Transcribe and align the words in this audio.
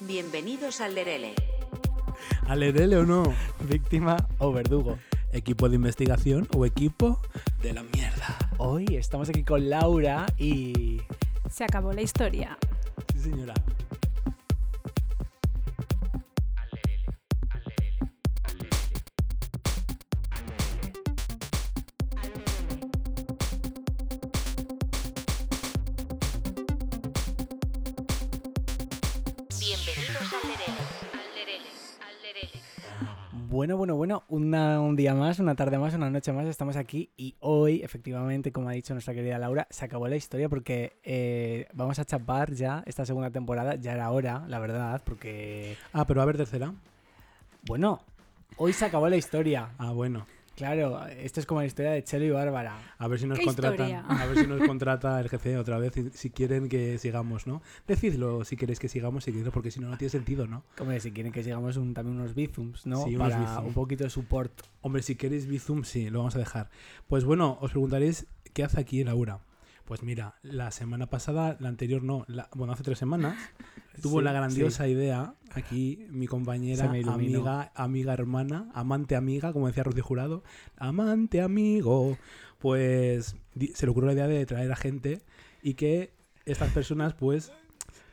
Bienvenidos 0.00 0.80
al 0.80 0.94
Lerele. 0.94 1.34
¿Alerele 2.46 2.96
o 2.96 3.04
no? 3.04 3.24
Víctima 3.60 4.16
o 4.38 4.52
verdugo. 4.52 4.98
¿Equipo 5.32 5.68
de 5.68 5.76
investigación 5.76 6.48
o 6.56 6.64
equipo 6.64 7.20
de 7.62 7.72
la 7.72 7.82
mierda? 7.82 8.36
Hoy 8.58 8.86
estamos 8.96 9.28
aquí 9.28 9.42
con 9.42 9.68
Laura 9.68 10.26
y... 10.38 11.00
Se 11.50 11.64
acabó 11.64 11.92
la 11.92 12.02
historia. 12.02 12.56
Sí, 13.14 13.20
señora. 13.20 13.54
Bueno, 33.66 33.78
bueno, 33.78 33.96
bueno, 33.96 34.22
una- 34.28 34.80
un 34.80 34.94
día 34.94 35.12
más, 35.12 35.40
una 35.40 35.56
tarde 35.56 35.76
más, 35.76 35.92
una 35.92 36.08
noche 36.08 36.32
más, 36.32 36.46
estamos 36.46 36.76
aquí 36.76 37.10
y 37.16 37.34
hoy, 37.40 37.82
efectivamente, 37.82 38.52
como 38.52 38.68
ha 38.68 38.72
dicho 38.72 38.94
nuestra 38.94 39.12
querida 39.12 39.40
Laura, 39.40 39.66
se 39.70 39.84
acabó 39.84 40.06
la 40.06 40.14
historia 40.14 40.48
porque 40.48 41.00
eh, 41.02 41.66
vamos 41.74 41.98
a 41.98 42.04
chapar 42.04 42.52
ya 42.52 42.84
esta 42.86 43.04
segunda 43.04 43.30
temporada, 43.30 43.74
ya 43.74 43.94
era 43.94 44.08
hora, 44.12 44.44
la 44.46 44.60
verdad, 44.60 45.02
porque, 45.04 45.76
Ah, 45.92 46.04
pero 46.06 46.22
a 46.22 46.26
ver, 46.26 46.36
tercera. 46.36 46.72
bueno, 47.66 47.98
hoy 48.56 48.72
se 48.72 48.84
acabó 48.84 49.08
la 49.08 49.16
historia. 49.16 49.70
Ah, 49.78 49.90
bueno. 49.90 50.28
Claro, 50.56 51.06
esto 51.06 51.38
es 51.38 51.44
como 51.46 51.60
la 51.60 51.66
historia 51.66 51.92
de 51.92 52.02
Chelo 52.02 52.24
y 52.24 52.30
Bárbara. 52.30 52.78
A 52.96 53.08
ver 53.08 53.20
si 53.20 53.26
nos 53.26 53.38
¿Qué 53.38 53.44
contratan. 53.44 53.74
historia? 53.74 54.04
A 54.08 54.24
ver 54.26 54.38
si 54.38 54.46
nos 54.46 54.62
contrata 54.66 55.20
el 55.20 55.28
GC 55.28 55.58
otra 55.58 55.78
vez 55.78 55.92
si 56.14 56.30
quieren 56.30 56.68
que 56.70 56.96
sigamos, 56.98 57.46
¿no? 57.46 57.60
Decidlo 57.86 58.42
si 58.44 58.56
queréis 58.56 58.78
que 58.78 58.88
sigamos, 58.88 59.24
seguidlo, 59.24 59.52
porque 59.52 59.70
si 59.70 59.80
no, 59.80 59.88
no 59.90 59.98
tiene 59.98 60.10
sentido, 60.10 60.46
¿no? 60.46 60.64
Como 60.78 60.98
si 60.98 61.12
quieren 61.12 61.30
que 61.30 61.44
sigamos 61.44 61.76
un- 61.76 61.92
también 61.92 62.18
unos 62.18 62.34
bizums, 62.34 62.86
¿no? 62.86 63.04
Sí, 63.04 63.14
unos 63.16 63.28
Para 63.30 63.40
bizums. 63.42 63.66
un 63.68 63.74
poquito 63.74 64.04
de 64.04 64.10
support. 64.10 64.62
Hombre, 64.80 65.02
si 65.02 65.14
queréis 65.16 65.46
Bizum, 65.46 65.84
sí, 65.84 66.08
lo 66.08 66.20
vamos 66.20 66.36
a 66.36 66.38
dejar. 66.38 66.70
Pues 67.06 67.24
bueno, 67.24 67.58
os 67.60 67.70
preguntaréis, 67.72 68.26
¿qué 68.54 68.64
hace 68.64 68.80
aquí 68.80 69.04
Laura? 69.04 69.40
Pues 69.84 70.02
mira, 70.02 70.34
la 70.42 70.70
semana 70.72 71.06
pasada, 71.06 71.56
la 71.60 71.68
anterior 71.68 72.02
no, 72.02 72.24
la- 72.28 72.48
bueno, 72.54 72.72
hace 72.72 72.82
tres 72.82 72.98
semanas, 72.98 73.36
tuvo 74.00 74.18
Sí, 74.18 74.24
la 74.24 74.32
grandiosa 74.32 74.84
sí. 74.84 74.90
idea 74.90 75.34
aquí 75.54 76.06
mi 76.10 76.26
compañera, 76.26 76.84
amiga, 76.84 77.72
amiga 77.74 78.12
hermana, 78.12 78.70
amante 78.74 79.16
amiga, 79.16 79.52
como 79.52 79.66
decía 79.66 79.82
Rocío 79.84 80.04
Jurado, 80.04 80.42
amante 80.76 81.40
amigo, 81.40 82.18
pues 82.58 83.36
se 83.74 83.86
le 83.86 83.90
ocurrió 83.90 84.08
la 84.08 84.12
idea 84.14 84.26
de 84.26 84.44
traer 84.46 84.70
a 84.70 84.76
gente 84.76 85.22
y 85.62 85.74
que 85.74 86.12
estas 86.44 86.70
personas 86.72 87.14
pues 87.14 87.52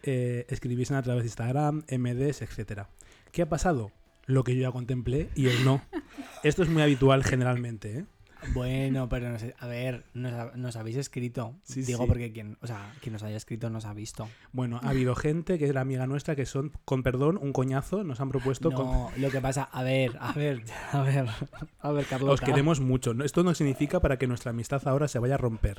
eh, 0.03 0.45
escribiesen 0.49 0.97
a 0.97 1.03
través 1.03 1.23
de 1.23 1.27
Instagram, 1.27 1.83
MDs, 1.89 2.41
etcétera. 2.41 2.89
¿Qué 3.31 3.41
ha 3.41 3.49
pasado? 3.49 3.91
Lo 4.25 4.43
que 4.43 4.55
yo 4.55 4.61
ya 4.61 4.71
contemplé 4.71 5.29
y 5.35 5.47
él 5.47 5.65
no. 5.65 5.81
Esto 6.43 6.63
es 6.63 6.69
muy 6.69 6.81
habitual 6.81 7.23
generalmente, 7.23 7.99
¿eh? 7.99 8.05
Bueno, 8.53 9.07
pero 9.09 9.29
no 9.29 9.39
sé, 9.39 9.55
a 9.59 9.67
ver, 9.67 10.03
nos, 10.13 10.33
ha- 10.33 10.51
nos 10.55 10.75
habéis 10.75 10.97
escrito. 10.97 11.55
Sí, 11.63 11.81
Digo 11.83 11.99
sí. 12.03 12.07
porque 12.07 12.31
quien, 12.33 12.57
o 12.61 12.67
sea, 12.67 12.93
quien 13.01 13.13
nos 13.13 13.23
haya 13.23 13.37
escrito 13.37 13.69
nos 13.69 13.85
ha 13.85 13.93
visto. 13.93 14.27
Bueno, 14.51 14.79
ha 14.83 14.89
habido 14.89 15.15
gente 15.15 15.57
que 15.57 15.65
es 15.65 15.73
la 15.73 15.81
amiga 15.81 16.07
nuestra 16.07 16.35
que 16.35 16.45
son, 16.45 16.71
con 16.85 17.03
perdón, 17.03 17.37
un 17.41 17.53
coñazo, 17.53 18.03
nos 18.03 18.19
han 18.21 18.29
propuesto... 18.29 18.71
con- 18.71 18.85
No, 18.85 19.11
lo 19.17 19.29
que 19.29 19.41
pasa, 19.41 19.63
a 19.71 19.83
ver, 19.83 20.17
a 20.19 20.33
ver, 20.33 20.63
a 20.91 21.01
ver, 21.01 21.25
a 21.79 21.91
ver, 21.91 22.05
Carlota. 22.05 22.33
Os 22.33 22.41
queremos 22.41 22.79
mucho. 22.79 23.11
Esto 23.23 23.43
no 23.43 23.53
significa 23.53 23.99
para 23.99 24.17
que 24.17 24.27
nuestra 24.27 24.51
amistad 24.51 24.81
ahora 24.87 25.07
se 25.07 25.19
vaya 25.19 25.35
a 25.35 25.37
romper. 25.37 25.77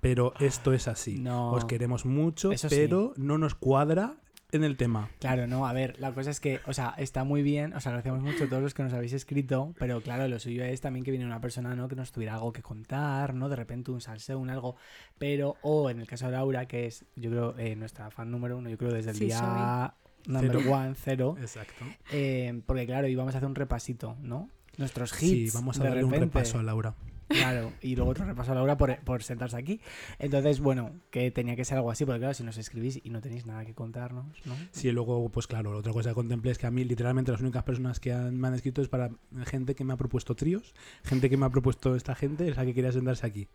Pero 0.00 0.34
esto 0.40 0.72
es 0.72 0.88
así. 0.88 1.18
No. 1.18 1.52
Os 1.52 1.64
queremos 1.64 2.04
mucho, 2.04 2.50
sí. 2.56 2.66
pero 2.68 3.14
no 3.16 3.38
nos 3.38 3.54
cuadra 3.54 4.16
en 4.54 4.64
el 4.64 4.76
tema. 4.76 5.08
Claro, 5.20 5.46
no, 5.46 5.66
a 5.66 5.72
ver, 5.72 5.98
la 6.00 6.12
cosa 6.12 6.30
es 6.30 6.40
que, 6.40 6.60
o 6.66 6.72
sea, 6.72 6.94
está 6.98 7.24
muy 7.24 7.42
bien, 7.42 7.72
os 7.74 7.86
agradecemos 7.86 8.22
mucho 8.22 8.44
a 8.44 8.48
todos 8.48 8.62
los 8.62 8.74
que 8.74 8.82
nos 8.82 8.92
habéis 8.92 9.12
escrito, 9.12 9.74
pero 9.78 10.00
claro, 10.00 10.26
lo 10.28 10.38
suyo 10.38 10.64
es 10.64 10.80
también 10.80 11.04
que 11.04 11.10
viene 11.10 11.26
una 11.26 11.40
persona, 11.40 11.74
¿no? 11.74 11.88
Que 11.88 11.96
nos 11.96 12.12
tuviera 12.12 12.34
algo 12.34 12.52
que 12.52 12.62
contar, 12.62 13.34
¿no? 13.34 13.48
De 13.48 13.56
repente 13.56 13.90
un 13.90 14.00
salseo, 14.00 14.38
un 14.38 14.50
algo, 14.50 14.76
pero, 15.18 15.56
o 15.62 15.90
en 15.90 16.00
el 16.00 16.06
caso 16.06 16.26
de 16.26 16.32
Laura, 16.32 16.66
que 16.66 16.86
es, 16.86 17.04
yo 17.16 17.30
creo, 17.30 17.58
eh, 17.58 17.76
nuestra 17.76 18.10
fan 18.10 18.30
número 18.30 18.56
uno, 18.58 18.70
yo 18.70 18.78
creo 18.78 18.92
desde 18.92 19.10
el 19.10 19.16
Sí, 19.16 19.24
día 19.26 19.94
number 20.26 20.56
Cero. 20.62 20.72
one, 20.72 20.94
cero, 20.96 21.36
Exacto. 21.40 21.84
eh, 22.10 22.62
porque 22.66 22.86
claro, 22.86 23.08
íbamos 23.08 23.34
a 23.34 23.38
hacer 23.38 23.48
un 23.48 23.54
repasito, 23.54 24.16
¿no? 24.22 24.48
Nuestros 24.78 25.10
Sí, 25.10 25.42
hits. 25.44 25.54
vamos 25.54 25.78
a 25.78 25.82
de 25.84 25.88
darle 25.90 26.04
un 26.04 26.12
repaso 26.12 26.58
a 26.58 26.62
Laura. 26.62 26.94
Claro, 27.28 27.72
y 27.80 27.96
luego 27.96 28.10
otro 28.10 28.24
repaso 28.26 28.52
a 28.52 28.54
Laura 28.54 28.76
por, 28.76 28.96
por 29.00 29.22
sentarse 29.22 29.56
aquí. 29.56 29.80
Entonces, 30.18 30.60
bueno, 30.60 30.92
que 31.10 31.30
tenía 31.30 31.56
que 31.56 31.64
ser 31.64 31.78
algo 31.78 31.90
así, 31.90 32.04
porque 32.04 32.18
claro, 32.20 32.34
si 32.34 32.44
nos 32.44 32.56
escribís 32.58 33.00
y 33.02 33.10
no 33.10 33.20
tenéis 33.20 33.46
nada 33.46 33.64
que 33.64 33.74
contarnos, 33.74 34.26
¿no? 34.44 34.54
Sí, 34.72 34.90
luego, 34.92 35.28
pues 35.30 35.46
claro, 35.46 35.70
otra 35.76 35.92
cosa 35.92 36.10
que 36.10 36.14
contemplé 36.14 36.50
es 36.52 36.58
que 36.58 36.66
a 36.66 36.70
mí 36.70 36.84
literalmente 36.84 37.32
las 37.32 37.40
únicas 37.40 37.62
personas 37.64 38.00
que 38.00 38.12
han- 38.12 38.38
me 38.38 38.48
han 38.48 38.54
escrito 38.54 38.82
es 38.82 38.88
para 38.88 39.10
gente 39.46 39.74
que 39.74 39.84
me 39.84 39.94
ha 39.94 39.96
propuesto 39.96 40.34
tríos, 40.34 40.74
gente 41.02 41.30
que 41.30 41.36
me 41.36 41.46
ha 41.46 41.50
propuesto 41.50 41.96
esta 41.96 42.14
gente, 42.14 42.48
es 42.48 42.56
la 42.56 42.64
que 42.64 42.74
quería 42.74 42.92
sentarse 42.92 43.26
aquí. 43.26 43.48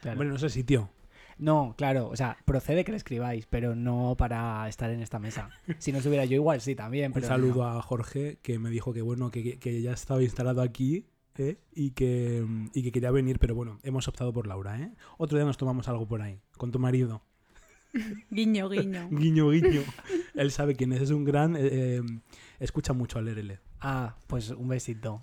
Claro. 0.00 0.16
Bueno, 0.16 0.32
no 0.32 0.38
sé 0.38 0.50
si, 0.50 0.64
tío. 0.64 0.90
No, 1.38 1.74
claro, 1.78 2.08
o 2.08 2.16
sea, 2.16 2.36
procede 2.44 2.84
que 2.84 2.90
le 2.92 2.98
escribáis, 2.98 3.46
pero 3.46 3.74
no 3.74 4.14
para 4.18 4.68
estar 4.68 4.90
en 4.90 5.00
esta 5.00 5.18
mesa. 5.18 5.48
Si 5.78 5.90
no 5.90 5.98
estuviera 5.98 6.24
yo 6.26 6.34
igual, 6.34 6.60
sí, 6.60 6.74
también. 6.74 7.12
Un 7.14 7.22
saludo 7.22 7.62
no. 7.62 7.78
a 7.78 7.82
Jorge 7.82 8.38
que 8.42 8.58
me 8.58 8.68
dijo 8.68 8.92
que 8.92 9.00
bueno, 9.00 9.30
que, 9.30 9.58
que 9.58 9.80
ya 9.80 9.92
estaba 9.92 10.22
instalado 10.22 10.60
aquí 10.60 11.06
¿eh? 11.38 11.58
y, 11.74 11.90
que, 11.90 12.46
y 12.74 12.82
que 12.82 12.92
quería 12.92 13.10
venir, 13.10 13.38
pero 13.38 13.54
bueno, 13.54 13.78
hemos 13.82 14.08
optado 14.08 14.32
por 14.32 14.46
Laura. 14.46 14.80
¿eh? 14.80 14.92
Otro 15.18 15.38
día 15.38 15.44
nos 15.46 15.56
tomamos 15.58 15.88
algo 15.88 16.06
por 16.06 16.22
ahí, 16.22 16.40
con 16.56 16.70
tu 16.70 16.78
marido. 16.78 17.22
Guiño, 18.30 18.68
guiño. 18.68 19.08
Guiño, 19.10 19.50
guiño. 19.50 19.82
Él 20.34 20.50
sabe 20.50 20.74
quién 20.74 20.92
es, 20.92 21.02
es 21.02 21.10
un 21.10 21.24
gran... 21.24 21.56
eh, 21.56 21.60
eh, 21.62 22.02
escucha 22.58 22.92
mucho 22.92 23.18
al 23.18 23.26
RL. 23.26 23.58
Ah, 23.80 24.16
pues 24.26 24.50
un 24.50 24.68
besito. 24.68 25.22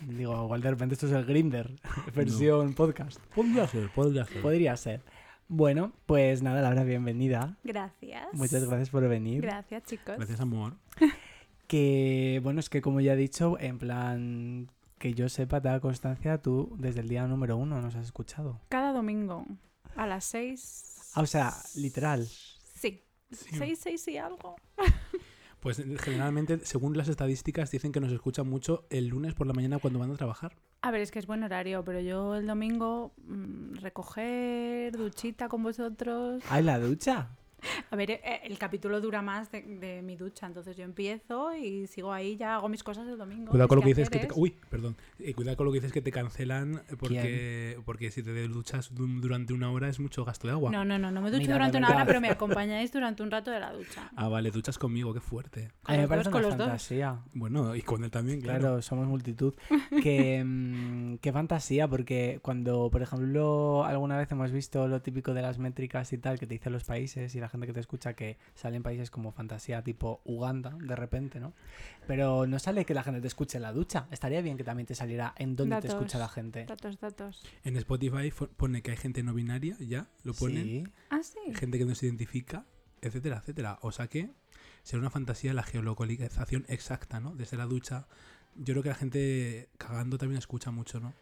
Digo, 0.00 0.44
igual 0.44 0.62
de 0.62 0.70
repente 0.70 0.94
esto 0.94 1.06
es 1.06 1.12
el 1.12 1.24
Grinder, 1.24 1.74
versión 2.14 2.74
podcast. 2.74 3.18
Podría 3.34 3.66
ser, 3.66 3.90
podría 3.90 4.24
ser. 4.24 4.42
Podría 4.42 4.76
ser. 4.76 5.02
Bueno, 5.48 5.92
pues 6.06 6.42
nada, 6.42 6.62
Laura, 6.62 6.82
bienvenida. 6.84 7.56
Gracias. 7.62 8.26
Muchas 8.32 8.64
gracias 8.64 8.90
por 8.90 9.06
venir. 9.08 9.42
Gracias, 9.42 9.84
chicos. 9.84 10.16
Gracias, 10.16 10.40
amor. 10.40 10.74
Que 11.66 12.40
bueno, 12.42 12.60
es 12.60 12.68
que 12.70 12.80
como 12.80 13.00
ya 13.00 13.14
he 13.14 13.16
dicho, 13.16 13.56
en 13.60 13.78
plan 13.78 14.70
que 14.98 15.14
yo 15.14 15.28
sepa, 15.28 15.60
te 15.60 15.68
da 15.68 15.80
constancia, 15.80 16.38
tú 16.38 16.74
desde 16.78 17.00
el 17.00 17.08
día 17.08 17.26
número 17.26 17.56
uno 17.56 17.80
nos 17.80 17.94
has 17.94 18.06
escuchado. 18.06 18.60
Cada 18.68 18.92
domingo 18.92 19.46
a 19.94 20.06
las 20.06 20.24
seis. 20.24 21.10
Ah, 21.14 21.22
o 21.22 21.26
sea, 21.26 21.54
literal. 21.74 22.26
Sí. 22.26 23.02
Sí. 23.30 23.56
Seis, 23.56 23.80
seis 23.82 24.06
y 24.08 24.18
algo. 24.18 24.56
Pues 25.60 25.82
generalmente, 26.00 26.60
según 26.64 26.96
las 26.96 27.08
estadísticas, 27.08 27.72
dicen 27.72 27.90
que 27.90 27.98
nos 27.98 28.12
escuchan 28.12 28.48
mucho 28.48 28.86
el 28.88 29.08
lunes 29.08 29.34
por 29.34 29.48
la 29.48 29.52
mañana 29.52 29.78
cuando 29.80 29.98
van 29.98 30.12
a 30.12 30.14
trabajar. 30.14 30.54
A 30.82 30.92
ver, 30.92 31.00
es 31.00 31.10
que 31.10 31.18
es 31.18 31.26
buen 31.26 31.42
horario, 31.42 31.82
pero 31.84 31.98
yo 31.98 32.36
el 32.36 32.46
domingo 32.46 33.14
mm, 33.26 33.76
recoger, 33.76 34.96
duchita 34.96 35.48
con 35.48 35.64
vosotros. 35.64 36.44
¡Ay, 36.50 36.62
la 36.62 36.78
ducha! 36.78 37.30
A 37.90 37.96
ver, 37.96 38.10
eh, 38.10 38.40
el 38.44 38.58
capítulo 38.58 39.00
dura 39.00 39.22
más 39.22 39.50
de, 39.50 39.62
de 39.62 40.02
mi 40.02 40.16
ducha, 40.16 40.46
entonces 40.46 40.76
yo 40.76 40.84
empiezo 40.84 41.54
y 41.56 41.86
sigo 41.86 42.12
ahí, 42.12 42.36
ya 42.36 42.56
hago 42.56 42.68
mis 42.68 42.82
cosas 42.82 43.06
el 43.08 43.18
domingo. 43.18 43.50
Cuidado 43.50 43.68
con 43.68 43.76
lo 43.76 43.82
que 43.82 43.88
dices 43.88 44.10
que 44.10 44.18
te... 44.20 44.28
Uy, 44.34 44.54
perdón. 44.70 44.96
Eh, 45.18 45.34
cuidado 45.34 45.56
con 45.56 45.66
lo 45.66 45.72
que 45.72 45.78
dices 45.78 45.92
que 45.92 46.02
te 46.02 46.10
cancelan 46.12 46.82
eh, 46.88 46.96
porque, 46.98 47.78
porque 47.84 48.10
si 48.10 48.22
te 48.22 48.48
duchas 48.48 48.94
du- 48.94 49.06
durante 49.20 49.52
una 49.52 49.70
hora 49.70 49.88
es 49.88 49.98
mucho 50.00 50.24
gasto 50.24 50.46
de 50.48 50.52
agua. 50.52 50.70
No, 50.70 50.84
no, 50.84 50.98
no, 50.98 51.10
no 51.10 51.20
me 51.20 51.30
ducho 51.30 51.40
Mira, 51.42 51.54
durante 51.54 51.78
una 51.78 51.90
hora, 51.90 52.04
pero 52.06 52.20
me 52.20 52.28
acompañáis 52.28 52.92
durante 52.92 53.22
un 53.22 53.30
rato 53.30 53.50
de 53.50 53.60
la 53.60 53.72
ducha. 53.72 54.10
Ah, 54.16 54.28
vale, 54.28 54.50
duchas 54.50 54.78
conmigo, 54.78 55.12
qué 55.14 55.20
fuerte. 55.20 55.70
A 55.84 55.92
mí 55.92 55.98
me 55.98 56.08
parece 56.08 56.30
dos, 56.30 56.32
con 56.32 56.40
una 56.40 56.48
los 56.48 56.58
dos. 56.58 56.66
fantasía. 56.66 57.20
Bueno, 57.34 57.74
y 57.76 57.82
con 57.82 58.02
él 58.04 58.10
también, 58.10 58.40
claro. 58.40 58.60
Claro, 58.60 58.82
somos 58.82 59.06
multitud. 59.06 59.54
Que, 60.02 60.42
mm, 60.44 61.16
qué 61.18 61.32
fantasía, 61.32 61.88
porque 61.88 62.38
cuando, 62.42 62.90
por 62.90 63.02
ejemplo, 63.02 63.84
alguna 63.84 64.16
vez 64.18 64.30
hemos 64.32 64.52
visto 64.52 64.86
lo 64.88 65.00
típico 65.02 65.32
de 65.34 65.42
las 65.42 65.58
métricas 65.58 66.12
y 66.12 66.18
tal, 66.18 66.38
que 66.38 66.46
te 66.46 66.54
dicen 66.54 66.72
los 66.72 66.84
países 66.84 67.34
y 67.34 67.40
la 67.40 67.48
gente 67.48 67.55
que 67.64 67.72
te 67.72 67.80
escucha 67.80 68.14
que 68.14 68.36
salen 68.54 68.82
países 68.82 69.10
como 69.10 69.32
fantasía 69.32 69.82
tipo 69.82 70.20
Uganda, 70.24 70.76
de 70.80 70.96
repente, 70.96 71.40
¿no? 71.40 71.54
Pero 72.06 72.46
no 72.46 72.58
sale 72.58 72.84
que 72.84 72.92
la 72.92 73.02
gente 73.02 73.20
te 73.20 73.28
escuche 73.28 73.56
en 73.58 73.62
la 73.62 73.72
ducha. 73.72 74.08
Estaría 74.10 74.42
bien 74.42 74.56
que 74.56 74.64
también 74.64 74.86
te 74.86 74.94
saliera 74.94 75.32
en 75.38 75.56
dónde 75.56 75.76
te 75.76 75.88
Datos. 75.88 76.02
escucha 76.02 76.18
la 76.18 76.28
gente. 76.28 76.64
Datos, 76.66 76.98
datos. 77.00 77.42
En 77.64 77.76
Spotify 77.76 78.32
pone 78.56 78.82
que 78.82 78.90
hay 78.90 78.96
gente 78.96 79.22
no 79.22 79.32
binaria, 79.32 79.76
ya, 79.78 80.08
lo 80.24 80.34
ponen. 80.34 80.64
Sí. 80.64 80.84
Ah, 81.10 81.20
sí. 81.22 81.54
Gente 81.54 81.78
que 81.78 81.84
no 81.84 81.94
se 81.94 82.06
identifica, 82.06 82.66
etcétera, 83.00 83.38
etcétera. 83.38 83.78
O 83.82 83.92
sea 83.92 84.08
que 84.08 84.30
será 84.82 85.00
una 85.00 85.10
fantasía 85.10 85.54
la 85.54 85.62
geolocalización 85.62 86.64
exacta, 86.68 87.20
¿no? 87.20 87.34
Desde 87.34 87.56
la 87.56 87.66
ducha. 87.66 88.06
Yo 88.56 88.72
creo 88.74 88.82
que 88.82 88.88
la 88.88 88.94
gente 88.94 89.68
cagando 89.78 90.18
también 90.18 90.38
escucha 90.38 90.70
mucho, 90.70 90.98
¿no? 91.00 91.12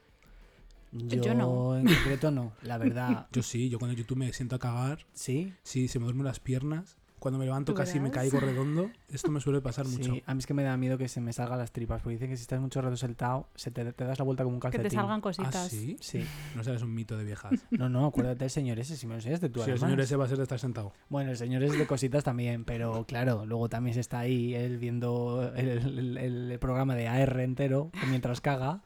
Yo, 0.95 1.23
Yo 1.23 1.35
no. 1.35 1.77
en 1.77 1.87
concreto 1.87 2.31
no, 2.31 2.53
la 2.63 2.79
verdad. 2.79 3.27
Yo 3.33 3.43
sí, 3.43 3.69
yo 3.69 3.79
cuando 3.79 3.97
YouTube 3.97 4.17
me 4.19 4.33
siento 4.33 4.57
a 4.57 4.59
cagar, 4.61 5.05
Sí. 5.13 5.53
sí, 5.65 5.89
se 5.89 5.99
me 5.99 6.05
duermen 6.05 6.25
las 6.25 6.41
piernas. 6.41 6.97
Cuando 7.19 7.39
me 7.39 7.47
levanto 7.47 7.73
Tú 7.73 7.79
casi 7.79 7.95
me 8.01 8.11
verás. 8.11 8.17
caigo 8.31 8.39
redondo. 8.39 8.91
Esto 9.09 9.31
me 9.31 9.41
suele 9.41 9.63
pasar 9.63 9.89
mucho. 9.89 10.13
Sí, 10.13 10.23
a 10.27 10.35
mí 10.35 10.41
es 10.41 10.47
que 10.47 10.53
me 10.53 10.63
da 10.63 10.77
miedo 10.77 10.99
que 10.99 11.09
se 11.09 11.23
me 11.23 11.33
salgan 11.33 11.59
las 11.59 11.73
tripas, 11.73 12.03
porque 12.03 12.17
dicen 12.17 12.29
que 12.29 12.37
si 12.37 12.43
estás 12.43 12.61
mucho 12.61 12.83
rato 12.83 12.99
sentado, 12.99 13.49
se 13.55 13.71
te, 13.71 13.93
te 13.95 14.05
das 14.05 14.19
la 14.19 14.27
vuelta 14.27 14.45
como 14.45 14.57
un 14.57 14.61
Que 14.61 14.65
calcetín. 14.67 14.91
te 14.91 14.95
salgan 14.95 15.21
¿Ah, 15.21 15.23
cositas. 15.23 15.69
sí? 15.69 15.97
Sí. 16.01 16.23
No 16.55 16.63
serás 16.63 16.83
un 16.83 16.93
mito 16.95 17.17
de 17.17 17.25
viejas. 17.25 17.53
No, 17.71 17.89
no, 17.89 18.05
acuérdate 18.05 18.41
del 18.41 18.51
señor 18.51 18.79
ese, 18.79 18.95
si 18.99 19.07
me 19.07 19.15
lo 19.15 19.19
enseñas 19.21 19.41
de 19.41 19.49
tu 19.49 19.63
Si 19.63 19.71
el 19.71 19.79
señor 19.79 20.01
ese 20.03 20.17
va 20.17 20.27
a 20.27 20.29
ser 20.29 20.37
de 20.37 20.43
estar 20.43 20.59
sentado. 20.59 20.93
Bueno, 21.09 21.31
el 21.31 21.39
señor 21.39 21.63
es 21.63 21.79
de 21.79 21.87
cositas 21.87 22.25
también, 22.25 22.67
pero 22.67 23.07
claro, 23.07 23.47
luego 23.47 23.71
también 23.71 23.95
se 23.95 24.01
está 24.01 24.19
ahí 24.19 24.55
él 24.55 24.77
viendo 24.77 25.51
el, 25.57 26.19
el- 26.19 26.19
el 26.53 26.59
programa 26.59 26.95
de 26.95 27.09
AR 27.09 27.41
entero 27.41 27.91
mientras 28.11 28.43
caga 28.43 28.83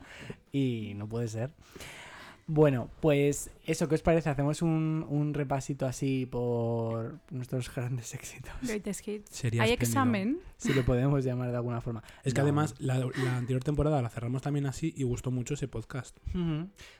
y 0.53 0.93
no 0.95 1.09
puede 1.09 1.27
ser. 1.27 1.51
Bueno, 2.51 2.89
pues 3.01 3.51
eso, 3.67 3.89
¿qué 3.89 3.95
os 3.97 4.01
parece? 4.03 4.31
Hacemos 4.31 4.63
un, 4.63 5.05
un 5.11 5.35
repasito 5.35 5.85
así 5.85 6.25
por 6.25 7.19
nuestros 7.31 7.71
grandes 7.75 8.15
éxitos. 8.15 8.53
Greatest 8.63 9.07
hits. 9.07 9.31
Sería 9.31 9.63
¿Hay 9.65 9.73
espléndido. 9.73 9.91
examen? 10.01 10.39
Si 10.57 10.73
lo 10.73 10.83
podemos 10.83 11.23
llamar 11.25 11.51
de 11.51 11.57
alguna 11.59 11.83
forma. 11.83 12.03
Es 12.25 12.33
que 12.33 12.41
No. 12.41 12.45
además 12.45 12.75
la, 12.79 12.99
la 12.99 13.37
anterior 13.37 13.63
temporada 13.63 14.01
la 14.01 14.09
cerramos 14.09 14.41
también 14.41 14.65
así 14.65 14.95
y 14.97 15.03
gustó 15.03 15.31
mucho 15.31 15.53
ese 15.55 15.69
podcast. 15.69 16.17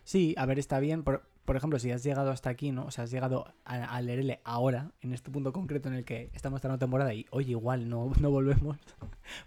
Sí, 0.05 0.35
a 0.37 0.45
ver, 0.45 0.59
está 0.59 0.81
bien. 0.81 1.03
Por, 1.03 1.23
por 1.47 1.57
ejemplo, 1.57 1.79
si 1.79 1.91
has 1.93 2.05
llegado 2.05 2.31
hasta 2.31 2.51
aquí, 2.51 2.71
¿no? 2.71 2.85
O 2.85 2.91
sea, 2.91 3.05
has 3.05 3.11
llegado 3.11 3.47
a, 3.65 3.85
a 3.87 4.03
leerle 4.03 4.41
ahora, 4.45 4.93
en 5.01 5.15
este 5.15 5.31
punto 5.31 5.55
concreto 5.55 5.89
en 5.89 5.95
el 5.95 6.05
que 6.05 6.29
estamos 6.35 6.63
en 6.63 6.73
la 6.73 6.79
temporada 6.79 7.15
y, 7.15 7.25
oye, 7.31 7.53
igual 7.53 7.89
no, 7.89 8.13
no 8.21 8.31
volvemos, 8.31 8.77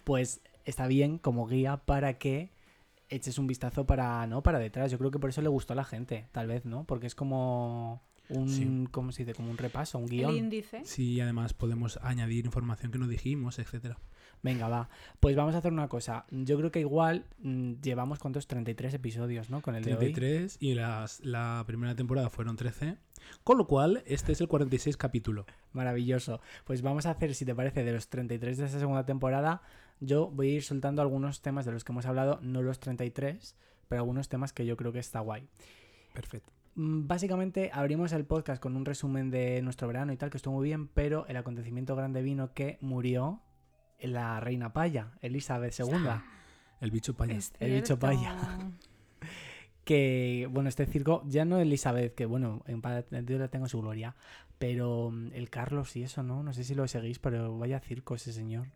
pues 0.03 0.41
está 0.65 0.87
bien 0.87 1.19
como 1.19 1.45
guía 1.47 1.77
para 1.77 2.17
que 2.17 2.49
eches 3.11 3.37
un 3.37 3.45
vistazo 3.45 3.85
para, 3.85 4.25
¿no? 4.25 4.41
Para 4.41 4.57
detrás. 4.57 4.91
Yo 4.91 4.97
creo 4.97 5.11
que 5.11 5.19
por 5.19 5.29
eso 5.29 5.41
le 5.43 5.49
gustó 5.49 5.73
a 5.73 5.75
la 5.75 5.83
gente, 5.85 6.27
tal 6.31 6.47
vez, 6.47 6.65
¿no? 6.65 6.85
Porque 6.85 7.05
es 7.07 7.13
como 7.13 8.01
un, 8.29 8.49
Sí. 8.49 8.87
¿cómo 8.91 9.11
se 9.11 9.23
dice? 9.23 9.35
Como 9.35 9.51
un 9.51 9.57
repaso, 9.57 9.97
un 9.99 10.05
El 10.05 10.09
guion. 10.09 10.35
índice. 10.35 10.81
Sí, 10.85 11.13
y 11.13 11.21
además 11.21 11.53
podemos 11.53 11.99
añadir 12.01 12.45
información 12.45 12.91
que 12.91 12.97
no 12.97 13.07
dijimos, 13.07 13.59
etcétera. 13.59 13.99
Venga, 14.43 14.67
va. 14.67 14.89
Pues 15.19 15.35
vamos 15.35 15.53
a 15.53 15.59
hacer 15.59 15.71
una 15.71 15.87
cosa. 15.87 16.25
Yo 16.31 16.57
creo 16.57 16.71
que 16.71 16.79
igual 16.79 17.25
mm, 17.43 17.73
llevamos, 17.81 18.17
¿cuántos? 18.17 18.47
33 18.47 18.95
episodios, 18.95 19.51
¿no? 19.51 19.61
Con 19.61 19.75
el 19.75 19.83
de 19.83 19.91
hoy. 19.93 19.99
33 19.99 20.57
y 20.59 20.73
las, 20.73 21.19
la 21.23 21.63
primera 21.67 21.95
temporada 21.95 22.29
fueron 22.31 22.55
13. 22.55 22.97
Con 23.43 23.59
lo 23.59 23.67
cual, 23.67 24.01
este 24.07 24.31
es 24.31 24.41
el 24.41 24.47
46 24.47 24.97
capítulo. 24.97 25.45
Maravilloso. 25.73 26.41
Pues 26.65 26.81
vamos 26.81 27.05
a 27.05 27.11
hacer, 27.11 27.35
si 27.35 27.45
te 27.45 27.53
parece, 27.53 27.83
de 27.83 27.91
los 27.91 28.07
33 28.09 28.57
de 28.57 28.65
esta 28.65 28.79
segunda 28.79 29.05
temporada, 29.05 29.61
yo 30.01 30.29
voy 30.29 30.49
a 30.49 30.53
ir 30.55 30.63
soltando 30.63 31.01
algunos 31.01 31.41
temas 31.41 31.65
de 31.65 31.71
los 31.71 31.85
que 31.85 31.93
hemos 31.93 32.05
hablado, 32.05 32.39
no 32.41 32.61
los 32.61 32.79
33, 32.79 33.55
pero 33.87 34.01
algunos 34.01 34.27
temas 34.27 34.51
que 34.51 34.65
yo 34.65 34.75
creo 34.75 34.91
que 34.91 34.99
está 34.99 35.19
guay. 35.21 35.47
Perfecto. 36.13 36.51
Mm, 36.75 37.07
Básicamente 37.07 37.69
abrimos 37.73 38.11
el 38.11 38.25
podcast 38.25 38.61
con 38.61 38.75
un 38.75 38.85
resumen 38.85 39.29
de 39.29 39.61
nuestro 39.61 39.87
verano 39.87 40.11
y 40.11 40.17
tal, 40.17 40.29
que 40.29 40.37
estuvo 40.37 40.55
muy 40.55 40.65
bien, 40.65 40.87
pero 40.87 41.25
el 41.27 41.37
acontecimiento 41.37 41.95
grande 41.95 42.21
vino 42.21 42.53
que 42.53 42.77
murió 42.81 43.41
la 43.99 44.39
reina 44.39 44.73
Paya, 44.73 45.11
Elizabeth 45.21 45.79
II. 45.79 46.09
El 46.81 46.89
bicho 46.89 47.15
paya. 47.15 47.35
Es 47.35 47.53
El 47.59 47.73
bicho 47.73 47.97
paya. 47.97 48.35
Que, 49.83 50.47
bueno, 50.51 50.69
este 50.69 50.85
circo, 50.85 51.23
ya 51.25 51.43
no 51.43 51.57
Elizabeth, 51.57 52.13
que 52.13 52.27
bueno, 52.27 52.63
en 52.67 52.81
paz 52.81 53.03
Dios 53.09 53.39
la 53.39 53.47
tengo 53.47 53.65
en 53.65 53.69
su 53.69 53.81
gloria, 53.81 54.15
pero 54.59 55.09
mm, 55.09 55.33
el 55.33 55.49
Carlos 55.49 55.95
y 55.95 56.03
eso, 56.03 56.21
¿no? 56.21 56.43
No 56.43 56.53
sé 56.53 56.63
si 56.63 56.75
lo 56.75 56.87
seguís, 56.87 57.17
pero 57.17 57.57
vaya 57.57 57.79
circo 57.79 58.13
ese 58.13 58.31
señor. 58.31 58.67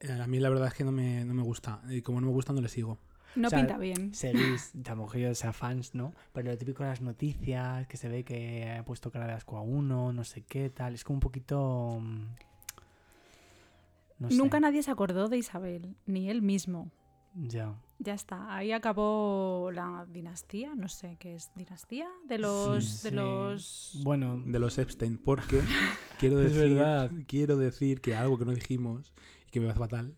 Eh, 0.00 0.12
A 0.12 0.26
mí 0.26 0.38
la 0.40 0.48
verdad 0.48 0.68
es 0.68 0.74
que 0.74 0.84
no 0.84 0.92
me, 0.92 1.24
no 1.24 1.34
me 1.34 1.42
gusta. 1.42 1.80
Y 1.88 2.02
como 2.02 2.20
no 2.20 2.26
me 2.28 2.32
gusta, 2.32 2.52
no 2.52 2.60
le 2.60 2.68
sigo. 2.68 2.98
No 3.36 3.48
O 3.48 3.50
sea, 3.50 3.58
pinta 3.60 3.78
bien. 3.78 4.14
Seguís, 4.14 4.72
tampoco 4.84 5.18
yo 5.18 5.34
sea 5.34 5.52
fans, 5.52 5.94
¿no? 5.94 6.14
Pero 6.32 6.50
lo 6.50 6.56
típico 6.58 6.82
de 6.82 6.88
las 6.90 7.00
noticias, 7.02 7.86
que 7.86 7.96
se 7.96 8.08
ve 8.08 8.24
que 8.24 8.70
ha 8.78 8.84
puesto 8.84 9.10
cara 9.10 9.26
de 9.26 9.32
asco 9.34 9.56
a 9.58 9.62
uno, 9.62 10.12
no 10.12 10.24
sé 10.24 10.42
qué, 10.42 10.70
tal. 10.70 10.94
Es 10.94 11.04
como 11.04 11.16
un 11.16 11.20
poquito. 11.20 11.98
mm, 12.00 12.24
No 14.20 14.30
sé. 14.30 14.36
Nunca 14.36 14.58
nadie 14.60 14.82
se 14.82 14.90
acordó 14.90 15.28
de 15.28 15.38
Isabel, 15.38 15.94
ni 16.06 16.28
él 16.30 16.42
mismo. 16.42 16.90
Ya. 17.34 17.74
Ya 18.00 18.14
está, 18.14 18.54
ahí 18.54 18.72
acabó 18.72 19.70
la 19.72 20.06
dinastía, 20.08 20.74
no 20.74 20.88
sé 20.88 21.16
qué 21.20 21.34
es 21.34 21.50
dinastía 21.56 22.08
de 22.26 22.38
los 22.38 22.84
Sí. 22.84 23.10
de 23.10 23.16
los 23.16 24.00
Bueno, 24.02 24.40
De 24.44 24.58
los 24.58 24.78
Epstein, 24.78 25.18
porque 25.18 25.60
quiero 26.18 26.40
Es 26.40 26.54
decir, 26.54 26.74
verdad. 26.74 27.10
quiero 27.26 27.56
decir 27.56 28.00
que 28.00 28.16
algo 28.16 28.38
que 28.38 28.44
no 28.44 28.52
dijimos 28.52 29.12
y 29.48 29.50
que 29.50 29.60
me 29.60 29.66
parece 29.66 29.80
fatal, 29.80 30.14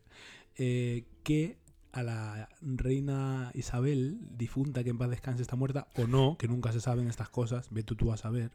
eh, 0.56 1.04
que 1.24 1.58
a 1.92 2.02
la 2.02 2.48
reina 2.60 3.50
Isabel, 3.54 4.18
difunta, 4.36 4.84
que 4.84 4.90
en 4.90 4.98
paz 4.98 5.10
descanse, 5.10 5.42
está 5.42 5.56
muerta, 5.56 5.88
o 5.96 6.06
no, 6.06 6.36
que 6.38 6.46
nunca 6.48 6.70
se 6.72 6.80
saben 6.80 7.08
estas 7.08 7.28
cosas, 7.30 7.68
ve 7.70 7.82
tú, 7.82 7.96
tú 7.96 8.12
a 8.12 8.16
saber, 8.16 8.52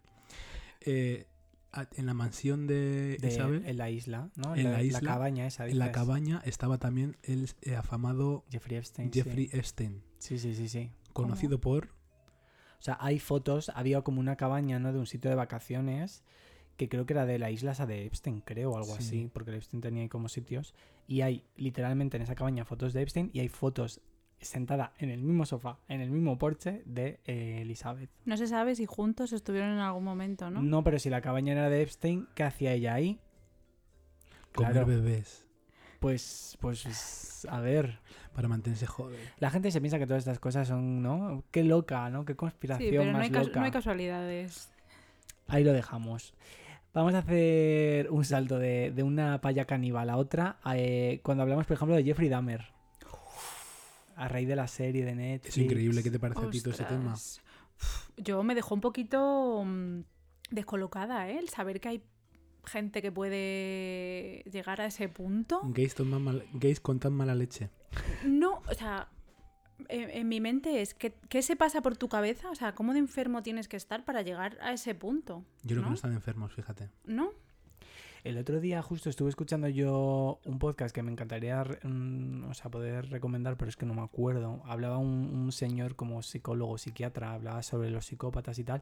eh, 0.81 1.25
a- 1.73 1.87
en 1.95 2.05
la 2.05 2.13
mansión 2.13 2.67
de, 2.67 3.17
de- 3.19 3.27
Isabel, 3.27 3.65
en 3.65 3.77
la 3.77 3.89
isla, 3.89 4.29
¿no? 4.35 4.55
En 4.55 4.63
la 4.65 4.71
la, 4.73 4.83
isla, 4.83 4.99
cabaña 5.01 5.45
esa. 5.47 5.67
en 5.67 5.79
la 5.79 5.91
cabaña 5.91 6.41
estaba 6.45 6.77
también 6.77 7.17
el 7.23 7.49
eh, 7.63 7.75
afamado 7.75 8.45
Jeffrey 8.49 8.77
Epstein. 8.77 9.11
sí. 9.11 9.21
Jeffrey 9.23 9.49
Epstein, 9.51 10.01
Sí, 10.19 10.39
sí, 10.39 10.55
sí, 10.55 10.69
sí. 10.69 10.91
conocido 11.13 11.59
por... 11.59 11.89
O 12.79 12.81
sea, 12.85 12.97
hay 13.01 13.19
fotos, 13.19 13.69
había 13.73 14.01
como 14.01 14.19
una 14.19 14.35
cabaña, 14.37 14.79
¿no? 14.79 14.93
De 14.93 14.99
un 14.99 15.07
sitio 15.07 15.29
de 15.29 15.35
vacaciones 15.35 16.23
que 16.77 16.89
creo 16.89 17.05
que 17.05 17.13
era 17.13 17.25
de 17.25 17.39
la 17.39 17.51
isla 17.51 17.71
esa 17.71 17.85
de 17.85 18.05
Epstein, 18.05 18.41
creo, 18.41 18.71
o 18.71 18.77
algo 18.77 18.93
Sí. 18.95 18.99
así, 18.99 19.29
porque 19.33 19.55
Epstein 19.55 19.81
tenía 19.81 20.01
ahí 20.03 20.09
como 20.09 20.27
sitios. 20.29 20.73
Y 21.07 21.21
hay 21.21 21.43
literalmente 21.55 22.17
en 22.17 22.23
esa 22.23 22.35
cabaña 22.35 22.65
fotos 22.65 22.93
de 22.93 23.01
Epstein 23.01 23.29
y 23.33 23.39
hay 23.39 23.47
fotos 23.47 24.01
sentada 24.41 24.93
en 24.99 25.09
el 25.09 25.21
mismo 25.21 25.45
sofá, 25.45 25.79
en 25.87 26.01
el 26.01 26.11
mismo 26.11 26.37
porche 26.37 26.81
de 26.85 27.19
eh, 27.25 27.59
Elizabeth. 27.61 28.09
no 28.25 28.35
se 28.37 28.47
sabe 28.47 28.75
si 28.75 28.85
juntos 28.85 29.31
estuvieron 29.33 29.71
en 29.71 29.79
algún 29.79 30.03
momento, 30.03 30.51
¿no? 30.51 30.83
pero 30.83 30.99
si 30.99 31.09
la 31.09 31.21
cabaña 31.21 31.53
era 31.53 31.69
de 31.69 31.81
Epstein, 31.81 32.27
¿qué 32.35 32.43
hacía 32.43 32.73
ella 32.73 32.93
ahí? 32.93 33.17
Comer 34.53 34.71
Claro. 34.73 34.87
bebés 34.87 35.45
Pues, 35.99 36.57
pues, 36.61 37.47
a 37.49 37.59
ver, 37.61 37.99
para 38.35 38.47
mantenerse 38.47 38.85
joven. 38.85 39.19
la 39.39 39.49
gente 39.49 39.71
se 39.71 39.79
piensa 39.81 39.97
que 39.97 40.05
todas 40.05 40.21
estas 40.21 40.39
cosas 40.39 40.67
son, 40.67 41.01
¿no? 41.01 41.43
Qué 41.51 41.63
loca, 41.63 42.09
¿no? 42.09 42.25
Qué 42.25 42.35
conspiración 42.35 42.89
Sí, 42.89 42.95
pero 42.97 43.05
no 43.05 43.13
más 43.13 43.21
hay, 43.23 43.29
cas- 43.31 43.47
loca. 43.47 43.59
no 43.59 43.65
hay 43.65 43.71
casualidades. 43.71 44.69
Ahí 45.47 45.63
lo 45.63 45.73
dejamos. 45.73 46.33
Vamos 46.95 47.13
a 47.13 47.19
hacer 47.19 48.09
un 48.09 48.25
salto 48.25 48.57
de, 48.57 48.91
de 48.91 49.03
una 49.03 49.39
paya 49.41 49.65
caníbal 49.65 50.09
a 50.09 50.17
otra. 50.17 50.57
eh, 50.73 51.19
cuando 51.23 51.43
hablamos, 51.43 51.67
por 51.67 51.75
ejemplo, 51.75 51.95
de 51.95 52.03
Jeffrey 52.03 52.29
Dahmer. 52.29 52.65
A 54.15 54.27
raíz 54.29 54.47
de 54.47 54.55
la 54.55 54.67
serie 54.67 55.03
de 55.03 55.13
Netflix. 55.13 55.57
Es 55.57 55.63
increíble, 55.63 56.01
¿qué 56.01 56.09
te 56.09 56.19
parece 56.19 56.45
a 56.45 56.49
ti 56.49 56.61
todo 56.61 56.73
ese 56.73 56.85
tema? 56.85 57.13
Ostras. 57.13 57.41
Yo 58.15 58.41
me 58.43 58.55
dejó 58.55 58.73
un 58.73 58.79
poquito 58.81 59.61
mm, 59.65 59.99
descolocada, 60.51 61.29
¿eh? 61.29 61.37
El 61.37 61.49
saber 61.49 61.81
que 61.81 61.89
hay 61.89 62.03
gente 62.63 63.01
que 63.01 63.11
puede 63.11 64.43
llegar 64.49 64.79
a 64.79 64.85
ese 64.85 65.09
punto. 65.09 65.59
Gays, 65.65 65.93
con 65.95 66.09
mal- 66.23 66.45
gays 66.53 66.79
con 66.79 66.97
tan 66.99 67.11
mala 67.13 67.35
leche. 67.35 67.69
No, 68.25 68.61
o 68.69 68.73
sea, 68.73 69.09
en, 69.89 70.09
en 70.09 70.27
mi 70.27 70.39
mente 70.41 70.81
es, 70.81 70.93
¿qué, 70.93 71.13
¿qué 71.29 71.41
se 71.41 71.55
pasa 71.55 71.81
por 71.81 71.97
tu 71.97 72.09
cabeza? 72.09 72.49
O 72.49 72.55
sea, 72.55 72.75
¿cómo 72.75 72.93
de 72.93 72.99
enfermo 72.99 73.43
tienes 73.43 73.67
que 73.67 73.77
estar 73.77 74.05
para 74.05 74.21
llegar 74.21 74.57
a 74.61 74.73
ese 74.73 74.95
punto? 74.95 75.43
Yo 75.63 75.69
creo 75.69 75.77
que 75.79 75.83
¿No? 75.83 75.89
no 75.89 75.95
están 75.95 76.13
enfermos, 76.13 76.53
fíjate. 76.53 76.89
¿No? 77.05 77.31
El 78.23 78.39
otro 78.39 78.59
día 78.59 78.81
justo 78.81 79.07
estuve 79.07 79.29
escuchando 79.29 79.69
yo 79.69 80.39
un 80.45 80.57
podcast 80.57 80.95
que 80.95 81.03
me 81.03 81.11
encantaría 81.11 81.63
mm, 81.83 82.45
o 82.49 82.53
sea, 82.55 82.71
poder 82.71 83.07
recomendar, 83.11 83.55
pero 83.55 83.69
es 83.69 83.77
que 83.77 83.85
no 83.85 83.93
me 83.93 84.01
acuerdo. 84.01 84.63
Hablaba 84.65 84.97
un, 84.97 85.29
un 85.31 85.51
señor 85.51 85.95
como 85.95 86.23
psicólogo, 86.23 86.79
psiquiatra, 86.79 87.33
hablaba 87.33 87.61
sobre 87.61 87.91
los 87.91 88.07
psicópatas 88.07 88.57
y 88.57 88.63
tal, 88.63 88.81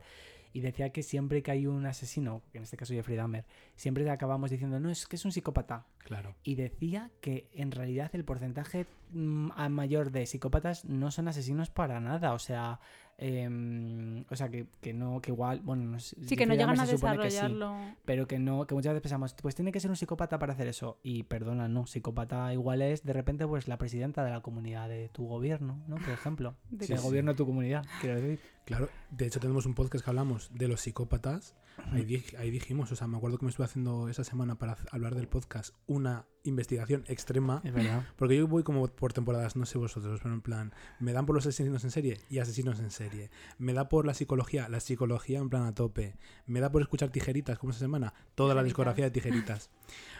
y 0.54 0.62
decía 0.62 0.92
que 0.92 1.02
siempre 1.02 1.42
que 1.42 1.52
hay 1.52 1.66
un 1.66 1.86
asesino, 1.86 2.44
que 2.52 2.60
en 2.60 2.64
este 2.64 2.78
caso 2.78 2.94
Jeffrey 2.94 3.18
Dahmer, 3.18 3.46
siempre 3.76 4.08
acabamos 4.10 4.52
diciendo, 4.52 4.80
no, 4.80 4.90
es 4.90 5.08
que 5.08 5.16
es 5.16 5.26
un 5.26 5.32
psicópata. 5.32 5.88
Claro. 5.98 6.36
Y 6.44 6.56
decía 6.56 7.10
que 7.22 7.50
en 7.54 7.72
realidad 7.72 8.12
el 8.14 8.24
porcentaje 8.24 8.86
mm, 9.12 9.50
mayor 9.70 10.12
de 10.12 10.28
psicópatas 10.28 10.86
no 10.86 11.10
son 11.10 11.28
asesinos 11.28 11.72
para 11.72 12.00
nada. 12.00 12.34
O 12.34 12.40
sea, 12.40 12.80
em, 13.18 14.26
o 14.30 14.36
sea 14.36 14.50
que, 14.50 14.68
que 14.82 14.94
no, 14.94 15.22
que 15.22 15.32
igual, 15.32 15.62
bueno, 15.62 15.84
no 15.84 16.00
sé, 16.00 16.16
Sí, 16.26 16.36
que 16.36 16.46
no 16.46 16.54
llegan 16.56 16.80
a 16.80 16.86
supone 16.86 17.18
que 17.18 17.30
sí, 17.30 17.36
desarrollarlo. 17.38 17.78
pero 18.06 18.28
que 18.28 18.40
no, 18.40 18.66
que 18.68 18.76
muchas 18.76 18.92
veces 18.94 19.02
pensamos, 19.04 19.34
pues 19.42 19.56
tiene 19.56 19.72
que 19.72 19.80
ser 19.80 19.90
un 19.90 19.96
psicópata 19.96 20.40
para 20.40 20.54
hacer 20.54 20.68
eso. 20.68 21.00
Y 21.04 21.24
perdona, 21.24 21.68
no, 21.68 21.86
psicópata 21.88 22.54
igual 22.54 22.82
es 22.82 23.04
de 23.04 23.14
repente 23.14 23.46
pues 23.48 23.68
la 23.68 23.78
presidenta 23.78 24.24
de 24.24 24.32
la 24.32 24.42
comunidad 24.42 24.90
de 24.90 25.10
tu 25.10 25.26
gobierno, 25.28 25.84
¿no? 25.88 25.96
Por 25.96 26.10
ejemplo. 26.10 26.56
De 26.70 26.88
del 26.88 26.98
que- 26.98 27.04
gobierno 27.04 27.32
de 27.32 27.38
tu 27.38 27.46
comunidad, 27.46 27.86
quiero 28.02 28.20
decir. 28.20 28.40
Claro, 28.66 28.90
de 29.12 29.26
hecho 29.28 29.40
tenemos 29.40 29.66
un 29.66 29.74
podcast 29.76 30.04
que 30.06 30.10
hablamos 30.10 30.50
de 30.54 30.68
los 30.68 30.82
psicópatas. 30.82 31.56
Ahí, 31.92 32.24
ahí 32.38 32.52
dijimos, 32.52 32.92
o 32.92 32.96
sea, 32.96 33.08
me 33.08 33.18
acuerdo 33.18 33.38
que 33.40 33.46
me 33.46 33.50
estuve 33.50 33.66
haciendo 33.66 34.08
esa 34.08 34.24
semana 34.24 34.56
para 34.56 34.78
hablar 34.92 35.16
del 35.16 35.28
podcast 35.28 35.76
una 35.88 36.26
investigación 36.44 37.04
extrema. 37.08 37.62
Es 37.64 37.74
verdad. 37.74 38.06
Porque 38.16 38.38
yo 38.38 38.48
voy 38.48 38.64
como 38.64 38.88
por 38.88 39.14
temporadas, 39.14 39.56
no 39.56 39.66
sé 39.66 39.78
vosotros, 39.78 40.20
pero 40.22 40.34
en 40.34 40.42
plan, 40.42 40.74
me 41.00 41.14
dan 41.14 41.26
por 41.26 41.36
los 41.36 41.46
asesinos 41.46 41.84
en 41.84 41.92
serie 41.92 42.20
y 42.30 42.40
asesinos 42.40 42.80
en 42.80 42.92
serie. 42.92 43.30
Me 43.58 43.74
da 43.74 43.90
por 43.90 44.06
la 44.06 44.14
psicología, 44.14 44.70
la 44.70 44.80
psicología 44.80 45.40
en 45.40 45.50
plan 45.50 45.64
a 45.64 45.74
tope. 45.74 46.16
Me 46.46 46.60
da 46.60 46.72
por 46.72 46.82
escuchar 46.82 47.10
tijeritas 47.10 47.58
como 47.58 47.72
esa 47.72 47.80
semana, 47.80 48.14
toda 48.36 48.56
la 48.56 48.64
discografía 48.64 49.06
de 49.06 49.12
tijeritas. 49.12 49.70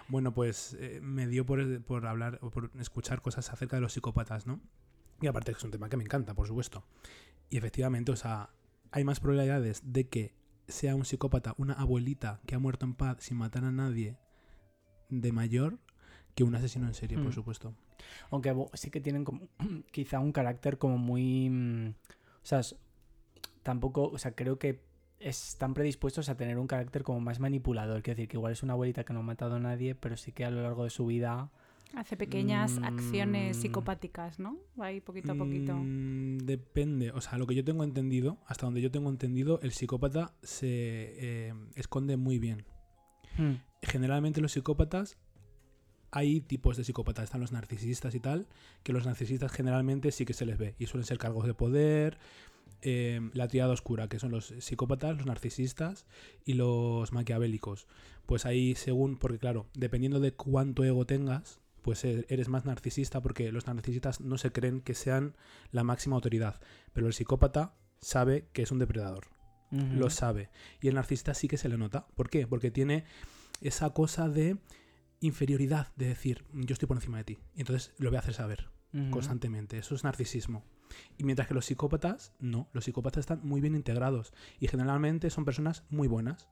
bueno, 0.08 0.34
pues 0.34 0.76
eh, 0.80 1.00
me 1.02 1.28
dio 1.28 1.46
por, 1.46 1.82
por 1.84 2.06
hablar 2.08 2.40
o 2.42 2.50
por 2.50 2.72
escuchar 2.80 3.22
cosas 3.22 3.52
acerca 3.52 3.78
de 3.78 3.82
los 3.82 3.94
psicópatas, 3.94 4.48
¿no? 4.48 4.62
Y 5.22 5.28
aparte 5.28 5.52
que 5.52 5.58
es 5.58 5.64
un 5.64 5.72
tema 5.72 5.90
que 5.90 5.98
me 5.98 6.04
encanta, 6.04 6.34
por 6.34 6.48
supuesto. 6.48 6.86
Y 7.50 7.58
efectivamente, 7.58 8.12
o 8.12 8.16
sea, 8.16 8.50
hay 8.92 9.04
más 9.04 9.20
probabilidades 9.20 9.82
de 9.86 10.08
que 10.08 10.36
sea 10.68 10.96
un 10.96 11.06
psicópata 11.06 11.56
una 11.58 11.74
abuelita 11.74 12.42
que 12.46 12.56
ha 12.56 12.60
muerto 12.60 12.86
en 12.86 12.94
paz 12.94 13.18
sin 13.20 13.38
matar 13.38 13.66
a 13.66 13.72
nadie 13.72 14.18
de 15.10 15.32
mayor 15.32 15.80
que 16.36 16.44
un 16.44 16.56
asesino 16.56 16.88
en 16.88 16.94
serie, 16.94 17.18
por 17.18 17.28
Mm. 17.28 17.34
supuesto. 17.34 17.74
Aunque 18.32 18.54
sí 18.74 18.90
que 18.90 19.00
tienen 19.02 19.24
como, 19.24 19.42
quizá 19.92 20.20
un 20.20 20.32
carácter 20.32 20.78
como 20.78 20.98
muy... 20.98 21.50
mm, 21.50 21.88
O 21.90 22.46
sea, 22.46 22.62
tampoco, 23.62 24.10
o 24.10 24.18
sea, 24.18 24.32
creo 24.36 24.58
que 24.60 24.82
están 25.20 25.74
predispuestos 25.74 26.28
a 26.28 26.36
tener 26.36 26.58
un 26.58 26.68
carácter 26.68 27.04
como 27.04 27.22
más 27.22 27.40
manipulador. 27.40 28.02
Quiero 28.02 28.18
decir, 28.18 28.28
que 28.30 28.36
igual 28.38 28.52
es 28.52 28.62
una 28.64 28.74
abuelita 28.74 29.06
que 29.06 29.14
no 29.14 29.20
ha 29.20 29.24
matado 29.24 29.56
a 29.56 29.60
nadie, 29.60 29.96
pero 29.96 30.18
sí 30.18 30.32
que 30.34 30.44
a 30.44 30.52
lo 30.52 30.62
largo 30.62 30.84
de 30.84 30.90
su 30.90 31.06
vida... 31.06 31.50
Hace 31.96 32.18
pequeñas 32.18 32.80
acciones 32.82 33.56
Mm. 33.58 33.62
psicopáticas, 33.62 34.40
¿no? 34.40 34.58
Ahí 34.80 35.00
poquito 35.00 35.32
a 35.34 35.36
poquito. 35.36 35.80
Depende, 36.44 37.12
o 37.12 37.22
sea, 37.22 37.38
lo 37.38 37.46
que 37.46 37.54
yo 37.56 37.64
tengo 37.64 37.84
entendido, 37.84 38.40
hasta 38.48 38.66
donde 38.66 38.82
yo 38.82 38.90
tengo 38.92 39.10
entendido, 39.12 39.60
el 39.62 39.72
psicópata 39.74 40.34
se 40.42 40.68
eh, 40.68 41.54
esconde 41.76 42.18
muy 42.18 42.40
bien. 42.40 42.66
Generalmente 43.82 44.42
los 44.42 44.52
psicópatas, 44.54 45.18
hay 46.14 46.42
tipos 46.42 46.78
de 46.78 46.84
psicópatas, 46.84 47.26
están 47.26 47.42
los 47.42 47.52
narcisistas 47.52 48.14
y 48.14 48.20
tal, 48.20 48.48
que 48.84 48.94
los 48.94 49.06
narcisistas 49.06 49.52
generalmente 49.52 50.12
sí 50.12 50.26
que 50.26 50.34
se 50.34 50.46
les 50.46 50.58
ve 50.58 50.76
y 50.78 50.86
suelen 50.86 51.06
ser 51.06 51.18
cargos 51.18 51.46
de 51.46 51.54
poder, 51.54 52.20
eh, 52.84 53.20
la 53.34 53.48
triada 53.48 53.74
oscura, 53.74 54.08
que 54.08 54.20
son 54.20 54.32
los 54.32 54.54
psicópatas, 54.60 55.18
los 55.18 55.26
narcisistas 55.26 56.06
y 56.46 56.54
los 56.54 57.12
maquiavélicos. 57.12 57.88
Pues 58.28 58.46
ahí 58.46 58.76
según, 58.76 59.18
porque 59.18 59.40
claro, 59.40 59.68
dependiendo 59.74 60.20
de 60.20 60.34
cuánto 60.34 60.84
ego 60.84 61.06
tengas, 61.06 61.60
pues 61.82 62.06
e- 62.06 62.26
eres 62.30 62.48
más 62.48 62.64
narcisista 62.64 63.20
porque 63.22 63.52
los 63.52 63.66
narcisistas 63.66 64.22
no 64.22 64.38
se 64.38 64.52
creen 64.52 64.82
que 64.82 64.94
sean 64.94 65.36
la 65.72 65.84
máxima 65.84 66.16
autoridad, 66.16 66.62
pero 66.94 67.08
el 67.08 67.14
psicópata 67.14 67.74
sabe 68.00 68.46
que 68.54 68.62
es 68.62 68.72
un 68.72 68.80
depredador 68.80 69.34
lo 69.74 70.10
sabe. 70.10 70.50
Y 70.82 70.88
el 70.88 70.96
narcisista 70.96 71.34
sí 71.34 71.48
que 71.48 71.58
se 71.58 71.70
le 71.70 71.78
nota. 71.78 72.06
¿Por 72.16 72.30
qué? 72.30 72.46
Porque 72.46 72.72
tiene 72.72 73.06
esa 73.62 73.90
cosa 73.92 74.30
de 74.30 74.58
inferioridad, 75.26 75.94
de 75.96 76.08
decir, 76.08 76.46
yo 76.54 76.74
estoy 76.74 76.88
por 76.88 76.98
encima 76.98 77.18
de 77.18 77.24
ti. 77.24 77.40
Y 77.56 77.62
entonces 77.62 77.94
lo 77.98 78.10
voy 78.10 78.18
a 78.18 78.20
hacer 78.20 78.34
saber 78.34 78.70
constantemente. 79.10 79.78
Eso 79.80 79.96
es 79.96 80.04
narcisismo. 80.04 80.64
Y 81.18 81.24
mientras 81.24 81.48
que 81.48 81.56
los 81.56 81.66
psicópatas, 81.66 82.34
no. 82.40 82.70
Los 82.74 82.86
psicópatas 82.86 83.22
están 83.22 83.40
muy 83.44 83.60
bien 83.62 83.74
integrados. 83.76 84.34
Y 84.60 84.68
generalmente 84.68 85.30
son 85.32 85.46
personas 85.46 85.84
muy 85.90 86.08
buenas. 86.08 86.48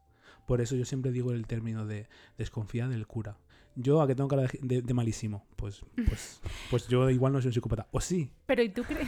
Por 0.47 0.59
eso 0.61 0.75
yo 0.75 0.85
siempre 0.85 1.11
digo 1.11 1.31
el 1.33 1.45
término 1.45 1.85
de 1.85 2.07
desconfía 2.39 2.87
del 2.87 3.05
cura. 3.05 3.37
Yo, 3.75 4.01
a 4.01 4.07
que 4.07 4.15
tengo 4.15 4.27
cara 4.27 4.41
de, 4.43 4.59
de- 4.63 4.81
de 4.81 4.93
malísimo, 4.93 5.45
pues, 5.55 5.85
pues, 6.07 6.41
pues 6.71 6.87
yo 6.87 7.09
igual 7.09 7.31
no 7.31 7.39
soy 7.41 7.49
un 7.49 7.53
psicópata. 7.53 7.87
O 7.91 8.01
sí, 8.01 8.31
Pero 8.47 8.63
¿y 8.63 8.69
tú 8.69 8.83
crees, 8.83 9.07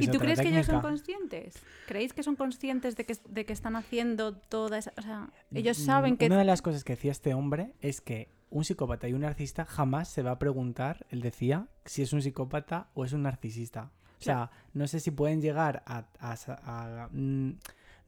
¿y 0.00 0.06
tú 0.08 0.18
crees 0.18 0.40
que 0.40 0.48
ellos 0.48 0.66
son 0.66 0.80
conscientes? 0.80 1.54
¿Creéis 1.86 2.12
que 2.12 2.22
son 2.22 2.36
conscientes 2.36 2.96
de 2.96 3.04
que, 3.04 3.16
de 3.28 3.44
que 3.46 3.52
están 3.52 3.76
haciendo 3.76 4.34
toda 4.36 4.78
esa... 4.78 4.92
O 4.98 5.02
sea, 5.02 5.30
ellos 5.54 5.78
Mm, 5.78 5.82
saben 5.84 6.16
que... 6.16 6.26
Una 6.26 6.38
de 6.38 6.44
las 6.44 6.62
cosas 6.62 6.84
que 6.84 6.94
decía 6.94 7.12
este 7.12 7.34
hombre 7.34 7.72
es 7.80 8.00
que 8.00 8.28
un 8.50 8.64
psicópata 8.64 9.08
y 9.08 9.12
un 9.12 9.20
narcisista 9.22 9.64
jamás 9.64 10.08
se 10.08 10.22
va 10.22 10.32
a 10.32 10.38
preguntar, 10.38 11.06
él 11.10 11.20
decía, 11.20 11.66
si 11.84 12.02
es 12.02 12.12
un 12.12 12.22
psicópata 12.22 12.88
o 12.94 13.04
es 13.04 13.12
un 13.12 13.22
narcisista. 13.22 13.90
O 14.18 14.22
sea, 14.22 14.50
no 14.72 14.86
sé 14.86 15.00
si 15.00 15.10
pueden 15.10 15.40
llegar 15.42 15.82
a, 15.86 16.06
a 16.20 16.36
sa- 16.36 16.60
a, 16.64 17.08
mm, 17.12 17.50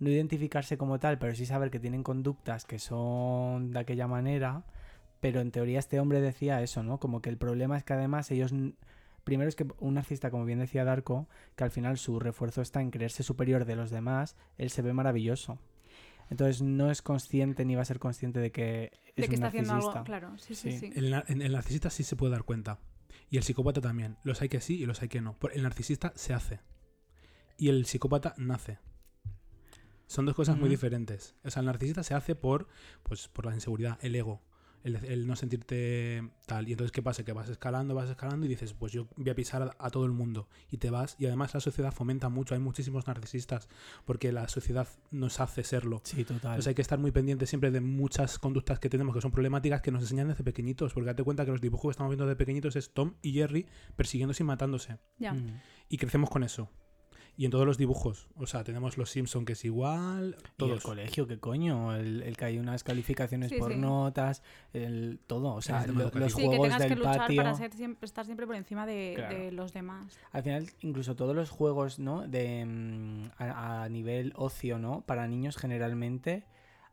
no 0.00 0.08
identificarse 0.10 0.78
como 0.78 0.98
tal, 0.98 1.18
pero 1.18 1.34
sí 1.34 1.44
saber 1.44 1.70
que 1.70 1.80
tienen 1.80 2.02
conductas 2.02 2.64
que 2.64 2.78
son 2.78 3.72
de 3.72 3.80
aquella 3.80 4.06
manera. 4.06 4.64
Pero 5.20 5.40
en 5.40 5.50
teoría 5.50 5.80
este 5.80 5.98
hombre 5.98 6.20
decía 6.20 6.62
eso, 6.62 6.82
¿no? 6.84 6.98
Como 7.00 7.20
que 7.20 7.28
el 7.28 7.36
problema 7.36 7.76
es 7.76 7.84
que 7.84 7.92
además 7.92 8.30
ellos... 8.30 8.52
Primero 9.28 9.48
es 9.50 9.56
que 9.56 9.66
un 9.78 9.92
narcisista, 9.94 10.30
como 10.30 10.46
bien 10.46 10.58
decía 10.58 10.84
Darko, 10.84 11.28
que 11.54 11.62
al 11.64 11.70
final 11.70 11.98
su 11.98 12.18
refuerzo 12.18 12.62
está 12.62 12.80
en 12.80 12.90
creerse 12.90 13.22
superior 13.22 13.66
de 13.66 13.76
los 13.76 13.90
demás, 13.90 14.36
él 14.56 14.70
se 14.70 14.80
ve 14.80 14.94
maravilloso. 14.94 15.58
Entonces 16.30 16.62
no 16.62 16.90
es 16.90 17.02
consciente 17.02 17.66
ni 17.66 17.74
va 17.74 17.82
a 17.82 17.84
ser 17.84 17.98
consciente 17.98 18.40
de 18.40 18.50
que 18.52 18.90
es 19.16 19.16
de 19.16 19.22
que 19.24 19.28
un 19.28 19.34
está 19.34 19.46
haciendo 19.48 19.72
narcisista. 19.74 19.98
algo... 19.98 20.04
Claro, 20.06 20.38
sí, 20.38 20.54
sí, 20.54 20.72
Sí. 20.72 20.78
sí. 20.78 20.92
El, 20.94 21.10
nar- 21.12 21.24
en- 21.28 21.42
el 21.42 21.52
narcisista 21.52 21.90
sí 21.90 22.04
se 22.04 22.16
puede 22.16 22.32
dar 22.32 22.44
cuenta. 22.44 22.78
Y 23.28 23.36
el 23.36 23.42
psicópata 23.42 23.82
también. 23.82 24.16
Los 24.24 24.40
hay 24.40 24.48
que 24.48 24.60
sí 24.62 24.76
y 24.80 24.86
los 24.86 25.02
hay 25.02 25.08
que 25.08 25.20
no. 25.20 25.34
Por- 25.38 25.52
El 25.54 25.62
narcisista 25.62 26.12
se 26.16 26.32
hace. 26.32 26.60
Y 27.58 27.68
el 27.68 27.84
psicópata 27.84 28.34
nace. 28.38 28.78
Son 30.06 30.24
dos 30.24 30.34
cosas 30.34 30.56
muy 30.56 30.70
diferentes. 30.70 31.34
O 31.44 31.50
sea, 31.50 31.60
el 31.60 31.66
narcisista 31.66 32.02
se 32.02 32.14
hace 32.14 32.34
por, 32.34 32.66
pues, 33.02 33.28
por 33.28 33.44
la 33.44 33.52
inseguridad, 33.54 33.98
el 34.00 34.14
ego. 34.16 34.40
El, 34.84 34.96
el 34.96 35.26
no 35.26 35.36
sentirte 35.36 36.22
tal. 36.46 36.68
Y 36.68 36.72
entonces, 36.72 36.92
¿qué 36.92 37.02
pasa? 37.02 37.24
Que 37.24 37.32
vas 37.32 37.48
escalando, 37.48 37.94
vas 37.94 38.08
escalando 38.08 38.46
y 38.46 38.48
dices, 38.48 38.74
pues 38.74 38.92
yo 38.92 39.08
voy 39.16 39.30
a 39.30 39.34
pisar 39.34 39.62
a, 39.62 39.76
a 39.78 39.90
todo 39.90 40.04
el 40.04 40.12
mundo. 40.12 40.48
Y 40.70 40.78
te 40.78 40.90
vas. 40.90 41.16
Y 41.18 41.26
además 41.26 41.54
la 41.54 41.60
sociedad 41.60 41.92
fomenta 41.92 42.28
mucho. 42.28 42.54
Hay 42.54 42.60
muchísimos 42.60 43.06
narcisistas. 43.06 43.68
Porque 44.04 44.32
la 44.32 44.48
sociedad 44.48 44.88
nos 45.10 45.40
hace 45.40 45.64
serlo. 45.64 46.00
Sí, 46.04 46.24
total. 46.24 46.52
Entonces 46.52 46.68
hay 46.68 46.74
que 46.74 46.82
estar 46.82 46.98
muy 46.98 47.10
pendientes 47.10 47.48
siempre 47.48 47.70
de 47.70 47.80
muchas 47.80 48.38
conductas 48.38 48.78
que 48.78 48.88
tenemos 48.88 49.14
que 49.14 49.20
son 49.20 49.30
problemáticas 49.30 49.82
que 49.82 49.90
nos 49.90 50.02
enseñan 50.02 50.28
desde 50.28 50.44
pequeñitos. 50.44 50.92
Porque 50.92 51.06
date 51.06 51.22
cuenta 51.22 51.44
que 51.44 51.50
los 51.50 51.60
dibujos 51.60 51.90
que 51.90 51.92
estamos 51.92 52.10
viendo 52.10 52.26
de 52.26 52.36
pequeñitos 52.36 52.76
es 52.76 52.92
Tom 52.92 53.14
y 53.22 53.32
Jerry 53.32 53.66
persiguiéndose 53.96 54.42
y 54.42 54.46
matándose. 54.46 54.98
Ya. 55.18 55.32
Mm. 55.32 55.60
Y 55.88 55.96
crecemos 55.96 56.30
con 56.30 56.42
eso. 56.42 56.70
Y 57.38 57.44
en 57.44 57.52
todos 57.52 57.64
los 57.64 57.78
dibujos. 57.78 58.26
O 58.34 58.46
sea, 58.46 58.64
tenemos 58.64 58.98
los 58.98 59.10
Simpson 59.10 59.44
que 59.44 59.52
es 59.52 59.64
igual. 59.64 60.34
Y 60.38 60.42
el 60.42 60.52
Todos. 60.56 60.82
colegio, 60.82 61.28
¿qué 61.28 61.38
coño? 61.38 61.94
El, 61.94 62.22
el 62.24 62.36
que 62.36 62.44
hay 62.46 62.58
unas 62.58 62.82
calificaciones 62.82 63.50
Sí, 63.50 63.58
por 63.58 63.72
sí. 63.72 63.78
notas, 63.78 64.42
el 64.72 65.20
todo. 65.24 65.54
O 65.54 65.62
sea, 65.62 65.86
lo- 65.86 66.10
los 66.12 66.32
Sí, 66.32 66.40
que 66.42 66.46
juegos 66.48 66.76
que 66.76 66.88
del 66.88 66.98
luchar 66.98 67.16
patio. 67.18 67.36
para 67.36 67.54
ser 67.54 67.72
siempre- 67.72 68.06
estar 68.06 68.24
siempre 68.26 68.44
por 68.44 68.56
encima 68.56 68.86
de, 68.86 69.12
Claro. 69.14 69.38
de 69.38 69.52
los 69.52 69.72
demás. 69.72 70.18
Al 70.32 70.42
final, 70.42 70.66
incluso 70.80 71.14
todos 71.14 71.36
los 71.36 71.48
juegos, 71.50 72.00
¿no? 72.00 72.26
De 72.26 72.64
mm, 72.66 73.30
a, 73.38 73.84
a 73.84 73.88
nivel 73.88 74.32
ocio, 74.34 74.80
¿no? 74.80 75.02
Para 75.02 75.28
niños 75.28 75.56
generalmente, 75.56 76.44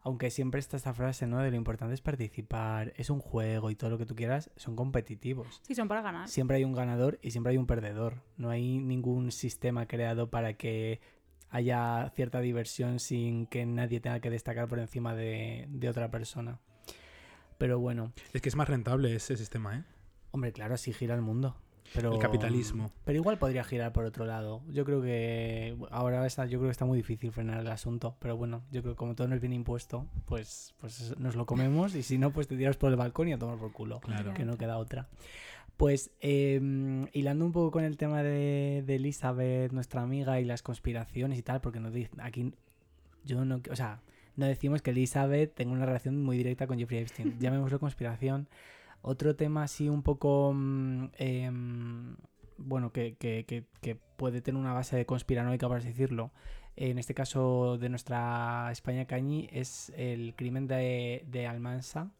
aunque 0.06 0.30
siempre 0.30 0.60
está 0.60 0.78
esta 0.78 0.94
frase, 0.94 1.26
¿no? 1.26 1.40
De 1.42 1.50
lo 1.50 1.58
importante 1.58 1.96
es 1.96 2.02
participar, 2.02 2.94
es 2.96 3.10
un 3.10 3.20
juego 3.20 3.72
y 3.72 3.76
todo 3.76 3.90
lo 3.90 3.98
que 3.98 4.06
tú 4.06 4.16
quieras, 4.16 4.52
son 4.56 4.76
competitivos. 4.76 5.62
Sí, 5.64 5.74
son 5.74 5.88
para 5.88 6.04
ganar. 6.04 6.30
Siempre 6.30 6.58
hay 6.58 6.64
un 6.64 6.74
ganador 6.74 7.18
y 7.24 7.32
siempre 7.32 7.52
hay 7.52 7.58
un 7.58 7.66
perdedor. 7.66 8.22
No 8.38 8.52
hay 8.52 8.78
ningún 8.78 9.32
sistema 9.32 9.88
creado 9.88 10.30
para 10.30 10.54
que 10.54 11.02
haya 11.50 12.12
cierta 12.16 12.40
diversión 12.40 13.00
sin 13.00 13.48
que 13.48 13.66
nadie 13.66 14.00
tenga 14.00 14.20
que 14.20 14.30
destacar 14.30 14.68
por 14.68 14.78
encima 14.78 15.16
de, 15.16 15.66
de 15.70 15.90
otra 15.90 16.12
persona. 16.12 16.60
Pero 17.58 17.80
bueno, 17.80 18.14
Es 18.32 18.44
que 18.44 18.50
es 18.50 18.56
más 18.56 18.70
rentable 18.70 19.16
ese 19.16 19.36
sistema, 19.36 19.76
¿eh? 19.78 19.84
hombre, 20.30 20.52
claro, 20.52 20.76
así 20.76 20.94
gira 20.94 21.16
el 21.16 21.22
mundo. 21.22 21.58
Pero, 21.94 22.14
El 22.14 22.20
capitalismo. 22.20 22.92
Pero 23.04 23.18
igual 23.18 23.38
podría 23.38 23.64
girar 23.64 23.94
por 23.94 24.06
otro 24.06 24.26
lado. 24.26 24.62
Yo 24.70 24.86
creo 24.86 25.02
que 25.02 25.78
ahora 25.92 26.26
está, 26.26 26.46
yo 26.46 26.60
creo 26.60 26.70
que 26.70 26.72
está 26.72 26.86
muy 26.86 26.98
difícil 26.98 27.32
frenar 27.32 27.60
el 27.60 27.68
asunto. 27.68 28.18
Pero 28.20 28.36
bueno, 28.36 28.64
yo 28.72 28.82
creo 28.82 28.94
que 28.96 28.98
como 28.98 29.16
todo 29.16 29.28
nos 29.28 29.40
viene 29.40 29.56
impuesto, 29.56 30.08
pues, 30.26 30.74
pues 30.80 31.18
nos 31.18 31.36
lo 31.36 31.46
comemos. 31.46 31.96
Y 31.96 32.04
si 32.04 32.18
no, 32.18 32.32
pues 32.32 32.48
te 32.48 32.58
tiras 32.58 32.78
por 32.78 32.92
el 32.92 32.98
balcón 32.98 33.28
y 33.28 33.34
a 33.34 33.38
tomar 33.38 33.58
por 33.58 33.72
culo. 33.72 34.00
Claro. 34.00 34.34
Que 34.34 34.46
no 34.46 34.58
queda 34.58 34.78
otra. 34.78 35.08
Pues 35.78 36.12
eh, 36.22 36.60
hilando 37.14 37.46
un 37.46 37.52
poco 37.52 37.72
con 37.72 37.84
el 37.84 37.98
tema 37.98 38.24
de, 38.24 38.84
de 38.86 38.96
Elizabeth, 38.96 39.72
nuestra 39.74 40.02
amiga, 40.02 40.40
y 40.40 40.46
las 40.46 40.64
conspiraciones 40.64 41.38
y 41.38 41.44
tal, 41.44 41.62
porque 41.62 41.80
nos 41.80 41.94
dice 41.94 42.12
aquí 42.20 42.54
yo 43.26 43.44
no, 43.44 43.62
o 43.70 43.76
sea, 43.76 44.02
no 44.36 44.46
decimos 44.46 44.82
que 44.82 44.92
Elizabeth 44.92 45.54
tenga 45.54 45.74
una 45.74 45.86
relación 45.86 46.24
muy 46.24 46.38
directa 46.38 46.68
con 46.68 46.78
Jeffrey 46.78 47.00
Epstein. 47.00 47.38
Llamémoslo 47.40 47.80
conspiración. 47.80 48.48
Otro 49.08 49.36
tema 49.36 49.64
así 49.64 49.88
un 49.88 50.02
poco, 50.02 50.52
mm, 50.54 51.06
em, 51.18 52.16
bueno, 52.58 52.92
que, 52.92 53.16
que- 53.18 53.46
que- 53.48 53.66
que 53.82 53.96
puede 53.96 54.42
tener 54.42 54.60
una 54.60 54.74
base 54.74 54.96
de 54.96 55.06
conspiranoica, 55.06 55.68
por 55.68 55.78
así 55.78 55.90
decirlo. 55.90 56.32
En 56.76 56.98
este 56.98 57.14
caso 57.14 57.78
de 57.78 57.90
nuestra 57.90 58.70
España 58.72 59.06
Cañi 59.06 59.48
es 59.52 59.92
el 59.96 60.34
crimen 60.36 60.68
de, 60.68 61.24
de 61.28 61.48
Almansa 61.48 62.12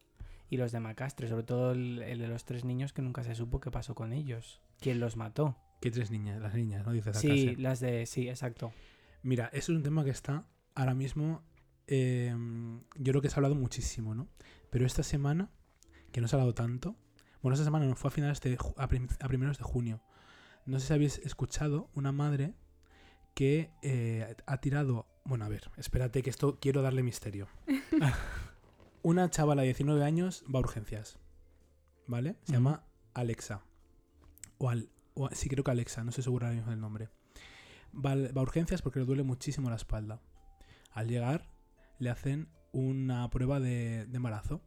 y 0.48 0.56
los 0.58 0.70
de 0.72 0.80
Macastre, 0.80 1.28
sobre 1.28 1.42
todo 1.42 1.72
el, 1.72 2.02
el 2.02 2.18
de 2.20 2.28
los 2.28 2.44
tres 2.44 2.64
niños 2.64 2.92
que 2.92 3.02
nunca 3.02 3.24
se 3.24 3.34
supo 3.34 3.60
qué 3.60 3.70
pasó 3.70 3.94
con 3.94 4.12
ellos. 4.12 4.62
¿Quién 4.80 5.00
los 5.00 5.16
mató? 5.16 5.56
Que 5.80 5.90
tres 5.90 6.10
niñas, 6.10 6.40
las 6.40 6.54
niñas, 6.54 6.86
¿no? 6.86 6.92
Dices 6.92 7.16
Sí, 7.18 7.56
las 7.56 7.80
de... 7.80 8.06
Sí, 8.06 8.28
exacto. 8.28 8.72
Mira, 9.22 9.46
eso 9.52 9.72
es 9.72 9.76
un 9.76 9.82
tema 9.82 10.04
que 10.04 10.10
está 10.10 10.46
ahora 10.74 10.94
mismo. 10.94 11.42
eh, 11.88 12.34
yo 12.96 13.12
creo 13.12 13.20
que 13.22 13.28
se 13.28 13.34
ha 13.34 13.38
hablado 13.38 13.54
muchísimo, 13.56 14.14
¿no? 14.14 14.28
Pero 14.70 14.86
esta 14.86 15.02
semana, 15.02 15.50
que 16.16 16.22
no 16.22 16.28
se 16.28 16.34
ha 16.34 16.38
hablado 16.38 16.54
tanto. 16.54 16.96
Bueno, 17.42 17.52
esta 17.56 17.64
semana 17.66 17.84
no 17.84 17.94
fue 17.94 18.08
a 18.08 18.10
finales 18.10 18.40
de. 18.40 18.56
a, 18.78 18.88
prim- 18.88 19.06
a 19.20 19.28
primeros 19.28 19.58
de 19.58 19.64
junio. 19.64 20.00
No 20.64 20.80
sé 20.80 20.86
si 20.86 20.94
habéis 20.94 21.18
escuchado 21.18 21.90
una 21.92 22.10
madre 22.10 22.54
que 23.34 23.70
eh, 23.82 24.34
ha 24.46 24.56
tirado. 24.62 25.06
Bueno, 25.26 25.44
a 25.44 25.50
ver, 25.50 25.70
espérate 25.76 26.22
que 26.22 26.30
esto 26.30 26.56
quiero 26.58 26.80
darle 26.80 27.02
misterio. 27.02 27.48
una 29.02 29.28
chavala 29.28 29.60
de 29.60 29.66
19 29.68 30.02
años 30.02 30.42
va 30.52 30.58
a 30.58 30.62
urgencias. 30.62 31.18
¿Vale? 32.06 32.36
Se 32.44 32.54
llama 32.54 32.86
Alexa. 33.12 33.60
O, 34.56 34.70
al, 34.70 34.88
o 35.12 35.28
sí, 35.32 35.50
creo 35.50 35.64
que 35.64 35.70
Alexa, 35.70 36.02
no 36.02 36.08
estoy 36.08 36.24
seguro 36.24 36.46
ahora 36.46 36.56
mismo 36.56 36.70
del 36.70 36.80
nombre. 36.80 37.10
Va, 37.94 38.12
a 38.12 38.40
urgencias 38.42 38.80
porque 38.80 39.00
le 39.00 39.04
duele 39.04 39.22
muchísimo 39.22 39.68
la 39.68 39.76
espalda. 39.76 40.22
Al 40.92 41.08
llegar, 41.08 41.50
le 41.98 42.08
hacen 42.08 42.48
una 42.72 43.28
prueba 43.28 43.60
de, 43.60 44.06
de 44.06 44.16
embarazo 44.16 44.62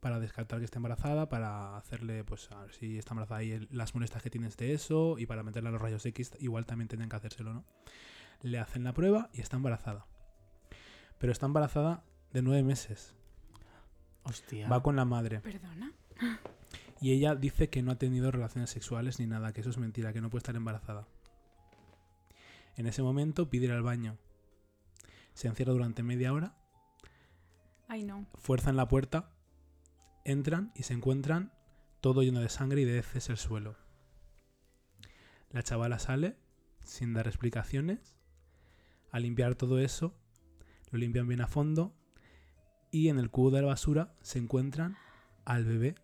para 0.00 0.20
descartar 0.20 0.58
que 0.60 0.64
esté 0.64 0.78
embarazada, 0.78 1.28
para 1.28 1.76
hacerle, 1.76 2.22
pues, 2.24 2.50
a 2.52 2.60
ver 2.62 2.72
si 2.74 2.98
está 2.98 3.12
embarazada 3.14 3.42
y 3.42 3.52
el- 3.52 3.68
las 3.70 3.94
molestias 3.94 4.22
que 4.22 4.30
tienes 4.30 4.56
de 4.56 4.72
eso, 4.72 5.18
y 5.18 5.26
para 5.26 5.42
meterle 5.42 5.68
a 5.70 5.72
los 5.72 5.80
rayos 5.82 6.04
X, 6.06 6.32
igual 6.38 6.66
también 6.66 6.88
tienen 6.88 7.08
que 7.08 7.16
hacérselo, 7.16 7.52
¿no? 7.52 7.64
Le 8.42 8.58
hacen 8.60 8.84
la 8.84 8.92
prueba 8.92 9.30
y 9.32 9.40
está 9.40 9.56
embarazada. 9.56 10.06
pero 11.20 11.32
está 11.32 11.46
embarazada 11.46 12.04
de 12.32 12.42
nueve 12.42 12.62
meses. 12.62 13.16
Hostia. 14.22 14.68
Va 14.68 14.84
con 14.84 14.94
la 14.94 15.04
madre. 15.04 15.40
Perdona. 15.40 15.92
Y 17.00 17.10
ella 17.12 17.34
dice 17.34 17.70
que 17.70 17.82
no 17.82 17.90
ha 17.90 17.96
tenido 17.96 18.30
relaciones 18.30 18.70
sexuales 18.70 19.18
ni 19.18 19.26
nada, 19.26 19.52
que 19.52 19.62
eso 19.62 19.70
es 19.70 19.78
mentira, 19.78 20.12
que 20.12 20.20
no 20.20 20.30
puede 20.30 20.40
estar 20.40 20.54
embarazada. 20.54 21.08
En 22.76 22.86
ese 22.86 23.02
momento 23.02 23.50
pide 23.50 23.64
ir 23.66 23.72
al 23.72 23.82
baño. 23.82 24.16
Se 25.34 25.48
encierra 25.48 25.72
durante 25.72 26.04
media 26.04 26.32
hora, 26.32 26.54
Ay, 27.88 28.04
no. 28.04 28.26
fuerzan 28.36 28.76
la 28.76 28.86
puerta, 28.86 29.32
entran 30.30 30.72
y 30.74 30.82
se 30.84 30.94
encuentran 30.94 31.52
todo 32.00 32.22
lleno 32.22 32.40
de 32.40 32.48
sangre 32.48 32.82
y 32.82 32.84
de 32.84 32.98
heces 32.98 33.28
el 33.30 33.36
suelo. 33.36 33.76
La 35.50 35.62
chavala 35.62 35.98
sale 35.98 36.36
sin 36.82 37.14
dar 37.14 37.26
explicaciones. 37.26 38.16
A 39.10 39.20
limpiar 39.20 39.54
todo 39.54 39.78
eso, 39.78 40.14
lo 40.90 40.98
limpian 40.98 41.26
bien 41.26 41.40
a 41.40 41.46
fondo 41.46 41.94
y 42.90 43.08
en 43.08 43.18
el 43.18 43.30
cubo 43.30 43.50
de 43.50 43.62
la 43.62 43.68
basura 43.68 44.14
se 44.20 44.38
encuentran 44.38 44.96
al 45.44 45.64
bebé 45.64 45.94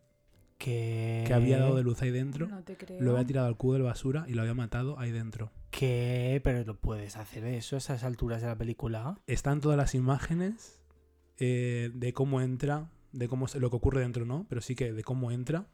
¿Qué? 0.56 1.24
que 1.26 1.34
había 1.34 1.58
dado 1.58 1.76
de 1.76 1.82
luz 1.82 2.00
ahí 2.00 2.10
dentro. 2.10 2.46
No 2.46 2.62
te 2.62 2.76
creo. 2.76 3.00
Lo 3.02 3.12
había 3.12 3.26
tirado 3.26 3.46
al 3.46 3.56
cubo 3.58 3.74
de 3.74 3.80
la 3.80 3.86
basura 3.86 4.24
y 4.26 4.32
lo 4.32 4.40
había 4.40 4.54
matado 4.54 4.98
ahí 4.98 5.10
dentro. 5.10 5.52
¿Qué? 5.70 6.40
Pero 6.42 6.64
lo 6.64 6.80
puedes 6.80 7.16
hacer 7.16 7.44
eso 7.44 7.76
a 7.76 7.78
esas 7.78 8.04
alturas 8.04 8.40
de 8.40 8.48
la 8.48 8.56
película. 8.56 9.20
Están 9.26 9.60
todas 9.60 9.76
las 9.76 9.94
imágenes 9.94 10.80
eh, 11.36 11.90
de 11.92 12.12
cómo 12.14 12.40
entra, 12.40 12.90
de 13.14 13.28
cómo 13.28 13.46
lo 13.58 13.70
que 13.70 13.76
ocurre 13.76 14.00
dentro, 14.00 14.24
¿no? 14.26 14.46
Pero 14.48 14.60
sí 14.60 14.74
que 14.74 14.92
de 14.92 15.02
cómo 15.04 15.30
entra, 15.30 15.66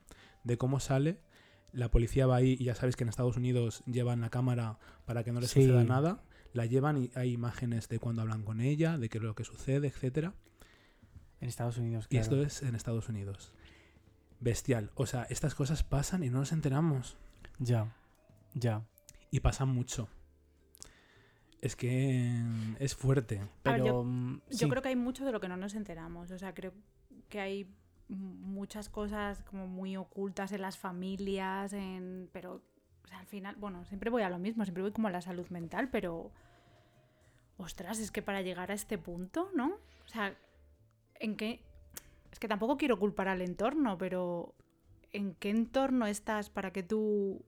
de 0.45 0.57
cómo 0.59 0.79
sale. 0.81 1.19
La 1.73 1.91
policía 1.91 2.27
va 2.27 2.37
ahí 2.37 2.57
y 2.59 2.65
ya 2.65 2.75
sabes 2.75 2.97
que 2.97 3.05
en 3.05 3.09
Estados 3.11 3.37
Unidos 3.37 3.83
llevan 3.87 4.21
la 4.21 4.31
cámara 4.31 4.79
para 5.05 5.23
que 5.25 5.33
no 5.33 5.41
le 5.41 5.47
Sí. 5.47 5.63
suceda 5.63 5.85
nada. 5.85 6.23
La 6.53 6.67
llevan 6.67 6.97
y 6.99 7.11
hay 7.15 7.33
imágenes 7.33 7.89
de 7.89 7.99
cuando 8.01 8.23
hablan 8.23 8.43
con 8.43 8.61
ella, 8.61 8.99
de 8.99 9.09
qué 9.09 9.19
es 9.19 9.25
lo 9.25 9.35
que 9.35 9.45
sucede, 9.45 9.87
etcétera. 9.89 10.35
En 11.41 11.49
Estados 11.49 11.79
Unidos, 11.79 12.07
Y 12.11 12.19
claro. 12.19 12.23
esto 12.23 12.43
es 12.43 12.63
en 12.69 12.75
Estados 12.75 13.09
Unidos. 13.09 13.53
Bestial. 14.41 14.91
O 14.95 15.07
sea, 15.07 15.25
estas 15.31 15.55
cosas 15.55 15.83
pasan 15.85 16.25
y 16.25 16.31
no 16.31 16.39
nos 16.41 16.53
enteramos. 16.53 17.17
Ya. 17.59 17.95
Ya. 18.55 18.83
Y 19.31 19.41
pasan 19.41 19.69
mucho. 19.69 20.09
Es 21.61 21.77
que 21.77 22.43
es 22.79 22.95
fuerte. 22.95 23.37
Ver, 23.39 23.49
Pero. 23.63 23.87
yo- 23.87 24.05
mm, 24.05 24.41
Yo 24.51 24.57
sí. 24.59 24.69
creo 24.69 24.83
que 24.83 24.89
hay 24.89 24.97
mucho 24.97 25.25
de 25.25 25.33
lo 25.33 25.41
que 25.41 25.49
no 25.49 25.57
nos 25.57 25.75
enteramos. 25.75 26.31
O 26.31 26.39
sea, 26.39 26.55
creo 26.55 26.73
que 27.31 27.41
hay 27.41 27.67
muchas 28.09 28.89
cosas 28.91 29.43
como 29.45 29.67
muy 29.67 29.97
ocultas 29.97 30.53
en 30.53 30.61
las 30.63 30.77
familias, 30.77 31.73
en... 31.73 32.29
pero 32.33 32.61
o 33.05 33.09
sea, 33.09 33.21
al 33.21 33.27
final, 33.27 33.57
bueno, 33.57 33.85
siempre 33.87 34.11
voy 34.11 34.23
a 34.23 34.29
lo 34.29 34.39
mismo, 34.39 34.65
siempre 34.65 34.83
voy 34.83 34.93
como 34.93 35.09
a 35.09 35.11
la 35.11 35.23
salud 35.23 35.49
mental, 35.49 35.89
pero 35.91 36.31
ostras, 37.57 37.99
es 37.99 38.11
que 38.11 38.23
para 38.23 38.43
llegar 38.43 38.71
a 38.71 38.75
este 38.75 38.99
punto, 38.99 39.51
¿no? 39.55 39.75
O 40.05 40.09
sea, 40.09 40.35
¿en 41.15 41.37
qué? 41.37 41.61
Es 42.33 42.39
que 42.39 42.49
tampoco 42.49 42.77
quiero 42.77 42.99
culpar 42.99 43.29
al 43.29 43.43
entorno, 43.43 43.97
pero 43.99 44.55
¿en 45.13 45.35
qué 45.35 45.51
entorno 45.51 46.07
estás 46.07 46.51
para 46.51 46.73
que 46.73 46.83
tú 46.83 47.45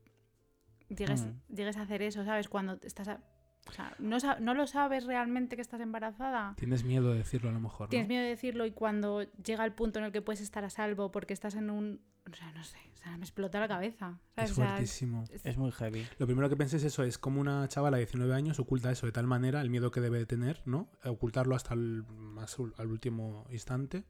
llegues, 0.88 1.22
Mm. 1.26 1.54
llegues 1.54 1.76
a 1.76 1.82
hacer 1.82 2.02
eso, 2.02 2.24
¿sabes? 2.24 2.48
Cuando 2.48 2.78
estás... 2.82 3.08
a- 3.08 3.20
O 3.68 3.72
sea, 3.72 3.94
¿no, 3.98 4.16
¿no 4.40 4.54
lo 4.54 4.66
sabes 4.66 5.04
realmente 5.04 5.56
que 5.56 5.62
estás 5.62 5.80
embarazada? 5.80 6.54
Tienes 6.56 6.84
miedo 6.84 7.12
de 7.12 7.18
decirlo 7.18 7.48
a 7.48 7.52
lo 7.52 7.60
mejor. 7.60 7.86
¿no? 7.86 7.90
Tienes 7.90 8.08
miedo 8.08 8.22
de 8.22 8.28
decirlo 8.30 8.66
y 8.66 8.72
cuando 8.72 9.22
llega 9.44 9.64
el 9.64 9.72
punto 9.72 9.98
en 9.98 10.06
el 10.06 10.12
que 10.12 10.20
puedes 10.20 10.40
estar 10.40 10.64
a 10.64 10.70
salvo 10.70 11.10
porque 11.12 11.32
estás 11.32 11.54
en 11.54 11.70
un... 11.70 12.00
O 12.30 12.34
sea, 12.34 12.52
no 12.52 12.62
sé, 12.64 12.78
o 12.94 12.96
sea, 12.98 13.16
me 13.16 13.24
explota 13.24 13.58
la 13.60 13.68
cabeza. 13.68 14.18
¿sabes? 14.34 14.50
Es 14.50 14.52
O 14.52 14.54
sea, 14.60 14.68
fuertísimo. 14.70 15.24
es- 15.30 15.44
Es 15.46 15.56
muy 15.56 15.70
heavy. 15.72 16.06
Lo 16.18 16.26
primero 16.26 16.48
que 16.48 16.56
pensé 16.56 16.76
es 16.76 16.84
eso, 16.84 17.02
es 17.04 17.18
como 17.18 17.40
una 17.40 17.66
chavala 17.68 17.96
de 17.96 18.02
19 18.04 18.34
años 18.34 18.58
oculta 18.60 18.90
eso 18.92 19.06
de 19.06 19.12
tal 19.12 19.26
manera, 19.26 19.60
el 19.60 19.70
miedo 19.70 19.90
que 19.90 20.00
debe 20.00 20.18
de 20.18 20.26
tener, 20.26 20.60
¿no? 20.66 20.88
Ocultarlo 21.04 21.54
hasta 21.56 21.74
el 21.74 22.04
más 22.08 22.58
ul- 22.58 22.74
al 22.78 22.88
último 22.88 23.46
instante 23.50 24.04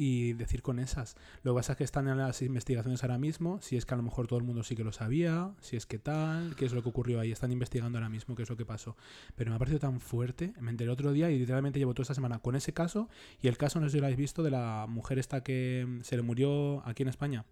y 0.00 0.32
decir 0.32 0.62
con 0.62 0.78
esas. 0.78 1.14
Lo 1.42 1.52
que 1.52 1.58
pasa 1.58 1.72
es 1.72 1.76
que 1.76 1.84
están 1.84 2.08
en 2.08 2.16
las 2.16 2.40
investigaciones 2.40 3.02
ahora 3.02 3.18
mismo, 3.18 3.60
si 3.60 3.76
es 3.76 3.84
que 3.84 3.92
a 3.92 3.98
lo 3.98 4.02
mejor 4.02 4.28
todo 4.28 4.38
el 4.38 4.46
mundo 4.46 4.62
sí 4.64 4.74
que 4.74 4.82
lo 4.82 4.92
sabía, 4.92 5.52
si 5.60 5.76
es 5.76 5.84
que 5.84 5.98
tal, 5.98 6.56
qué 6.56 6.64
es 6.64 6.72
lo 6.72 6.82
que 6.82 6.88
ocurrió 6.88 7.20
ahí, 7.20 7.32
están 7.32 7.52
investigando 7.52 7.98
ahora 7.98 8.08
mismo 8.08 8.34
qué 8.34 8.42
es 8.42 8.48
lo 8.48 8.56
que 8.56 8.64
pasó. 8.64 8.96
Pero 9.36 9.50
me 9.50 9.56
ha 9.56 9.58
parecido 9.58 9.78
tan 9.78 10.00
fuerte, 10.00 10.54
me 10.58 10.70
enteré 10.70 10.90
otro 10.90 11.12
día 11.12 11.30
y 11.30 11.38
literalmente 11.38 11.78
llevo 11.78 11.92
toda 11.92 12.04
esta 12.04 12.14
semana 12.14 12.38
con 12.38 12.56
ese 12.56 12.72
caso 12.72 13.10
y 13.42 13.48
el 13.48 13.58
caso, 13.58 13.78
no 13.78 13.88
sé 13.88 13.92
si 13.92 13.98
lo 13.98 14.06
habéis 14.06 14.16
visto, 14.16 14.42
de 14.42 14.50
la 14.50 14.86
mujer 14.88 15.18
esta 15.18 15.42
que 15.42 16.00
se 16.02 16.16
le 16.16 16.22
murió 16.22 16.82
aquí 16.86 17.02
en 17.02 17.10
España. 17.10 17.44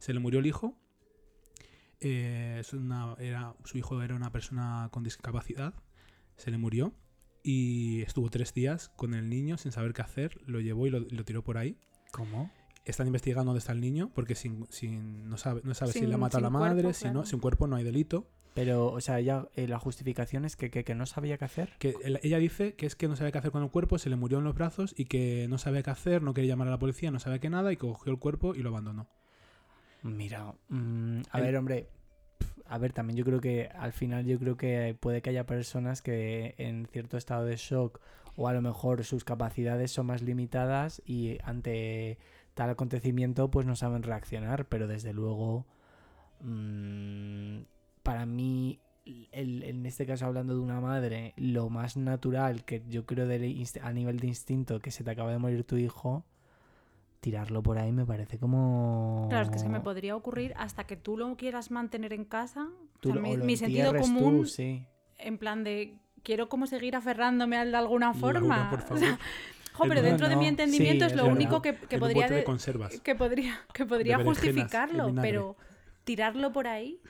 Se 0.00 0.12
le 0.12 0.18
murió 0.18 0.40
el 0.40 0.46
hijo 0.46 0.76
eh, 2.00 2.60
era, 3.20 3.54
su 3.64 3.78
hijo 3.78 4.02
era 4.02 4.16
una 4.16 4.32
persona 4.32 4.88
con 4.90 5.04
discapacidad, 5.04 5.74
se 6.36 6.50
le 6.50 6.58
murió 6.58 6.92
y 7.44 8.02
estuvo 8.02 8.28
tres 8.30 8.52
días 8.54 8.88
con 8.96 9.14
el 9.14 9.28
niño 9.28 9.56
sin 9.58 9.70
saber 9.70 9.92
qué 9.92 10.02
hacer, 10.02 10.40
lo 10.46 10.60
llevó 10.60 10.86
y 10.88 10.90
lo, 10.90 10.98
lo 11.00 11.24
tiró 11.24 11.44
por 11.44 11.58
ahí. 11.58 11.76
¿Cómo? 12.10 12.50
Están 12.84 13.06
investigando 13.06 13.50
dónde 13.50 13.60
está 13.60 13.72
el 13.72 13.80
niño 13.80 14.10
porque 14.14 14.34
sin, 14.34 14.66
sin- 14.70 15.28
no 15.28 15.36
sabe, 15.38 15.60
no 15.64 15.74
sabe 15.74 15.92
si 15.92 16.00
Sin- 16.00 16.12
ha 16.12 16.16
matado 16.18 16.38
a 16.38 16.42
la 16.42 16.50
madre, 16.50 16.82
cuerpo, 16.82 16.92
si 16.92 17.04
no, 17.06 17.12
claro. 17.12 17.26
sin 17.26 17.38
cuerpo 17.38 17.66
no 17.66 17.76
hay 17.76 17.84
delito. 17.84 18.26
Pero, 18.54 18.86
o 18.92 19.00
sea, 19.00 19.20
ya 19.20 19.48
eh, 19.56 19.66
la 19.66 19.78
justificación 19.80 20.44
es 20.44 20.54
que, 20.54 20.70
que, 20.70 20.84
que 20.84 20.94
no 20.94 21.06
sabía 21.06 21.36
qué 21.38 21.44
hacer. 21.44 21.72
Que 21.78 21.96
el- 22.04 22.20
ella 22.22 22.38
dice 22.38 22.74
que 22.74 22.86
es 22.86 22.94
que 22.96 23.08
no 23.08 23.16
sabía 23.16 23.32
qué 23.32 23.38
hacer 23.38 23.50
con 23.50 23.62
el 23.62 23.70
cuerpo, 23.70 23.98
se 23.98 24.10
le 24.10 24.16
murió 24.16 24.38
en 24.38 24.44
los 24.44 24.54
brazos 24.54 24.94
y 24.96 25.06
que 25.06 25.46
no 25.48 25.58
sabía 25.58 25.82
qué 25.82 25.90
hacer, 25.90 26.22
no 26.22 26.34
quería 26.34 26.50
llamar 26.52 26.68
a 26.68 26.72
la 26.72 26.78
policía, 26.78 27.10
no 27.10 27.18
sabía 27.20 27.40
qué 27.40 27.50
nada 27.50 27.72
y 27.72 27.76
cogió 27.76 28.12
el 28.12 28.18
cuerpo 28.18 28.54
y 28.54 28.60
lo 28.62 28.68
abandonó. 28.70 29.08
Mira, 30.02 30.54
mm, 30.68 31.20
a 31.30 31.38
El- 31.38 31.44
ver, 31.44 31.56
hombre. 31.56 31.88
A 32.74 32.78
ver, 32.78 32.92
también 32.92 33.16
yo 33.16 33.24
creo 33.24 33.40
que 33.40 33.68
al 33.78 33.92
final 33.92 34.24
yo 34.26 34.36
creo 34.36 34.56
que 34.56 34.96
puede 34.98 35.22
que 35.22 35.30
haya 35.30 35.46
personas 35.46 36.02
que 36.02 36.56
en 36.58 36.86
cierto 36.86 37.16
estado 37.16 37.44
de 37.44 37.54
shock 37.56 38.00
o 38.34 38.48
a 38.48 38.52
lo 38.52 38.62
mejor 38.62 39.04
sus 39.04 39.22
capacidades 39.22 39.92
son 39.92 40.06
más 40.06 40.22
limitadas 40.22 41.00
y 41.06 41.38
ante 41.44 42.18
tal 42.54 42.70
acontecimiento 42.70 43.48
pues 43.48 43.64
no 43.64 43.76
saben 43.76 44.02
reaccionar, 44.02 44.66
pero 44.66 44.88
desde 44.88 45.12
luego 45.12 45.66
mm, 46.40 47.58
para 48.02 48.26
mí 48.26 48.80
el- 49.30 49.62
en 49.62 49.86
este 49.86 50.04
caso 50.04 50.26
hablando 50.26 50.54
de 50.54 50.60
una 50.60 50.80
madre, 50.80 51.32
lo 51.36 51.68
más 51.70 51.96
natural 51.96 52.64
que 52.64 52.82
yo 52.88 53.06
creo 53.06 53.26
inst- 53.28 53.80
a 53.84 53.92
nivel 53.92 54.18
de 54.18 54.26
instinto 54.26 54.80
que 54.80 54.90
se 54.90 55.04
te 55.04 55.10
acaba 55.12 55.30
de 55.30 55.38
morir 55.38 55.62
tu 55.62 55.76
hijo, 55.76 56.24
tirarlo 57.24 57.62
por 57.62 57.78
ahí 57.78 57.90
me 57.90 58.04
parece 58.04 58.38
como... 58.38 59.26
Claro, 59.30 59.46
es 59.46 59.50
que 59.50 59.58
se 59.58 59.70
me 59.70 59.80
podría 59.80 60.14
ocurrir 60.14 60.52
hasta 60.58 60.84
que 60.84 60.94
tú 60.96 61.16
lo 61.16 61.34
quieras 61.36 61.70
mantener 61.70 62.12
en 62.12 62.26
casa. 62.26 62.68
O 62.68 62.98
Tú 63.00 63.08
sea, 63.08 63.16
lo- 63.16 63.22
mi, 63.22 63.30
o 63.32 63.36
lo 63.38 63.44
mi 63.46 63.56
sentido 63.56 63.92
tú, 63.94 63.98
común, 64.02 64.46
sí. 64.46 64.86
en 65.16 65.38
plan 65.38 65.64
de 65.64 65.98
quiero 66.22 66.50
como 66.50 66.66
seguir 66.66 66.96
aferrándome 66.96 67.56
de 67.64 67.74
alguna 67.76 68.12
Laura, 68.12 68.20
forma. 68.20 68.70
por 68.70 68.78
O 68.82 68.82
favor. 68.82 68.98
sea, 68.98 69.18
jo, 69.72 69.84
El 69.84 69.88
pero 69.88 70.02
dentro 70.02 70.28
de 70.28 70.36
mi 70.36 70.46
entendimiento 70.48 71.06
sí, 71.06 71.10
es 71.12 71.16
lo 71.16 71.22
verdad. 71.24 71.36
único 71.38 71.62
que, 71.62 71.74
que 71.74 71.98
podría 71.98 72.28
de 72.28 72.44
que 73.02 73.14
podría 73.14 73.58
que 73.72 73.86
podría 73.86 74.18
justificarlo, 74.22 75.12
pero 75.20 75.56
tirarlo 76.04 76.52
por 76.52 76.66
ahí. 76.68 77.00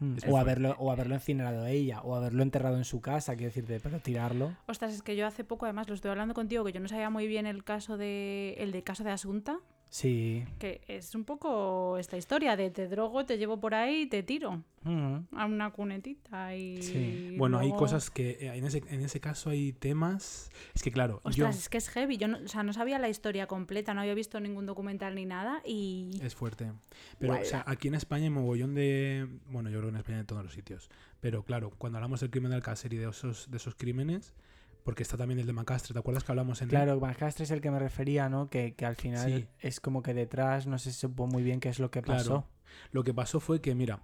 Mm, 0.00 0.16
O 0.28 0.36
haberlo, 0.38 0.74
o 0.78 0.90
haberlo 0.90 1.14
incinerado 1.14 1.66
ella, 1.66 2.00
o 2.02 2.14
haberlo 2.16 2.42
enterrado 2.42 2.76
en 2.76 2.84
su 2.84 3.00
casa, 3.00 3.34
quiero 3.36 3.50
decirte, 3.50 3.78
pero 3.80 4.00
tirarlo. 4.00 4.52
Ostras, 4.66 4.92
es 4.92 5.02
que 5.02 5.16
yo 5.16 5.26
hace 5.26 5.44
poco, 5.44 5.66
además, 5.66 5.88
lo 5.88 5.94
estoy 5.94 6.10
hablando 6.10 6.34
contigo, 6.34 6.64
que 6.64 6.72
yo 6.72 6.80
no 6.80 6.88
sabía 6.88 7.10
muy 7.10 7.26
bien 7.26 7.46
el 7.46 7.62
caso 7.64 7.96
de 7.96 8.54
el 8.58 8.72
de 8.72 8.82
caso 8.82 9.04
de 9.04 9.10
Asunta, 9.10 9.58
Sí. 9.94 10.44
que 10.58 10.80
es 10.88 11.14
un 11.14 11.22
poco 11.22 11.98
esta 11.98 12.16
historia 12.16 12.56
de 12.56 12.68
te 12.70 12.88
drogo, 12.88 13.24
te 13.26 13.38
llevo 13.38 13.60
por 13.60 13.74
ahí 13.76 14.02
y 14.02 14.06
te 14.06 14.24
tiro 14.24 14.64
Mm. 14.82 15.18
a 15.36 15.46
una 15.46 15.70
cunetita 15.70 16.56
y 16.56 16.82
Sí. 16.82 17.36
Bueno, 17.38 17.60
hay 17.60 17.70
cosas 17.70 18.10
que 18.10 18.30
eh, 18.40 18.56
en 18.56 18.64
ese, 18.64 18.82
en 18.88 19.02
ese 19.02 19.20
caso 19.20 19.50
hay 19.50 19.72
temas... 19.72 20.50
Es 20.74 20.82
que 20.82 20.90
claro, 20.90 21.20
yo... 21.26 21.28
Ostras, 21.46 21.58
es 21.58 21.68
que 21.68 21.78
es 21.78 21.88
heavy. 21.90 22.16
Yo 22.16 22.26
no, 22.26 22.38
o 22.44 22.48
sea, 22.48 22.64
no 22.64 22.72
sabía 22.72 22.98
la 22.98 23.08
historia 23.08 23.46
completa, 23.46 23.94
no 23.94 24.00
había 24.00 24.14
visto 24.14 24.40
ningún 24.40 24.66
documental 24.66 25.14
ni 25.14 25.26
nada 25.26 25.62
y 25.64 26.10
Es 26.20 26.34
fuerte. 26.34 26.72
Pero, 27.20 27.34
o 27.40 27.44
sea, 27.44 27.62
aquí 27.64 27.86
en 27.86 27.94
España 27.94 28.24
hay 28.24 28.30
mogollón 28.30 28.74
de. 28.74 29.28
Bueno, 29.46 29.70
yo 29.70 29.78
creo 29.78 29.90
que 29.90 29.94
en 29.94 30.00
España 30.00 30.18
en 30.18 30.26
todos 30.26 30.42
los 30.42 30.52
sitios. 30.54 30.90
Pero 31.20 31.44
claro, 31.44 31.70
cuando 31.78 31.98
hablamos 31.98 32.18
del 32.18 32.30
crimen 32.30 32.50
del 32.50 32.56
Alcácer 32.56 32.92
y 32.92 32.96
de 32.96 33.08
esos, 33.08 33.48
de 33.48 33.56
esos 33.58 33.76
crímenes, 33.76 34.34
porque 34.84 35.02
está 35.02 35.16
también 35.16 35.40
el 35.40 35.46
de 35.46 35.52
Macastre, 35.52 35.92
¿te 35.94 35.98
acuerdas 35.98 36.22
que 36.22 36.30
hablamos 36.32 36.62
en. 36.62 36.68
Claro, 36.68 37.00
Macastre 37.00 37.44
es 37.44 37.50
el 37.50 37.60
que 37.60 37.70
me 37.70 37.78
refería, 37.80 38.28
¿no? 38.28 38.48
Que, 38.48 38.74
que 38.74 38.86
al 38.86 38.94
final 38.96 39.26
Sí. 39.32 39.46
es 39.60 39.80
como 39.80 40.02
que 40.02 40.14
detrás 40.14 40.66
no 40.66 40.78
se 40.78 40.92
supo 40.92 41.26
muy 41.26 41.42
bien 41.42 41.58
qué 41.58 41.70
es 41.70 41.78
lo 41.80 41.90
que 41.90 42.02
Claro. 42.02 42.18
pasó. 42.20 42.44
Lo 42.92 43.02
que 43.02 43.12
pasó 43.14 43.40
fue 43.40 43.60
que, 43.60 43.74
mira, 43.74 44.00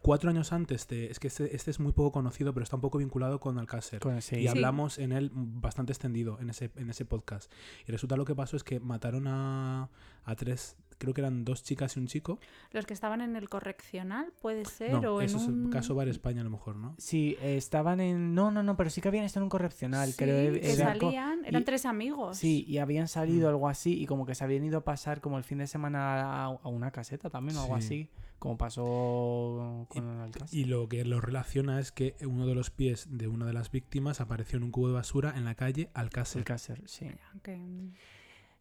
cuatro 0.00 0.30
años 0.30 0.52
antes 0.52 0.88
de. 0.88 1.06
Es 1.10 1.18
que 1.20 1.28
este, 1.28 1.54
este 1.54 1.70
es 1.70 1.78
muy 1.80 1.92
poco 1.92 2.10
conocido, 2.12 2.52
pero 2.54 2.64
está 2.64 2.76
un 2.76 2.82
poco 2.82 2.98
vinculado 2.98 3.38
con 3.40 3.58
Alcácer. 3.58 4.00
Con- 4.00 4.20
sí. 4.22 4.36
Y 4.36 4.42
Sí. 4.42 4.48
hablamos 4.48 4.98
en 4.98 5.12
él 5.12 5.30
bastante 5.34 5.92
extendido 5.92 6.38
en 6.40 6.50
ese, 6.50 6.70
en 6.76 6.90
ese 6.90 7.04
podcast. 7.04 7.52
Y 7.86 7.92
resulta 7.92 8.16
lo 8.16 8.24
que 8.24 8.34
pasó 8.34 8.56
es 8.56 8.64
que 8.64 8.80
mataron 8.80 9.26
a, 9.28 9.90
a 10.24 10.34
tres 10.34 10.76
creo 10.98 11.14
que 11.14 11.20
eran 11.20 11.44
dos 11.44 11.62
chicas 11.62 11.96
y 11.96 12.00
un 12.00 12.06
chico. 12.06 12.38
Los 12.72 12.86
que 12.86 12.94
estaban 12.94 13.20
en 13.20 13.36
el 13.36 13.48
correccional, 13.48 14.32
puede 14.40 14.64
ser, 14.64 14.92
No, 15.00 15.14
o 15.16 15.20
en 15.20 15.26
eso 15.26 15.38
un... 15.38 15.66
es 15.66 15.72
caso 15.72 15.94
Bar 15.94 16.08
España 16.08 16.40
a 16.40 16.44
lo 16.44 16.50
mejor, 16.50 16.76
¿no? 16.76 16.94
Sí, 16.98 17.36
eh, 17.40 17.56
estaban 17.56 18.00
en... 18.00 18.34
No, 18.34 18.50
no, 18.50 18.62
no, 18.62 18.76
pero 18.76 18.90
sí 18.90 19.00
que 19.00 19.08
habían 19.08 19.24
estado 19.24 19.42
en 19.42 19.44
un 19.44 19.50
correccional. 19.50 20.10
Sí, 20.10 20.16
creo, 20.16 20.52
que 20.52 20.72
era 20.72 20.94
co- 20.98 21.06
salían, 21.06 21.44
eran 21.44 21.62
y- 21.62 21.64
tres 21.64 21.86
amigos. 21.86 22.36
Sí, 22.38 22.64
y 22.68 22.78
habían 22.78 23.08
salido 23.08 23.48
Mm. 23.48 23.50
algo 23.50 23.68
así 23.68 24.00
y 24.00 24.06
como 24.06 24.26
que 24.26 24.34
se 24.34 24.44
habían 24.44 24.64
ido 24.64 24.78
a 24.78 24.84
pasar 24.84 25.20
como 25.20 25.38
el 25.38 25.44
fin 25.44 25.58
de 25.58 25.66
semana 25.66 26.22
a, 26.22 26.44
a 26.46 26.68
una 26.68 26.90
caseta 26.90 27.30
también 27.30 27.56
o 27.58 27.62
algo 27.62 27.76
Sí. 27.80 27.84
así, 27.86 28.10
como 28.38 28.56
pasó 28.58 29.86
con 29.88 30.08
el 30.08 30.20
Alcácer. 30.20 30.58
Y 30.58 30.64
lo 30.64 30.88
que 30.88 31.04
lo 31.04 31.20
relaciona 31.20 31.80
es 31.80 31.92
que 31.92 32.14
uno 32.26 32.46
de 32.46 32.54
los 32.54 32.70
pies 32.70 33.06
de 33.10 33.28
una 33.28 33.46
de 33.46 33.52
las 33.52 33.70
víctimas 33.70 34.20
apareció 34.20 34.56
en 34.58 34.64
un 34.64 34.70
cubo 34.70 34.88
de 34.88 34.94
basura 34.94 35.34
en 35.36 35.44
la 35.44 35.54
calle 35.54 35.90
Alcácer. 35.94 36.40
Alcácer, 36.40 36.82
sí. 36.86 37.06
Que- 37.42 37.60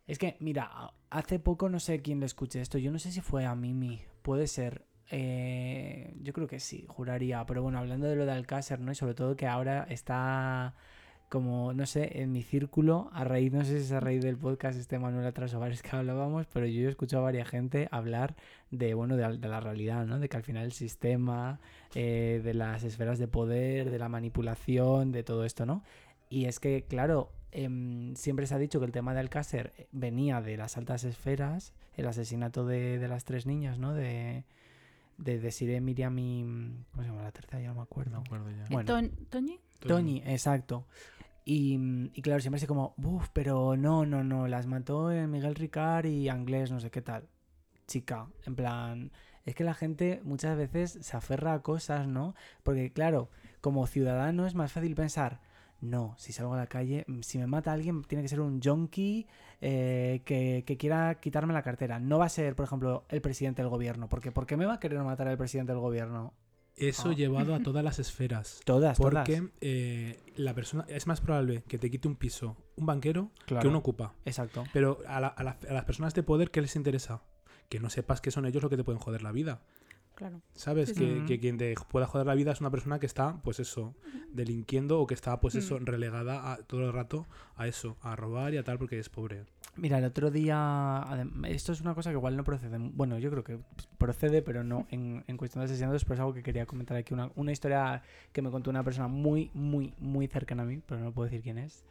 Es 0.08 0.20
que, 0.20 0.38
mira, 0.40 0.94
hace 1.10 1.40
poco 1.40 1.70
no 1.70 1.80
sé 1.80 2.02
quién 2.02 2.20
le 2.20 2.26
escuché 2.26 2.62
esto. 2.62 2.78
Yo 2.78 2.92
no 2.92 3.00
sé 3.00 3.12
si 3.12 3.22
fue 3.22 3.46
a 3.46 3.56
Mimi. 3.56 4.02
Puede 4.22 4.48
ser. 4.48 4.86
Eh, 5.12 6.14
yo 6.22 6.34
creo 6.34 6.48
que 6.48 6.60
sí, 6.60 6.86
juraría. 6.88 7.46
Pero 7.46 7.64
bueno, 7.64 7.80
hablando 7.80 8.08
de 8.08 8.16
lo 8.16 8.26
de 8.26 8.32
Alcácer, 8.32 8.80
¿no? 8.80 8.92
Y 8.92 8.96
sobre 8.96 9.16
todo 9.16 9.36
que 9.36 9.48
ahora 9.48 9.86
está 9.90 10.76
como, 11.30 11.74
no 11.74 11.86
sé, 11.86 12.22
en 12.22 12.32
mi 12.32 12.44
círculo, 12.44 13.10
a 13.12 13.24
raíz, 13.24 13.52
no 13.52 13.64
sé 13.66 13.80
si 13.80 13.86
es 13.86 13.92
a 13.92 14.00
raíz 14.00 14.22
del 14.22 14.38
podcast 14.38 14.80
este 14.80 15.00
Manuel 15.00 15.26
Atrasovares 15.26 15.82
que 15.82 15.96
hablábamos, 15.96 16.46
pero 16.48 16.66
yo 16.68 16.88
he 16.88 16.90
escuchado 16.90 17.24
a 17.24 17.26
varias 17.26 17.50
gente 17.50 17.88
hablar 17.92 18.36
de, 18.72 18.94
bueno, 18.94 19.18
de, 19.18 19.38
la 19.38 19.60
realidad, 19.60 20.06
¿no? 20.06 20.20
De 20.20 20.30
que 20.30 20.38
al 20.38 20.44
final 20.44 20.66
el 20.66 20.72
sistema, 20.72 21.60
eh, 21.96 22.42
de 22.44 22.54
las 22.54 22.84
esferas 22.84 23.20
de 23.20 23.28
poder, 23.28 23.90
de 23.90 24.00
la 24.00 24.08
manipulación, 24.08 25.12
de 25.12 25.24
todo 25.24 25.46
esto, 25.46 25.66
¿no? 25.66 25.84
Y 26.30 26.46
es 26.46 26.60
que, 26.60 26.86
claro, 26.88 27.32
em, 27.64 28.16
siempre 28.16 28.46
se 28.48 28.56
ha 28.56 28.58
dicho 28.58 28.80
que 28.80 28.86
el 28.86 28.92
tema 28.92 29.14
de 29.14 29.20
Alcácer 29.22 29.88
venía 29.92 30.42
de 30.42 30.58
las 30.58 30.78
altas 30.78 31.04
esferas, 31.04 31.74
el 31.94 32.08
asesinato 32.08 32.66
de, 32.66 33.00
de 33.00 33.08
las 33.08 33.24
tres 33.26 33.46
niñas, 33.46 33.80
¿no? 33.80 33.94
De, 33.94 34.44
de 35.18 35.40
Desiree, 35.40 35.80
Miriam 35.82 36.18
y... 36.20 36.44
¿Cómo 36.92 37.04
se 37.04 37.10
llama 37.10 37.24
la 37.24 37.32
tercera? 37.32 37.62
Ya 37.62 37.70
no 37.70 37.76
me 37.76 37.82
acuerdo. 37.82 38.12
No 38.12 38.22
me 38.22 38.26
acuerdo 38.28 38.52
ya. 38.52 38.66
Bueno. 38.70 38.94
Toñ- 38.94 39.28
¿Toñi? 39.30 39.60
Toñi, 39.88 40.22
exacto. 40.26 40.86
Y, 41.46 41.78
mm, 41.78 42.10
y 42.14 42.22
claro, 42.22 42.42
siempre 42.42 42.58
así 42.58 42.68
como, 42.68 42.94
uff, 42.98 43.30
pero 43.32 43.78
no, 43.78 44.06
no, 44.06 44.24
no, 44.24 44.48
las 44.48 44.66
mató 44.68 45.12
eh, 45.12 45.28
Miguel 45.28 45.56
Ricard 45.56 46.06
y 46.08 46.28
Anglés, 46.30 46.72
no 46.72 46.80
sé 46.80 46.90
qué 46.92 47.02
tal. 47.02 47.28
Chica, 47.88 48.28
en 48.46 48.56
plan, 48.56 49.12
es 49.46 49.54
que 49.54 49.64
la 49.64 49.76
gente 49.76 50.20
muchas 50.24 50.58
veces 50.58 50.98
se 51.02 51.16
aferra 51.16 51.54
a 51.54 51.62
cosas, 51.62 52.08
¿no? 52.08 52.34
Porque 52.64 52.92
claro, 52.92 53.30
como 53.62 53.86
ciudadano 53.86 54.48
es 54.48 54.56
más 54.56 54.72
fácil 54.72 54.96
pensar, 54.96 55.40
no, 55.82 56.16
si 56.18 56.34
salgo 56.34 56.54
a 56.54 56.58
la 56.58 56.68
calle, 56.68 57.04
mm, 57.08 57.22
si 57.22 57.38
me 57.38 57.48
mata 57.48 57.72
alguien, 57.74 58.04
tiene 58.04 58.22
que 58.24 58.28
ser 58.30 58.40
un 58.42 58.62
junkie 58.62 59.28
eh, 59.62 60.22
que, 60.26 60.64
que 60.66 60.78
quiera 60.78 61.20
quitarme 61.20 61.54
la 61.54 61.64
cartera. 61.64 62.00
No 62.00 62.18
va 62.20 62.26
a 62.26 62.30
ser, 62.30 62.56
por 62.56 62.66
ejemplo, 62.66 63.06
el 63.10 63.22
presidente 63.22 63.62
del 63.62 63.70
gobierno. 63.70 64.10
Porque 64.10 64.32
¿por 64.32 64.46
qué 64.46 64.58
me 64.58 64.66
va 64.66 64.76
a 64.76 64.80
querer 64.80 65.00
matar 65.04 65.28
el 65.28 65.38
presidente 65.38 65.72
del 65.72 65.82
gobierno? 65.82 66.34
Eso 66.78 67.10
Ah. 67.10 67.14
llevado 67.14 67.56
a 67.56 67.60
todas 67.64 67.84
las 67.84 68.00
esferas. 68.00 68.60
Todas, 68.66 68.98
Porque 68.98 69.38
todas. 69.38 69.52
eh, 69.62 70.20
la 70.36 70.54
persona 70.54 70.86
es 70.90 71.08
más 71.08 71.22
probable 71.22 71.64
que 71.68 71.78
te 71.78 71.90
quite 71.90 72.08
un 72.08 72.16
piso 72.18 72.58
un 72.76 72.86
banquero 72.86 73.32
que 73.46 73.68
un 73.68 73.76
ocupa. 73.76 74.14
Exacto. 74.26 74.66
Pero 74.74 75.00
a, 75.08 75.22
la- 75.22 75.28
a 75.30 75.44
la- 75.44 75.58
a 75.70 75.74
las 75.74 75.86
personas 75.86 76.14
de 76.14 76.24
poder, 76.24 76.52
¿qué 76.52 76.62
les 76.62 76.76
interesa? 76.76 77.22
Que 77.70 77.80
no 77.80 77.90
sepas 77.90 78.20
que 78.22 78.30
son 78.32 78.46
ellos 78.46 78.62
lo 78.62 78.70
que 78.70 78.76
te 78.78 78.84
pueden 78.84 79.00
joder 79.00 79.22
la 79.24 79.32
vida. 79.32 79.62
Claro. 80.16 80.42
¿Sabes? 80.54 80.90
Sí, 80.90 80.96
que, 80.96 81.20
sí. 81.20 81.26
que 81.26 81.40
quien 81.40 81.58
te 81.58 81.76
pueda 81.90 82.08
joder 82.08 82.26
la 82.26 82.36
vida 82.36 82.52
es 82.52 82.62
una 82.62 82.72
persona 82.72 83.00
que 83.00 83.06
está, 83.06 83.42
pues 83.44 83.60
eso, 83.60 83.94
delinquiendo 84.32 85.00
o 85.00 85.08
que 85.08 85.14
está, 85.14 85.40
pues 85.40 85.56
eso, 85.56 85.80
Mm. 85.80 85.86
relegada 85.86 86.54
a, 86.54 86.58
todo 86.58 86.86
el 86.86 86.94
rato 86.94 87.26
a 87.58 87.68
eso, 87.68 87.98
a 88.02 88.16
robar 88.16 88.54
y 88.54 88.58
a 88.58 88.64
tal 88.64 88.78
porque 88.78 88.98
es 88.98 89.10
pobre. 89.10 89.44
Mira, 89.78 89.98
el 89.98 90.06
otro 90.06 90.32
día, 90.32 91.06
esto 91.50 91.74
es 91.74 91.82
una 91.82 91.94
cosa 91.94 92.10
que 92.12 92.16
igual 92.16 92.38
no 92.38 92.46
procede, 92.46 92.78
bueno, 92.80 93.20
yo 93.20 93.30
creo 93.30 93.44
que 93.44 93.60
procede, 93.98 94.42
pero 94.42 94.64
no 94.64 94.88
en, 94.90 95.26
en 95.28 95.36
cuestión 95.36 95.62
de 95.62 95.66
asesinatos, 95.66 96.06
pero 96.06 96.14
es 96.14 96.20
algo 96.22 96.34
que 96.34 96.44
quería 96.44 96.66
comentar 96.66 96.96
aquí, 96.96 97.14
una, 97.14 97.30
una 97.36 97.52
historia 97.52 98.02
que 98.32 98.42
me 98.42 98.50
contó 98.52 98.70
una 98.70 98.84
persona 98.86 99.10
muy, 99.10 99.52
muy, 99.54 99.94
muy 100.00 100.28
cercana 100.28 100.64
a 100.64 100.66
mí, 100.66 100.82
pero 100.86 101.02
no 101.02 101.12
puedo 101.12 101.26
decir 101.26 101.42
quién 101.44 101.58
es. 101.58 101.84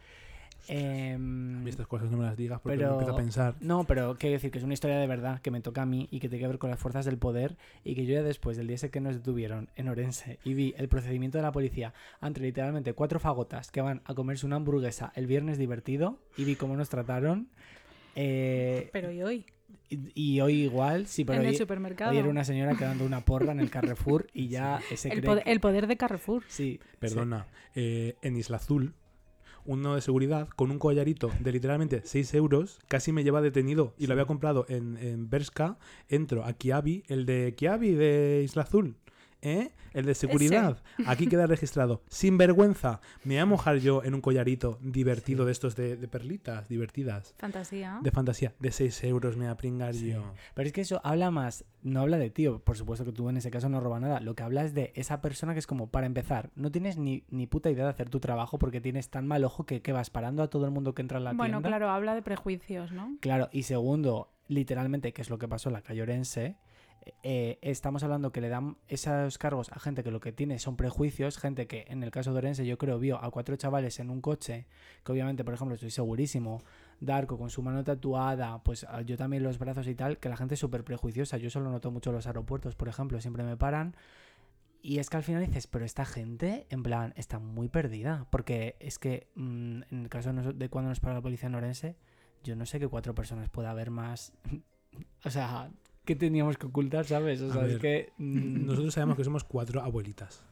A 0.68 1.18
mí 1.18 1.68
estas 1.70 1.86
cosas 1.86 2.10
no 2.10 2.16
me 2.16 2.24
las 2.24 2.36
digas 2.36 2.60
porque 2.60 2.76
pero- 2.78 2.88
me 2.90 2.94
empiezo 2.94 3.12
a 3.12 3.16
pensar. 3.16 3.54
no, 3.60 3.84
pero 3.84 4.16
quiero 4.18 4.34
decir 4.34 4.50
que 4.50 4.58
es 4.58 4.64
una 4.64 4.74
historia 4.74 4.98
de 4.98 5.06
verdad 5.06 5.40
que 5.40 5.50
me 5.50 5.60
toca 5.60 5.82
a 5.82 5.86
mí 5.86 6.08
y 6.10 6.20
que 6.20 6.28
tiene 6.28 6.42
que 6.44 6.48
ver 6.48 6.58
con 6.58 6.70
las 6.70 6.78
fuerzas 6.78 7.04
del 7.04 7.18
poder 7.18 7.56
y 7.84 7.94
que 7.94 8.06
yo 8.06 8.14
ya 8.14 8.22
después 8.22 8.56
del 8.56 8.66
día 8.66 8.76
ese 8.76 8.90
que 8.90 9.00
nos 9.00 9.14
detuvieron 9.14 9.68
en 9.76 9.88
Orense 9.88 10.38
y 10.44 10.54
vi 10.54 10.74
el 10.76 10.88
procedimiento 10.88 11.38
de 11.38 11.42
la 11.42 11.52
policía 11.52 11.92
ante 12.20 12.40
literalmente 12.40 12.92
cuatro 12.94 13.18
fagotas 13.20 13.70
que 13.70 13.80
van 13.80 14.02
a 14.04 14.14
comerse 14.14 14.46
una 14.46 14.56
hamburguesa 14.56 15.12
el 15.16 15.26
viernes 15.26 15.58
divertido 15.58 16.18
y 16.36 16.44
vi 16.44 16.56
cómo 16.56 16.76
nos 16.76 16.88
trataron. 16.88 17.48
eh, 18.16 18.90
Pero 18.92 19.10
¿y 19.10 19.22
hoy? 19.22 19.46
y, 19.90 19.98
y 20.14 20.40
hoy 20.40 20.62
igual, 20.62 21.06
sí, 21.06 21.24
pero 21.24 21.40
en 21.40 21.46
el 21.46 21.52
hoy, 21.52 21.58
supermercado. 21.58 22.10
hoy 22.12 22.18
era 22.18 22.28
una 22.28 22.44
señora 22.44 22.74
quedando 22.74 23.04
una 23.04 23.20
porra 23.24 23.52
en 23.52 23.60
el 23.60 23.70
Carrefour 23.70 24.26
y 24.32 24.48
ya 24.48 24.80
ese 24.90 25.08
el, 25.08 25.18
cree 25.20 25.26
poder, 25.30 25.44
que- 25.44 25.52
el 25.52 25.60
poder 25.60 25.86
de 25.86 25.96
Carrefour. 25.96 26.42
Sí, 26.48 26.80
Perdona, 26.98 27.46
eh, 27.74 28.16
en 28.22 28.36
Isla 28.36 28.56
Azul, 28.56 28.94
uno 29.64 29.94
de 29.94 30.00
seguridad 30.00 30.48
con 30.48 30.70
un 30.70 30.78
collarito 30.78 31.30
de 31.40 31.52
literalmente 31.52 32.02
6 32.04 32.34
euros 32.34 32.78
casi 32.88 33.12
me 33.12 33.24
lleva 33.24 33.40
detenido 33.40 33.94
y 33.98 34.06
lo 34.06 34.12
había 34.12 34.26
comprado 34.26 34.66
en, 34.68 34.96
en 34.98 35.30
Berska. 35.30 35.78
Entro 36.08 36.44
a 36.44 36.52
Kiabi, 36.52 37.04
el 37.08 37.26
de 37.26 37.54
Kiabi 37.56 37.92
de 37.92 38.42
Isla 38.44 38.62
Azul. 38.62 38.96
¿Eh? 39.44 39.70
El 39.92 40.06
de 40.06 40.14
seguridad. 40.14 40.82
Aquí 41.06 41.26
queda 41.28 41.46
registrado. 41.46 42.02
Sin 42.08 42.38
vergüenza. 42.38 43.00
Me 43.24 43.34
voy 43.34 43.40
a 43.42 43.46
mojar 43.46 43.76
yo 43.76 44.02
en 44.02 44.14
un 44.14 44.20
collarito 44.22 44.78
divertido 44.82 45.44
Sí. 45.44 45.46
de 45.46 45.52
estos 45.52 45.76
de, 45.76 45.96
de 45.96 46.08
perlitas, 46.08 46.66
divertidas. 46.68 47.34
Fantasía. 47.38 48.00
De 48.02 48.10
fantasía. 48.10 48.54
De 48.58 48.72
6 48.72 49.04
euros 49.04 49.36
me 49.36 49.44
voy 49.44 49.52
a 49.52 49.56
pringar 49.56 49.94
Sí. 49.94 50.12
yo. 50.12 50.32
Pero 50.54 50.66
es 50.66 50.72
que 50.72 50.80
eso 50.80 51.00
habla 51.04 51.30
más, 51.30 51.64
no 51.82 52.00
habla 52.00 52.16
de 52.18 52.30
tío, 52.30 52.58
por 52.60 52.76
supuesto 52.78 53.04
que 53.04 53.12
tú 53.12 53.28
en 53.28 53.36
ese 53.36 53.50
caso 53.50 53.68
no 53.68 53.80
robas 53.80 54.00
nada, 54.00 54.20
lo 54.20 54.34
que 54.34 54.42
habla 54.42 54.64
es 54.64 54.72
de 54.74 54.92
esa 54.96 55.20
persona 55.20 55.52
que 55.52 55.58
es 55.58 55.66
como, 55.66 55.88
para 55.90 56.06
empezar, 56.06 56.50
no 56.56 56.70
tienes 56.72 56.96
ni, 56.96 57.24
ni 57.28 57.46
puta 57.46 57.70
idea 57.70 57.84
de 57.84 57.90
hacer 57.90 58.08
tu 58.08 58.20
trabajo 58.20 58.58
porque 58.58 58.80
tienes 58.80 59.10
tan 59.10 59.26
mal 59.26 59.44
ojo 59.44 59.66
que, 59.66 59.82
que 59.82 59.92
vas 59.92 60.08
parando 60.08 60.42
a 60.42 60.48
todo 60.48 60.64
el 60.64 60.70
mundo 60.70 60.94
que 60.94 61.02
entra 61.02 61.18
en 61.18 61.24
la 61.24 61.32
Bueno, 61.34 61.58
tienda. 61.58 61.68
claro, 61.68 61.90
habla 61.90 62.14
de 62.14 62.22
prejuicios, 62.22 62.92
¿no? 62.92 63.16
Claro, 63.20 63.50
y 63.52 63.64
segundo, 63.64 64.32
literalmente, 64.48 65.12
que 65.12 65.20
es 65.22 65.28
lo 65.30 65.38
que 65.38 65.48
pasó 65.48 65.68
en 65.68 65.74
la 65.74 65.82
calle 65.82 66.02
Orense, 66.02 66.56
eh, 67.22 67.58
estamos 67.62 68.02
hablando 68.02 68.32
que 68.32 68.40
le 68.40 68.48
dan 68.48 68.76
esos 68.88 69.38
cargos 69.38 69.70
a 69.72 69.78
gente 69.78 70.02
que 70.02 70.10
lo 70.10 70.20
que 70.20 70.32
tiene 70.32 70.58
son 70.58 70.76
prejuicios, 70.76 71.38
gente 71.38 71.66
que 71.66 71.84
en 71.88 72.02
el 72.02 72.10
caso 72.10 72.32
de 72.32 72.38
Orense 72.38 72.66
yo 72.66 72.78
creo 72.78 72.98
vio 72.98 73.22
a 73.22 73.30
cuatro 73.30 73.56
chavales 73.56 73.98
en 74.00 74.10
un 74.10 74.20
coche, 74.20 74.66
que 75.04 75.12
obviamente, 75.12 75.44
por 75.44 75.54
ejemplo, 75.54 75.74
estoy 75.74 75.90
segurísimo, 75.90 76.62
Darko 77.00 77.38
con 77.38 77.50
su 77.50 77.62
mano 77.62 77.84
tatuada, 77.84 78.62
pues 78.62 78.86
ah, 78.88 79.02
yo 79.02 79.16
también 79.16 79.42
los 79.42 79.58
brazos 79.58 79.86
y 79.88 79.94
tal, 79.94 80.18
que 80.18 80.28
la 80.28 80.36
gente 80.36 80.54
es 80.54 80.60
súper 80.60 80.84
prejuiciosa, 80.84 81.36
yo 81.36 81.50
solo 81.50 81.70
noto 81.70 81.90
mucho 81.90 82.12
los 82.12 82.26
aeropuertos, 82.26 82.74
por 82.76 82.88
ejemplo, 82.88 83.20
siempre 83.20 83.42
me 83.42 83.56
paran. 83.56 83.94
Y 84.84 84.98
es 84.98 85.08
que 85.08 85.16
al 85.16 85.22
final 85.22 85.44
dices, 85.46 85.66
pero 85.66 85.86
esta 85.86 86.04
gente, 86.04 86.66
en 86.68 86.82
plan, 86.82 87.14
está 87.16 87.38
muy 87.38 87.68
perdida. 87.68 88.26
Porque 88.28 88.76
es 88.80 88.98
que 88.98 89.28
mm, 89.34 89.80
en 89.90 90.02
el 90.02 90.08
caso 90.10 90.30
de, 90.30 90.68
cuando 90.68 90.90
nos 90.90 91.00
para 91.00 91.14
la 91.14 91.22
policía 91.22 91.46
en 91.46 91.54
Orense, 91.54 91.96
yo 92.42 92.54
no 92.54 92.66
sé 92.66 92.78
qué 92.78 92.86
cuatro 92.86 93.14
personas 93.14 93.48
puede 93.48 93.68
haber 93.68 93.90
más. 93.90 94.34
o 95.24 95.30
sea, 95.30 95.70
¿qué 96.04 96.16
teníamos 96.16 96.56
que 96.58 96.66
ocultar, 96.66 97.04
sabes? 97.04 97.40
O 97.40 97.52
sea, 97.52 97.66
es 97.66 97.78
que. 97.78 98.12
mm, 98.18 98.66
Nosotros 98.66 98.94
sabemos 98.94 99.16
que 99.16 99.24
somos 99.24 99.44
cuatro 99.44 99.82
abuelitas. 99.82 100.42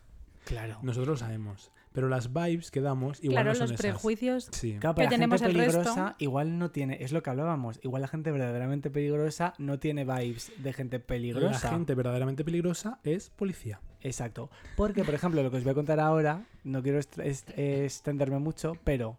Claro. 0.44 0.78
Nosotros 0.82 1.08
lo 1.08 1.16
sabemos. 1.16 1.70
Pero 1.92 2.08
las 2.08 2.32
vibes 2.32 2.70
que 2.70 2.80
damos 2.80 3.22
igual 3.22 3.34
claro, 3.44 3.50
no 3.50 3.54
son 3.54 3.62
los 3.64 3.70
esas. 3.72 3.80
prejuicios. 3.82 4.48
Sí. 4.50 4.78
Claro, 4.80 4.94
que 4.96 5.04
la 5.04 5.10
tenemos 5.10 5.42
gente 5.42 5.62
el 5.62 5.72
resto. 5.72 6.14
igual 6.18 6.58
no 6.58 6.70
tiene, 6.70 6.96
es 7.02 7.12
lo 7.12 7.22
que 7.22 7.28
hablábamos, 7.30 7.78
igual 7.82 8.00
la 8.00 8.08
gente 8.08 8.30
verdaderamente 8.32 8.88
peligrosa 8.90 9.52
no 9.58 9.78
tiene 9.78 10.04
vibes 10.06 10.50
de 10.56 10.72
gente 10.72 10.98
La 10.98 11.04
peligrosa. 11.04 11.68
gente 11.70 11.94
verdaderamente 11.94 12.44
peligrosa 12.44 12.98
es 13.04 13.28
policía. 13.28 13.80
Exacto. 14.00 14.48
Porque, 14.74 15.04
por 15.04 15.12
ejemplo, 15.14 15.42
lo 15.42 15.50
que 15.50 15.58
os 15.58 15.64
voy 15.64 15.72
a 15.72 15.74
contar 15.74 16.00
ahora, 16.00 16.44
no 16.64 16.82
quiero 16.82 16.98
est- 16.98 17.18
est- 17.18 17.50
extenderme 17.58 18.38
mucho, 18.38 18.72
pero 18.84 19.18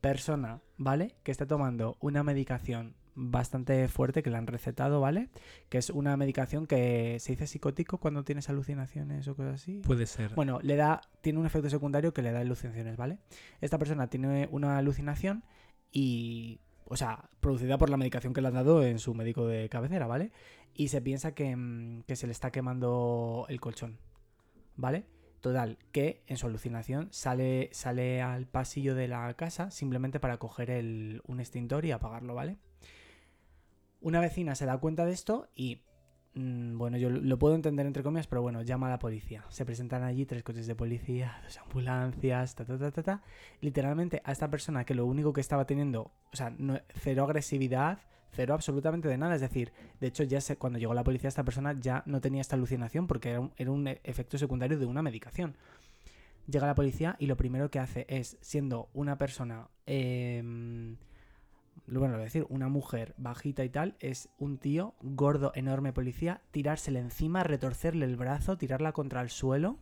persona, 0.00 0.60
¿vale? 0.78 1.14
Que 1.22 1.30
está 1.30 1.46
tomando 1.46 1.96
una 2.00 2.22
medicación 2.22 2.94
bastante 3.14 3.88
fuerte 3.88 4.22
que 4.22 4.30
le 4.30 4.36
han 4.36 4.46
recetado, 4.46 5.00
¿vale? 5.00 5.28
Que 5.68 5.78
es 5.78 5.90
una 5.90 6.16
medicación 6.16 6.66
que 6.66 7.18
se 7.20 7.32
dice 7.32 7.46
psicótico 7.46 7.98
cuando 7.98 8.24
tienes 8.24 8.48
alucinaciones 8.48 9.26
o 9.28 9.36
cosas 9.36 9.54
así. 9.54 9.80
Puede 9.84 10.06
ser. 10.06 10.34
Bueno, 10.34 10.58
le 10.62 10.76
da, 10.76 11.00
tiene 11.20 11.38
un 11.38 11.46
efecto 11.46 11.68
secundario 11.70 12.12
que 12.12 12.22
le 12.22 12.32
da 12.32 12.40
alucinaciones, 12.40 12.96
¿vale? 12.96 13.18
Esta 13.60 13.78
persona 13.78 14.08
tiene 14.08 14.48
una 14.50 14.78
alucinación 14.78 15.44
y, 15.92 16.60
o 16.86 16.96
sea, 16.96 17.30
producida 17.40 17.78
por 17.78 17.90
la 17.90 17.96
medicación 17.96 18.32
que 18.32 18.40
le 18.40 18.48
han 18.48 18.54
dado 18.54 18.84
en 18.84 18.98
su 18.98 19.14
médico 19.14 19.46
de 19.46 19.68
cabecera, 19.68 20.06
¿vale? 20.06 20.32
Y 20.74 20.88
se 20.88 21.00
piensa 21.00 21.34
que, 21.34 21.54
mm, 21.56 22.02
que 22.02 22.16
se 22.16 22.26
le 22.26 22.32
está 22.32 22.50
quemando 22.50 23.46
el 23.48 23.60
colchón, 23.60 23.98
¿vale? 24.76 25.04
Total, 25.40 25.78
que 25.90 26.22
en 26.26 26.36
su 26.36 26.46
alucinación 26.46 27.08
sale, 27.12 27.70
sale 27.72 28.20
al 28.20 28.46
pasillo 28.46 28.94
de 28.94 29.08
la 29.08 29.32
casa 29.34 29.70
simplemente 29.70 30.20
para 30.20 30.36
coger 30.36 30.70
el, 30.70 31.22
un 31.26 31.40
extintor 31.40 31.86
y 31.86 31.92
apagarlo, 31.92 32.34
¿vale? 32.34 32.58
Una 34.00 34.20
vecina 34.20 34.54
se 34.54 34.66
da 34.66 34.78
cuenta 34.78 35.04
de 35.04 35.12
esto 35.12 35.48
y 35.54 35.82
Mm, 36.32 36.78
bueno, 36.78 36.96
yo 36.96 37.10
lo- 37.10 37.38
puedo 37.40 37.56
entender 37.56 37.86
entre 37.86 38.04
comillas, 38.04 38.28
pero 38.28 38.40
bueno, 38.40 38.62
llama 38.62 38.86
a 38.86 38.90
la 38.90 39.00
policía. 39.00 39.44
Se 39.48 39.64
presentan 39.66 40.04
allí 40.04 40.26
tres 40.26 40.44
coches 40.44 40.68
de 40.68 40.76
policía, 40.76 41.40
dos 41.42 41.58
ambulancias, 41.58 42.54
ta, 42.54 42.64
ta, 42.64 42.78
ta, 42.78 42.92
ta, 42.92 43.02
ta. 43.02 43.22
Literalmente 43.60 44.22
a 44.24 44.30
esta 44.30 44.48
persona 44.48 44.84
que 44.84 44.94
lo 44.94 45.06
único 45.06 45.32
que 45.32 45.40
estaba 45.40 45.64
teniendo, 45.66 46.12
o 46.32 46.36
sea, 46.36 46.54
cero 46.94 47.24
agresividad, 47.24 47.98
cero 48.30 48.54
absolutamente 48.54 49.08
de 49.08 49.18
nada. 49.18 49.34
Es 49.34 49.40
decir, 49.40 49.72
de 49.98 50.06
hecho, 50.06 50.22
ya 50.22 50.40
se, 50.40 50.56
cuando 50.56 50.78
llegó 50.78 50.94
la 50.94 51.02
policía, 51.02 51.26
esta 51.26 51.42
persona 51.42 51.74
ya 51.80 52.04
no 52.06 52.20
tenía 52.20 52.42
esta 52.42 52.54
alucinación 52.54 53.08
porque 53.08 53.30
era 53.30 53.40
un, 53.40 53.52
un 53.68 53.88
efecto 54.04 54.38
secundario 54.38 54.78
de 54.78 54.86
una 54.86 55.02
medicación. 55.02 55.56
Llega 56.46 56.64
la 56.68 56.76
policía 56.76 57.16
y 57.18 57.26
lo 57.26 57.36
primero 57.36 57.72
que 57.72 57.80
hace 57.80 58.06
es, 58.08 58.38
siendo 58.40 58.88
una 58.94 59.18
persona, 59.18 59.68
em, 59.86 60.96
bueno, 61.98 62.16
lo 62.16 62.22
decir, 62.22 62.46
una 62.48 62.68
mujer 62.68 63.14
bajita 63.16 63.64
y 63.64 63.68
tal, 63.68 63.96
es 63.98 64.28
un 64.38 64.58
tío 64.58 64.94
gordo, 65.00 65.52
enorme 65.54 65.92
policía, 65.92 66.42
tirársele 66.50 67.00
encima, 67.00 67.42
retorcerle 67.42 68.04
el 68.04 68.16
brazo, 68.16 68.56
tirarla 68.56 68.92
contra 68.92 69.20
el 69.22 69.30
suelo, 69.30 69.78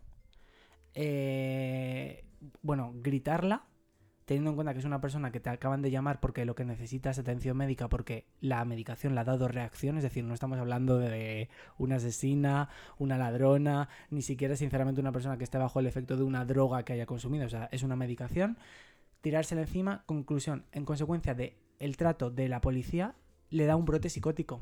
eh, 0.94 2.24
bueno, 2.62 2.92
gritarla, 2.96 3.64
teniendo 4.24 4.50
en 4.50 4.56
cuenta 4.56 4.74
que 4.74 4.80
es 4.80 4.84
una 4.84 5.00
persona 5.00 5.32
que 5.32 5.40
te 5.40 5.48
acaban 5.48 5.80
de 5.80 5.90
llamar 5.90 6.20
porque 6.20 6.44
lo 6.44 6.54
que 6.54 6.64
necesita 6.64 7.10
es 7.10 7.18
atención 7.18 7.56
médica 7.56 7.88
porque 7.88 8.26
la 8.40 8.64
medicación 8.64 9.14
le 9.14 9.20
ha 9.20 9.24
dado 9.24 9.48
reacción, 9.48 9.96
es 9.96 10.02
decir, 10.02 10.22
no 10.24 10.34
estamos 10.34 10.58
hablando 10.58 10.98
de 10.98 11.48
una 11.78 11.96
asesina, 11.96 12.68
una 12.98 13.16
ladrona, 13.16 13.88
ni 14.10 14.20
siquiera 14.22 14.54
sinceramente 14.54 15.00
una 15.00 15.12
persona 15.12 15.38
que 15.38 15.44
esté 15.44 15.56
bajo 15.56 15.80
el 15.80 15.86
efecto 15.86 16.16
de 16.16 16.24
una 16.24 16.44
droga 16.44 16.82
que 16.84 16.92
haya 16.92 17.06
consumido, 17.06 17.46
o 17.46 17.48
sea, 17.48 17.68
es 17.72 17.82
una 17.82 17.96
medicación, 17.96 18.58
tirársela 19.22 19.62
encima, 19.62 20.04
conclusión, 20.04 20.64
en 20.72 20.84
consecuencia 20.84 21.34
de 21.34 21.56
el 21.78 21.96
trato 21.96 22.30
de 22.30 22.48
la 22.48 22.60
policía, 22.60 23.14
le 23.50 23.66
da 23.66 23.76
un 23.76 23.84
brote 23.84 24.10
psicótico, 24.10 24.60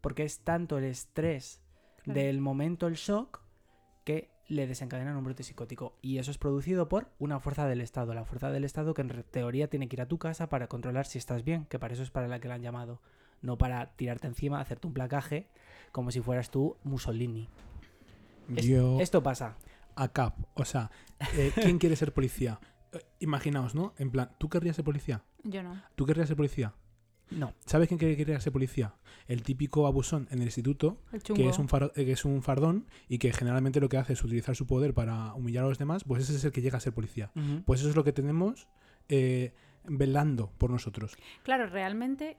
porque 0.00 0.24
es 0.24 0.40
tanto 0.40 0.78
el 0.78 0.84
estrés 0.84 1.60
Claro. 2.02 2.20
del 2.20 2.40
momento, 2.40 2.86
el 2.86 2.94
shock, 2.94 3.40
que 4.04 4.30
le 4.46 4.68
desencadenan 4.68 5.16
un 5.16 5.24
brote 5.24 5.42
psicótico. 5.42 5.96
Y 6.02 6.18
eso 6.18 6.30
es 6.30 6.38
producido 6.38 6.88
por 6.88 7.10
una 7.18 7.40
fuerza 7.40 7.66
del 7.66 7.80
Estado. 7.80 8.14
La 8.14 8.24
fuerza 8.24 8.50
del 8.52 8.64
Estado 8.64 8.94
que 8.94 9.02
en 9.02 9.24
teoría 9.32 9.68
tiene 9.68 9.88
que 9.88 9.96
ir 9.96 10.00
a 10.02 10.06
tu 10.06 10.18
casa 10.18 10.48
para 10.48 10.68
controlar 10.68 11.06
si 11.06 11.18
estás 11.18 11.42
bien, 11.42 11.64
que 11.64 11.80
para 11.80 11.94
eso 11.94 12.04
es 12.04 12.10
para 12.12 12.28
la 12.28 12.38
que 12.38 12.46
la 12.46 12.54
han 12.54 12.62
llamado. 12.62 13.00
No 13.42 13.58
para 13.58 13.96
tirarte 13.96 14.28
encima, 14.28 14.60
hacerte 14.60 14.86
un 14.86 14.92
placaje, 14.94 15.48
como 15.90 16.12
si 16.12 16.20
fueras 16.20 16.50
tú 16.52 16.76
Mussolini. 16.84 17.48
Es- 18.54 18.64
Yo, 18.64 19.00
Esto 19.00 19.20
pasa. 19.24 19.56
a 19.96 20.08
cap, 20.12 20.36
o 20.54 20.64
sea, 20.64 20.92
eh, 21.36 21.50
¿quién 21.54 21.78
quiere 21.78 21.96
ser 21.96 22.12
policía? 22.12 22.60
Eh, 22.96 23.06
imaginaos, 23.20 23.74
¿no? 23.74 23.94
En 23.98 24.10
plan, 24.10 24.30
¿tú 24.38 24.48
querrías 24.48 24.76
ser 24.76 24.84
policía? 24.84 25.22
Yo 25.44 25.62
no. 25.62 25.80
¿Tú 25.94 26.06
querrías 26.06 26.28
ser 26.28 26.36
policía? 26.36 26.74
No. 27.30 27.52
¿Sabes 27.64 27.88
quién 27.88 27.98
quiere- 27.98 28.16
querría 28.16 28.38
ser 28.40 28.52
policía? 28.52 28.94
El 29.26 29.42
típico 29.42 29.86
abusón 29.88 30.28
en 30.30 30.38
el 30.38 30.44
instituto 30.44 31.02
El 31.12 31.22
que 31.22 31.48
es, 31.48 31.58
un 31.58 31.68
far- 31.68 31.90
eh, 31.96 32.04
que 32.04 32.12
es 32.12 32.24
un 32.24 32.40
fardón 32.42 32.86
y 33.08 33.18
que 33.18 33.32
generalmente 33.32 33.80
lo 33.80 33.88
que 33.88 33.96
hace 33.96 34.12
es 34.12 34.22
utilizar 34.22 34.54
su 34.54 34.66
poder 34.66 34.94
para 34.94 35.34
humillar 35.34 35.64
a 35.64 35.68
los 35.68 35.78
demás, 35.78 36.04
pues 36.04 36.22
ese 36.22 36.36
es 36.36 36.44
el 36.44 36.52
que 36.52 36.62
llega 36.62 36.76
a 36.78 36.80
ser 36.80 36.92
policía. 36.92 37.32
Pues 37.64 37.80
eso 37.80 37.88
es 37.90 37.96
lo 37.96 38.04
que 38.04 38.12
tenemos 38.12 38.68
eh, 39.08 39.54
velando 39.84 40.52
por 40.58 40.70
nosotros. 40.70 41.16
Claro, 41.42 41.66
realmente 41.66 42.36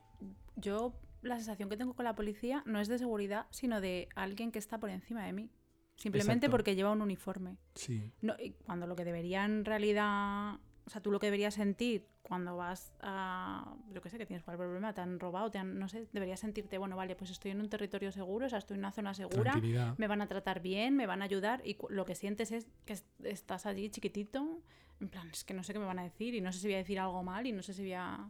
yo 0.55 0.93
la 1.21 1.35
sensación 1.35 1.67
que 1.69 1.75
tengo 1.75 1.93
con 1.93 2.05
la 2.05 2.15
policía 2.15 2.63
no 2.65 2.79
es 2.79 2.87
de 2.87 2.97
seguridad, 2.97 3.47
sino 3.49 3.81
de 3.81 4.07
alguien 4.15 4.51
que 4.53 4.59
está 4.59 4.79
por 4.79 4.89
encima 4.89 5.25
de 5.25 5.33
mí. 5.33 5.49
Simplemente 5.97 6.45
Exacto. 6.45 6.51
porque 6.51 6.75
lleva 6.75 6.91
un 6.91 7.01
uniforme. 7.01 7.57
Sí. 7.75 8.11
No, 8.21 8.35
y 8.39 8.51
cuando 8.51 8.87
lo 8.87 8.95
que 8.95 9.03
debería 9.03 9.43
en 9.45 9.65
realidad. 9.65 10.59
O 10.85 10.89
sea, 10.89 11.01
tú 11.01 11.11
lo 11.11 11.19
que 11.19 11.27
deberías 11.27 11.55
sentir 11.55 12.07
cuando 12.21 12.55
vas 12.55 12.93
a. 13.01 13.75
Yo 13.91 14.01
qué 14.01 14.09
sé, 14.09 14.17
que 14.17 14.25
tienes 14.25 14.43
cualquier 14.43 14.67
problema, 14.67 14.93
te 14.93 15.01
han 15.01 15.19
robado, 15.19 15.51
te 15.51 15.57
han. 15.57 15.77
No 15.79 15.89
sé, 15.89 16.07
deberías 16.13 16.39
sentirte, 16.39 16.77
bueno, 16.77 16.95
vale, 16.95 17.15
pues 17.15 17.29
estoy 17.31 17.51
en 17.51 17.59
un 17.59 17.67
territorio 17.69 18.11
seguro, 18.13 18.45
o 18.45 18.49
sea, 18.49 18.59
estoy 18.59 18.75
en 18.75 18.79
una 18.79 18.91
zona 18.93 19.13
segura, 19.13 19.53
me 19.97 20.07
van 20.07 20.21
a 20.21 20.27
tratar 20.27 20.61
bien, 20.61 20.95
me 20.95 21.05
van 21.05 21.21
a 21.21 21.25
ayudar, 21.25 21.61
y 21.65 21.77
lo 21.89 22.05
que 22.05 22.15
sientes 22.15 22.51
es 22.53 22.67
que 22.85 22.93
es- 22.93 23.05
estás 23.23 23.65
allí 23.65 23.89
chiquitito, 23.89 24.61
en 25.01 25.09
plan, 25.09 25.29
es 25.31 25.43
que 25.43 25.53
no 25.53 25.63
sé 25.63 25.73
qué 25.73 25.79
me 25.79 25.85
van 25.85 25.99
a 25.99 26.03
decir, 26.03 26.35
y 26.35 26.41
no 26.41 26.53
sé 26.53 26.59
si 26.59 26.67
voy 26.67 26.75
a 26.75 26.77
decir 26.77 26.99
algo 26.99 27.21
mal, 27.23 27.45
y 27.47 27.51
no 27.51 27.63
sé 27.63 27.73
si 27.73 27.81
voy 27.81 27.93
a. 27.93 28.29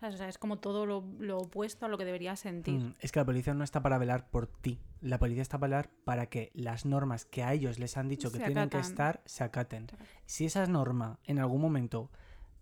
¿sabes? 0.00 0.14
O 0.14 0.18
sea, 0.18 0.28
es 0.28 0.38
como 0.38 0.58
todo 0.58 0.86
lo, 0.86 1.04
lo 1.18 1.38
opuesto 1.38 1.86
a 1.86 1.88
lo 1.88 1.98
que 1.98 2.04
deberías 2.04 2.40
sentir. 2.40 2.80
Mm, 2.80 2.94
Es 3.00 3.12
que 3.12 3.20
la 3.20 3.26
policía 3.26 3.54
no 3.54 3.64
está 3.64 3.82
para 3.82 3.98
velar 3.98 4.28
por 4.30 4.46
ti. 4.46 4.80
La 5.00 5.18
policía 5.18 5.42
está 5.42 5.58
para 5.58 5.68
velar 5.68 5.90
para 6.04 6.26
que 6.26 6.50
las 6.54 6.84
normas 6.84 7.24
que 7.24 7.42
a 7.42 7.52
ellos 7.52 7.78
les 7.78 7.96
han 7.96 8.08
dicho 8.08 8.30
que 8.32 8.38
tienen 8.38 8.68
que 8.70 8.78
estar 8.78 9.22
se 9.24 9.44
acaten. 9.44 9.86
Si 10.26 10.44
esa 10.44 10.66
norma 10.66 11.18
en 11.24 11.38
algún 11.38 11.60
momento 11.60 12.10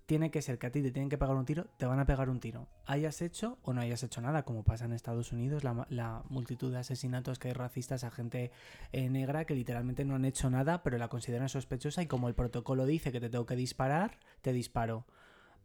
tiene 0.07 0.31
que 0.31 0.40
ser 0.40 0.59
que 0.61 0.68
a 0.68 0.70
ti 0.70 0.83
te 0.83 0.92
tienen 0.92 1.09
que 1.09 1.18
pegar 1.18 1.35
un 1.35 1.44
tiro, 1.44 1.66
te 1.79 1.85
van 1.85 1.99
a 1.99 2.07
pegar 2.07 2.31
un 2.31 2.38
tiro. 2.38 2.68
Hayas 2.87 3.20
hecho 3.22 3.59
o 3.62 3.72
no 3.72 3.81
hayas 3.81 4.05
hecho 4.05 4.20
nada, 4.20 4.44
como 4.44 4.62
pasa 4.62 4.85
en 4.85 4.92
Estados 4.92 5.33
Unidos, 5.33 5.64
la 5.64 6.22
multitud 6.29 6.70
de 6.70 6.79
asesinatos 6.79 7.40
que 7.40 7.49
hay 7.49 7.55
racistas 7.55 8.05
a 8.05 8.12
gente 8.12 8.53
eh, 8.92 9.11
negra 9.11 9.46
que 9.46 9.57
literalmente 9.57 10.05
no 10.05 10.14
han 10.14 10.25
hecho 10.25 10.49
nada, 10.49 10.85
pero 10.85 10.96
la 10.96 11.09
consideran 11.09 11.49
sospechosa 11.49 12.03
y 12.03 12.07
como 12.07 12.29
el 12.29 12.35
protocolo 12.35 12.87
dice 12.87 13.11
que 13.11 13.18
te 13.20 13.29
tengo 13.31 13.46
que 13.46 13.57
disparar, 13.57 14.18
te 14.42 14.53
disparo. 14.53 15.07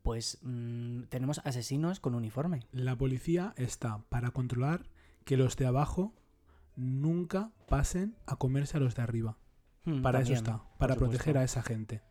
Pues 0.04 0.40
mm, 0.42 1.04
tenemos 1.04 1.42
asesinos 1.44 2.00
con 2.00 2.16
uniforme. 2.16 2.66
La 2.72 2.96
policía 2.96 3.54
está 3.58 4.04
para 4.10 4.32
controlar 4.32 4.86
que 5.26 5.38
los 5.38 5.56
de 5.58 5.68
abajo 5.68 6.14
nunca 6.76 7.52
pasen 7.70 8.16
a 8.26 8.36
comerse 8.36 8.78
a 8.78 8.80
los 8.80 8.96
de 8.96 9.04
arriba. 9.04 9.38
Mm, 9.86 10.02
Para 10.02 10.22
eso 10.22 10.34
está, 10.34 10.64
para 10.78 10.96
proteger 10.96 11.38
a 11.38 11.44
esa 11.44 11.62
gente. 11.62 12.02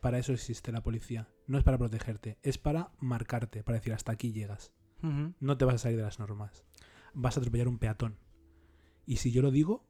Para 0.00 0.18
eso 0.18 0.32
existe 0.32 0.72
la 0.72 0.82
policía. 0.82 1.28
No 1.46 1.58
es 1.58 1.64
para 1.64 1.78
protegerte, 1.78 2.38
es 2.42 2.58
para 2.58 2.90
marcarte, 2.98 3.62
para 3.62 3.78
decir 3.78 3.92
hasta 3.92 4.12
aquí 4.12 4.32
llegas. 4.32 4.72
No 5.40 5.56
te 5.56 5.64
vas 5.64 5.76
a 5.76 5.78
salir 5.78 5.98
de 5.98 6.02
las 6.02 6.18
normas. 6.18 6.64
Vas 7.14 7.36
a 7.36 7.40
atropellar 7.40 7.68
un 7.68 7.78
peatón. 7.78 8.18
Y 9.04 9.18
si 9.18 9.30
yo 9.30 9.40
lo 9.40 9.52
digo, 9.52 9.84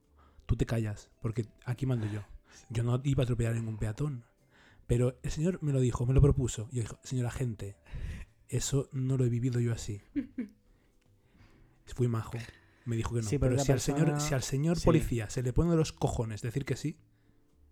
tú 0.44 0.56
te 0.56 0.66
callas, 0.66 1.10
porque 1.22 1.46
aquí 1.64 1.86
mando 1.86 2.06
yo. 2.06 2.20
Yo 2.68 2.82
no 2.82 3.00
iba 3.04 3.22
a 3.22 3.24
atropellar 3.24 3.52
a 3.52 3.56
ningún 3.56 3.78
peatón. 3.78 4.24
Pero 4.86 5.18
el 5.22 5.30
señor 5.30 5.58
me 5.62 5.72
lo 5.72 5.80
dijo, 5.80 6.06
me 6.06 6.14
lo 6.14 6.20
propuso. 6.20 6.68
Y 6.70 6.76
yo 6.76 6.82
dije, 6.82 6.94
señor 7.02 7.26
agente, 7.26 7.76
eso 8.48 8.88
no 8.92 9.16
lo 9.16 9.24
he 9.24 9.28
vivido 9.28 9.60
yo 9.60 9.72
así. 9.72 10.00
Fui 11.94 12.08
majo. 12.08 12.36
Me 12.84 12.96
dijo 12.96 13.14
que 13.14 13.22
no. 13.22 13.28
Sí, 13.28 13.38
pero 13.38 13.58
si, 13.58 13.72
al 13.72 13.80
señor, 13.80 14.20
si 14.20 14.34
al 14.34 14.42
señor 14.42 14.78
sí. 14.78 14.84
policía 14.84 15.28
se 15.30 15.42
le 15.42 15.52
pone 15.52 15.70
de 15.70 15.76
los 15.76 15.92
cojones 15.92 16.42
decir 16.42 16.64
que 16.64 16.76
sí, 16.76 16.98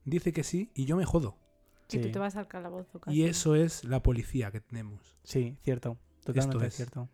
dice 0.05 0.33
que 0.33 0.43
sí 0.45 0.71
y 0.75 0.87
yo 0.87 0.97
me 0.97 1.05
jodo. 1.05 1.39
Y 1.91 1.99
tú 1.99 2.05
Sí. 2.05 2.13
te 2.13 2.19
vas 2.19 2.35
al 2.37 2.49
calabozo 2.49 3.01
casi. 3.01 3.17
Y 3.17 3.25
eso 3.25 3.55
es 3.55 3.85
la 3.85 4.03
policía 4.03 4.51
que 4.51 4.61
tenemos. 4.61 5.19
Sí, 5.23 5.57
cierto. 5.63 5.99
Totalmente 6.25 6.67
es. 6.67 6.75
cierto. 6.75 7.11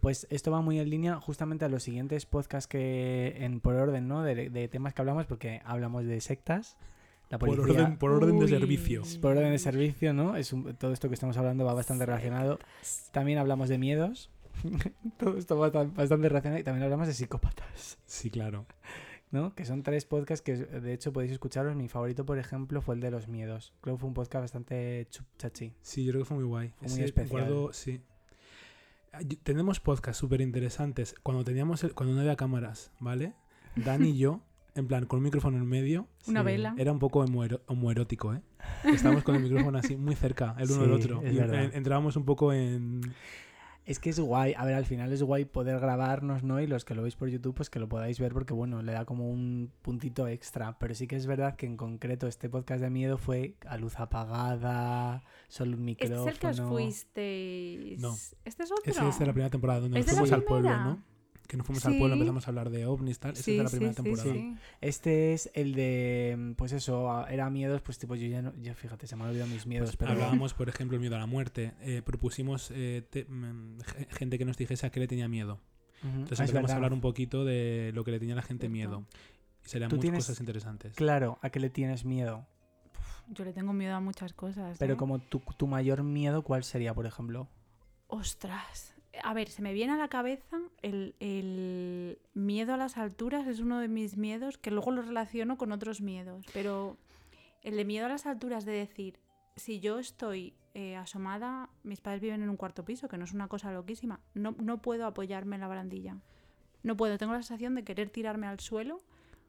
Pues 0.00 0.26
esto 0.30 0.50
va 0.50 0.60
muy 0.60 0.78
en 0.78 0.90
línea 0.90 1.18
justamente 1.20 1.64
a 1.64 1.68
los 1.68 1.82
siguientes 1.84 2.26
podcasts 2.26 2.68
que, 2.68 3.36
en, 3.38 3.60
por 3.60 3.74
orden, 3.74 4.08
¿no? 4.08 4.22
De, 4.22 4.50
de 4.50 4.68
temas 4.68 4.94
que 4.94 5.00
hablamos, 5.00 5.26
porque 5.26 5.62
hablamos 5.64 6.04
de 6.04 6.20
sectas, 6.20 6.76
la 7.32 7.38
Por 7.38 7.58
orden, 7.60 7.96
por 7.96 8.10
orden 8.12 8.38
de 8.38 8.46
servicio. 8.46 9.02
por 9.20 9.32
orden 9.36 9.50
de 9.50 9.58
servicio, 9.58 10.12
¿no? 10.12 10.36
Es 10.36 10.52
un- 10.52 10.74
todo 10.76 10.92
esto 10.92 11.08
que 11.08 11.14
estamos 11.14 11.36
hablando 11.36 11.64
va 11.64 11.74
bastante 11.74 12.06
relacionado. 12.06 12.58
También 13.10 13.38
hablamos 13.38 13.68
de 13.68 13.78
miedos. 13.78 14.30
todo 15.18 15.38
esto 15.38 15.58
va 15.58 15.72
tan- 15.72 15.94
bastante 15.94 16.28
relacionado. 16.28 16.60
Y 16.60 16.64
también 16.64 16.84
hablamos 16.84 17.06
de 17.08 17.14
psicópatas, 17.14 17.98
Sí, 18.06 18.30
claro. 18.30 18.66
¿no? 19.30 19.54
Que 19.54 19.64
son 19.64 19.82
tres 19.82 20.04
podcasts 20.04 20.42
que, 20.44 20.56
de 20.56 20.92
hecho, 20.92 21.10
podéis 21.14 21.32
escucharos. 21.32 21.74
Mi 21.74 21.88
favorito, 21.88 22.26
por 22.26 22.38
ejemplo, 22.38 22.82
fue 22.82 22.94
el 22.96 23.00
de 23.00 23.10
los 23.10 23.28
miedos. 23.28 23.72
Creo 23.80 23.96
que 23.96 24.00
fue 24.00 24.08
un 24.08 24.14
podcast 24.14 24.42
bastante 24.42 25.08
chachi. 25.38 25.72
Sí, 25.80 26.04
yo 26.04 26.12
creo 26.12 26.22
que 26.24 26.28
fue 26.28 26.36
muy 26.36 26.44
guay. 26.46 26.74
Fue 26.76 26.88
muy 26.90 27.00
especial. 27.00 27.40
recuerdo, 27.40 27.72
sí. 27.72 28.02
Tenemos 29.42 29.80
podcasts 29.80 30.18
súper 30.20 30.40
interesantes. 30.40 31.14
Cuando 31.22 31.44
teníamos 31.44 31.84
el- 31.84 31.94
cuando 31.94 32.14
no 32.14 32.20
había 32.20 32.36
cámaras, 32.36 32.92
¿vale? 32.98 33.34
Dan 33.76 34.04
y 34.04 34.16
yo, 34.18 34.40
en 34.74 34.86
plan, 34.86 35.06
con 35.06 35.18
un 35.18 35.24
micrófono 35.24 35.58
en 35.58 35.66
medio, 35.66 36.08
Una 36.26 36.40
Sí. 36.40 36.46
vela. 36.46 36.74
era 36.78 36.92
un 36.92 36.98
poco 36.98 37.20
homoero- 37.24 37.60
homoerótico, 37.66 38.34
¿eh? 38.34 38.40
Estábamos 38.84 39.22
con 39.24 39.34
el 39.36 39.42
micrófono 39.42 39.78
así, 39.78 39.96
muy 39.96 40.14
cerca, 40.14 40.54
el 40.58 40.70
uno 40.70 40.82
del 40.82 40.92
otro. 40.92 41.22
es 41.22 41.34
Y 41.34 41.38
en- 41.38 41.74
entrábamos 41.74 42.16
un 42.16 42.24
poco 42.24 42.52
en... 42.52 43.00
Es 43.84 43.98
que 43.98 44.10
es 44.10 44.20
guay, 44.20 44.54
a 44.56 44.64
ver, 44.64 44.74
al 44.74 44.86
final 44.86 45.12
es 45.12 45.24
guay 45.24 45.44
poder 45.44 45.80
grabarnos, 45.80 46.44
¿no? 46.44 46.60
Y 46.60 46.68
los 46.68 46.84
que 46.84 46.94
lo 46.94 47.02
veis 47.02 47.16
por 47.16 47.28
YouTube, 47.28 47.52
pues 47.56 47.68
que 47.68 47.80
lo 47.80 47.88
podáis 47.88 48.20
ver 48.20 48.32
porque, 48.32 48.54
bueno, 48.54 48.80
le 48.80 48.92
da 48.92 49.04
como 49.04 49.28
un 49.28 49.72
puntito 49.82 50.28
extra. 50.28 50.78
Pero 50.78 50.94
sí 50.94 51.08
que 51.08 51.16
es 51.16 51.26
verdad 51.26 51.56
que 51.56 51.66
en 51.66 51.76
concreto 51.76 52.28
este 52.28 52.48
podcast 52.48 52.80
de 52.80 52.90
miedo 52.90 53.18
fue 53.18 53.56
a 53.66 53.76
luz 53.78 53.98
apagada, 53.98 55.24
solo 55.48 55.76
un 55.76 55.88
Este 55.88 56.04
micrófono. 56.04 56.28
es 56.28 56.34
el 56.34 56.38
que 56.38 56.46
os 56.46 56.60
fuisteis. 56.60 58.00
No. 58.00 58.14
Este 58.44 58.62
es 58.62 58.70
otro. 58.70 58.84
Ese 58.90 59.08
es 59.08 59.18
de 59.18 59.26
la 59.26 59.32
primera 59.32 59.50
temporada, 59.50 59.80
donde 59.80 59.98
¿Es 59.98 60.06
nos 60.06 60.14
fuimos 60.14 60.32
al 60.32 60.44
pueblo? 60.44 60.70
¿no? 60.70 61.02
Que 61.52 61.58
nos 61.58 61.66
fuimos 61.66 61.84
al 61.84 61.98
pueblo, 61.98 62.14
Sí. 62.14 62.20
empezamos 62.20 62.46
a 62.46 62.50
hablar 62.50 62.70
de 62.70 62.86
ovnis, 62.86 63.18
tal. 63.18 63.32
Ese 63.32 63.40
es 63.52 63.58
de 63.58 63.62
la 63.64 63.68
primera 63.68 63.92
temporada. 63.92 64.32
sí. 64.32 64.54
Este 64.80 65.34
es 65.34 65.50
el 65.52 65.74
de, 65.74 66.54
pues 66.56 66.72
eso, 66.72 67.28
era 67.28 67.50
miedos, 67.50 67.82
pues 67.82 67.98
tipo, 67.98 68.14
yo 68.14 68.26
ya 68.26 68.40
no, 68.40 68.54
ya 68.62 68.74
fíjate, 68.74 69.06
se 69.06 69.16
me 69.16 69.24
han 69.24 69.28
olvidado 69.28 69.50
mis 69.50 69.66
miedos, 69.66 69.90
Pues 69.90 69.96
pero... 69.98 70.12
Hablábamos, 70.12 70.54
por 70.54 70.70
ejemplo, 70.70 70.96
el 70.96 71.02
miedo 71.02 71.14
a 71.16 71.18
la 71.18 71.26
muerte. 71.26 71.74
Eh, 71.82 72.00
propusimos 72.02 72.70
eh, 72.74 73.06
te- 73.10 73.26
mm, 73.26 73.80
ge- 73.82 74.08
gente 74.12 74.38
que 74.38 74.46
nos 74.46 74.56
dijese 74.56 74.86
a 74.86 74.90
qué 74.90 74.98
le 75.00 75.08
tenía 75.08 75.28
miedo. 75.28 75.60
Ujú, 76.02 76.08
Entonces 76.20 76.40
es 76.40 76.48
empezamos 76.48 76.70
a 76.70 76.76
hablar 76.76 76.94
un 76.94 77.02
poquito 77.02 77.44
de 77.44 77.92
lo 77.94 78.02
que 78.02 78.12
le 78.12 78.18
tenía 78.18 78.34
a 78.34 78.36
la 78.36 78.42
gente 78.42 78.68
Cierto. 78.70 78.72
miedo. 78.72 79.06
Y 79.62 79.68
serían 79.68 79.90
Tú 79.90 79.96
muchas 79.96 80.02
tienes- 80.10 80.24
cosas 80.24 80.40
interesantes. 80.40 80.94
Claro, 80.94 81.38
¿a 81.42 81.50
qué 81.50 81.60
le 81.60 81.68
tienes 81.68 82.06
miedo? 82.06 82.46
Yo 83.28 83.44
le 83.44 83.52
tengo 83.52 83.74
miedo 83.74 83.94
a 83.94 84.00
muchas 84.00 84.32
cosas. 84.32 84.78
Pero 84.78 84.94
¿eh? 84.94 84.96
como 84.96 85.18
tu, 85.18 85.40
tu 85.58 85.66
mayor 85.66 86.02
miedo, 86.02 86.40
¿cuál 86.44 86.64
sería, 86.64 86.94
por 86.94 87.04
ejemplo? 87.04 87.46
Ostras. 88.08 88.91
A 89.22 89.34
ver, 89.34 89.48
se 89.48 89.62
me 89.62 89.72
viene 89.72 89.92
a 89.92 89.96
la 89.96 90.08
cabeza 90.08 90.58
el, 90.80 91.14
el 91.20 92.18
miedo 92.34 92.74
a 92.74 92.76
las 92.76 92.96
alturas, 92.96 93.46
es 93.46 93.60
uno 93.60 93.78
de 93.78 93.88
mis 93.88 94.16
miedos, 94.16 94.58
que 94.58 94.70
luego 94.70 94.90
lo 94.90 95.02
relaciono 95.02 95.58
con 95.58 95.72
otros 95.72 96.00
miedos. 96.00 96.46
Pero 96.52 96.96
el 97.62 97.76
de 97.76 97.84
miedo 97.84 98.06
a 98.06 98.08
las 98.08 98.26
alturas, 98.26 98.64
de 98.64 98.72
decir, 98.72 99.18
si 99.56 99.80
yo 99.80 99.98
estoy 99.98 100.54
eh, 100.74 100.96
asomada, 100.96 101.68
mis 101.82 102.00
padres 102.00 102.22
viven 102.22 102.42
en 102.42 102.48
un 102.48 102.56
cuarto 102.56 102.84
piso, 102.84 103.08
que 103.08 103.18
no 103.18 103.24
es 103.24 103.32
una 103.32 103.48
cosa 103.48 103.70
loquísima. 103.72 104.20
No, 104.34 104.54
no 104.58 104.80
puedo 104.80 105.06
apoyarme 105.06 105.56
en 105.56 105.60
la 105.60 105.68
barandilla. 105.68 106.16
No 106.82 106.96
puedo, 106.96 107.18
tengo 107.18 107.32
la 107.32 107.42
sensación 107.42 107.74
de 107.74 107.84
querer 107.84 108.10
tirarme 108.10 108.46
al 108.46 108.60
suelo 108.60 108.98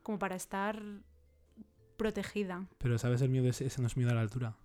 como 0.04 0.20
para 0.20 0.36
estar 0.36 0.82
protegida. 1.98 2.68
Pero 2.78 2.98
sabes, 2.98 3.22
el 3.22 3.30
miedo 3.30 3.48
ese, 3.48 3.66
ese 3.66 3.82
no 3.82 3.88
es 3.88 3.96
miedo 3.96 4.12
a 4.12 4.16
la 4.16 4.22
altura. 4.22 4.56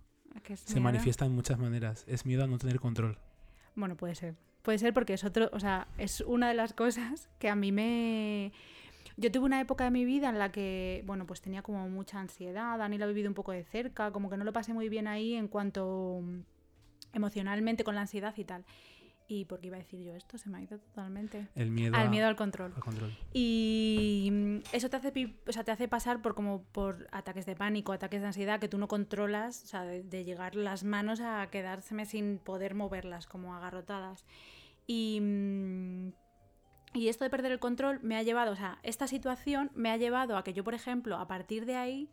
Se 0.53 0.73
miedo. 0.73 0.83
manifiesta 0.83 1.25
en 1.25 1.33
muchas 1.33 1.57
maneras. 1.57 2.03
Es 2.07 2.25
miedo 2.25 2.43
a 2.43 2.47
no 2.47 2.57
tener 2.57 2.79
control. 2.79 3.17
Bueno, 3.75 3.95
puede 3.95 4.15
ser. 4.15 4.35
Puede 4.61 4.77
ser 4.77 4.93
porque 4.93 5.13
es 5.13 5.23
otro, 5.23 5.49
o 5.53 5.59
sea, 5.59 5.87
es 5.97 6.21
una 6.21 6.49
de 6.49 6.53
las 6.53 6.73
cosas 6.73 7.29
que 7.39 7.49
a 7.49 7.55
mí 7.55 7.71
me... 7.71 8.51
Yo 9.17 9.31
tuve 9.31 9.45
una 9.45 9.59
época 9.59 9.83
de 9.83 9.91
mi 9.91 10.05
vida 10.05 10.29
en 10.29 10.39
la 10.39 10.51
que, 10.51 11.03
bueno, 11.05 11.25
pues 11.25 11.41
tenía 11.41 11.61
como 11.61 11.89
mucha 11.89 12.19
ansiedad, 12.19 12.77
Dani 12.77 12.97
lo 12.97 13.05
ha 13.05 13.07
vivido 13.07 13.27
un 13.27 13.33
poco 13.33 13.51
de 13.51 13.65
cerca, 13.65 14.11
como 14.11 14.29
que 14.29 14.37
no 14.37 14.45
lo 14.45 14.53
pasé 14.53 14.73
muy 14.73 14.87
bien 14.87 15.07
ahí 15.07 15.33
en 15.33 15.49
cuanto 15.49 16.21
mm, 16.21 16.39
emocionalmente 17.13 17.83
con 17.83 17.95
la 17.95 18.01
ansiedad 18.01 18.33
y 18.37 18.45
tal. 18.45 18.65
¿Y 19.31 19.45
por 19.45 19.59
qué 19.59 19.67
iba 19.67 19.75
a 19.77 19.79
decir 19.79 20.01
yo 20.03 20.15
esto? 20.15 20.39
Se 20.39 20.49
me 20.49 20.57
ha 20.57 20.61
ido 20.63 20.79
totalmente. 20.79 21.47
El 21.53 21.69
miedo, 21.69 21.95
Al 21.95 22.07
a- 22.07 22.09
miedo 22.09 22.25
al 22.27 22.35
control. 22.35 22.73
al 22.75 22.81
control. 22.81 23.15
Y 23.31 24.27
mm, 24.31 24.57
eso 24.73 24.89
te 24.89 24.97
hace, 24.97 25.35
o 25.47 25.51
sea, 25.51 25.63
te 25.63 25.71
hace 25.71 25.87
pasar 25.87 26.21
por 26.23 26.33
como 26.33 26.63
por 26.71 27.07
ataques 27.11 27.45
de 27.45 27.55
pánico, 27.55 27.91
ataques 27.93 28.21
de 28.21 28.27
ansiedad 28.27 28.59
que 28.59 28.67
tú 28.67 28.79
no 28.79 28.87
controlas, 28.87 29.63
o 29.63 29.67
sea, 29.67 29.83
de, 29.83 30.01
de 30.01 30.23
llegar 30.23 30.55
las 30.55 30.83
manos 30.83 31.21
a 31.21 31.47
quedárseme 31.51 32.07
sin 32.07 32.39
poder 32.39 32.73
moverlas, 32.73 33.27
como 33.27 33.55
agarrotadas. 33.55 34.25
Y, 34.87 35.19
mm, 35.21 36.09
y 36.95 37.07
esto 37.09 37.23
de 37.23 37.29
perder 37.29 37.51
el 37.51 37.59
control 37.59 37.99
me 38.01 38.15
ha 38.17 38.23
llevado, 38.23 38.51
o 38.53 38.55
sea, 38.55 38.79
esta 38.81 39.05
situación 39.07 39.69
me 39.75 39.91
ha 39.91 39.97
llevado 39.97 40.37
a 40.37 40.43
que 40.43 40.53
yo, 40.53 40.63
por 40.63 40.73
ejemplo, 40.73 41.17
a 41.17 41.27
partir 41.27 41.67
de 41.67 41.75
ahí, 41.75 42.09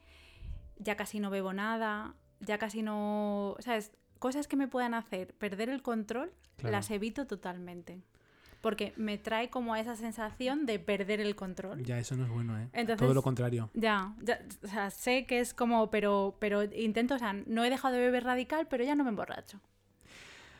ya 0.79 0.96
casi 0.96 1.18
no 1.18 1.31
bebo 1.31 1.55
nada, 1.55 2.14
ya 2.40 2.59
casi 2.59 2.83
no, 2.83 3.57
¿sabes? 3.61 3.92
Cosas 4.18 4.48
que 4.48 4.57
me 4.57 4.68
puedan 4.68 4.94
hacer 4.94 5.35
perder 5.35 5.68
el 5.68 5.83
control, 5.83 6.33
Claro. 6.57 6.72
las 6.72 6.90
evito 6.90 7.26
totalmente. 7.26 8.00
Porque 8.62 8.92
me 8.96 9.18
trae 9.18 9.50
como 9.50 9.74
a 9.74 9.81
esa 9.81 9.94
sensación 9.94 10.64
de 10.66 10.79
perder 10.79 11.20
el 11.20 11.37
control. 11.37 11.85
Ya, 11.85 11.98
eso 11.98 12.16
no 12.16 12.24
es 12.24 12.31
bueno, 12.31 12.59
¿eh? 12.59 12.68
Entonces- 12.72 12.96
Todo 13.05 13.14
lo 13.14 13.22
contrario. 13.22 13.70
Ya, 13.74 14.14
ya, 14.22 14.40
o 14.64 14.66
sea, 14.68 14.90
sé 14.90 15.26
que 15.26 15.38
es 15.40 15.52
como, 15.55 15.90
pero, 15.90 16.37
pero 16.40 16.64
intento, 16.64 17.14
o 17.14 17.18
sea, 17.18 17.33
no 17.35 17.64
he 17.64 17.70
dejado 17.70 17.94
de 17.94 18.00
beber 18.00 18.24
radical, 18.24 18.66
pero 18.68 18.83
ya 18.83 18.94
no 18.94 19.05
me 19.05 19.11
emborracho. 19.11 19.61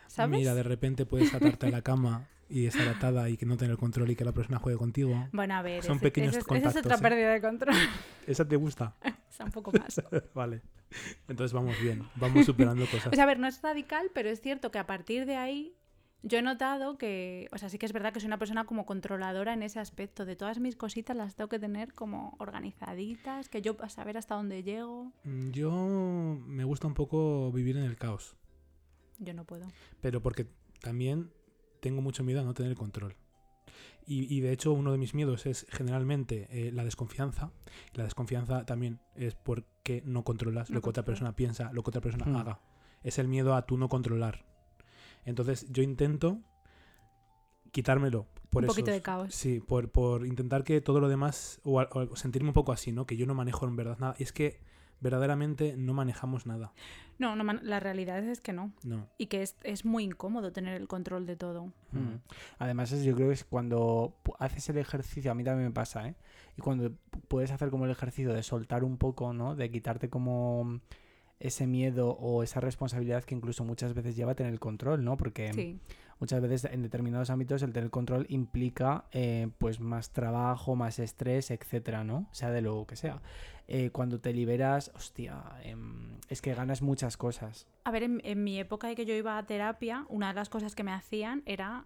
¿Sabes? 0.07 0.39
Mira, 0.39 0.55
de 0.55 0.63
repente 0.63 1.05
puedes 1.07 1.35
atarte 1.35 1.67
a 1.67 1.71
la 1.71 1.83
cama 1.83 2.29
y 2.49 2.67
estar 2.67 2.87
atada 2.89 3.29
y 3.29 3.37
que 3.37 3.45
no 3.47 3.57
tener 3.57 3.77
control 3.77 4.11
y 4.11 4.17
que 4.17 4.25
la 4.25 4.33
persona 4.33 4.59
juegue 4.59 4.79
contigo. 4.79 5.29
Bueno, 5.33 5.55
a 5.55 5.63
ver, 5.63 5.83
Son 5.83 5.97
ese- 5.97 6.03
pequeños 6.03 6.29
ese 6.31 6.39
es- 6.39 6.45
esa 6.45 6.49
contactos, 6.49 6.77
es 6.81 6.87
otra 6.87 6.97
¿eh? 6.97 7.01
pérdida 7.11 7.33
de 7.33 7.41
control. 7.41 7.75
¿Esa 8.27 8.47
te 8.47 8.57
gusta? 8.57 8.95
o 9.05 9.33
sea, 9.33 9.47
un 9.47 9.53
poco 9.53 9.73
más. 9.73 10.01
vale. 10.35 10.63
Entonces 11.29 11.53
vamos 11.53 11.81
bien. 11.81 12.03
Vamos 12.17 12.47
superando 12.47 12.87
cosas. 12.87 13.11
Sea, 13.15 13.25
a 13.25 13.27
ver, 13.27 13.39
no 13.39 13.47
es 13.49 13.61
radical, 13.63 14.11
pero 14.15 14.29
es 14.29 14.41
cierto 14.41 14.71
que 14.71 14.79
a 14.79 14.87
partir 14.87 15.27
de 15.27 15.37
ahí 15.37 15.75
yo 16.23 16.39
he 16.39 16.43
notado 16.43 16.97
que, 16.99 17.49
o 17.53 17.59
sea, 17.59 17.69
sí 17.69 17.79
que 17.79 17.87
es 17.87 17.93
verdad 17.93 18.13
que 18.13 18.21
soy 18.21 18.29
una 18.29 18.39
persona 18.39 18.65
como 18.65 18.87
controladora 18.87 19.53
en 19.53 19.63
ese 19.63 19.79
aspecto. 19.81 20.25
De 20.25 20.37
todas 20.37 20.59
mis 20.61 20.77
cositas 20.77 21.17
las 21.17 21.35
tengo 21.37 21.49
que 21.49 21.59
tener 21.59 21.93
como 21.95 22.37
organizaditas, 22.39 23.49
que 23.49 23.63
yo 23.63 23.77
a 23.81 23.89
saber 23.89 24.17
hasta 24.17 24.35
dónde 24.37 24.63
llego. 24.63 25.13
Mm, 25.25 25.51
Yo 25.51 25.73
me 26.47 26.65
gusta 26.65 26.87
un 26.87 26.95
poco 26.95 27.51
vivir 27.53 27.77
en 27.77 27.85
el 27.85 27.97
caos. 27.97 28.37
Yo 29.19 29.35
no 29.35 29.45
puedo. 29.45 29.67
pero 30.01 30.21
porque 30.23 30.47
también 30.81 31.31
tengo 31.87 32.03
mucho 32.03 32.25
miedo 32.25 32.41
a 32.41 32.43
no 32.43 32.53
tener 32.53 32.75
control. 32.75 33.15
Y, 34.09 34.35
y 34.35 34.41
de 34.41 34.51
hecho 34.51 34.73
uno 34.73 34.91
de 34.91 34.99
mis 34.99 35.15
miedos 35.15 35.47
es 35.47 35.67
generalmente 35.71 36.49
eh, 36.51 36.73
la 36.73 36.83
desconfianza. 36.83 37.53
La 37.95 38.03
desconfianza 38.03 38.67
también 38.67 38.99
es 39.15 39.37
porque 39.37 40.03
no 40.05 40.25
controlas 40.25 40.69
No 40.69 40.75
lo 40.75 40.83
que 40.83 40.91
otra 40.91 41.05
persona 41.05 41.37
piensa, 41.37 41.71
lo 41.73 41.85
que 41.85 41.91
otra 41.91 42.01
persona 42.01 42.25
Hmm. 42.27 42.37
haga. 42.37 42.61
Es 43.05 43.21
el 43.21 43.29
miedo 43.29 43.55
a 43.55 43.67
tú 43.67 43.79
no 43.79 43.89
controlar. 43.89 44.45
Entonces 45.25 45.67
yo 45.71 45.85
intento 45.85 46.41
quitármelo. 47.71 48.27
Por 48.51 48.65
Un 48.65 48.69
poquito 48.69 48.91
de 48.91 49.03
caos. 49.03 49.33
Sí, 49.33 49.61
por, 49.61 49.91
por 49.91 50.27
intentar 50.27 50.65
que 50.65 50.81
todo 50.81 50.99
lo 50.99 51.09
demás, 51.09 51.61
o, 51.63 51.81
o 51.81 52.17
sentirme 52.17 52.49
un 52.51 52.55
poco 52.55 52.73
así, 52.73 52.91
¿no? 52.91 53.07
Que 53.07 53.17
yo 53.17 53.27
no 53.27 53.35
manejo 53.35 53.65
en 53.69 53.77
verdad 53.77 53.99
nada. 54.01 54.17
Y 54.19 54.25
es 54.25 54.33
que 54.33 54.61
verdaderamente 55.01 55.77
no 55.77 55.95
manejamos 55.95 56.47
nada. 56.47 56.73
No, 57.19 57.35
no, 57.35 57.45
man- 57.45 57.61
la 57.63 57.81
realidad 57.81 58.23
es 58.25 58.41
que 58.41 58.53
no. 58.53 58.73
No. 58.85 59.09
Y 59.19 59.27
que 59.27 59.43
es, 59.43 59.57
es 59.63 59.85
muy 59.85 60.05
incómodo 60.05 60.53
tener 60.53 60.75
el 60.81 60.87
control 60.89 61.25
de 61.27 61.37
todo. 61.37 61.67
Mm. 61.93 62.17
Además, 62.59 62.93
es, 62.93 63.05
yo 63.05 63.15
creo 63.15 63.29
que 63.29 63.35
es 63.35 63.45
cuando 63.45 64.15
haces 64.39 64.69
el 64.69 64.79
ejercicio, 64.79 65.31
a 65.31 65.35
mí 65.35 65.43
también 65.45 65.69
me 65.69 65.73
pasa, 65.75 66.09
¿eh? 66.09 66.15
Y 66.59 66.61
cuando 66.61 66.91
pu- 66.91 66.97
puedes 67.29 67.51
hacer 67.53 67.71
como 67.71 67.85
el 67.87 67.91
ejercicio 67.91 68.33
de 68.35 68.43
soltar 68.43 68.85
un 68.85 68.99
poco, 68.99 69.33
¿no? 69.33 69.55
De 69.55 69.71
quitarte 69.71 70.09
como 70.11 70.81
ese 71.41 71.67
miedo 71.67 72.11
o 72.11 72.43
esa 72.43 72.61
responsabilidad 72.61 73.25
que 73.25 73.35
incluso 73.35 73.63
muchas 73.65 73.93
veces 73.95 74.17
lleva 74.17 74.33
a 74.33 74.35
tener 74.35 74.53
el 74.53 74.61
control, 74.61 75.05
¿no? 75.05 75.17
Porque 75.19 75.53
Sí. 75.53 75.79
Muchas 76.21 76.41
veces 76.41 76.65
en 76.71 76.83
determinados 76.83 77.31
ámbitos 77.31 77.63
el 77.63 77.73
tener 77.73 77.91
control 77.91 78.27
implica 78.29 79.05
eh, 79.13 79.49
pues 79.59 79.81
más 79.81 80.11
trabajo, 80.11 80.77
más 80.77 80.99
estrés, 80.99 81.51
etcétera, 81.51 82.05
¿no? 82.05 82.29
Sea 82.33 82.51
de 82.51 82.63
lo 82.63 82.87
que 82.87 82.97
sea. 82.97 83.21
Eh, 83.69 83.91
cuando 83.91 84.21
te 84.21 84.33
liberas, 84.33 84.93
hostia, 84.95 85.43
em, 85.63 86.19
es 86.29 86.41
que 86.41 86.55
ganas 86.55 86.83
muchas 86.83 87.17
cosas. 87.17 87.67
A 87.85 87.91
ver, 87.91 88.05
en, 88.05 88.21
en 88.25 88.45
mi 88.45 88.59
época 88.59 88.87
de 88.87 88.95
que 88.95 89.05
yo 89.05 89.15
iba 89.15 89.39
a 89.39 89.47
terapia, 89.47 90.07
una 90.09 90.29
de 90.29 90.35
las 90.35 90.49
cosas 90.49 90.75
que 90.75 90.85
me 90.85 90.93
hacían 90.93 91.43
era 91.47 91.85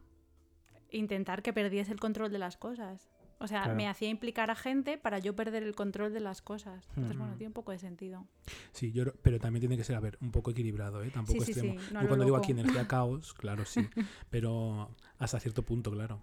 intentar 0.90 1.42
que 1.42 1.52
perdiese 1.52 1.92
el 1.92 2.00
control 2.00 2.32
de 2.32 2.38
las 2.38 2.56
cosas. 2.56 3.08
O 3.42 3.46
sea, 3.48 3.62
Claro. 3.62 3.76
me 3.76 3.88
hacía 3.88 4.08
implicar 4.10 4.50
a 4.50 4.54
gente 4.54 4.98
para 4.98 5.18
yo 5.18 5.34
perder 5.34 5.62
el 5.62 5.74
control 5.74 6.12
de 6.12 6.20
las 6.20 6.42
cosas. 6.42 6.86
Entonces, 6.90 7.16
bueno, 7.16 7.34
Mm. 7.34 7.38
tiene 7.38 7.48
un 7.48 7.54
poco 7.54 7.72
de 7.72 7.78
sentido. 7.78 8.26
Sí, 8.72 8.92
yo, 8.92 9.04
pero 9.22 9.40
también 9.40 9.60
tiene 9.60 9.76
que 9.78 9.84
ser, 9.84 9.96
a 9.96 10.00
ver, 10.00 10.18
un 10.20 10.30
poco 10.30 10.50
equilibrado, 10.50 11.02
¿eh? 11.02 11.10
Tampoco 11.10 11.40
sí, 11.44 11.46
sí, 11.46 11.58
extremo. 11.58 11.80
sí. 11.80 11.88
No 11.92 12.00
a 12.00 12.02
Yo 12.02 12.08
cuando 12.08 12.24
digo 12.26 12.36
aquí 12.36 12.52
energía 12.52 12.86
caos, 12.88 13.32
claro, 13.34 13.64
sí. 13.64 13.88
pero 14.28 14.94
hasta 15.18 15.40
cierto 15.40 15.64
punto, 15.64 15.90
claro. 15.90 16.22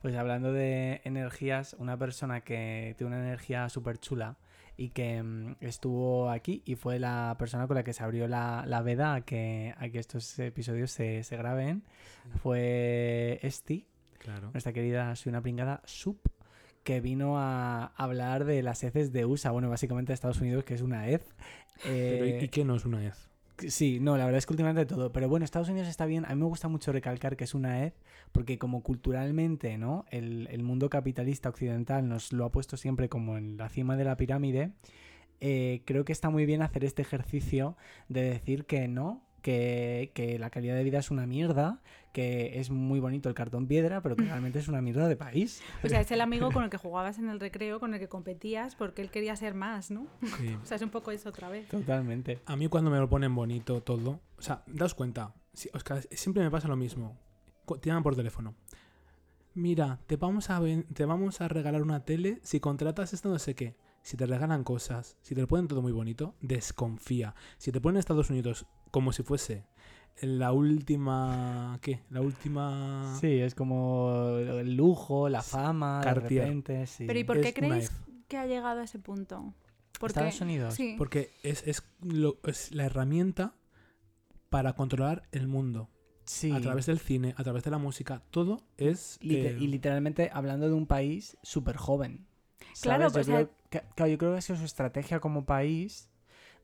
Pues 0.00 0.14
hablando 0.14 0.52
de 0.52 1.00
energías, 1.04 1.74
una 1.78 1.96
persona 1.98 2.40
que 2.42 2.94
tiene 2.96 3.14
una 3.16 3.24
energía 3.26 3.68
súper 3.68 3.98
chula 3.98 4.36
y 4.76 4.90
que 4.90 5.20
mm, 5.22 5.56
estuvo 5.60 6.30
aquí 6.30 6.62
y 6.64 6.76
fue 6.76 6.98
la 7.00 7.34
persona 7.38 7.66
con 7.66 7.74
la 7.76 7.82
que 7.82 7.92
se 7.92 8.04
abrió 8.04 8.28
la, 8.28 8.64
la 8.66 8.80
veda 8.80 9.14
a 9.14 9.20
que, 9.22 9.74
a 9.76 9.88
que 9.88 9.98
estos 9.98 10.38
episodios 10.38 10.92
se, 10.92 11.24
se 11.24 11.36
graben 11.36 11.82
fue 12.42 13.40
Esti, 13.42 13.86
Claro. 14.18 14.50
nuestra 14.52 14.72
querida 14.72 15.14
Soy 15.16 15.30
una 15.30 15.40
pringada 15.42 15.80
sub 15.84 16.18
que 16.84 17.00
vino 17.00 17.38
a 17.38 17.86
hablar 17.96 18.44
de 18.44 18.62
las 18.62 18.82
heces 18.82 19.12
de 19.12 19.24
USA, 19.26 19.50
bueno, 19.50 19.68
básicamente 19.68 20.10
de 20.10 20.14
Estados 20.14 20.40
Unidos, 20.40 20.64
que 20.64 20.74
es 20.74 20.80
una 20.82 21.08
hez. 21.08 21.22
Pero, 21.82 22.24
¿y- 22.26 22.30
Eh, 22.30 22.38
¿y 22.44 22.48
qué 22.48 22.64
no 22.64 22.76
es 22.76 22.84
una 22.84 22.98
vez? 22.98 23.28
Sí, 23.66 23.98
no, 24.00 24.16
la 24.16 24.24
verdad 24.24 24.38
es 24.38 24.46
que 24.46 24.52
últimamente 24.52 24.86
todo. 24.86 25.12
Pero 25.12 25.28
bueno, 25.28 25.44
Estados 25.44 25.68
Unidos 25.68 25.88
está 25.88 26.06
bien. 26.06 26.24
A 26.26 26.28
mí 26.28 26.36
me 26.40 26.46
gusta 26.46 26.68
mucho 26.68 26.92
recalcar 26.92 27.36
que 27.36 27.42
es 27.44 27.54
una 27.54 27.82
ed, 27.84 27.92
porque 28.30 28.56
como 28.56 28.82
culturalmente, 28.84 29.76
¿no? 29.78 30.04
El, 30.10 30.46
el 30.50 30.62
mundo 30.62 30.88
capitalista 30.88 31.48
occidental 31.48 32.08
nos 32.08 32.32
lo 32.32 32.44
ha 32.44 32.52
puesto 32.52 32.76
siempre 32.76 33.08
como 33.08 33.36
en 33.36 33.56
la 33.56 33.68
cima 33.68 33.96
de 33.96 34.04
la 34.04 34.16
pirámide. 34.16 34.70
eh, 35.40 35.82
creo 35.84 36.04
que 36.04 36.12
está 36.12 36.30
muy 36.30 36.46
bien 36.46 36.62
hacer 36.62 36.84
este 36.84 37.02
ejercicio 37.02 37.76
de 38.08 38.22
decir 38.22 38.64
que 38.64 38.88
no, 38.88 39.22
que, 39.42 40.10
que 40.14 40.38
la 40.38 40.50
calidad 40.50 40.74
de 40.74 40.84
vida 40.84 40.98
es 40.98 41.10
una 41.10 41.26
mierda, 41.26 41.80
que 42.12 42.58
es 42.58 42.70
muy 42.70 43.00
bonito 43.00 43.28
el 43.28 43.34
cartón 43.34 43.66
piedra, 43.66 44.00
pero 44.02 44.16
que 44.16 44.22
realmente 44.24 44.58
es 44.58 44.68
una 44.68 44.80
mierda 44.82 45.08
de 45.08 45.16
país. 45.16 45.62
O 45.84 45.88
sea, 45.88 46.00
es 46.00 46.10
el 46.10 46.20
amigo 46.20 46.50
con 46.52 46.64
el 46.64 46.70
que 46.70 46.76
jugabas 46.76 47.18
en 47.18 47.28
el 47.28 47.38
recreo, 47.40 47.80
con 47.80 47.94
el 47.94 48.00
que 48.00 48.08
competías, 48.08 48.74
porque 48.74 49.02
él 49.02 49.10
quería 49.10 49.36
ser 49.36 49.54
más, 49.54 49.90
¿no? 49.90 50.06
Sí. 50.38 50.56
O 50.62 50.66
sea, 50.66 50.76
es 50.76 50.82
un 50.82 50.90
poco 50.90 51.10
eso 51.10 51.28
otra 51.28 51.48
vez. 51.48 51.68
Totalmente. 51.68 52.40
A 52.46 52.56
mí 52.56 52.68
cuando 52.68 52.90
me 52.90 52.98
lo 52.98 53.08
ponen 53.08 53.34
bonito 53.34 53.80
todo, 53.82 54.20
o 54.38 54.42
sea, 54.42 54.62
daos 54.66 54.94
cuenta, 54.94 55.34
si- 55.52 55.70
Oscar, 55.74 56.02
siempre 56.10 56.42
me 56.42 56.50
pasa 56.50 56.68
lo 56.68 56.76
mismo. 56.76 57.16
Te 57.80 57.88
llaman 57.88 58.02
por 58.02 58.16
teléfono. 58.16 58.54
Mira, 59.54 59.98
te 60.06 60.16
vamos 60.16 60.50
a 60.50 60.60
ven- 60.60 60.84
te 60.94 61.04
vamos 61.04 61.40
a 61.40 61.48
regalar 61.48 61.82
una 61.82 62.04
tele 62.04 62.38
si 62.42 62.60
contratas 62.60 63.12
esto 63.12 63.28
no 63.28 63.38
sé 63.38 63.54
qué. 63.54 63.74
Si 64.08 64.16
te 64.16 64.24
regalan 64.24 64.64
cosas, 64.64 65.18
si 65.20 65.34
te 65.34 65.42
lo 65.42 65.46
ponen 65.48 65.68
todo 65.68 65.82
muy 65.82 65.92
bonito, 65.92 66.34
desconfía. 66.40 67.34
Si 67.58 67.72
te 67.72 67.78
ponen 67.78 67.98
Estados 67.98 68.30
Unidos 68.30 68.64
como 68.90 69.12
si 69.12 69.22
fuese 69.22 69.66
la 70.22 70.50
última 70.52 71.78
¿qué? 71.82 72.00
La 72.08 72.22
última 72.22 73.14
Sí, 73.20 73.38
es 73.38 73.54
como 73.54 74.38
el 74.38 74.74
lujo, 74.76 75.28
la 75.28 75.42
fama, 75.42 75.98
de 75.98 76.04
Cartier. 76.04 76.44
repente, 76.44 76.86
sí. 76.86 77.04
Pero 77.06 77.18
¿y 77.18 77.24
por 77.24 77.38
qué 77.42 77.48
Es 77.48 77.54
creéis 77.54 77.92
que 78.28 78.38
ha 78.38 78.46
llegado 78.46 78.80
a 78.80 78.84
ese 78.84 78.98
punto? 78.98 79.52
Porque, 80.00 80.12
Estados 80.20 80.40
Unidos. 80.40 80.72
Sí. 80.72 80.94
porque 80.96 81.34
es, 81.42 81.62
es, 81.66 81.82
lo- 82.00 82.38
es 82.44 82.74
la 82.74 82.86
herramienta 82.86 83.56
para 84.48 84.72
controlar 84.72 85.28
el 85.32 85.48
mundo. 85.48 85.90
Sí. 86.24 86.50
A 86.50 86.62
través 86.62 86.86
del 86.86 86.98
cine, 86.98 87.34
a 87.36 87.44
través 87.44 87.62
de 87.62 87.70
la 87.72 87.78
música, 87.78 88.22
todo 88.30 88.62
es 88.78 89.18
Lite- 89.20 89.50
eh, 89.50 89.58
y 89.60 89.66
literalmente 89.66 90.30
hablando 90.32 90.66
de 90.66 90.72
un 90.72 90.86
país 90.86 91.36
súper 91.42 91.76
joven. 91.76 92.26
Claro, 92.80 93.10
¿sabes? 93.10 93.26
pues, 93.26 93.48
yo, 93.48 93.50
claro, 93.68 94.06
yo 94.10 94.18
creo 94.18 94.32
que 94.32 94.38
ha 94.38 94.42
sido 94.42 94.58
su 94.58 94.64
estrategia 94.64 95.20
como 95.20 95.44
país 95.44 96.10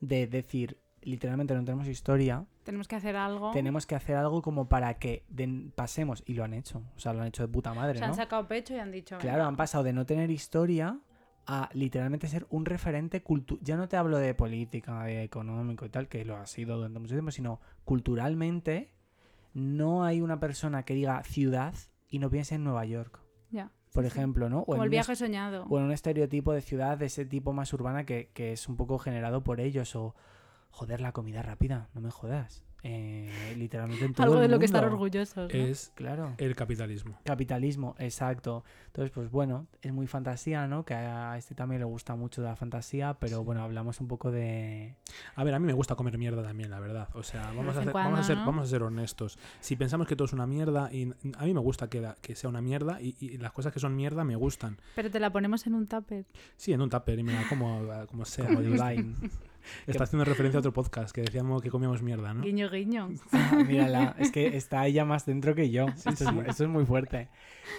de 0.01 0.27
decir, 0.27 0.79
literalmente 1.03 1.55
no 1.55 1.65
tenemos 1.65 1.87
historia, 1.87 2.47
Tenemos 2.65 2.89
que 2.89 2.97
hacer 2.97 3.15
algo. 3.17 3.51
tenemos 3.53 3.87
que 3.87 3.95
hacer 3.95 4.17
algo 4.17 4.41
como 4.43 4.69
para 4.69 4.95
que 4.99 5.25
den- 5.29 5.71
pasemos, 5.75 6.23
y 6.27 6.35
lo 6.35 6.45
han 6.45 6.55
hecho, 6.55 6.83
o 6.97 6.99
sea, 6.99 7.13
lo 7.13 7.21
han 7.21 7.27
hecho 7.29 7.43
de 7.43 7.49
puta 7.53 7.75
madre, 7.75 7.99
Se 7.99 8.05
han 8.05 8.11
¿no? 8.11 8.17
sacado 8.17 8.47
pecho 8.49 8.75
y 8.75 8.79
han 8.79 8.91
dicho. 8.91 9.19
Claro, 9.19 9.37
"Venga". 9.39 9.49
han 9.49 9.57
pasado 9.57 9.85
de 9.85 9.93
no 9.93 10.07
tener 10.07 10.31
historia 10.31 10.99
a 11.47 11.69
literalmente 11.75 12.27
ser 12.27 12.47
un 12.49 12.65
referente 12.65 13.23
cultural. 13.23 13.63
Ya 13.65 13.77
no 13.77 13.87
te 13.87 13.99
hablo 13.99 14.17
de 14.17 14.33
política, 14.35 15.05
de 15.05 15.23
económico 15.25 15.85
y 15.85 15.91
tal, 15.91 16.09
que 16.09 16.25
lo 16.25 16.37
ha 16.39 16.47
sido 16.47 16.77
durante 16.77 16.99
mucho 17.01 17.15
tiempo, 17.15 17.31
sino 17.33 17.61
culturalmente 17.85 18.91
no 19.53 20.05
hay 20.05 20.21
una 20.21 20.41
persona 20.41 20.85
que 20.85 20.95
diga 20.95 21.23
ciudad 21.23 21.75
y 22.09 22.19
no 22.19 22.31
piense 22.31 22.55
en 22.55 22.65
Nueva 22.65 22.85
York, 22.87 23.21
Ya. 23.51 23.71
Por 23.95 24.05
ejemplo, 24.05 24.49
¿no? 24.51 24.63
O 24.63 24.65
Como 24.67 24.83
el 24.83 24.91
viaje 24.91 25.15
soñado. 25.15 25.67
o 25.71 25.79
en 25.79 25.85
un 25.85 25.93
estereotipo 25.93 26.53
de 26.53 26.61
ciudad 26.61 26.99
de 26.99 27.07
ese 27.07 27.25
tipo 27.25 27.53
más 27.53 27.73
urbana 27.73 28.05
que, 28.05 28.29
que 28.35 28.53
es 28.53 28.69
un 28.69 28.77
poco 28.77 28.99
generado 28.99 29.45
por 29.45 29.61
ellos. 29.61 29.95
O, 29.95 30.17
joder, 30.73 31.01
la 31.01 31.13
comida 31.13 31.43
rápida, 31.43 31.89
no 31.95 32.01
me 32.01 32.11
jodas. 32.11 32.65
Eh, 32.87 33.55
literalmente 33.57 34.05
en 34.05 34.13
todo 34.13 34.25
Algo 34.25 34.37
el 34.37 34.43
de 34.43 34.49
lo 34.49 34.59
que 34.59 34.67
estar 34.67 34.85
orgullosos. 34.85 35.51
¿no? 35.51 35.59
Es 35.59 35.91
Claro. 35.95 36.35
el 36.37 36.55
capitalismo. 36.55 37.19
Capitalismo, 37.25 37.95
exacto. 37.99 38.63
Entonces, 38.89 39.11
pues 39.11 39.31
bueno, 39.31 39.67
es 39.81 39.91
muy 39.91 40.07
fantasía, 40.07 40.67
¿no? 40.67 40.85
Que 40.85 40.93
a 40.93 41.37
este 41.39 41.55
también 41.55 41.81
le 41.81 41.87
gusta 41.87 42.15
mucho 42.15 42.43
la 42.43 42.57
fantasía, 42.57 43.15
pero 43.19 43.43
bueno, 43.43 43.63
hablamos 43.63 44.01
un 44.03 44.07
poco 44.09 44.31
de... 44.31 44.97
A 45.35 45.45
ver, 45.45 45.55
a 45.55 45.59
mí 45.59 45.67
me 45.67 45.73
gusta 45.73 45.95
comer 45.95 46.19
mierda 46.19 46.43
también, 46.43 46.71
la 46.71 46.79
verdad. 46.79 47.09
O 47.15 47.23
sea, 47.23 47.47
vamos, 47.57 47.71
a 47.77 47.91
cuando, 47.91 47.93
vamos, 47.95 48.21
a 48.21 48.23
ser, 48.23 48.37
¿no? 48.37 48.45
vamos 48.47 48.67
a 48.67 48.71
ser 48.71 48.83
honestos. 48.83 49.39
Si 49.61 49.77
pensamos 49.77 50.07
que 50.07 50.15
todo 50.15 50.27
es 50.27 50.35
una 50.35 50.47
mierda, 50.47 50.93
y 50.93 51.11
a 51.39 51.45
mí 51.45 51.55
me 51.55 51.61
gusta 51.61 51.89
que, 51.89 52.03
la- 52.03 52.17
que 52.21 52.35
sea 52.37 52.51
una 52.51 52.61
mierda, 52.61 53.01
y, 53.01 53.17
y 53.19 53.39
las 53.39 53.53
cosas 53.53 53.73
que 53.73 53.81
son 53.81 53.97
mierda 53.97 54.25
me 54.25 54.37
gustan. 54.37 54.77
Pero 54.95 55.11
te 55.11 55.19
la 55.21 55.33
ponemos 55.33 55.67
en 55.67 55.75
un 55.75 55.87
tupper. 55.87 56.27
Sí, 56.57 56.75
en 56.75 56.83
un 56.83 56.91
tupper 56.91 57.19
y 57.19 57.23
me 57.23 57.33
la 57.33 57.49
como 57.49 57.81
como 58.11 58.27
sea. 58.27 58.45
Divine. 58.51 59.15
Está 59.87 60.05
haciendo 60.05 60.25
referencia 60.25 60.59
a 60.59 60.61
otro 60.61 60.73
podcast 60.73 61.15
que 61.15 61.23
decíamos 61.23 61.63
que 61.63 61.71
comíamos 61.71 62.03
mierda, 62.03 62.35
¿no? 62.35 62.43
Guiño, 62.43 62.71
guiño. 62.71 63.11
Ah, 63.33 63.63
mírala, 63.67 64.15
es 64.19 64.31
que 64.31 64.57
está 64.57 64.87
ella 64.87 65.05
más 65.05 65.27
dentro 65.27 65.55
que 65.55 65.71
yo. 65.71 65.87
esto, 65.89 66.13
sí. 66.13 66.25
Es, 66.25 66.49
esto 66.49 66.65
es 66.65 66.71
muy 66.71 66.85
fuerte. 66.85 67.29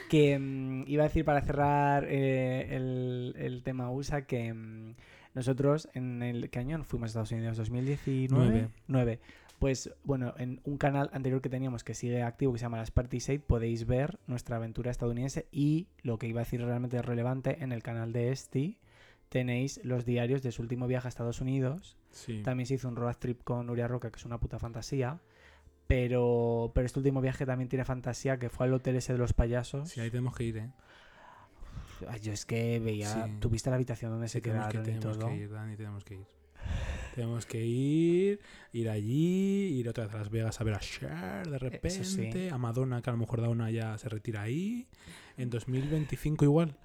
Que 0.09 0.37
mm, 0.37 0.83
iba 0.87 1.03
a 1.03 1.07
decir 1.07 1.25
para 1.25 1.41
cerrar 1.41 2.05
eh, 2.07 2.75
el, 2.75 3.35
el 3.37 3.63
tema 3.63 3.89
USA 3.91 4.23
que 4.23 4.53
mm, 4.53 4.95
nosotros 5.33 5.89
en 5.93 6.23
el 6.23 6.49
¿qué 6.49 6.59
año 6.59 6.83
fuimos 6.83 7.07
a 7.07 7.09
Estados 7.09 7.31
Unidos? 7.31 7.57
2019. 7.57 8.29
Nueve. 8.29 8.69
9. 8.87 9.19
Pues 9.59 9.93
bueno, 10.03 10.33
en 10.37 10.59
un 10.65 10.77
canal 10.77 11.09
anterior 11.13 11.41
que 11.41 11.49
teníamos 11.49 11.83
que 11.83 11.93
sigue 11.93 12.23
activo 12.23 12.53
que 12.53 12.59
se 12.59 12.63
llama 12.63 12.77
Las 12.77 12.91
Parties 12.91 13.29
8 13.29 13.43
podéis 13.47 13.85
ver 13.85 14.19
nuestra 14.27 14.57
aventura 14.57 14.91
estadounidense 14.91 15.47
y 15.51 15.87
lo 16.03 16.17
que 16.17 16.27
iba 16.27 16.41
a 16.41 16.43
decir 16.43 16.61
realmente 16.61 17.01
relevante 17.01 17.63
en 17.63 17.71
el 17.71 17.81
canal 17.81 18.11
de 18.11 18.31
Esti 18.31 18.77
tenéis 19.29 19.79
los 19.83 20.05
diarios 20.05 20.41
de 20.41 20.51
su 20.51 20.61
último 20.61 20.87
viaje 20.87 21.07
a 21.07 21.09
Estados 21.09 21.41
Unidos 21.41 21.97
Sí. 22.11 22.41
también 22.43 22.67
se 22.67 22.75
hizo 22.75 22.87
un 22.87 22.95
road 22.95 23.15
trip 23.17 23.43
con 23.43 23.65
Nuria 23.67 23.87
Roca, 23.87 24.09
que 24.11 24.17
es 24.17 24.25
una 24.25 24.39
puta 24.39 24.59
fantasía. 24.59 25.19
Pero, 25.87 26.71
pero 26.73 26.85
este 26.87 26.97
último 26.99 27.21
viaje 27.21 27.45
también 27.45 27.69
tiene 27.69 27.85
fantasía, 27.85 28.39
que 28.39 28.49
fue 28.49 28.65
al 28.65 28.73
hotel 28.73 28.95
ese 28.95 29.13
de 29.13 29.19
los 29.19 29.33
payasos. 29.33 29.89
Sí, 29.89 29.99
ahí 29.99 30.09
tenemos 30.09 30.35
que 30.35 30.43
ir, 30.45 30.57
¿eh? 30.57 30.69
Yo 32.21 32.33
es 32.33 32.45
que 32.45 32.79
veía, 32.79 33.07
Sí. 33.25 33.31
tuviste 33.39 33.69
la 33.69 33.75
habitación 33.75 34.11
donde 34.11 34.27
Sí, 34.27 34.33
se 34.33 34.41
que, 34.41 34.49
quedaron 34.49 34.81
y 34.81 34.85
tenemos 34.85 35.17
todo. 35.19 35.27
que 35.29 35.35
ir, 35.37 35.51
Dani, 35.51 35.75
tenemos 35.77 36.03
que 36.03 36.15
ir. 36.15 36.25
Tenemos 37.13 37.45
que 37.45 37.63
ir, 37.63 38.39
ir 38.73 38.89
allí, 38.89 39.77
ir 39.79 39.87
otra 39.87 40.05
vez 40.05 40.15
a 40.15 40.17
Las 40.17 40.29
Vegas 40.31 40.59
a 40.59 40.63
ver 40.63 40.73
a 40.73 40.79
Cher 40.79 41.47
de 41.47 41.51
sí. 41.51 41.57
repente, 41.59 42.49
a 42.49 42.57
Madonna, 42.57 43.01
que 43.01 43.09
a 43.11 43.13
lo 43.13 43.19
mejor 43.19 43.41
Madonna 43.41 43.69
ya 43.69 43.97
se 43.99 44.09
retira 44.09 44.41
ahí. 44.41 44.87
En 45.37 45.49
2025 45.51 46.43
igual. 46.45 46.75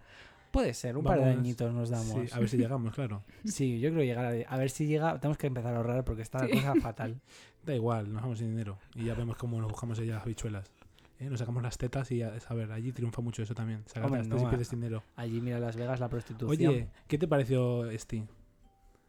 Puede 0.50 0.74
ser, 0.74 0.96
un 0.96 1.04
par 1.04 1.20
de 1.20 1.30
añitos 1.30 1.72
nos 1.72 1.90
damos. 1.90 2.28
Sí, 2.28 2.34
a 2.34 2.38
ver 2.40 2.48
si 2.48 2.56
llegamos, 2.56 2.94
claro. 2.94 3.22
Sí, 3.44 3.78
yo 3.80 3.90
creo 3.90 4.02
llegar 4.02 4.24
a, 4.26 4.54
a 4.54 4.56
ver 4.58 4.70
si 4.70 4.86
llega. 4.86 5.18
Tenemos 5.20 5.38
que 5.38 5.46
empezar 5.46 5.74
a 5.74 5.76
ahorrar 5.78 6.04
porque 6.04 6.22
está 6.22 6.46
la 6.46 6.48
cosa 6.50 6.74
fatal. 6.80 7.20
Da 7.64 7.74
igual, 7.74 8.10
nos 8.10 8.22
vamos 8.22 8.38
sin 8.38 8.48
dinero. 8.50 8.78
Y 8.94 9.04
ya 9.04 9.14
vemos 9.14 9.36
cómo 9.36 9.60
nos 9.60 9.70
buscamos 9.70 9.98
allá 9.98 10.14
las 10.14 10.22
habichuelas. 10.22 10.72
¿Eh? 11.18 11.28
Nos 11.28 11.38
sacamos 11.38 11.62
las 11.62 11.76
tetas 11.76 12.10
y 12.10 12.16
ya, 12.16 12.32
a 12.48 12.54
ver, 12.54 12.72
allí 12.72 12.90
triunfa 12.92 13.20
mucho 13.20 13.42
eso 13.42 13.54
también. 13.54 13.82
Sacarte 13.86 14.16
las 14.16 14.22
tetas 14.26 14.40
no, 14.40 14.46
y 14.46 14.48
pierdes 14.48 14.70
dinero. 14.70 15.02
Allí, 15.16 15.42
mira 15.42 15.58
Las 15.60 15.76
Vegas, 15.76 16.00
la 16.00 16.08
prostitución. 16.08 16.50
Oye, 16.72 16.88
¿qué 17.06 17.18
te 17.18 17.28
pareció 17.28 17.90
este? 17.90 18.24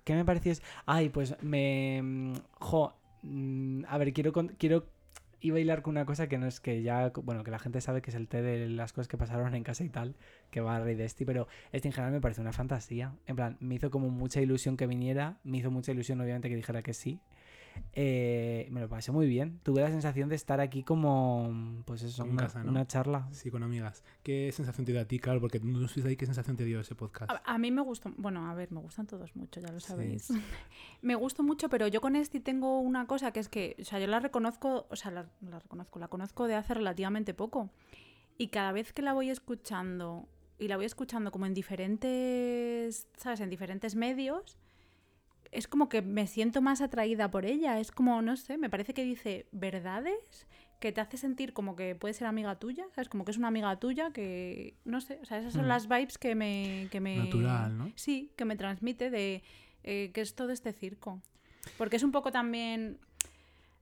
¿Qué 0.03 0.13
me 0.15 0.25
pareció? 0.25 0.51
Ay, 0.85 1.07
pues 1.09 1.35
me. 1.41 2.01
mm, 2.03 2.33
Jo. 2.59 2.93
mm, 3.23 3.83
A 3.87 3.97
ver, 3.97 4.11
quiero. 4.11 4.33
quiero 4.57 4.85
iba 5.41 5.57
a 5.57 5.59
hilar 5.59 5.81
con 5.81 5.91
una 5.91 6.05
cosa 6.05 6.27
que 6.27 6.37
no 6.37 6.47
es 6.47 6.59
que 6.59 6.81
ya. 6.83 7.11
Bueno, 7.23 7.43
que 7.43 7.51
la 7.51 7.59
gente 7.59 7.81
sabe 7.81 8.01
que 8.01 8.11
es 8.11 8.15
el 8.15 8.27
té 8.27 8.41
de 8.41 8.69
las 8.69 8.93
cosas 8.93 9.07
que 9.07 9.17
pasaron 9.17 9.53
en 9.55 9.63
casa 9.63 9.83
y 9.83 9.89
tal. 9.89 10.15
Que 10.49 10.61
va 10.61 10.77
a 10.77 10.79
rey 10.79 10.95
de 10.95 11.05
este. 11.05 11.25
Pero 11.25 11.47
este 11.71 11.87
en 11.87 11.93
general 11.93 12.13
me 12.13 12.21
parece 12.21 12.41
una 12.41 12.53
fantasía. 12.53 13.13
En 13.25 13.35
plan, 13.35 13.57
me 13.59 13.75
hizo 13.75 13.91
como 13.91 14.09
mucha 14.09 14.41
ilusión 14.41 14.77
que 14.77 14.87
viniera. 14.87 15.39
Me 15.43 15.57
hizo 15.57 15.71
mucha 15.71 15.91
ilusión, 15.91 16.21
obviamente, 16.21 16.49
que 16.49 16.55
dijera 16.55 16.81
que 16.81 16.93
sí. 16.93 17.19
Eh, 17.93 18.67
me 18.71 18.79
lo 18.79 18.87
pasé 18.87 19.11
muy 19.11 19.27
bien. 19.27 19.59
Tuve 19.63 19.81
la 19.81 19.89
sensación 19.89 20.29
de 20.29 20.35
estar 20.35 20.61
aquí 20.61 20.83
como. 20.83 21.81
Pues 21.85 22.03
eso, 22.03 22.23
una, 22.23 22.43
casa, 22.43 22.63
¿no? 22.63 22.71
una 22.71 22.87
charla. 22.87 23.27
Sí, 23.31 23.51
con 23.51 23.63
amigas. 23.63 24.03
¿Qué 24.23 24.51
sensación 24.53 24.85
te 24.85 24.93
dio 24.93 25.01
a 25.01 25.05
ti, 25.05 25.19
claro? 25.19 25.41
Porque 25.41 25.59
no 25.59 25.85
estuviste 25.85 26.09
ahí, 26.09 26.15
¿qué 26.15 26.25
sensación 26.25 26.55
te 26.55 26.63
dio 26.63 26.79
ese 26.79 26.95
podcast? 26.95 27.29
A, 27.31 27.41
a 27.45 27.57
mí 27.57 27.69
me 27.71 27.81
gustó, 27.81 28.11
bueno, 28.17 28.49
a 28.49 28.53
ver, 28.53 28.71
me 28.71 28.79
gustan 28.79 29.07
todos 29.07 29.35
mucho, 29.35 29.59
ya 29.59 29.71
lo 29.71 29.79
Sí. 29.79 29.87
sabéis. 29.87 30.29
me 31.01 31.15
gustó 31.15 31.43
mucho, 31.43 31.67
pero 31.69 31.87
yo 31.87 31.99
con 32.01 32.15
este 32.15 32.39
tengo 32.39 32.79
una 32.79 33.07
cosa 33.07 33.31
que 33.31 33.39
es 33.41 33.49
que, 33.49 33.75
o 33.81 33.83
sea, 33.83 33.99
yo 33.99 34.07
la 34.07 34.19
reconozco, 34.21 34.87
o 34.89 34.95
sea, 34.95 35.11
la, 35.11 35.25
la 35.41 35.59
reconozco, 35.59 35.99
la 35.99 36.07
conozco 36.07 36.47
de 36.47 36.55
hace 36.55 36.73
relativamente 36.73 37.33
poco. 37.33 37.69
Y 38.37 38.47
cada 38.47 38.71
vez 38.71 38.93
que 38.93 39.01
la 39.01 39.13
voy 39.13 39.29
escuchando, 39.29 40.27
y 40.57 40.67
la 40.67 40.77
voy 40.77 40.85
escuchando 40.85 41.31
como 41.31 41.45
en 41.45 41.53
diferentes, 41.53 43.07
¿sabes? 43.17 43.39
En 43.41 43.49
diferentes 43.49 43.95
medios, 43.95 44.57
es 45.51 45.67
como 45.67 45.89
que 45.89 46.01
me 46.01 46.27
siento 46.27 46.61
más 46.61 46.81
atraída 46.81 47.29
por 47.31 47.45
ella. 47.45 47.79
Es 47.79 47.91
como, 47.91 48.21
no 48.21 48.37
sé, 48.37 48.57
me 48.57 48.69
parece 48.69 48.93
que 48.93 49.03
dice 49.03 49.47
verdades 49.51 50.47
que 50.79 50.91
te 50.91 50.99
hace 51.01 51.17
sentir 51.17 51.53
como 51.53 51.75
que 51.75 51.93
puede 51.95 52.13
ser 52.13 52.25
amiga 52.27 52.57
tuya, 52.57 52.85
¿sabes? 52.95 53.07
Como 53.09 53.23
que 53.25 53.31
es 53.31 53.37
una 53.37 53.49
amiga 53.49 53.75
tuya 53.79 54.11
que, 54.11 54.75
no 54.83 54.99
sé, 55.01 55.19
o 55.21 55.25
sea, 55.25 55.37
esas 55.37 55.53
son 55.53 55.65
Mm. 55.65 55.67
las 55.67 55.87
vibes 55.87 56.17
que 56.17 56.33
me... 56.33 56.87
Que 56.89 56.99
me 56.99 57.17
Natural, 57.17 57.77
¿no? 57.77 57.91
Sí, 57.95 58.31
que 58.35 58.45
me 58.45 58.55
transmite 58.55 59.09
de 59.11 59.43
eh, 59.83 60.11
que 60.13 60.21
es 60.21 60.35
todo 60.35 60.51
este 60.51 60.73
circo. 60.73 61.21
Porque 61.77 61.97
es 61.97 62.03
un 62.03 62.11
poco 62.11 62.31
también 62.31 62.97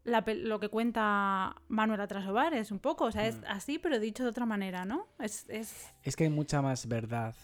la 0.05 0.24
lo 0.28 0.59
que 0.59 0.70
cuenta 0.70 1.55
Manuel 1.67 2.01
Atrasobar, 2.01 2.53
es 2.53 2.72
un 2.72 2.80
poco, 2.80 3.05
o 3.05 3.11
sea, 3.11 3.24
Mm. 3.24 3.26
es 3.28 3.39
así, 3.47 3.80
pero 3.80 3.99
dicho 3.99 4.24
de 4.24 4.30
otra 4.30 4.45
manera, 4.45 4.84
¿no? 4.86 5.07
Es, 5.20 5.45
es 5.49 5.88
Es 6.03 6.15
que 6.15 6.24
hay 6.26 6.30
mucha 6.30 6.61
más 6.61 6.88
verdad 6.88 7.36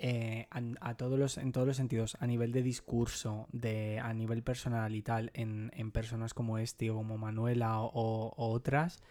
eh, 0.00 0.46
a, 0.50 0.60
a 0.90 0.96
todos 0.96 1.18
los, 1.18 1.38
en 1.38 1.52
todos 1.52 1.66
los 1.66 1.76
sentidos, 1.76 2.16
a 2.20 2.26
nivel 2.26 2.52
de 2.52 2.62
discurso, 2.62 3.46
de, 3.52 3.98
a 4.00 4.12
nivel 4.14 4.42
personal 4.42 4.94
y 4.94 5.02
tal, 5.02 5.30
en, 5.34 5.70
en 5.74 5.90
personas 5.90 6.34
como 6.34 6.58
este 6.58 6.90
o 6.90 6.96
como 6.96 7.18
Manuela 7.18 7.80
o, 7.80 7.86
o- 7.92 8.34
o 8.36 8.50
otras, 8.50 9.02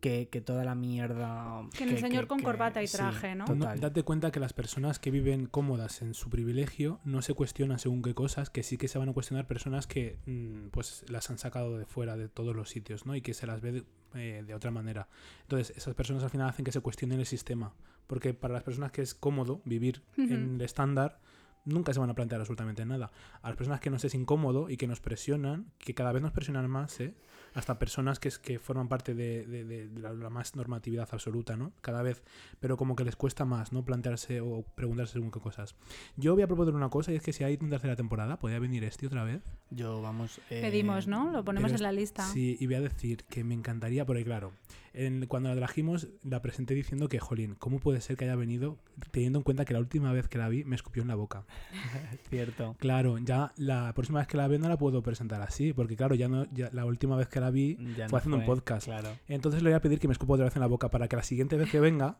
que, 0.00 0.28
que 0.30 0.40
toda 0.40 0.64
la 0.64 0.74
mierda... 0.74 1.60
que 1.76 1.84
en 1.84 1.90
el 1.90 1.98
señor 1.98 2.26
con 2.26 2.38
que- 2.38 2.44
corbata 2.44 2.82
y 2.82 2.86
sí, 2.86 2.96
traje, 2.96 3.34
¿no? 3.34 3.44
No, 3.44 3.54
total. 3.54 3.80
date 3.80 4.02
cuenta 4.02 4.30
que 4.30 4.40
las 4.40 4.54
personas 4.54 4.98
que 4.98 5.10
viven 5.10 5.44
cómodas 5.44 6.00
en 6.00 6.14
su 6.14 6.30
privilegio 6.30 7.00
no 7.04 7.20
se 7.20 7.34
cuestionan 7.34 7.78
según 7.78 8.00
qué 8.00 8.14
cosas, 8.14 8.48
que 8.48 8.62
sí 8.62 8.78
que 8.78 8.88
se 8.88 8.98
van 8.98 9.10
a 9.10 9.12
cuestionar 9.12 9.46
personas 9.46 9.86
que 9.86 10.16
mm, 10.24 10.68
pues 10.70 11.04
las 11.08 11.28
han 11.28 11.36
sacado 11.36 11.76
de 11.76 11.84
fuera 11.84 12.16
de 12.16 12.30
todos 12.30 12.56
los 12.56 12.70
sitios, 12.70 13.04
¿no? 13.04 13.14
Y 13.14 13.20
que 13.20 13.34
se 13.34 13.46
las 13.46 13.60
ve 13.60 13.72
de, 13.72 13.84
eh, 14.14 14.42
de 14.46 14.54
otra 14.54 14.70
manera. 14.70 15.06
Entonces, 15.42 15.76
esas 15.76 15.94
personas 15.94 16.22
al 16.24 16.30
final 16.30 16.48
hacen 16.48 16.64
que 16.64 16.72
se 16.72 16.80
cuestionen 16.80 17.20
el 17.20 17.26
sistema. 17.26 17.74
Porque 18.10 18.34
para 18.34 18.54
las 18.54 18.64
personas 18.64 18.90
que 18.90 19.02
es 19.02 19.14
cómodo 19.14 19.62
vivir 19.64 20.02
en 20.16 20.56
el 20.56 20.60
estándar, 20.62 21.20
nunca 21.64 21.92
se 21.92 22.00
van 22.00 22.10
a 22.10 22.14
plantear 22.14 22.40
absolutamente 22.40 22.84
nada. 22.86 23.10
A 23.42 23.48
las 23.48 23.56
personas 23.56 23.80
que 23.80 23.90
nos 23.90 24.04
es 24.04 24.14
incómodo 24.14 24.68
y 24.70 24.76
que 24.76 24.86
nos 24.86 25.00
presionan, 25.00 25.66
que 25.78 25.94
cada 25.94 26.12
vez 26.12 26.22
nos 26.22 26.32
presionan 26.32 26.68
más, 26.70 26.98
¿eh? 27.00 27.14
hasta 27.54 27.78
personas 27.80 28.20
que, 28.20 28.28
es, 28.28 28.38
que 28.38 28.58
forman 28.60 28.88
parte 28.88 29.12
de, 29.14 29.44
de- 29.46 29.90
la, 30.00 30.12
la 30.12 30.30
más 30.30 30.54
normatividad 30.54 31.08
absoluta, 31.10 31.56
¿no? 31.56 31.72
Cada 31.80 32.02
vez, 32.02 32.22
pero 32.60 32.76
como 32.76 32.94
que 32.94 33.04
les 33.04 33.16
cuesta 33.16 33.44
más, 33.44 33.72
¿no? 33.72 33.84
Plantearse 33.84 34.40
o 34.40 34.62
preguntarse 34.76 35.14
según 35.14 35.32
qué 35.32 35.40
cosas. 35.40 35.74
Yo 36.16 36.34
voy 36.34 36.42
a 36.42 36.46
proponer 36.46 36.74
una 36.74 36.90
cosa 36.90 37.12
y 37.12 37.16
es 37.16 37.22
que 37.22 37.32
si 37.32 37.42
hay 37.42 37.58
una 37.60 37.70
tercera 37.70 37.96
temporada, 37.96 38.38
¿podría 38.38 38.60
venir 38.60 38.84
este 38.84 39.06
otra 39.08 39.24
vez? 39.24 39.42
Yo, 39.70 40.00
vamos... 40.00 40.38
eh, 40.48 40.60
Pedimos, 40.60 41.08
¿no? 41.08 41.30
Lo 41.32 41.44
ponemos 41.44 41.70
pero 41.72 41.78
en 41.78 41.82
la 41.82 41.92
lista. 41.92 42.22
Sí, 42.24 42.56
y 42.60 42.66
voy 42.66 42.76
a 42.76 42.80
decir 42.82 43.24
que 43.24 43.42
me 43.42 43.54
encantaría, 43.54 44.06
porque 44.06 44.22
claro, 44.24 44.52
en- 44.92 45.26
cuando 45.26 45.48
la 45.48 45.56
trajimos 45.56 46.06
la 46.22 46.40
presenté 46.42 46.74
diciendo 46.74 47.08
que, 47.08 47.18
jolín, 47.18 47.56
¿cómo 47.56 47.80
puede 47.80 48.00
ser 48.00 48.16
que 48.16 48.26
haya 48.26 48.36
venido 48.36 48.78
teniendo 49.10 49.40
en 49.40 49.42
cuenta 49.42 49.64
que 49.64 49.72
la 49.74 49.80
última 49.80 50.12
vez 50.12 50.28
que 50.28 50.38
la 50.38 50.48
vi 50.48 50.62
me 50.64 50.76
escupió 50.76 51.02
en 51.02 51.08
la 51.08 51.16
boca? 51.16 51.46
Cierto. 52.28 52.76
Claro, 52.78 53.18
ya 53.18 53.52
la 53.56 53.92
próxima 53.94 54.20
vez 54.20 54.28
que 54.28 54.36
la 54.36 54.48
veo 54.48 54.58
no 54.58 54.68
la 54.68 54.76
puedo 54.78 55.02
presentar 55.02 55.40
así, 55.42 55.72
porque 55.72 55.96
claro, 55.96 56.14
ya 56.14 56.28
no, 56.28 56.46
ya 56.52 56.70
la 56.72 56.84
última 56.84 57.16
vez 57.16 57.28
que 57.28 57.40
la 57.40 57.50
vi 57.50 57.76
Ya 57.96 58.08
fue 58.08 58.12
no 58.12 58.16
haciendo 58.18 58.36
un 58.38 58.44
podcast. 58.46 58.86
Claro. 58.86 59.10
Entonces 59.28 59.62
le 59.62 59.70
voy 59.70 59.76
a 59.76 59.80
pedir 59.80 59.98
que 59.98 60.08
me 60.08 60.12
escupa 60.12 60.34
otra 60.34 60.44
vez 60.46 60.56
en 60.56 60.60
la 60.60 60.66
boca 60.68 60.90
para 60.90 61.08
que 61.08 61.16
la 61.16 61.22
siguiente 61.22 61.56
vez 61.56 61.70
que 61.70 61.80
venga, 61.80 62.18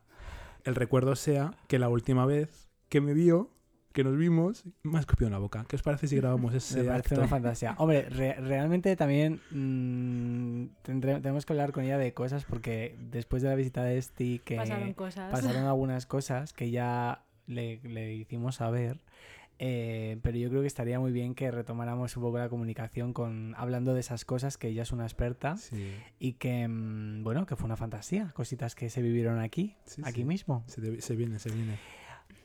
el 0.64 0.74
recuerdo 0.74 1.16
sea 1.16 1.54
que 1.68 1.78
la 1.78 1.88
última 1.88 2.26
vez 2.26 2.68
que 2.88 3.00
me 3.00 3.14
vio, 3.14 3.50
que 3.92 4.04
nos 4.04 4.16
vimos, 4.16 4.64
me 4.84 4.98
ha 4.98 5.00
escupido 5.00 5.26
en 5.26 5.32
la 5.32 5.38
boca. 5.38 5.64
¿Qué 5.68 5.74
os 5.76 5.82
parece 5.82 6.06
si 6.06 6.16
grabamos 6.16 6.54
ese 6.54 6.82
Me 6.82 6.88
parece 6.88 7.08
acto? 7.14 7.20
una 7.20 7.28
fantasía. 7.28 7.74
Hombre, 7.78 8.08
re- 8.08 8.34
realmente 8.34 8.94
también 8.94 9.40
mm, 9.50 10.68
tendré- 10.84 11.20
tenemos 11.20 11.44
que 11.44 11.52
hablar 11.52 11.72
con 11.72 11.84
ella 11.84 11.98
de 11.98 12.12
cosas 12.14 12.44
porque 12.44 12.96
después 13.10 13.42
de 13.42 13.48
la 13.48 13.54
visita 13.56 13.82
de 13.82 13.98
Esti 13.98 14.40
que 14.44 14.56
Pasaron 14.56 14.92
cosas. 14.94 15.30
pasaron 15.32 15.64
algunas 15.64 16.06
cosas 16.06 16.52
que 16.52 16.70
ya 16.70 17.24
le, 17.50 17.80
le 17.82 18.14
hicimos 18.14 18.56
saber. 18.56 19.00
eh, 19.58 20.18
pero 20.22 20.38
yo 20.38 20.48
creo 20.48 20.62
que 20.62 20.66
estaría 20.66 20.98
muy 20.98 21.12
bien 21.12 21.34
que 21.34 21.50
retomáramos 21.50 22.16
un 22.16 22.22
poco 22.22 22.38
la 22.38 22.48
comunicación 22.48 23.12
con 23.12 23.54
hablando 23.58 23.92
de 23.92 24.00
esas 24.00 24.24
cosas 24.24 24.56
que 24.56 24.68
ella 24.68 24.82
es 24.84 24.92
una 24.92 25.04
experta 25.04 25.56
Sí, 25.58 25.92
y 26.18 26.32
que 26.34 26.66
mm, 26.66 27.22
bueno 27.22 27.44
que 27.44 27.56
fue 27.56 27.66
una 27.66 27.76
fantasía 27.76 28.30
cositas 28.34 28.74
que 28.74 28.88
se 28.88 29.02
vivieron 29.02 29.38
aquí 29.38 29.74
Sí, 29.84 30.00
aquí 30.02 30.20
sí. 30.22 30.24
mismo 30.24 30.64
se, 30.66 30.80
te- 30.80 31.00
se 31.02 31.14
viene, 31.14 31.38
se 31.38 31.50
viene. 31.50 31.74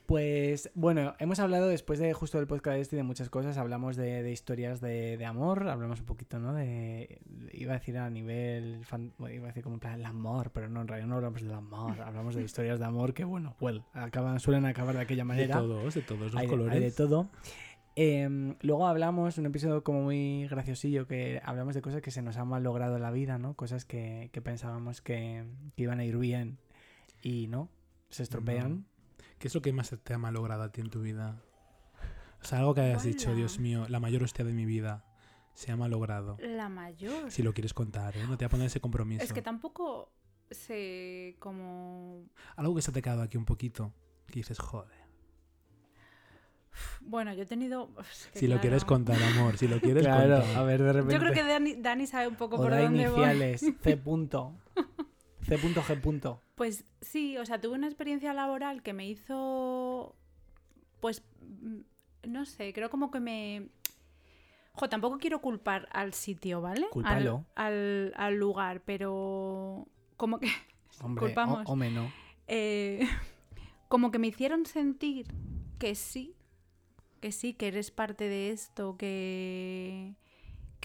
Pues 0.06 0.70
bueno, 0.76 1.16
hemos 1.18 1.40
hablado 1.40 1.68
después 1.68 1.98
de 1.98 2.14
justo 2.14 2.38
del 2.38 2.46
podcast 2.46 2.78
este 2.78 2.96
y 2.96 2.98
de 2.98 3.04
muchas 3.04 3.32
cosas, 3.32 3.58
hablamos 3.58 3.96
de, 3.96 4.22
de 4.22 4.32
historias 4.32 4.80
de, 4.80 5.18
de 5.18 5.26
amor, 5.26 5.68
hablamos 5.68 6.00
un 6.00 6.06
poquito, 6.06 6.38
¿no? 6.38 6.54
De, 6.54 7.22
iba 7.54 7.74
a 7.74 7.80
decir 7.80 7.98
a 7.98 8.08
nivel, 8.12 8.86
fan- 8.86 9.14
iba 9.18 9.46
a 9.46 9.48
decir 9.48 9.64
como 9.64 9.78
en 9.78 9.80
plan 9.80 9.96
el 10.00 10.06
amor, 10.06 10.52
pero 10.52 10.70
no, 10.70 10.82
en 10.82 10.88
realidad 10.88 11.08
no 11.08 11.16
hablamos 11.16 11.42
del 11.42 11.54
amor, 11.54 12.00
hablamos 12.02 12.36
de 12.36 12.44
historias 12.44 12.78
de 12.78 12.86
amor 12.86 13.16
que, 13.16 13.24
bueno, 13.24 13.56
well, 13.60 13.82
acaban, 13.94 14.40
suelen 14.40 14.66
acabar 14.68 14.94
de 14.96 15.02
aquella 15.02 15.24
De 15.24 15.28
manera. 15.28 15.58
todos, 15.58 15.96
de 15.96 16.02
todos 16.04 16.20
los 16.22 16.36
hay, 16.36 16.46
de- 16.46 16.52
colores. 16.52 16.74
hay 16.76 16.82
de 16.82 16.92
todo. 16.92 17.30
Em, 17.96 18.56
luego 18.62 18.86
hablamos, 18.88 19.40
un 19.40 19.48
episodio 19.48 19.84
como 19.84 20.04
muy 20.04 20.48
graciosillo, 20.50 21.08
que 21.08 21.42
hablamos 21.44 21.74
de 21.74 21.82
cosas 21.82 22.02
que 22.02 22.12
se 22.12 22.22
nos 22.22 22.38
han 22.38 22.48
mal 22.48 22.62
logrado 22.62 22.98
en 22.98 23.02
la 23.02 23.10
vida, 23.10 23.40
¿no? 23.40 23.56
Cosas 23.56 23.86
que, 23.86 24.30
que 24.32 24.42
pensábamos 24.42 25.02
que, 25.02 25.46
que 25.76 25.84
iban 25.84 26.00
a 26.00 26.06
ir 26.06 26.18
bien 26.18 26.60
y 27.24 27.48
no, 27.48 27.70
se 28.10 28.22
estropean. 28.22 28.86
¿Qué 29.46 29.50
es 29.50 29.54
lo 29.54 29.62
que 29.62 29.72
más 29.74 29.96
te 30.04 30.12
ha 30.12 30.18
malogrado 30.18 30.64
a 30.64 30.72
ti 30.72 30.82
en 30.82 30.90
tu 30.90 31.02
vida? 31.04 31.40
O 32.42 32.46
sea, 32.46 32.58
algo 32.58 32.74
que 32.74 32.82
hayas 32.82 33.04
dicho. 33.04 33.36
Dios 33.36 33.60
mío, 33.60 33.86
la 33.90 34.00
mayor 34.00 34.24
hostia 34.24 34.44
de 34.44 34.54
mi 34.54 34.66
vida 34.66 35.06
se 35.54 35.72
ha 35.72 35.78
malogrado. 35.78 36.38
La 36.42 36.68
mayor. 36.68 37.30
Si 37.30 37.44
lo 37.44 37.54
quieres 37.54 37.72
contar, 37.72 38.18
¿eh? 38.18 38.22
No 38.24 38.38
te 38.40 38.46
voy 38.46 38.48
a 38.48 38.50
poner 38.50 38.66
ese 38.66 38.80
compromiso. 38.80 39.24
Es 39.24 39.34
que 39.34 39.44
tampoco 39.44 40.12
sé 40.50 41.36
cómo... 41.38 42.26
Algo 42.56 42.74
que 42.74 42.82
se 42.82 42.92
te 42.92 42.98
ha 42.98 43.02
quedado 43.04 43.22
aquí 43.22 43.38
un 43.38 43.46
poquito. 43.46 43.94
Que 44.26 44.40
dices, 44.40 44.58
joder. 44.58 44.98
Bueno, 47.02 47.32
yo 47.36 47.44
he 47.44 47.46
tenido... 47.46 47.92
es 48.00 48.30
que 48.34 48.40
Si 48.40 48.48
lo 48.48 48.60
quieres 48.60 48.84
contar, 48.84 49.22
amor. 49.22 49.60
Si 49.60 49.68
lo 49.68 49.80
quieres 49.80 50.06
Claro, 50.08 50.38
contar. 50.42 50.58
a 50.58 50.64
ver, 50.64 50.82
de 50.82 50.92
repente. 50.92 51.14
Yo 51.14 51.20
creo 51.20 51.34
que 51.34 51.44
Dani, 51.44 51.76
Dani 51.76 52.08
sabe 52.08 52.28
un 52.28 52.36
poco 52.36 52.56
o 52.56 52.64
por 52.64 52.72
da 52.72 52.82
dónde 52.82 53.08
voy. 53.10 53.20
iniciales, 53.20 53.62
C. 53.80 53.96
Punto. 53.98 54.56
C. 55.44 55.56
Punto, 55.60 55.84
G. 55.84 56.02
Punto. 56.02 56.42
Pues 56.56 56.86
sí, 57.02 57.38
o 57.38 57.46
sea, 57.46 57.60
tuve 57.60 57.76
una 57.76 57.88
experiencia 57.88 58.34
laboral 58.34 58.82
que 58.82 58.94
me 58.94 59.08
hizo, 59.08 60.16
pues, 61.02 61.24
mm, 61.42 61.80
no 62.30 62.46
sé, 62.46 62.74
creo 62.74 62.90
como 62.90 63.12
que 63.12 63.20
me... 63.20 63.68
Jo, 64.74 64.90
tampoco 64.90 65.18
quiero 65.20 65.40
culpar 65.42 65.88
al 65.92 66.14
sitio, 66.14 66.62
¿vale? 66.62 66.84
Al- 66.86 66.90
Cúlpalo. 66.92 67.46
Al, 67.56 68.14
al 68.18 68.36
lugar, 68.36 68.82
pero 68.86 69.88
como 70.18 70.40
que, 70.40 70.48
Hombre, 71.02 71.26
Culpamos. 71.28 71.64
o, 71.66 71.76
no. 71.76 72.12
eh, 72.48 73.08
como 73.90 74.12
que 74.12 74.20
me 74.20 74.28
hicieron 74.28 74.66
sentir 74.66 75.28
que 75.80 75.96
sí, 75.96 76.36
que 77.22 77.32
sí, 77.32 77.54
que 77.54 77.68
eres 77.68 77.92
parte 77.92 78.28
de 78.30 78.52
esto, 78.52 78.96
que 78.98 80.16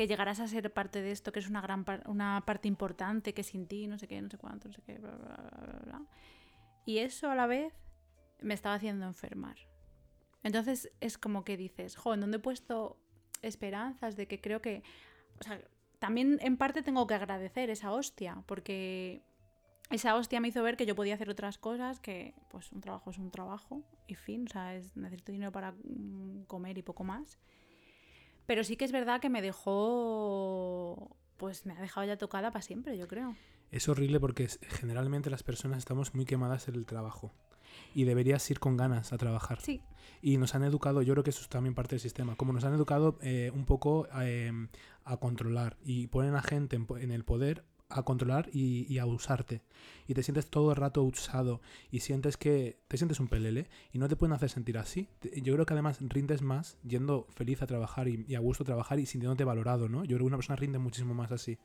que 0.01 0.07
llegarás 0.07 0.41
a 0.41 0.49
ser 0.49 0.73
parte 0.73 1.03
de 1.03 1.11
esto, 1.11 1.31
que 1.31 1.41
es 1.41 1.51
una 1.51 1.61
gran 1.61 1.85
par- 1.85 2.03
una 2.09 2.43
parte 2.47 2.69
importante, 2.69 3.35
que 3.35 3.43
sin 3.43 3.67
ti, 3.67 3.87
no 3.87 3.99
sé 3.99 4.09
qué, 4.09 4.23
no 4.23 4.31
sé 4.31 4.39
cuánto, 4.39 4.67
no 4.67 4.73
sé 4.73 4.81
qué, 4.81 4.99
bla, 4.99 5.15
bla, 5.15 5.81
bla. 5.85 6.03
Y 6.87 7.01
eso 7.01 7.31
a 7.31 7.35
la 7.35 7.47
vez 7.47 7.75
me 8.41 8.55
estaba 8.55 8.77
haciendo 8.77 9.05
enfermar. 9.05 9.59
Entonces 10.43 10.91
es 11.01 11.19
como 11.19 11.45
que 11.45 11.59
dices, 11.59 11.97
jo, 11.97 12.15
¿en 12.15 12.21
dónde 12.21 12.39
he 12.39 12.41
puesto 12.41 12.99
esperanzas 13.43 14.17
de 14.17 14.27
que 14.27 14.41
creo 14.41 14.63
que... 14.63 14.83
O 15.39 15.45
sea, 15.45 15.61
también 15.99 16.39
en 16.41 16.57
parte 16.57 16.83
tengo 16.83 17.07
que 17.07 17.13
agradecer 17.13 17.69
esa 17.69 17.93
hostia, 17.93 18.43
porque 18.47 19.23
esa 19.91 20.17
hostia 20.17 20.41
me 20.41 20.49
hizo 20.49 20.63
ver 20.63 20.79
que 20.79 20.87
yo 20.87 20.97
podía 20.97 21.13
hacer 21.13 21.29
otras 21.29 21.59
cosas, 21.59 22.01
que 22.01 22.33
pues 22.49 22.73
un 22.73 22.81
trabajo 22.81 23.11
es 23.11 23.19
un 23.19 23.31
trabajo 23.31 23.83
y 24.07 24.15
fin, 24.15 24.47
o 24.49 24.51
sea, 24.51 24.75
es, 24.77 24.97
necesito 24.97 25.31
dinero 25.31 25.53
para 25.53 25.73
mm, 25.73 26.45
comer 26.47 26.79
y 26.79 26.83
poco 26.83 27.05
más. 27.05 27.39
Pero 28.51 28.65
sí 28.65 28.75
que 28.75 28.85
es 28.85 28.91
verdad 28.91 29.21
que 29.21 29.31
me 29.31 29.43
dejó, 29.43 31.17
pues 31.37 31.67
me 31.67 31.73
ha 31.73 31.81
dejado 31.81 32.05
ya 32.05 32.19
tocada 32.19 32.51
para 32.51 32.63
siempre, 32.63 32.99
yo 32.99 33.07
creo. 33.07 33.37
Es 33.71 33.89
horrible 33.89 34.19
porque 34.19 34.49
generalmente 34.71 35.31
las 35.31 35.45
personas 35.45 35.79
estamos 35.79 36.17
muy 36.17 36.25
quemadas 36.25 36.67
en 36.67 36.75
el 36.75 36.85
trabajo. 36.85 37.33
Y 37.95 38.03
deberías 38.03 38.51
ir 38.51 38.59
con 38.59 38.77
ganas 38.77 39.13
a 39.13 39.19
trabajar. 39.19 39.61
Sí, 39.61 39.83
Y 40.21 40.37
nos 40.37 40.57
han 40.57 40.65
educado, 40.65 41.01
yo 41.03 41.15
creo 41.15 41.23
que 41.23 41.31
eso 41.31 41.43
es 41.43 41.49
también 41.49 41.77
parte 41.77 41.91
del 41.91 42.01
sistema, 42.01 42.35
como 42.35 42.53
nos 42.53 42.65
han 42.65 42.75
educado 42.75 43.21
eh, 43.23 43.53
un 43.55 43.67
poco 43.67 44.09
eh, 44.21 44.51
a 45.05 45.17
controlar 45.19 45.77
y 45.85 46.09
ponen 46.09 46.35
a 46.35 46.43
gente 46.43 46.75
en 46.75 47.13
el 47.13 47.25
poder 47.25 47.63
a 47.91 48.03
controlar 48.03 48.49
y, 48.53 48.87
y 48.93 48.99
a 48.99 49.07
usarte. 49.07 49.63
Y 50.07 50.15
te 50.15 50.23
sientes 50.23 50.49
todo 50.49 50.71
el 50.71 50.77
rato 50.77 51.03
usado 51.03 51.61
y 51.91 52.01
sientes 52.01 52.37
que 52.37 52.79
te 52.89 52.97
sientes 52.97 53.21
un 53.21 53.29
pelele 53.29 53.69
y 53.93 53.99
no 53.99 54.09
te 54.09 54.17
pueden 54.17 54.33
hacer 54.33 54.51
sentir 54.51 54.79
así. 54.79 55.09
Yo 55.43 55.55
creo 55.55 55.67
que 55.67 55.75
además 55.75 55.99
rindes 56.01 56.43
más 56.43 56.77
yendo 56.87 57.27
feliz 57.35 57.63
a 57.63 57.67
trabajar 57.67 58.09
y, 58.09 58.25
y 58.29 58.35
a 58.35 58.41
gusto 58.41 58.65
trabajar 58.65 58.99
y 58.99 59.07
sintiéndote 59.07 59.45
valorado, 59.45 59.89
¿no? 59.89 60.05
Yo 60.05 60.17
creo 60.17 60.21
que 60.21 60.25
una 60.29 60.37
persona 60.37 60.57
rinde 60.57 60.79
muchísimo 60.79 61.15
más 61.15 61.31
así. 61.33 61.59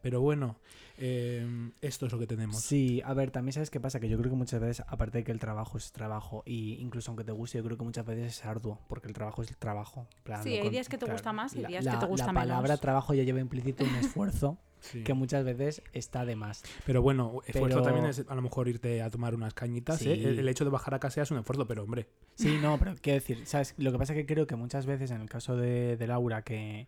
Pero 0.00 0.20
bueno, 0.20 0.56
eh, 0.96 1.70
esto 1.80 2.06
es 2.06 2.12
lo 2.12 2.18
que 2.20 2.26
tenemos. 2.28 2.60
Sí, 2.60 3.02
a 3.04 3.14
ver, 3.14 3.32
también 3.32 3.52
sabes 3.52 3.68
qué 3.68 3.80
pasa, 3.80 3.98
que 3.98 4.08
yo 4.08 4.16
creo 4.16 4.30
que 4.30 4.36
muchas 4.36 4.60
veces, 4.60 4.84
aparte 4.86 5.18
de 5.18 5.24
que 5.24 5.32
el 5.32 5.40
trabajo 5.40 5.76
es 5.76 5.90
trabajo, 5.90 6.44
y 6.46 6.74
incluso 6.80 7.10
aunque 7.10 7.24
te 7.24 7.32
guste, 7.32 7.58
yo 7.58 7.64
creo 7.64 7.76
que 7.78 7.84
muchas 7.84 8.06
veces 8.06 8.38
es 8.38 8.44
arduo, 8.44 8.78
porque 8.88 9.08
el 9.08 9.14
trabajo 9.14 9.42
es 9.42 9.50
el 9.50 9.56
trabajo. 9.56 10.06
plan, 10.22 10.42
Sí, 10.44 10.50
hay 10.50 10.62
con- 10.62 10.70
días 10.70 10.88
que 10.88 10.98
te 10.98 11.10
gusta 11.10 11.32
más 11.32 11.54
y 11.56 11.62
la- 11.62 11.68
días 11.68 11.84
que 11.84 11.96
te 11.96 12.06
gusta 12.06 12.26
La 12.28 12.32
palabra 12.32 12.68
menos. 12.68 12.80
trabajo 12.80 13.14
ya 13.14 13.22
lleva 13.24 13.40
implícito 13.40 13.82
un 13.84 13.90
esfuerzo 13.96 14.58
Sí. 14.80 15.02
que 15.04 15.14
muchas 15.14 15.44
veces 15.44 15.82
está 15.92 16.24
de 16.24 16.36
más. 16.36 16.62
Pero 16.86 17.02
bueno, 17.02 17.40
esfuerzo 17.46 17.78
Pero- 17.78 17.82
también 17.82 18.06
es 18.06 18.24
a 18.28 18.34
lo 18.34 18.42
mejor 18.42 18.68
irte 18.68 19.02
a 19.02 19.10
tomar 19.10 19.34
unas 19.34 19.54
cañitas. 19.54 20.02
¿eh? 20.02 20.12
El, 20.12 20.38
el 20.38 20.48
hecho 20.48 20.64
de 20.64 20.70
bajar 20.70 20.94
a 20.94 20.98
casa 21.00 21.22
es 21.22 21.30
un 21.30 21.38
esfuerzo, 21.38 21.66
pero 21.66 21.82
hombre, 21.84 22.06
Sí, 22.34 22.58
no, 22.62 22.78
pero 22.78 22.94
quiero 23.00 23.14
decir, 23.20 23.44
¿sabes? 23.46 23.74
Lo 23.78 23.90
que 23.92 23.98
pasa 23.98 24.12
es 24.12 24.18
que 24.18 24.26
creo 24.26 24.46
que 24.46 24.54
muchas 24.56 24.86
veces 24.86 25.10
en 25.10 25.20
el 25.20 25.28
caso 25.28 25.56
de, 25.56 25.96
de 25.96 26.06
Laura, 26.06 26.42
que, 26.42 26.86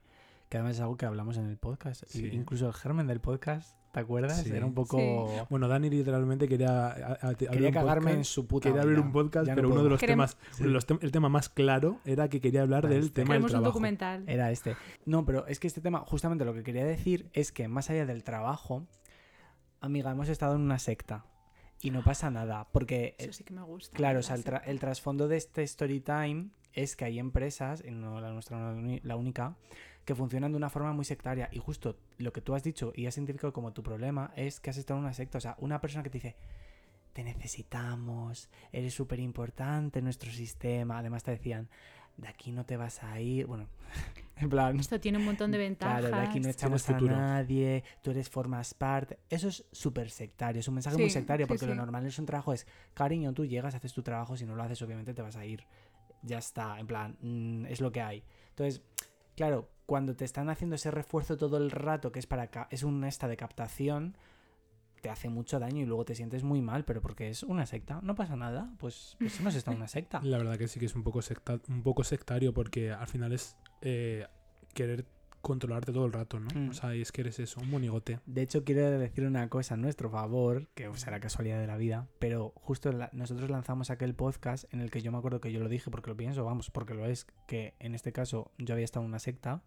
que 0.50 0.58
además 0.58 0.74
es 0.76 0.82
algo 0.82 0.96
que 0.98 1.06
hablamos 1.06 1.38
en 1.38 1.46
el 1.46 1.56
podcast, 1.56 2.02
Sí. 2.08 2.26
incluso 2.32 2.66
el 2.66 2.74
germen 2.74 3.06
del 3.06 3.20
podcast, 3.20 3.76
¿te 3.92 4.00
acuerdas? 4.00 4.42
Sí. 4.42 4.50
Era 4.50 4.66
un 4.66 4.74
poco... 4.74 4.98
Bueno, 5.48 5.68
Dani 5.68 5.88
literalmente 5.88 6.46
quería 6.48 6.88
a- 6.88 7.18
a- 7.30 7.34
Quería 7.34 7.70
cagarme 7.72 8.12
en 8.12 8.24
su 8.24 8.46
puta 8.46 8.68
Quería 8.68 8.82
abrir 8.82 8.98
un 8.98 9.12
podcast, 9.12 9.46
Ya 9.46 9.52
no 9.52 9.56
pero 9.56 9.68
uno 9.70 9.82
de 9.84 9.90
los 9.90 10.00
temas, 10.00 10.36
Sí. 10.50 10.64
los 10.64 10.86
tem- 10.86 10.98
el 11.02 11.12
tema 11.12 11.28
más 11.30 11.48
claro 11.48 12.00
era 12.04 12.28
que 12.28 12.40
quería 12.42 12.62
hablar 12.62 12.84
Este. 12.84 12.94
del 12.96 13.12
tema 13.12 13.24
del 13.24 13.28
Queremos 13.28 13.50
un 13.50 13.54
trabajo. 13.54 13.70
documental. 13.70 14.24
Era 14.26 14.50
este. 14.50 14.76
No, 15.06 15.24
pero 15.24 15.46
es 15.46 15.58
que 15.60 15.68
este 15.68 15.80
tema, 15.80 16.00
justamente 16.00 16.44
lo 16.44 16.52
que 16.52 16.62
quería 16.64 16.84
decir 16.84 17.30
es 17.32 17.52
que 17.52 17.68
más 17.68 17.88
allá 17.88 18.04
del 18.04 18.22
trabajo, 18.24 18.86
amiga, 19.80 20.10
hemos 20.10 20.28
estado 20.28 20.56
en 20.56 20.62
una 20.62 20.78
secta 20.78 21.24
y 21.80 21.90
no 21.90 22.02
pasa 22.02 22.30
nada, 22.30 22.68
porque 22.72 23.14
Eso 23.18 23.32
sí 23.32 23.44
que 23.44 23.54
me 23.54 23.62
gusta. 23.62 23.96
Claro, 23.96 24.18
o 24.18 24.22
sea, 24.22 24.36
el, 24.36 24.44
tra- 24.44 24.62
el 24.66 24.78
trasfondo 24.80 25.28
de 25.28 25.36
este 25.36 25.62
story 25.62 26.00
time 26.00 26.50
es 26.72 26.94
que 26.96 27.04
hay 27.04 27.18
empresas, 27.18 27.82
y 27.86 27.90
no 27.90 28.20
la 28.20 28.30
nuestra 28.32 28.58
no 28.58 28.98
la 29.02 29.16
única, 29.16 29.56
que 30.10 30.16
funcionan 30.16 30.50
de 30.50 30.56
una 30.56 30.68
forma 30.68 30.92
muy 30.92 31.04
sectaria. 31.04 31.48
Y 31.52 31.60
justo 31.60 31.96
lo 32.18 32.32
que 32.32 32.40
tú 32.40 32.56
has 32.56 32.64
dicho 32.64 32.92
y 32.96 33.06
has 33.06 33.16
identificado 33.16 33.52
como 33.52 33.72
tu 33.72 33.84
problema 33.84 34.32
es 34.34 34.58
que 34.58 34.70
has 34.70 34.76
estado 34.76 34.98
en 34.98 35.04
una 35.04 35.14
secta. 35.14 35.38
O 35.38 35.40
sea, 35.40 35.54
una 35.60 35.80
persona 35.80 36.02
que 36.02 36.10
te 36.10 36.18
dice, 36.18 36.36
te 37.12 37.22
necesitamos, 37.22 38.50
eres 38.72 38.92
súper 38.92 39.20
importante 39.20 40.00
en 40.00 40.04
nuestro 40.06 40.32
sistema. 40.32 40.98
Además 40.98 41.22
te 41.22 41.30
decían, 41.30 41.68
de 42.16 42.26
aquí 42.26 42.50
no 42.50 42.66
te 42.66 42.76
vas 42.76 43.04
a 43.04 43.20
ir. 43.20 43.46
Bueno, 43.46 43.68
en 44.36 44.50
plan... 44.50 44.80
Esto 44.80 44.98
tiene 44.98 45.18
un 45.18 45.26
montón 45.26 45.52
de 45.52 45.58
ventajas. 45.58 46.00
Claro, 46.00 46.16
de 46.16 46.22
aquí 46.22 46.40
no 46.40 46.48
echamos 46.48 46.90
a 46.90 47.00
nadie, 47.00 47.84
tú 48.02 48.10
eres, 48.10 48.28
formas 48.28 48.74
parte. 48.74 49.20
Eso 49.28 49.46
es 49.46 49.64
súper 49.70 50.10
sectario, 50.10 50.58
es 50.58 50.66
un 50.66 50.74
mensaje 50.74 50.98
muy 50.98 51.10
sectario, 51.10 51.46
sí, 51.46 51.48
porque 51.48 51.66
lo 51.66 51.76
normal 51.76 52.04
es 52.04 52.18
un 52.18 52.26
trabajo, 52.26 52.52
es 52.52 52.66
cariño, 52.94 53.32
tú 53.32 53.46
llegas, 53.46 53.76
haces 53.76 53.92
tu 53.92 54.02
trabajo, 54.02 54.36
si 54.36 54.44
no 54.44 54.56
lo 54.56 54.62
haces, 54.64 54.82
obviamente 54.82 55.14
te 55.14 55.22
vas 55.22 55.36
a 55.36 55.46
ir. 55.46 55.64
Ya 56.22 56.38
está, 56.38 56.80
en 56.80 56.88
plan, 56.88 57.16
mm, 57.20 57.66
es 57.66 57.80
lo 57.80 57.92
que 57.92 58.00
hay. 58.00 58.24
Entonces, 58.48 58.82
claro, 59.36 59.70
cuando 59.90 60.14
te 60.14 60.24
están 60.24 60.50
haciendo 60.50 60.76
ese 60.76 60.92
refuerzo 60.92 61.36
todo 61.36 61.56
el 61.56 61.72
rato, 61.72 62.12
que 62.12 62.20
es 62.20 62.26
para 62.28 62.48
es 62.70 62.84
un 62.84 63.02
esta 63.02 63.26
de 63.26 63.36
captación, 63.36 64.16
te 65.02 65.10
hace 65.10 65.28
mucho 65.28 65.58
daño 65.58 65.82
y 65.82 65.84
luego 65.84 66.04
te 66.04 66.14
sientes 66.14 66.44
muy 66.44 66.62
mal, 66.62 66.84
pero 66.84 67.00
porque 67.02 67.28
es 67.28 67.42
una 67.42 67.66
secta, 67.66 67.98
no 68.00 68.14
pasa 68.14 68.36
nada, 68.36 68.70
pues, 68.78 69.16
pues 69.18 69.40
hemos 69.40 69.56
estado 69.56 69.72
en 69.74 69.78
una 69.78 69.88
secta. 69.88 70.20
La 70.22 70.38
verdad 70.38 70.56
que 70.56 70.68
sí 70.68 70.78
que 70.78 70.86
es 70.86 70.94
un 70.94 71.02
poco, 71.02 71.22
secta- 71.22 71.58
un 71.68 71.82
poco 71.82 72.04
sectario 72.04 72.54
porque 72.54 72.92
al 72.92 73.08
final 73.08 73.32
es 73.32 73.56
eh, 73.80 74.28
querer 74.74 75.06
controlarte 75.40 75.92
todo 75.92 76.06
el 76.06 76.12
rato, 76.12 76.38
¿no? 76.40 76.48
Mm. 76.54 76.68
O 76.70 76.72
sea, 76.74 76.94
y 76.94 77.00
es 77.00 77.12
que 77.12 77.22
eres 77.22 77.38
eso, 77.38 77.60
un 77.60 77.70
monigote. 77.70 78.18
De 78.26 78.42
hecho, 78.42 78.64
quiero 78.64 78.98
decir 78.98 79.24
una 79.24 79.48
cosa 79.48 79.74
a 79.74 79.76
nuestro 79.76 80.10
favor, 80.10 80.68
que 80.74 80.90
será 80.94 81.20
casualidad 81.20 81.58
de 81.60 81.66
la 81.66 81.76
vida, 81.76 82.06
pero 82.18 82.52
justo 82.56 82.92
la- 82.92 83.10
nosotros 83.12 83.50
lanzamos 83.50 83.90
aquel 83.90 84.14
podcast 84.14 84.72
en 84.72 84.80
el 84.80 84.90
que 84.90 85.00
yo 85.02 85.12
me 85.12 85.18
acuerdo 85.18 85.40
que 85.40 85.52
yo 85.52 85.60
lo 85.60 85.68
dije 85.68 85.90
porque 85.90 86.10
lo 86.10 86.16
pienso, 86.16 86.44
vamos, 86.44 86.70
porque 86.70 86.94
lo 86.94 87.06
es, 87.06 87.26
que 87.46 87.74
en 87.78 87.94
este 87.94 88.12
caso 88.12 88.50
yo 88.58 88.74
había 88.74 88.84
estado 88.84 89.04
en 89.04 89.08
una 89.10 89.18
secta. 89.18 89.62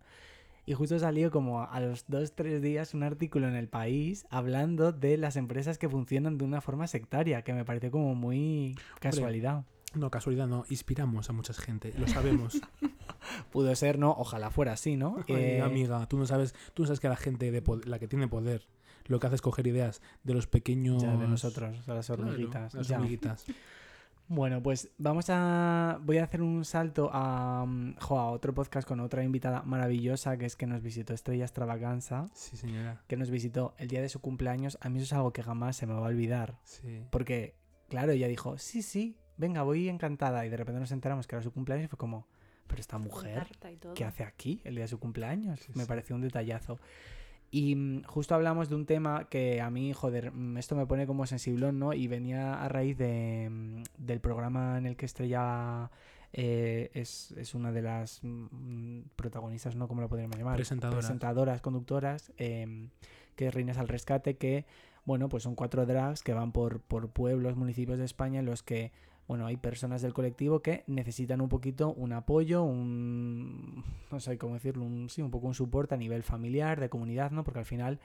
Y 0.65 0.75
justo 0.75 0.97
salió 0.97 1.29
como 1.29 1.61
a 1.63 1.79
los 1.81 2.05
dos, 2.07 2.35
tres 2.35 2.61
días 2.61 2.93
un 2.93 3.03
artículo 3.03 3.49
en 3.49 3.55
el 3.55 3.67
país 3.67 4.25
hablando 4.29 4.93
de 4.93 5.17
las 5.17 5.35
empresas 5.35 5.77
que 5.77 5.89
funcionan 5.89 6.37
de 6.37 6.45
una 6.45 6.61
forma 6.61 6.87
sectaria, 6.87 7.41
que 7.41 7.53
me 7.53 7.65
pareció 7.65 7.91
como 7.91 8.15
muy 8.15 8.75
casualidad. 9.01 9.65
No, 9.95 10.09
casualidad 10.09 10.47
no, 10.47 10.65
inspiramos 10.69 11.29
a 11.29 11.33
mucha 11.33 11.53
gente, 11.53 11.93
lo 11.97 12.07
sabemos. 12.07 12.59
Pudo 13.51 13.73
ser, 13.75 13.99
¿no? 13.99 14.11
Ojalá 14.11 14.49
fuera 14.49 14.73
así, 14.73 14.97
¿no? 14.97 15.23
Eh, 15.27 15.61
amiga, 15.61 16.05
tú 16.07 16.17
no 16.17 16.25
sabes, 16.25 16.53
tú 16.73 16.83
no 16.83 16.87
sabes 16.87 16.99
que 16.99 17.09
la 17.09 17.15
gente 17.15 17.51
de 17.51 17.63
la 17.85 17.99
que 17.99 18.07
tiene 18.07 18.27
poder, 18.27 18.67
lo 19.05 19.19
que 19.19 19.27
hace 19.27 19.35
es 19.35 19.41
coger 19.41 19.67
ideas 19.67 20.01
de 20.23 20.33
los 20.33 20.47
pequeños 20.47 21.01
ya 21.03 21.15
de 21.15 21.27
nosotros, 21.27 21.85
de 21.85 21.93
las 21.93 22.07
Claro, 22.07 22.23
hormiguitas. 22.23 22.73
las 22.73 22.89
hormiguitas. 22.91 23.45
Bueno, 24.29 24.63
pues 24.63 24.89
vamos 24.97 25.25
a. 25.27 25.99
Voy 26.01 26.17
a 26.17 26.23
hacer 26.23 26.41
un 26.41 26.63
salto 26.63 27.09
a, 27.11 27.65
mm, 27.67 27.97
jo, 27.99 28.17
a 28.17 28.31
otro 28.31 28.53
podcast 28.53 28.87
con 28.87 29.01
otra 29.01 29.21
invitada 29.21 29.63
maravillosa 29.63 30.37
que 30.37 30.45
es 30.45 30.55
que 30.55 30.65
nos 30.65 30.81
visitó 30.81 31.13
Estrella 31.13 31.43
Extravaganza, 31.43 32.27
Sí, 32.33 32.55
señora. 32.55 33.03
que 33.07 33.17
nos 33.17 33.29
visitó 33.29 33.75
el 33.77 33.89
día 33.89 34.01
de 34.01 34.07
su 34.07 34.21
cumpleaños. 34.21 34.77
A 34.79 34.87
mí 34.89 34.97
eso 34.99 35.03
es 35.03 35.13
algo 35.13 35.33
que 35.33 35.43
jamás 35.43 35.75
se 35.75 35.85
me 35.87 35.93
va 35.93 35.99
a 35.99 36.09
olvidar. 36.09 36.57
Sí. 36.63 37.03
Porque, 37.11 37.53
claro, 37.89 38.13
ella 38.13 38.29
dijo: 38.29 38.57
Sí, 38.57 38.81
sí, 38.81 39.17
venga, 39.37 39.63
voy 39.63 39.89
encantada. 39.89 40.45
Y 40.45 40.49
de 40.49 40.57
repente 40.57 40.79
nos 40.79 40.91
enteramos 40.91 41.27
que 41.27 41.35
era 41.35 41.43
su 41.43 41.51
cumpleaños 41.51 41.85
y 41.85 41.87
fue 41.87 41.97
como, 41.97 42.27
pero 42.67 42.79
esta 42.79 42.97
mujer. 42.97 43.47
¿qué 43.95 44.05
hace 44.05 44.23
aquí 44.23 44.61
el 44.63 44.75
día 44.75 44.83
de 44.83 44.87
su 44.87 44.99
cumpleaños? 44.99 45.59
Sí, 45.59 45.71
me 45.75 45.83
sí. 45.83 45.87
pareció 45.87 46.15
un 46.15 46.21
detallazo. 46.21 46.79
Y 47.51 47.75
mm, 47.75 48.03
justo 48.05 48.33
hablamos 48.33 48.69
de 48.69 48.75
un 48.75 48.87
tema 48.87 49.29
que 49.29 49.61
a 49.61 49.69
mí, 49.69 49.93
joder, 49.93 50.31
mm, 50.31 50.57
esto 50.57 50.75
me 50.75 50.87
pone 50.87 51.05
como 51.05 51.27
sensiblón, 51.27 51.77
¿no? 51.77 51.93
Y 51.93 52.07
venía 52.07 52.63
a 52.63 52.67
raíz 52.67 52.97
de, 52.97 53.47
mm, 53.49 53.83
del 53.97 54.19
programa 54.21 54.79
en 54.79 54.87
el 54.87 54.95
que 54.95 55.05
Estrella 55.05 55.91
eh, 56.33 56.89
es, 56.95 57.31
es 57.37 57.53
una 57.53 57.71
de 57.71 57.83
las 57.83 58.21
protagonistas, 59.15 59.75
¿no? 59.75 59.87
¿Cómo 59.87 60.01
lo 60.01 60.09
podríamos 60.09 60.35
llamar? 60.35 60.55
Presentadoras. 60.55 61.05
Presentadoras, 61.05 61.61
conductoras, 61.61 62.33
em, 62.37 62.89
que 63.35 63.47
es 63.47 63.53
Reinas 63.53 63.77
al 63.77 63.87
Rescate, 63.87 64.35
que, 64.35 64.65
bueno, 65.05 65.29
pues 65.29 65.43
son 65.43 65.53
cuatro 65.53 65.85
drags 65.85 66.23
que 66.23 66.33
van 66.33 66.51
por, 66.53 66.81
por 66.81 67.09
pueblos, 67.09 67.55
municipios 67.55 67.99
de 67.99 68.05
España 68.05 68.39
en 68.39 68.47
los 68.47 68.63
que 68.63 68.91
bueno, 69.27 69.45
hay 69.45 69.57
personas 69.57 70.01
del 70.01 70.13
colectivo 70.13 70.61
que 70.61 70.83
necesitan 70.87 71.39
un 71.41 71.49
poquito 71.49 71.93
un 71.93 72.13
apoyo, 72.13 72.63
un, 72.63 73.83
no 74.11 74.19
sé 74.19 74.37
cómo 74.37 74.55
decirlo, 74.55 74.83
un, 74.85 75.09
sí, 75.09 75.21
un 75.21 75.31
poco 75.31 75.47
un 75.47 75.53
soporte 75.53 75.95
a 75.95 75.97
nivel 75.97 76.23
familiar, 76.23 76.79
de 76.79 76.89
comunidad, 76.89 77.31
¿no? 77.31 77.43
Porque 77.43 77.59
al 77.59 77.65
final 77.65 77.99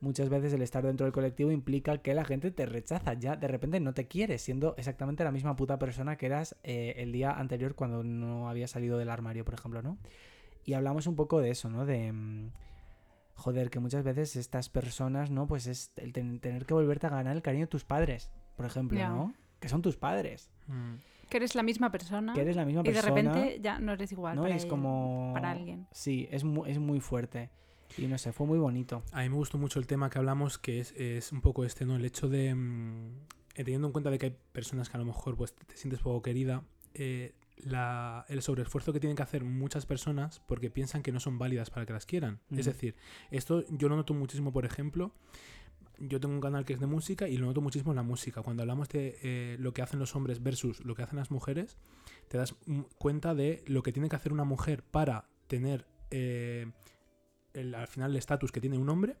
muchas 0.00 0.28
veces 0.28 0.52
el 0.52 0.62
estar 0.62 0.84
dentro 0.84 1.04
del 1.04 1.12
colectivo 1.12 1.50
implica 1.52 1.98
que 1.98 2.14
la 2.14 2.24
gente 2.24 2.50
te 2.50 2.66
rechaza, 2.66 3.14
ya 3.14 3.36
de 3.36 3.48
repente 3.48 3.80
no 3.80 3.92
te 3.94 4.06
quiere, 4.06 4.38
siendo 4.38 4.74
exactamente 4.76 5.24
la 5.24 5.32
misma 5.32 5.56
puta 5.56 5.78
persona 5.78 6.16
que 6.16 6.26
eras 6.26 6.56
eh, 6.64 6.94
el 6.98 7.12
día 7.12 7.32
anterior 7.32 7.74
cuando 7.74 8.02
no 8.04 8.48
había 8.48 8.66
salido 8.68 8.98
del 8.98 9.10
armario, 9.10 9.44
por 9.44 9.54
ejemplo, 9.54 9.82
¿no? 9.82 9.98
Y 10.64 10.74
hablamos 10.74 11.06
un 11.08 11.16
poco 11.16 11.40
de 11.40 11.50
eso, 11.50 11.70
¿no? 11.70 11.86
De... 11.86 12.12
mm, 12.12 12.50
Joder, 13.34 13.70
que 13.70 13.80
muchas 13.80 14.04
veces 14.04 14.36
estas 14.36 14.68
personas, 14.68 15.30
¿no? 15.30 15.46
Pues 15.46 15.66
es 15.66 15.92
el 15.96 16.12
ten- 16.12 16.38
tener 16.38 16.66
que 16.66 16.74
volverte 16.74 17.06
a 17.06 17.10
ganar 17.10 17.34
el 17.34 17.42
cariño 17.42 17.64
de 17.64 17.68
tus 17.70 17.82
padres, 17.84 18.30
por 18.56 18.66
ejemplo. 18.66 18.98
¿no? 19.08 19.34
Que 19.62 19.68
son 19.70 19.80
tus 19.80 19.96
padres. 19.96 20.50
Mm. 20.66 20.96
Que 21.30 21.38
eres 21.38 21.54
la 21.54 21.62
misma 21.62 21.90
persona. 21.90 22.34
Que 22.34 22.42
eres 22.42 22.56
la 22.56 22.66
misma 22.66 22.82
y 22.82 22.84
de 22.88 22.92
persona. 22.92 23.14
repente 23.14 23.60
ya 23.62 23.78
no 23.78 23.92
eres 23.92 24.12
igual. 24.12 24.36
¿no? 24.36 24.42
para 24.42 24.54
es 24.54 24.66
como... 24.66 25.30
Para 25.32 25.52
alguien. 25.52 25.86
Sí, 25.92 26.28
es 26.30 26.44
muy, 26.44 26.70
es 26.70 26.78
muy 26.78 27.00
fuerte. 27.00 27.48
Y 27.96 28.06
no 28.06 28.18
sé, 28.18 28.32
fue 28.32 28.46
muy 28.46 28.58
bonito. 28.58 29.02
A 29.12 29.20
mí 29.22 29.28
me 29.30 29.36
gustó 29.36 29.56
mucho 29.56 29.78
el 29.78 29.86
tema 29.86 30.10
que 30.10 30.18
hablamos, 30.18 30.58
que 30.58 30.80
es, 30.80 30.92
es 30.92 31.32
un 31.32 31.40
poco 31.40 31.64
este, 31.64 31.86
¿no? 31.86 31.96
El 31.96 32.04
hecho 32.04 32.28
de, 32.28 32.54
mm, 32.54 33.06
eh, 33.54 33.64
teniendo 33.64 33.86
en 33.86 33.92
cuenta 33.92 34.10
de 34.10 34.18
que 34.18 34.26
hay 34.26 34.36
personas 34.52 34.90
que 34.90 34.96
a 34.96 35.00
lo 35.00 35.06
mejor 35.06 35.36
pues, 35.36 35.54
te 35.54 35.76
sientes 35.76 36.00
poco 36.00 36.20
querida, 36.22 36.64
eh, 36.94 37.32
la- 37.58 38.24
el 38.28 38.42
sobreesfuerzo 38.42 38.92
que 38.92 39.00
tienen 39.00 39.16
que 39.16 39.22
hacer 39.22 39.44
muchas 39.44 39.86
personas 39.86 40.40
porque 40.48 40.70
piensan 40.70 41.02
que 41.02 41.12
no 41.12 41.20
son 41.20 41.38
válidas 41.38 41.70
para 41.70 41.86
que 41.86 41.92
las 41.92 42.04
quieran. 42.06 42.40
Es 42.50 42.66
Mm. 42.66 42.70
decir, 42.70 42.96
esto 43.30 43.64
yo 43.68 43.88
lo 43.88 43.96
noto 43.96 44.12
muchísimo, 44.14 44.52
por 44.52 44.64
ejemplo, 44.64 45.12
yo 45.98 46.18
tengo 46.20 46.34
un 46.34 46.40
canal 46.40 46.64
que 46.64 46.72
es 46.72 46.80
de 46.80 46.86
música 46.86 47.28
y 47.28 47.36
lo 47.36 47.46
noto 47.46 47.60
muchísimo 47.60 47.92
en 47.92 47.96
la 47.96 48.02
música. 48.02 48.42
Cuando 48.42 48.62
hablamos 48.62 48.88
de 48.88 49.18
eh, 49.22 49.56
lo 49.58 49.72
que 49.72 49.82
hacen 49.82 49.98
los 49.98 50.14
hombres 50.16 50.42
versus 50.42 50.84
lo 50.84 50.94
que 50.94 51.02
hacen 51.02 51.18
las 51.18 51.30
mujeres, 51.30 51.78
te 52.28 52.38
das 52.38 52.54
cuenta 52.98 53.34
de 53.34 53.62
lo 53.66 53.82
que 53.82 53.92
tiene 53.92 54.08
que 54.08 54.16
hacer 54.16 54.32
una 54.32 54.44
mujer 54.44 54.82
para 54.82 55.28
tener 55.46 55.86
eh, 56.10 56.70
el- 57.54 57.74
al 57.74 57.86
final 57.88 58.10
el 58.10 58.16
estatus 58.16 58.52
que 58.52 58.60
tiene 58.60 58.78
un 58.78 58.88
hombre 58.88 59.16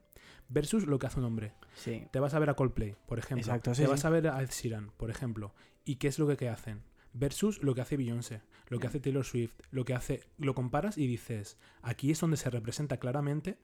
versus 0.48 0.86
lo 0.86 0.98
que 0.98 1.06
hace 1.06 1.18
un 1.20 1.24
hombre. 1.26 1.54
Sí. 1.74 2.06
Te 2.10 2.20
vas 2.20 2.34
a 2.34 2.38
ver 2.38 2.50
a 2.50 2.54
Coldplay, 2.54 2.96
por 3.06 3.18
ejemplo. 3.18 3.40
Exacto, 3.46 3.74
sí, 3.74 3.82
Te 3.82 3.88
vas 3.88 4.04
a 4.04 4.10
ver 4.10 4.28
a 4.28 4.42
Ed 4.42 4.50
Sheeran, 4.50 4.90
por 4.96 5.10
ejemplo. 5.10 5.54
¿Y 5.84 5.96
qué 5.96 6.08
es 6.08 6.18
lo 6.18 6.26
que, 6.26 6.36
que 6.36 6.48
hacen? 6.48 6.82
Versus 7.14 7.62
lo 7.62 7.74
que 7.74 7.82
hace 7.82 7.96
Beyoncé, 7.98 8.40
lo 8.68 8.78
que 8.78 8.86
hace 8.86 8.98
Taylor 9.00 9.24
Swift, 9.24 9.54
lo 9.70 9.84
que 9.84 9.94
hace... 9.94 10.20
Lo 10.38 10.54
comparas 10.54 10.96
y 10.96 11.06
dices, 11.06 11.58
aquí 11.82 12.10
es 12.10 12.20
donde 12.20 12.38
se 12.38 12.48
representa 12.48 12.96
claramente 12.98 13.58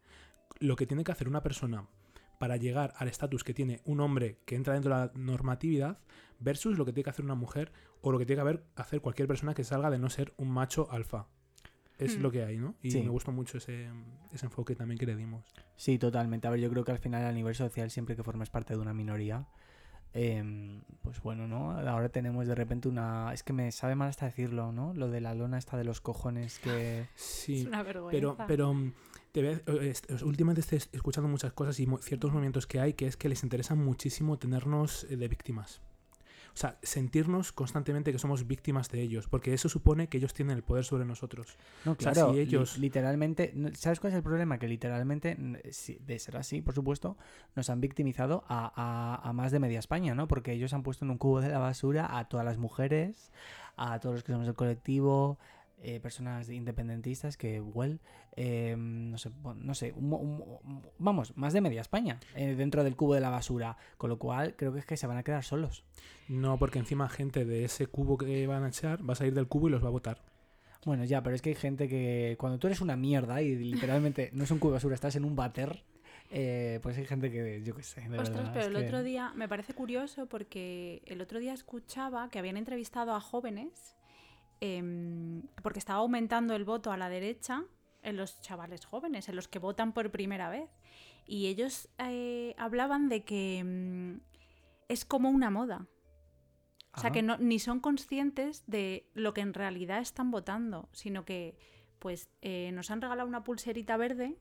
lo 0.60 0.76
que 0.76 0.86
tiene 0.86 1.04
que 1.04 1.12
hacer 1.12 1.28
una 1.28 1.42
persona 1.42 1.86
para 2.38 2.56
llegar 2.56 2.94
al 2.96 3.08
estatus 3.08 3.44
que 3.44 3.52
tiene 3.54 3.80
un 3.84 4.00
hombre 4.00 4.38
que 4.44 4.54
entra 4.54 4.74
dentro 4.74 4.94
de 4.94 5.06
la 5.06 5.12
normatividad 5.14 5.98
versus 6.38 6.78
lo 6.78 6.84
que 6.84 6.92
tiene 6.92 7.04
que 7.04 7.10
hacer 7.10 7.24
una 7.24 7.34
mujer 7.34 7.72
o 8.00 8.12
lo 8.12 8.18
que 8.18 8.24
tiene 8.26 8.38
que 8.38 8.42
haber, 8.42 8.64
hacer 8.76 9.00
cualquier 9.00 9.26
persona 9.28 9.54
que 9.54 9.64
salga 9.64 9.90
de 9.90 9.98
no 9.98 10.08
ser 10.08 10.32
un 10.36 10.48
macho 10.50 10.88
alfa. 10.90 11.26
Es 11.98 12.16
Hmm. 12.16 12.22
lo 12.22 12.30
que 12.30 12.44
hay, 12.44 12.58
¿no? 12.58 12.76
Y 12.80 12.92
Sí. 12.92 13.02
me 13.02 13.08
gustó 13.08 13.32
mucho 13.32 13.58
ese, 13.58 13.88
ese 14.32 14.46
enfoque 14.46 14.76
también 14.76 14.98
que 14.98 15.06
le 15.06 15.16
dimos. 15.16 15.44
Sí, 15.74 15.98
totalmente. 15.98 16.46
A 16.46 16.50
ver, 16.50 16.60
yo 16.60 16.70
creo 16.70 16.84
que 16.84 16.92
al 16.92 16.98
final 16.98 17.24
a 17.24 17.32
nivel 17.32 17.56
social, 17.56 17.90
siempre 17.90 18.14
que 18.14 18.22
formes 18.22 18.50
parte 18.50 18.74
de 18.74 18.78
una 18.80 18.94
minoría, 18.94 19.48
em, 20.12 20.80
pues 21.02 21.20
bueno, 21.20 21.48
¿no? 21.48 21.72
Ahora 21.72 22.08
tenemos 22.08 22.46
de 22.46 22.54
repente 22.54 22.88
una... 22.88 23.32
Es 23.34 23.42
que 23.42 23.52
me 23.52 23.70
sabe 23.72 23.94
mal 23.96 24.08
hasta 24.08 24.26
decirlo, 24.26 24.70
¿no? 24.72 24.94
Lo 24.94 25.08
de 25.10 25.20
la 25.20 25.34
lona 25.34 25.58
esta 25.58 25.76
de 25.76 25.82
los 25.84 26.00
cojones 26.00 26.60
que... 26.60 27.06
Sí. 27.16 27.62
Es 27.62 27.66
una 27.66 27.82
vergüenza. 27.82 28.16
Pero, 28.16 28.36
pero 28.46 28.92
te 29.32 29.42
ve- 29.42 29.62
eh, 29.66 29.92
últimamente 30.24 30.60
estoy 30.60 30.78
es- 30.78 30.88
escuchando 30.92 31.28
muchas 31.28 31.52
cosas 31.52 31.78
y 31.80 31.86
ciertos 32.00 32.30
movimientos 32.32 32.66
que 32.66 32.80
hay 32.80 32.94
que 32.94 33.06
es 33.06 33.16
que 33.16 33.28
les 33.28 33.42
interesa 33.42 33.74
muchísimo 33.74 34.38
tenernos 34.38 35.04
eh, 35.04 35.16
de 35.16 35.28
víctimas. 35.28 35.80
O 36.54 36.60
sea, 36.60 36.76
sentirnos 36.82 37.52
constantemente 37.52 38.10
que 38.10 38.18
somos 38.18 38.46
víctimas 38.48 38.90
de 38.90 39.00
ellos, 39.00 39.28
porque 39.28 39.54
eso 39.54 39.68
supone 39.68 40.08
que 40.08 40.18
ellos 40.18 40.34
tienen 40.34 40.56
el 40.56 40.64
poder 40.64 40.84
sobre 40.84 41.04
nosotros. 41.04 41.56
No, 41.84 41.94
sea, 41.96 42.12
claro, 42.12 42.30
si 42.30 42.36
li- 42.36 42.40
ellos- 42.42 42.78
literalmente, 42.78 43.54
¿sabes 43.74 44.00
cuál 44.00 44.12
es 44.12 44.16
el 44.16 44.24
problema? 44.24 44.58
Que 44.58 44.66
literalmente, 44.66 45.36
de 45.36 46.18
ser 46.18 46.36
así, 46.36 46.60
por 46.60 46.74
supuesto, 46.74 47.16
nos 47.54 47.70
han 47.70 47.80
victimizado 47.80 48.42
a, 48.48 48.72
a- 48.74 49.28
a 49.28 49.32
más 49.32 49.52
de 49.52 49.60
media 49.60 49.78
España, 49.78 50.16
¿no? 50.16 50.26
Porque 50.26 50.52
ellos 50.52 50.72
han 50.72 50.82
puesto 50.82 51.04
en 51.04 51.12
un 51.12 51.18
cubo 51.18 51.40
de 51.40 51.48
la 51.50 51.58
basura 51.58 52.18
a 52.18 52.28
todas 52.28 52.44
las 52.44 52.58
mujeres, 52.58 53.30
a 53.76 54.00
todos 54.00 54.16
los 54.16 54.24
que 54.24 54.32
somos 54.32 54.46
del 54.46 54.56
colectivo, 54.56 55.38
eh, 55.82 56.00
personas 56.00 56.48
independentistas 56.50 57.36
que, 57.36 57.60
well, 57.60 58.00
eh, 58.36 58.74
no 58.78 59.16
sé, 59.18 59.30
no 59.56 59.74
sé, 59.74 59.92
un 59.94 60.08
mo- 60.08 60.18
un 60.18 60.38
mo- 60.38 60.60
un- 60.64 60.82
vamos, 60.98 61.36
más 61.36 61.52
de 61.52 61.60
media 61.60 61.80
España 61.80 62.18
eh, 62.34 62.54
dentro 62.56 62.82
del 62.84 62.96
cubo 62.96 63.14
de 63.14 63.20
la 63.20 63.30
basura, 63.30 63.76
con 63.96 64.10
lo 64.10 64.18
cual 64.18 64.54
creo 64.56 64.72
que 64.72 64.80
es 64.80 64.86
que 64.86 64.96
se 64.96 65.06
van 65.06 65.18
a 65.18 65.22
quedar 65.22 65.44
solos. 65.44 65.84
No, 66.28 66.58
porque 66.58 66.78
encima 66.78 67.08
gente 67.08 67.44
de 67.44 67.64
ese 67.64 67.86
cubo 67.86 68.18
que 68.18 68.46
van 68.46 68.64
a 68.64 68.68
echar 68.68 69.08
va 69.08 69.12
a 69.12 69.16
salir 69.16 69.34
del 69.34 69.46
cubo 69.48 69.68
y 69.68 69.70
los 69.70 69.82
va 69.82 69.88
a 69.88 69.92
votar. 69.92 70.20
Bueno, 70.84 71.04
ya, 71.04 71.22
pero 71.22 71.34
es 71.36 71.42
que 71.42 71.50
hay 71.50 71.54
gente 71.56 71.88
que 71.88 72.36
cuando 72.38 72.58
tú 72.58 72.66
eres 72.68 72.80
una 72.80 72.96
mierda 72.96 73.42
y 73.42 73.54
literalmente 73.56 74.30
no 74.32 74.44
es 74.44 74.50
un 74.50 74.58
cubo 74.58 74.70
de 74.72 74.76
basura, 74.76 74.94
estás 74.94 75.16
en 75.16 75.24
un 75.24 75.34
váter, 75.36 75.82
eh, 76.30 76.78
pues 76.82 76.96
hay 76.98 77.06
gente 77.06 77.30
que, 77.30 77.62
yo 77.64 77.74
qué 77.74 77.82
sé, 77.82 78.00
de 78.02 78.18
Ostras, 78.18 78.30
verdad, 78.36 78.50
pero 78.52 78.66
el 78.66 78.74
que- 78.74 78.86
otro 78.86 79.02
día 79.02 79.32
me 79.34 79.48
parece 79.48 79.74
curioso 79.74 80.26
porque 80.26 81.02
el 81.06 81.20
otro 81.20 81.38
día 81.40 81.52
escuchaba 81.54 82.28
que 82.30 82.38
habían 82.38 82.56
entrevistado 82.56 83.12
a 83.14 83.20
jóvenes 83.20 83.96
em, 84.60 85.42
porque 85.62 85.78
estaba 85.78 86.00
aumentando 86.00 86.54
el 86.54 86.64
voto 86.64 86.92
a 86.92 86.96
la 86.96 87.08
derecha 87.08 87.64
en 88.02 88.16
los 88.16 88.40
chavales 88.40 88.84
jóvenes, 88.84 89.28
en 89.28 89.36
los 89.36 89.48
que 89.48 89.58
votan 89.58 89.92
por 89.92 90.10
primera 90.10 90.48
vez. 90.50 90.70
Y 91.26 91.46
ellos 91.46 91.88
eh, 91.98 92.54
hablaban 92.58 93.08
de 93.08 93.24
que 93.24 93.62
mm, 93.64 94.20
es 94.88 95.04
como 95.04 95.30
una 95.30 95.50
moda. 95.50 95.86
O 96.94 97.00
sea, 97.00 97.12
que 97.12 97.22
no, 97.22 97.36
ni 97.38 97.60
son 97.60 97.78
conscientes 97.78 98.64
de 98.66 99.08
lo 99.14 99.32
que 99.32 99.40
en 99.40 99.54
realidad 99.54 100.00
están 100.00 100.32
votando, 100.32 100.88
sino 100.92 101.24
que 101.24 101.56
pues 102.00 102.28
eh, 102.42 102.72
nos 102.72 102.90
han 102.90 103.00
regalado 103.00 103.28
una 103.28 103.44
pulserita 103.44 103.96
verde 103.96 104.36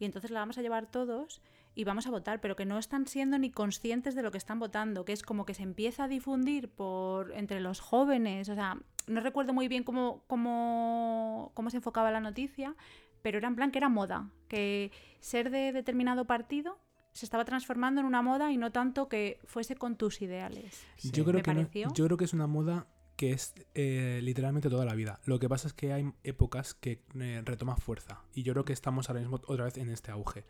y 0.00 0.04
entonces 0.04 0.32
la 0.32 0.40
vamos 0.40 0.58
a 0.58 0.62
llevar 0.62 0.90
todos 0.90 1.42
y 1.74 1.84
vamos 1.84 2.06
a 2.06 2.10
votar, 2.10 2.40
pero 2.40 2.54
que 2.56 2.66
no 2.66 2.78
están 2.78 3.06
siendo 3.06 3.38
ni 3.38 3.50
conscientes 3.50 4.14
de 4.14 4.22
lo 4.22 4.30
que 4.30 4.38
están 4.38 4.58
votando, 4.58 5.04
que 5.04 5.12
es 5.12 5.22
como 5.22 5.44
que 5.46 5.54
se 5.54 5.62
empieza 5.62 6.04
a 6.04 6.08
difundir 6.08 6.68
por 6.68 7.32
entre 7.32 7.60
los 7.60 7.80
jóvenes, 7.80 8.48
o 8.48 8.54
sea, 8.54 8.78
no 9.06 9.20
recuerdo 9.20 9.52
muy 9.52 9.68
bien 9.68 9.82
cómo, 9.82 10.22
cómo, 10.26 11.50
cómo 11.54 11.70
se 11.70 11.78
enfocaba 11.78 12.10
la 12.10 12.20
noticia, 12.20 12.74
pero 13.22 13.38
era 13.38 13.48
en 13.48 13.56
plan 13.56 13.70
que 13.70 13.78
era 13.78 13.88
moda, 13.88 14.30
que 14.48 14.90
ser 15.20 15.50
de 15.50 15.72
determinado 15.72 16.24
partido 16.26 16.78
se 17.12 17.26
estaba 17.26 17.44
transformando 17.44 18.00
en 18.00 18.06
una 18.06 18.22
moda 18.22 18.52
y 18.52 18.56
no 18.56 18.72
tanto 18.72 19.08
que 19.08 19.38
fuese 19.44 19.76
con 19.76 19.96
tus 19.96 20.22
ideales. 20.22 20.84
Sí. 20.96 21.10
Yo, 21.12 21.24
creo 21.24 21.36
Me 21.36 21.42
que 21.42 21.84
no- 21.84 21.94
yo 21.94 22.04
creo 22.06 22.16
que 22.16 22.24
es 22.24 22.32
una 22.32 22.46
moda 22.46 22.86
que 23.16 23.32
es 23.32 23.54
eh, 23.74 24.20
literalmente 24.22 24.70
toda 24.70 24.86
la 24.86 24.94
vida. 24.94 25.20
Lo 25.26 25.38
que 25.38 25.48
pasa 25.48 25.68
es 25.68 25.74
que 25.74 25.92
hay 25.92 26.10
épocas 26.24 26.72
que 26.74 27.02
eh, 27.20 27.42
retoma 27.44 27.76
fuerza. 27.76 28.22
Y 28.34 28.42
yo 28.42 28.54
creo 28.54 28.64
que 28.64 28.72
estamos 28.72 29.08
ahora 29.10 29.20
mismo 29.20 29.36
otra 29.46 29.64
vez 29.66 29.76
en 29.76 29.90
este 29.90 30.10
auge. 30.10 30.44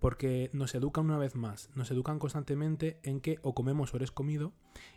Porque 0.00 0.50
nos 0.52 0.74
educan 0.74 1.06
una 1.06 1.18
vez 1.18 1.34
más, 1.34 1.70
nos 1.74 1.90
educan 1.90 2.18
constantemente 2.18 3.00
en 3.02 3.20
que 3.20 3.38
o 3.42 3.54
comemos 3.54 3.92
o 3.92 3.96
eres 3.96 4.12
comido. 4.12 4.52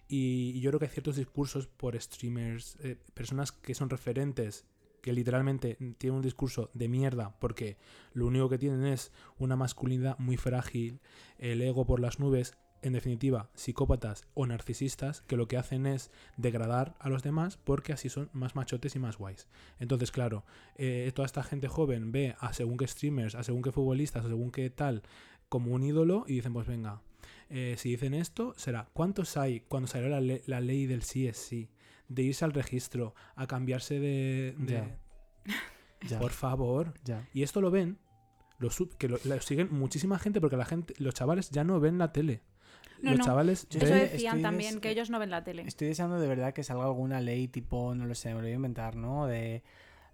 Y, 0.08 0.60
yo 0.60 0.70
creo 0.70 0.80
que 0.80 0.86
hay 0.86 0.92
ciertos 0.92 1.16
discursos 1.16 1.68
por 1.68 2.00
streamers, 2.00 2.78
eh, 2.82 2.98
personas 3.14 3.52
que 3.52 3.74
son 3.74 3.90
referentes, 3.90 4.66
que 5.02 5.14
literalmente 5.14 5.78
tienen 5.98 6.18
un 6.18 6.22
discurso 6.22 6.70
de 6.74 6.88
mierda, 6.88 7.36
porque 7.40 7.78
lo 8.14 8.28
único 8.28 8.50
que 8.50 8.60
tienen 8.60 8.86
es 8.86 9.12
una 9.38 9.56
masculinidad 9.56 10.18
muy 10.20 10.38
frágil, 10.38 11.00
el 11.40 11.62
ego 11.62 11.86
por 11.86 12.00
las 12.00 12.20
nubes, 12.20 12.56
en 12.84 12.94
definitiva, 12.94 13.50
psicópatas 13.54 14.26
o 14.34 14.48
narcisistas 14.48 15.22
que 15.22 15.38
lo 15.38 15.48
que 15.48 15.58
hacen 15.58 15.86
es 15.86 16.10
degradar 16.38 16.96
a 17.00 17.10
los 17.10 17.22
demás 17.24 17.58
porque 17.58 17.94
así 17.94 18.10
son 18.10 18.30
más 18.34 18.56
machotes 18.56 18.96
y 18.96 19.00
más 19.00 19.18
guays. 19.18 19.48
Entonces, 19.80 20.12
claro, 20.12 20.44
eh, 20.78 21.12
toda 21.14 21.26
esta 21.28 21.44
gente 21.44 21.68
joven 21.68 22.12
ve 22.12 22.36
a 22.40 22.54
según 22.54 22.78
qué 22.78 22.88
streamers, 22.88 23.36
a 23.36 23.44
según 23.44 23.62
qué 23.62 23.72
futbolistas, 23.72 24.26
a 24.26 24.30
según 24.30 24.52
qué 24.52 24.70
tal, 24.70 25.04
como 25.50 25.72
un 25.74 25.84
ídolo 25.84 26.24
y 26.28 26.36
dicen, 26.36 26.54
pues 26.54 26.66
venga, 26.68 27.02
eh, 27.50 27.76
si 27.78 27.90
dicen 27.90 28.14
esto, 28.14 28.54
será. 28.58 28.90
¿Cuántos 28.94 29.38
hay 29.38 29.60
cuando 29.62 29.88
salió 29.88 30.10
la, 30.10 30.22
le- 30.22 30.42
la 30.48 30.60
ley 30.62 30.86
del 30.88 31.04
sí 31.04 31.28
es 31.28 31.38
sí? 31.38 31.70
De 32.08 32.24
irse 32.24 32.44
al 32.46 32.54
registro, 32.54 33.14
a 33.36 33.46
cambiarse 33.48 34.00
de... 34.00 34.56
de- 34.58 34.98
Ya. 36.10 36.20
Por 36.20 36.32
favor. 36.32 36.94
ya. 37.04 37.28
Y 37.34 37.44
esto 37.44 37.62
lo 37.62 37.70
ven, 37.70 38.00
lo 38.58 38.70
que 38.98 39.08
lo, 39.08 39.18
lo 39.24 39.42
siguen 39.42 39.68
muchísima 39.72 40.18
gente 40.18 40.42
porque 40.42 40.58
la 40.58 40.66
gente, 40.66 40.94
los 40.98 41.14
chavales 41.14 41.52
ya 41.52 41.64
no 41.64 41.80
ven 41.80 41.98
la 42.00 42.12
tele. 42.12 42.42
No, 43.02 43.12
los 43.12 43.20
no. 43.20 43.26
chavales 43.26 43.68
Yo 43.70 43.80
Eso 43.80 43.94
decían 43.94 44.38
estoy 44.38 44.42
también, 44.42 44.74
des- 44.76 44.82
que 44.82 44.90
ellos 44.92 45.10
no 45.10 45.20
ven 45.20 45.30
la 45.32 45.44
tele. 45.44 45.64
Estoy 45.68 45.88
deseando 45.88 46.20
de 46.20 46.28
verdad 46.28 46.54
que 46.54 46.64
salga 46.64 46.84
alguna 46.86 47.20
ley 47.22 47.48
tipo, 47.48 47.94
no 47.96 48.06
lo 48.06 48.16
sé, 48.16 48.30
me 48.30 48.36
lo 48.36 48.42
voy 48.42 48.52
a 48.52 48.56
inventar, 48.56 48.96
¿no? 48.96 49.28
De, 49.28 49.64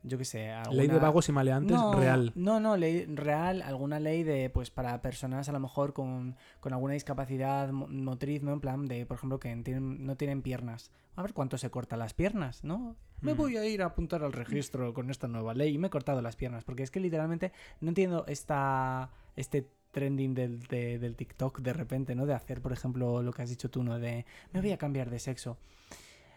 yo 0.03 0.17
qué 0.17 0.25
sé, 0.25 0.51
alguna... 0.51 0.77
ley 0.77 0.88
de 0.88 0.99
vagos 0.99 1.27
y 1.27 1.31
maleantes 1.33 1.75
no, 1.75 1.93
real. 1.93 2.31
No, 2.35 2.59
no, 2.59 2.77
ley 2.77 3.05
real, 3.05 3.61
alguna 3.61 3.99
ley 3.99 4.23
de, 4.23 4.49
pues, 4.49 4.69
para 4.71 5.01
personas 5.01 5.49
a 5.49 5.51
lo 5.51 5.59
mejor 5.59 5.93
con, 5.93 6.35
con 6.61 6.71
alguna 6.71 6.93
discapacidad 6.93 7.69
mo- 7.71 7.88
motriz, 7.88 8.41
¿no? 8.43 8.53
En 8.53 8.61
plan 8.61 8.85
de, 8.85 9.05
por 9.05 9.17
ejemplo, 9.17 9.39
que 9.39 9.53
tienen- 9.57 10.05
no 10.05 10.15
tienen 10.15 10.41
piernas. 10.41 10.91
A 11.15 11.23
ver 11.23 11.33
cuánto 11.33 11.57
se 11.57 11.69
cortan 11.71 11.99
las 11.99 12.13
piernas, 12.13 12.63
¿no? 12.63 12.95
Me 13.21 13.33
Mm. 13.33 13.38
voy 13.38 13.57
a 13.57 13.65
ir 13.65 13.81
a 13.81 13.88
apuntar 13.88 14.23
al 14.23 14.31
registro 14.33 14.93
con 14.93 15.09
esta 15.09 15.27
nueva 15.27 15.55
ley 15.55 15.73
y 15.73 15.77
me 15.79 15.88
he 15.88 15.89
cortado 15.89 16.21
las 16.21 16.35
piernas. 16.35 16.63
Porque 16.63 16.83
es 16.83 16.91
que 16.91 16.99
literalmente 16.99 17.51
no 17.81 17.89
entiendo 17.89 18.23
esta, 18.27 19.09
este 19.35 19.67
trending 19.97 20.35
del, 20.35 20.59
de- 20.67 20.99
del 20.99 21.15
TikTok 21.15 21.59
de 21.61 21.73
repente, 21.73 22.13
¿no? 22.13 22.27
De 22.27 22.33
hacer, 22.35 22.61
por 22.61 22.71
ejemplo, 22.71 23.23
lo 23.23 23.31
que 23.33 23.41
has 23.41 23.49
dicho 23.49 23.69
tú, 23.71 23.83
¿no? 23.83 23.97
De 23.97 24.25
me 24.53 24.61
voy 24.61 24.71
a 24.71 24.77
cambiar 24.77 25.09
de 25.09 25.17
sexo. 25.17 25.57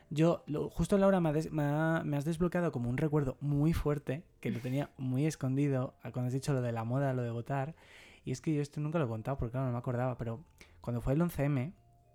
Yo, 0.09 0.43
lo- 0.47 0.71
justo 0.71 0.97
Laura, 0.97 1.21
me, 1.21 1.29
ha 1.29 1.33
des- 1.33 1.53
me 1.53 1.63
ha- 1.63 2.03
me 2.05 2.17
has 2.17 2.25
desbloqueado 2.25 2.73
como 2.73 2.89
un 2.89 2.97
recuerdo 2.97 3.37
muy 3.41 3.73
fuerte, 3.75 4.23
que 4.41 4.51
lo 4.51 4.61
tenía 4.61 4.91
muy 4.97 5.27
escondido 5.27 5.95
cuando 6.03 6.29
has 6.29 6.33
dicho 6.33 6.53
lo 6.55 6.63
de 6.63 6.73
la 6.73 6.85
moda, 6.85 7.13
lo 7.13 7.23
de 7.23 7.31
votar. 7.31 7.75
Y 8.25 8.33
es 8.33 8.41
que 8.41 8.55
yo 8.55 8.63
esto 8.63 8.81
nunca 8.81 8.99
lo 8.99 9.05
he 9.05 9.09
contado 9.09 9.37
porque, 9.37 9.53
claro, 9.53 9.67
no 9.67 9.73
me 9.73 9.79
acordaba, 9.79 10.17
pero 10.17 10.43
cuando 10.81 11.01
fue 11.03 11.13
el 11.13 11.21
11M, 11.21 11.73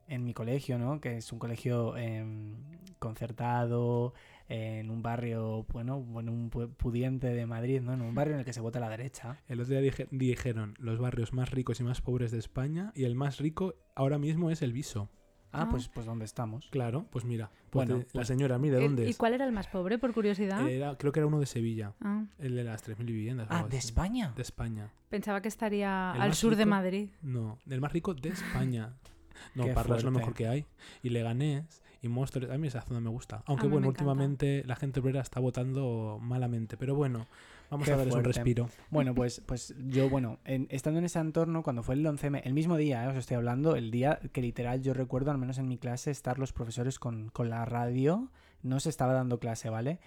en 0.07 0.23
mi 0.23 0.33
colegio, 0.33 0.77
¿no? 0.77 0.99
Que 0.99 1.17
es 1.17 1.31
un 1.31 1.39
colegio 1.39 1.95
em, 1.97 2.55
concertado, 2.99 4.13
en 4.47 4.89
un 4.91 5.01
barrio, 5.01 5.65
bueno, 5.69 5.99
bueno, 6.01 6.31
un 6.31 6.51
pu- 6.51 6.69
pudiente 6.75 7.27
de 7.27 7.45
Madrid, 7.45 7.81
¿no? 7.81 7.93
En 7.93 8.01
un 8.01 8.13
barrio 8.13 8.33
en 8.35 8.39
el 8.39 8.45
que 8.45 8.53
se 8.53 8.61
vota 8.61 8.79
a 8.79 8.81
la 8.81 8.89
derecha. 8.89 9.37
El 9.47 9.59
otro 9.59 9.71
día 9.71 9.81
dije- 9.81 10.07
dijeron 10.11 10.75
los 10.79 10.99
barrios 10.99 11.33
más 11.33 11.51
ricos 11.51 11.79
y 11.79 11.83
más 11.83 12.01
pobres 12.01 12.31
de 12.31 12.37
España 12.39 12.91
y 12.95 13.05
el 13.05 13.15
más 13.15 13.39
rico 13.39 13.73
ahora 13.95 14.17
mismo 14.19 14.51
es 14.51 14.61
el 14.61 14.71
Viso. 14.73 15.09
Ah, 15.51 15.63
Ah. 15.63 15.67
pues, 15.71 15.87
pues 15.87 16.05
¿dónde 16.05 16.25
estamos? 16.25 16.67
Claro, 16.69 17.05
pues 17.11 17.23
mira. 17.23 17.49
pues 17.69 17.87
Bueno, 17.87 17.99
de- 17.99 18.05
la 18.07 18.11
pues- 18.11 18.27
señora, 18.27 18.57
mire, 18.59 18.77
Eh, 18.77 18.81
¿dónde 18.83 19.05
¿Y 19.05 19.09
es? 19.11 19.17
cuál 19.17 19.33
era 19.33 19.45
el 19.45 19.51
más 19.53 19.67
pobre, 19.67 19.97
por 19.97 20.13
curiosidad? 20.13 20.67
Era- 20.69 20.97
creo 20.97 21.11
que 21.13 21.19
era 21.21 21.27
uno 21.27 21.39
de 21.39 21.45
Sevilla, 21.45 21.93
Ah, 22.01 22.25
el 22.39 22.55
de 22.55 22.63
las 22.65 22.83
3.000 22.83 23.07
viviendas. 23.07 23.47
Ah, 23.49 23.63
¿de 23.63 23.77
así. 23.77 23.87
España? 23.87 24.33
De 24.35 24.41
España. 24.41 24.91
pensaba 25.09 25.41
que 25.41 25.47
estaría 25.47 26.11
El 26.15 26.21
al 26.21 26.33
sur 26.33 26.55
de 26.57 26.65
Madrid. 26.65 27.09
No, 27.21 27.57
el 27.69 27.79
más 27.81 27.91
rico 27.93 28.13
de 28.13 28.29
España. 28.29 28.93
No, 29.55 29.73
Parla 29.73 29.97
es 29.97 30.03
lo 30.05 30.11
mejor 30.11 30.33
que 30.33 30.47
hay. 30.47 30.65
Y 31.03 31.09
Leganés 31.09 31.81
y 32.05 32.09
Móstoles, 32.09 32.49
a 32.51 32.57
mí 32.57 32.67
esa 32.67 32.81
zona 32.81 32.99
me 32.99 33.09
gusta. 33.09 33.43
Aunque 33.45 33.67
bueno, 33.67 33.87
encanta. 33.87 34.03
últimamente 34.03 34.63
la 34.65 34.75
gente 34.75 34.99
obrera 34.99 35.21
está 35.21 35.39
votando 35.39 36.19
malamente. 36.21 36.77
Pero 36.77 36.95
bueno, 36.95 37.27
vamos 37.69 37.85
Qué 37.87 37.93
a 37.93 37.97
darles 37.97 38.15
un 38.15 38.23
respiro. 38.23 38.69
Bueno, 38.89 39.13
pues, 39.15 39.41
pues 39.45 39.73
yo, 39.87 40.09
bueno, 40.09 40.39
en- 40.45 40.67
estando 40.69 40.99
en 40.99 41.05
ese 41.05 41.19
entorno, 41.19 41.63
cuando 41.63 41.83
fue 41.83 41.95
el 41.95 42.05
11M, 42.05 42.41
el 42.43 42.53
mismo 42.53 42.77
día, 42.77 43.03
¿eh? 43.03 43.07
os 43.07 43.15
estoy 43.15 43.35
hablando, 43.37 43.75
el 43.75 43.91
día 43.91 44.19
que 44.31 44.41
literal 44.41 44.81
yo 44.81 44.93
recuerdo, 44.93 45.31
al 45.31 45.37
menos 45.37 45.57
en 45.57 45.67
mi 45.67 45.77
clase, 45.77 46.11
estar 46.11 46.39
los 46.39 46.53
profesores 46.53 46.99
con, 46.99 47.29
con 47.29 47.49
la 47.49 47.65
radio, 47.65 48.29
no 48.63 48.79
se 48.79 48.89
estaba 48.89 49.13
dando 49.13 49.39
clase, 49.39 49.69
¿vale? 49.69 49.99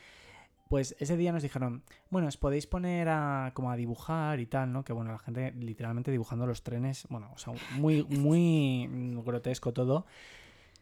Pues 0.68 0.94
ese 0.98 1.16
día 1.16 1.32
nos 1.32 1.42
dijeron, 1.42 1.82
bueno, 2.10 2.28
os 2.28 2.36
podéis 2.36 2.66
poner 2.66 3.08
a, 3.08 3.52
como 3.54 3.70
a 3.70 3.76
dibujar 3.76 4.38
y 4.38 4.44
tal, 4.44 4.70
¿no? 4.70 4.84
Que 4.84 4.92
bueno, 4.92 5.10
la 5.12 5.18
gente 5.18 5.50
literalmente 5.52 6.10
dibujando 6.10 6.46
los 6.46 6.62
trenes, 6.62 7.06
bueno, 7.08 7.30
o 7.34 7.38
sea, 7.38 7.54
muy, 7.76 8.04
muy 8.04 8.86
grotesco 9.24 9.72
todo. 9.72 10.04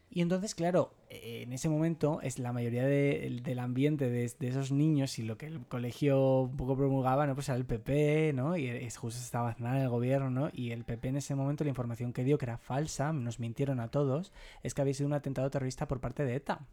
Y 0.09 0.23
entonces, 0.23 0.55
claro, 0.55 0.95
eh, 1.11 1.43
en 1.43 1.53
ese 1.53 1.69
momento 1.69 2.21
es 2.23 2.39
la 2.39 2.53
mayoría 2.53 2.85
de- 2.87 3.41
del 3.43 3.59
ambiente 3.59 4.09
de, 4.09 4.33
de 4.39 4.49
esos 4.49 4.71
niños 4.73 5.19
y 5.19 5.23
lo 5.25 5.37
que 5.37 5.47
el 5.47 5.67
colegio 5.67 6.43
un 6.43 6.57
poco 6.57 6.77
promulgaba, 6.77 7.27
¿no? 7.27 7.35
Pues 7.35 7.49
era 7.49 7.59
el 7.59 7.67
PP, 7.67 8.33
¿no? 8.33 8.57
Y 8.57 8.69
es, 8.69 8.97
justo 8.97 9.21
estaba 9.21 9.51
Aznar 9.51 9.77
en 9.77 9.83
el 9.83 9.89
gobierno, 9.89 10.31
¿no? 10.31 10.49
Y 10.53 10.71
el 10.71 10.85
PP 10.85 11.09
en 11.09 11.17
ese 11.17 11.35
momento 11.35 11.65
la 11.65 11.71
información 11.71 12.13
que 12.13 12.25
dio, 12.25 12.39
que 12.39 12.47
era 12.47 12.57
falsa, 12.57 13.13
nos 13.13 13.41
mintieron 13.41 13.81
a 13.81 13.89
todos, 13.91 14.33
es 14.63 14.75
que 14.75 14.81
había 14.83 14.95
sido 14.95 15.09
un 15.09 15.13
atentado 15.15 15.51
terrorista 15.51 15.87
por 15.89 16.01
parte 16.01 16.25
de 16.25 16.37
ETA. 16.37 16.67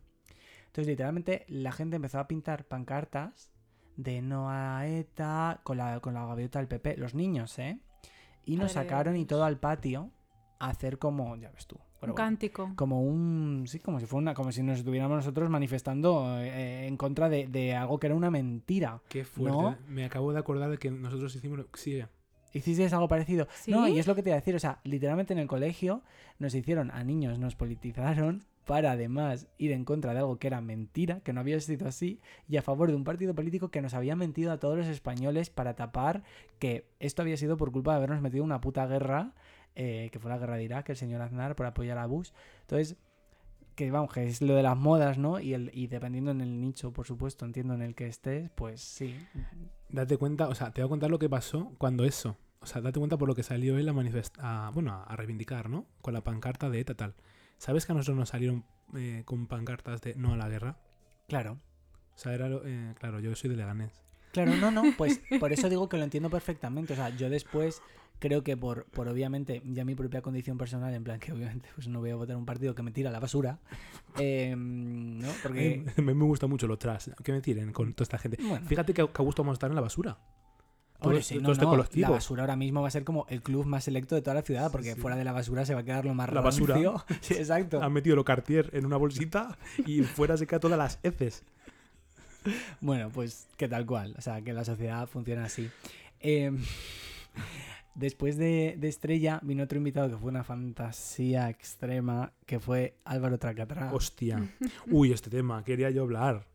Entonces, 0.68 0.88
literalmente, 0.88 1.46
la 1.50 1.72
gente 1.72 1.98
empezó 1.98 2.20
a 2.20 2.28
pintar 2.28 2.66
pancartas 2.66 3.52
de 3.98 4.22
no 4.22 4.50
a 4.50 4.88
ETA 4.88 5.62
con 5.64 5.78
la, 5.78 6.00
con 6.00 6.14
la 6.14 6.26
gaviota 6.26 6.60
del 6.60 6.68
PP, 6.68 6.98
los 6.98 7.14
niños, 7.14 7.58
¿eh? 7.60 7.80
Y 8.46 8.58
nos 8.58 8.72
sacaron 8.74 9.16
y 9.18 9.26
todo 9.26 9.44
al 9.44 9.60
patio 9.60 10.12
a 10.60 10.70
hacer 10.70 10.98
como, 10.98 11.36
ya 11.36 11.52
ves 11.52 11.68
tú. 11.68 11.80
Pero 12.04 12.14
un 12.14 12.16
bueno, 12.16 12.28
cántico. 12.30 12.74
como 12.76 13.02
un 13.02 13.66
sí 13.68 13.80
como 13.80 14.00
si 14.00 14.06
fuera 14.06 14.22
una 14.22 14.34
como 14.34 14.52
si 14.52 14.64
nos 14.64 14.80
estuviéramos 14.80 15.18
nosotros 15.18 15.50
manifestando 15.50 16.40
eh, 16.40 16.88
en 16.88 16.98
contra 16.98 17.30
de, 17.30 17.48
de 17.48 17.76
algo 17.76 18.00
que 18.00 18.08
era 18.08 18.16
una 18.16 18.30
mentira 18.30 19.02
Qué 19.10 19.26
fuerte. 19.26 19.58
¿No? 19.58 19.78
Me 19.88 20.06
acabo 20.06 20.32
de 20.34 20.40
acordar 20.40 20.70
de 20.70 20.78
que 20.78 20.92
nosotros 20.92 21.36
hicimos. 21.36 21.66
Sí, 21.74 22.04
hicisteis 22.54 22.94
algo 22.94 23.08
parecido 23.08 23.48
¿Sí? 23.62 23.72
no 23.72 23.88
y 23.88 24.00
es 24.00 24.08
lo 24.08 24.16
que 24.16 24.24
te 24.24 24.30
iba 24.30 24.36
a 24.38 24.40
decir 24.40 24.56
o 24.56 24.60
sea 24.60 24.80
literalmente 24.84 25.34
en 25.34 25.40
el 25.40 25.48
colegio 25.48 26.04
nos 26.40 26.54
hicieron 26.54 26.92
a 26.92 27.04
niños 27.04 27.40
nos 27.40 27.56
politizaron 27.56 28.46
para 28.66 28.92
además 28.92 29.48
ir 29.58 29.72
en 29.72 29.86
contra 29.86 30.14
de 30.14 30.20
algo 30.20 30.38
que 30.38 30.48
era 30.48 30.62
mentira, 30.62 31.20
que 31.22 31.34
no 31.34 31.42
había 31.42 31.60
sido 31.60 31.88
así, 31.88 32.20
y 32.48 32.58
a 32.58 32.62
favor 32.62 32.90
de 32.90 32.96
un 32.96 33.04
partido 33.04 33.36
político 33.36 33.70
que 33.70 33.82
nos 33.82 33.94
había 33.94 34.16
mentido 34.16 34.52
a 34.52 34.58
todos 34.58 34.78
los 34.78 34.88
españoles 34.88 35.50
para 35.50 35.76
tapar 35.76 36.24
que 36.60 36.86
esto 37.00 37.22
había 37.22 37.38
sido 37.38 37.58
por 37.58 37.72
culpa 37.72 37.92
de 37.92 37.98
habernos 37.98 38.22
metido 38.22 38.44
en 38.44 38.46
una 38.46 38.62
puta 38.62 38.86
guerra, 38.88 39.34
eh, 39.76 40.10
que 40.12 40.20
fue 40.20 40.30
la 40.30 40.38
guerra 40.38 40.56
de 40.58 40.64
Irak, 40.64 40.90
el 40.90 40.96
señor 40.96 41.22
Aznar, 41.22 41.56
por 41.56 41.66
apoyar 41.66 41.98
a 41.98 42.06
Bush. 42.06 42.32
Entonces, 42.62 42.98
que 43.76 43.90
vamos, 43.92 44.14
que 44.14 44.28
es 44.28 44.42
lo 44.42 44.56
de 44.56 44.64
las 44.64 44.78
modas, 44.78 45.18
¿no? 45.18 45.40
Y, 45.40 45.54
el, 45.54 45.72
y 45.74 45.88
dependiendo 45.88 46.32
en 46.32 46.42
el 46.42 46.62
nicho, 46.62 46.94
por 46.94 47.08
supuesto, 47.08 47.46
entiendo 47.46 47.74
en 47.74 47.82
el 47.82 47.96
que 47.96 48.08
estés, 48.08 48.50
pues 48.52 48.82
sí. 48.82 49.16
date 49.90 50.18
cuenta, 50.18 50.48
o 50.48 50.56
sea, 50.56 50.72
te 50.72 50.82
voy 50.82 50.88
a 50.88 50.90
contar 50.90 51.10
lo 51.10 51.20
que 51.20 51.30
pasó 51.30 51.74
cuando 51.78 52.06
eso. 52.06 52.38
O 52.60 52.66
sea, 52.66 52.82
date 52.82 53.00
cuenta 53.00 53.18
por 53.18 53.28
lo 53.28 53.36
que 53.36 53.44
salió 53.44 53.78
él 53.78 53.90
a 53.90 53.94
manifestar, 53.94 54.72
bueno, 54.74 54.94
a, 54.94 55.16
reivindicar, 55.16 55.70
¿no? 55.70 55.86
Con 56.02 56.14
la 56.14 56.22
pancarta 56.22 56.70
de 56.70 56.80
ETA 56.80 56.94
tal. 56.96 57.16
¿Sabes 57.58 57.86
que 57.86 57.92
a 57.92 57.96
nosotros 57.96 58.18
nos 58.18 58.30
salieron 58.30 58.64
eh, 58.96 59.24
con 59.26 59.48
pancartas 59.48 60.02
de 60.02 60.16
no 60.16 60.34
a 60.34 60.38
la 60.38 60.48
guerra? 60.50 60.78
Claro. 61.28 61.60
O 62.16 62.18
sea, 62.18 62.34
era, 62.34 62.48
lo- 62.48 62.62
eh, 62.66 62.94
claro, 63.00 63.20
yo 63.20 63.36
soy 63.36 63.50
de 63.50 63.58
Leganés. 63.58 64.03
Claro, 64.34 64.56
no, 64.56 64.72
no, 64.72 64.84
pues 64.98 65.22
por 65.40 65.54
eso 65.54 65.70
digo 65.70 65.88
que 65.88 65.96
lo 65.98 66.04
entiendo 66.04 66.30
perfectamente. 66.30 66.94
O 66.94 66.96
sea, 66.98 67.10
yo 67.16 67.30
después 67.30 67.82
creo 68.20 68.44
que 68.44 68.56
por, 68.58 68.86
por 68.86 69.08
obviamente 69.08 69.62
ya 69.66 69.86
mi 69.86 69.96
propia 69.96 70.22
condición 70.22 70.58
personal, 70.58 70.94
en 70.94 71.04
plan 71.04 71.20
que 71.20 71.32
obviamente 71.34 71.70
pues 71.76 71.88
no 71.88 72.00
voy 72.00 72.10
a 72.12 72.16
votar 72.16 72.36
un 72.36 72.46
partido 72.46 72.74
que 72.74 72.82
me 72.82 72.92
tira 72.92 73.10
a 73.10 73.14
la 73.14 73.20
basura, 73.20 73.60
eh, 74.18 74.56
¿no? 74.58 75.28
Porque, 75.44 75.86
A 75.98 76.02
mí 76.02 76.14
me 76.14 76.24
gusta 76.26 76.48
mucho 76.48 76.68
lo 76.68 76.78
tras, 76.78 77.12
que 77.24 77.32
me 77.32 77.42
tiren 77.42 77.72
con 77.72 77.94
toda 77.94 78.04
esta 78.04 78.18
gente. 78.18 78.38
bueno, 78.42 78.66
Fíjate 78.68 78.94
que, 78.94 79.06
que 79.08 79.22
a 79.22 79.24
gusto 79.24 79.44
vamos 79.44 79.54
a 79.54 79.58
estar 79.58 79.70
en 79.70 79.76
la 79.76 79.82
basura. 79.82 80.18
todo 81.02 81.22
sí, 81.22 81.36
todo 81.36 81.44
no, 81.44 81.52
este 81.52 81.66
no, 81.66 81.72
colectivo. 81.72 82.08
la 82.08 82.14
basura 82.16 82.44
ahora 82.44 82.56
mismo 82.56 82.82
va 82.82 82.88
a 82.88 82.92
ser 82.92 83.04
como 83.04 83.26
el 83.30 83.42
club 83.44 83.66
más 83.66 83.84
selecto 83.84 84.16
de 84.16 84.22
toda 84.22 84.36
la 84.36 84.42
ciudad, 84.42 84.72
porque 84.72 84.94
sí. 84.94 85.00
fuera 85.02 85.18
de 85.18 85.26
la 85.26 85.34
basura 85.34 85.66
se 85.66 85.74
va 85.74 85.82
a 85.82 85.84
quedar 85.84 86.06
lo 86.06 86.14
más 86.14 86.32
La 86.34 86.42
basura. 86.42 86.76
Sí, 87.22 87.34
exacto. 87.34 87.84
Han 87.84 87.92
metido 87.92 88.16
lo 88.16 88.24
Cartier 88.24 88.70
en 88.74 88.86
una 88.86 88.96
bolsita 88.98 89.58
y 89.86 90.02
fuera 90.04 90.38
se 90.38 90.48
quedan 90.48 90.62
todas 90.62 90.78
las 90.78 91.00
heces. 91.04 91.44
Bueno, 92.82 93.10
pues 93.10 93.48
que 93.58 93.68
tal 93.68 93.86
cual. 93.86 94.16
O 94.18 94.22
sea, 94.22 94.42
que 94.42 94.54
la 94.54 94.64
sociedad 94.66 95.08
funciona 95.08 95.46
así. 95.46 95.70
Eh, 96.20 96.52
después 97.96 98.38
de, 98.38 98.76
de 98.78 98.88
Estrella 98.88 99.40
vino 99.44 99.64
otro 99.64 99.78
invitado 99.78 100.10
que 100.10 100.18
fue 100.18 100.30
una 100.30 100.44
fantasía 100.44 101.50
extrema, 101.50 102.34
que 102.46 102.60
fue 102.60 102.96
Álvaro 103.06 103.38
Tracatrá. 103.38 103.94
Hostia. 103.94 104.50
Uy, 104.92 105.12
este 105.12 105.30
tema, 105.30 105.64
quería 105.64 105.90
yo 105.90 106.04
hablar. 106.04 106.46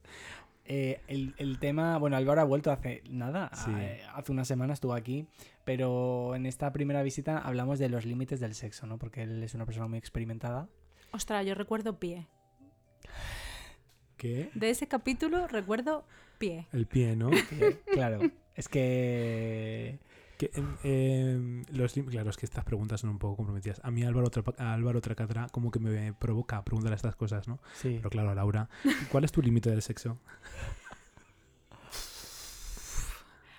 Eh, 0.70 1.00
el, 1.08 1.34
el 1.38 1.58
tema, 1.58 1.96
bueno, 1.96 2.16
Álvaro 2.16 2.42
ha 2.42 2.44
vuelto 2.44 2.70
hace 2.70 3.02
nada, 3.08 3.50
Sí. 3.54 3.70
eh, 3.74 4.02
hace 4.14 4.32
una 4.32 4.44
semana 4.44 4.74
estuvo 4.74 4.92
aquí, 4.92 5.26
pero 5.64 6.34
en 6.34 6.44
esta 6.44 6.72
primera 6.72 7.02
visita 7.02 7.38
hablamos 7.38 7.78
de 7.78 7.88
los 7.88 8.04
límites 8.04 8.38
del 8.38 8.54
sexo, 8.54 8.86
¿no? 8.86 8.98
Porque 8.98 9.22
él 9.22 9.42
es 9.42 9.54
una 9.54 9.64
persona 9.64 9.88
muy 9.88 9.98
experimentada. 9.98 10.68
Ostras, 11.10 11.46
yo 11.46 11.54
recuerdo 11.54 11.98
pie. 11.98 12.26
¿Qué? 14.18 14.50
De 14.54 14.68
ese 14.68 14.88
capítulo 14.88 15.46
recuerdo 15.46 16.04
pie. 16.38 16.66
El 16.72 16.86
pie, 16.86 17.16
¿no? 17.16 17.30
claro, 17.92 18.20
es 18.54 18.68
que... 18.68 19.98
Que, 20.36 20.50
em, 20.54 20.76
em, 20.84 21.64
los, 21.72 21.94
claro, 21.94 22.30
es 22.30 22.36
que 22.36 22.46
estas 22.46 22.64
preguntas 22.64 23.00
son 23.00 23.10
un 23.10 23.18
poco 23.18 23.36
comprometidas. 23.36 23.80
A 23.82 23.90
mí 23.90 24.04
Álvaro, 24.04 24.30
a 24.58 24.72
Álvaro 24.72 25.00
Tracatra 25.00 25.48
como 25.50 25.72
que 25.72 25.80
me 25.80 26.12
provoca 26.12 26.62
preguntar 26.64 26.92
estas 26.92 27.16
cosas, 27.16 27.48
¿no? 27.48 27.58
Sí. 27.74 27.94
Pero 27.96 28.10
claro, 28.10 28.34
Laura, 28.34 28.68
¿cuál 29.10 29.24
es 29.24 29.32
tu 29.32 29.42
límite 29.42 29.70
del 29.70 29.82
sexo? 29.82 30.18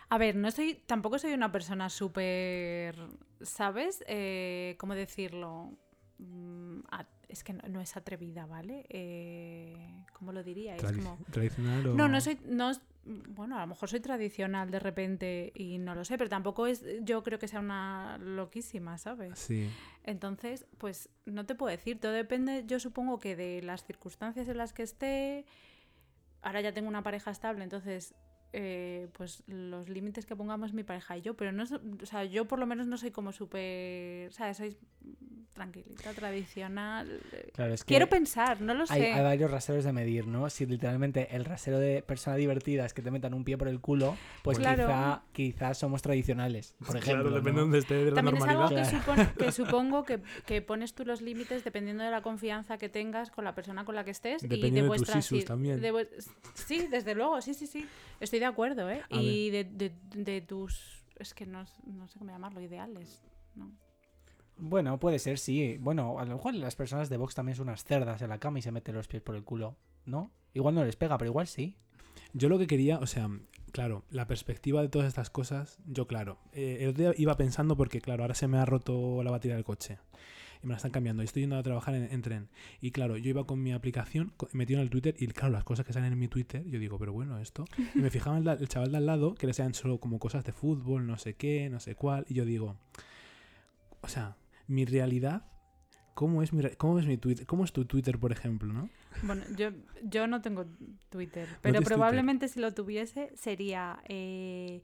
A 0.10 0.18
ver, 0.18 0.36
no 0.36 0.50
soy, 0.52 0.82
tampoco 0.86 1.20
soy 1.20 1.34
una 1.34 1.52
persona 1.52 1.90
súper, 1.90 2.96
¿sabes? 3.42 4.04
Eh, 4.08 4.76
¿Cómo 4.80 4.96
decirlo? 4.96 5.74
Mm, 6.20 6.82
es 7.30 7.44
que 7.44 7.54
no, 7.54 7.62
no 7.70 7.82
es 7.82 7.96
atrevida, 7.96 8.46
¿vale? 8.46 8.86
Eh, 8.90 10.04
¿Cómo 10.14 10.32
lo 10.32 10.44
diría? 10.44 10.76
Es 10.76 10.84
como... 10.84 11.18
¿Tradicional 11.32 11.88
o...? 11.88 11.94
No, 11.94 12.08
no 12.08 12.20
soy, 12.20 12.40
no, 12.46 12.72
bueno, 13.06 13.58
a 13.58 13.62
lo 13.62 13.68
mejor 13.68 13.90
soy 13.90 14.00
tradicional 14.00 14.70
de 14.70 14.80
repente 14.80 15.52
y 15.56 15.78
no 15.78 15.96
lo 15.96 16.04
sé, 16.04 16.18
pero 16.18 16.30
tampoco 16.30 16.68
es, 16.68 16.84
yo 17.02 17.24
creo 17.24 17.40
que 17.40 17.48
sea 17.48 17.60
una 17.60 18.18
loquísima, 18.18 18.98
¿sabes? 18.98 19.40
Sí. 19.40 19.70
Entonces, 20.04 20.66
pues 20.78 21.10
no 21.26 21.46
te 21.46 21.56
puedo 21.56 21.72
decir, 21.72 22.00
todo 22.00 22.12
depende, 22.12 22.64
yo 22.68 22.80
supongo 22.80 23.20
que 23.20 23.36
de 23.36 23.62
las 23.62 23.86
circunstancias 23.86 24.48
en 24.50 24.58
las 24.58 24.74
que 24.74 24.84
esté. 24.84 25.46
Ahora 26.42 26.62
ya 26.62 26.74
tengo 26.74 26.88
una 26.88 27.04
pareja 27.04 27.32
estable, 27.32 27.64
entonces, 27.64 28.14
eh, 28.54 29.08
pues 29.14 29.44
los 29.48 29.90
límites 29.90 30.26
que 30.26 30.36
pongamos 30.36 30.74
mi 30.74 30.84
pareja 30.84 31.18
y 31.18 31.22
yo, 31.22 31.36
pero 31.36 31.52
no, 31.52 31.66
so- 31.66 31.82
o 32.02 32.06
sea, 32.06 32.24
yo 32.26 32.46
por 32.46 32.60
lo 32.60 32.66
menos 32.66 32.88
no 32.88 32.98
soy 32.98 33.12
como 33.12 33.32
súper, 33.32 34.32
¿sabes? 34.34 34.58
Soy 34.58 34.78
tranquilita, 35.54 36.14
tradicional. 36.14 37.20
Claro, 37.54 37.74
es 37.74 37.84
que 37.84 37.88
Quiero 37.90 38.08
pensar, 38.08 38.62
no 38.62 38.74
lo 38.74 38.86
hay, 38.90 39.02
sé. 39.02 39.12
hay 39.12 39.22
varios 39.24 39.52
raseros 39.52 39.84
de 39.84 39.92
medir, 39.92 40.26
¿no? 40.26 40.50
Si 40.50 40.66
literalmente 40.66 41.36
el 41.36 41.44
rasero 41.44 41.80
de 41.80 42.02
persona 42.02 42.38
divertida 42.38 42.86
es 42.86 42.94
que 42.94 43.02
te 43.02 43.12
metan 43.12 43.34
un 43.34 43.44
pie 43.44 43.58
por 43.58 43.68
el 43.68 43.82
culo, 43.82 44.16
pues 44.42 44.58
Claro. 44.58 44.86
quizá, 44.86 45.22
quizá 45.34 45.74
somos 45.74 46.02
tradicionales, 46.02 46.76
por 46.86 46.96
ejemplo. 46.96 47.30
claro, 47.30 47.36
depende 47.36 47.50
de 47.52 47.56
¿no? 47.56 47.62
donde 47.62 47.78
esté 47.80 47.94
de 47.96 48.12
la 48.12 48.16
También 48.16 48.38
es 48.38 48.44
algo 48.48 48.70
que, 48.70 48.76
supon- 48.84 49.34
que 49.36 49.52
supongo 49.52 50.06
que, 50.06 50.20
que 50.46 50.62
pones 50.62 50.94
tú 50.94 51.04
los 51.06 51.22
límites 51.22 51.64
dependiendo 51.64 52.04
de 52.04 52.12
la 52.12 52.22
confianza 52.22 52.78
que 52.78 52.88
tengas 52.88 53.30
con 53.30 53.44
la 53.44 53.54
persona 53.54 53.84
con 53.86 53.96
la 53.96 54.04
que 54.06 54.12
estés 54.12 54.44
y 54.44 54.48
Dependiendo 54.48 54.94
de 54.94 55.00
de 55.00 55.06
tus 55.06 55.16
isus 55.16 55.46
también. 55.46 55.82
sí, 56.54 56.88
desde 56.90 57.16
luego, 57.16 57.42
sí, 57.42 57.54
sí, 57.54 57.68
sí. 57.68 57.86
Estoy 58.22 58.39
de 58.40 58.46
acuerdo, 58.46 58.90
¿eh? 58.90 59.02
A 59.10 59.22
Y 59.22 59.50
de, 59.50 59.64
de- 59.64 59.94
de 60.16 60.42
tus 60.42 61.04
es 61.18 61.34
que 61.34 61.46
no, 61.46 61.66
no 61.86 62.08
sé 62.08 62.18
cómo 62.20 62.32
llamarlo, 62.32 62.62
ideales. 62.62 63.24
¿no? 63.56 63.72
Bueno, 64.58 65.00
puede 65.00 65.20
ser, 65.20 65.38
sí. 65.38 65.78
Bueno, 65.80 66.20
a 66.20 66.26
lo 66.26 66.36
mejor 66.36 66.54
las 66.56 66.76
personas 66.76 67.10
de 67.10 67.18
Vox 67.18 67.36
también 67.36 67.56
son 67.56 67.68
unas 67.70 67.84
cerdas 67.84 68.22
en 68.22 68.30
la 68.30 68.40
cama 68.40 68.60
y 68.60 68.62
se 68.62 68.72
meten 68.72 68.96
los 68.96 69.08
pies 69.08 69.22
por 69.22 69.36
el 69.36 69.44
culo, 69.44 69.76
¿no? 70.06 70.32
Igual 70.54 70.76
no 70.76 70.84
les 70.84 70.96
pega, 70.96 71.18
pero 71.18 71.30
igual 71.32 71.48
sí. 71.48 71.76
Yo 72.34 72.50
lo 72.50 72.58
que 72.60 72.68
quería, 72.68 73.00
o 73.00 73.06
sea, 73.08 73.30
claro, 73.72 74.04
la 74.12 74.28
perspectiva 74.28 74.82
de 74.82 74.90
todas 74.90 75.08
estas 75.08 75.30
cosas, 75.30 75.80
yo 75.88 76.08
claro, 76.08 76.38
eh, 76.54 76.78
el 76.82 76.90
otro 76.90 77.04
día 77.04 77.14
iba 77.18 77.36
pensando 77.38 77.76
porque 77.78 78.02
claro, 78.02 78.24
ahora 78.24 78.36
se 78.36 78.48
me 78.48 78.58
ha 78.58 78.66
roto 78.66 79.24
la 79.24 79.32
batería 79.32 79.56
del 79.56 79.64
coche 79.66 79.98
y 80.62 80.68
me 80.68 80.72
la 80.74 80.78
están 80.78 80.92
cambiando 80.92 81.24
y 81.24 81.26
estoy 81.26 81.44
yendo 81.44 81.58
a 81.58 81.64
trabajar 81.64 81.96
en, 81.96 82.12
en 82.12 82.22
tren 82.22 82.50
y 82.82 82.92
claro, 82.92 83.18
yo 83.18 83.30
iba 83.30 83.46
con 83.46 83.62
mi 83.64 83.72
aplicación 83.72 84.34
metido 84.54 84.80
en 84.80 84.84
el 84.84 84.90
Twitter 84.90 85.16
y 85.18 85.28
claro, 85.28 85.52
las 85.54 85.64
cosas 85.64 85.86
que 85.86 85.94
salen 85.94 86.12
en 86.14 86.20
mi 86.20 86.28
Twitter, 86.28 86.64
yo 86.66 86.80
digo, 86.80 86.98
pero 87.00 87.14
bueno, 87.14 87.40
esto, 87.40 87.66
y 87.96 88.00
me 88.00 88.10
fijaba 88.10 88.38
en 88.38 88.46
la- 88.46 88.54
el 88.54 88.68
chaval 88.68 88.92
de 88.92 88.98
al 88.98 89.06
lado 89.06 89.36
que 89.36 89.48
le 89.48 89.54
sean 89.54 89.74
solo 89.74 90.00
como 90.00 90.20
cosas 90.20 90.44
de 90.44 90.52
fútbol, 90.52 91.08
no 91.08 91.18
sé 91.18 91.36
qué, 91.36 91.70
no 91.70 91.80
sé 91.80 91.96
cuál, 91.96 92.26
y 92.28 92.34
yo 92.34 92.46
digo, 92.46 92.76
o 94.02 94.08
sea, 94.08 94.36
mi 94.68 94.86
realidad, 94.86 95.46
¿cómo 96.14 96.44
es 96.44 96.54
mi, 96.54 96.64
cómo 96.78 97.00
es 97.00 97.06
mi 97.06 97.18
Twitter? 97.18 97.46
¿Cómo 97.46 97.64
es 97.64 97.72
tu 97.74 97.86
Twitter, 97.86 98.20
por 98.20 98.32
ejemplo, 98.32 98.72
no? 98.74 98.90
Bueno, 99.24 99.44
yo, 99.58 99.70
yo 100.04 100.28
no 100.28 100.42
tengo 100.42 100.66
Twitter, 101.10 101.48
pero 101.62 101.76
Twitter? 101.80 101.84
probablemente 101.88 102.48
si 102.48 102.60
lo 102.60 102.74
tuviese 102.74 103.32
sería 103.36 104.00
eh, 104.08 104.82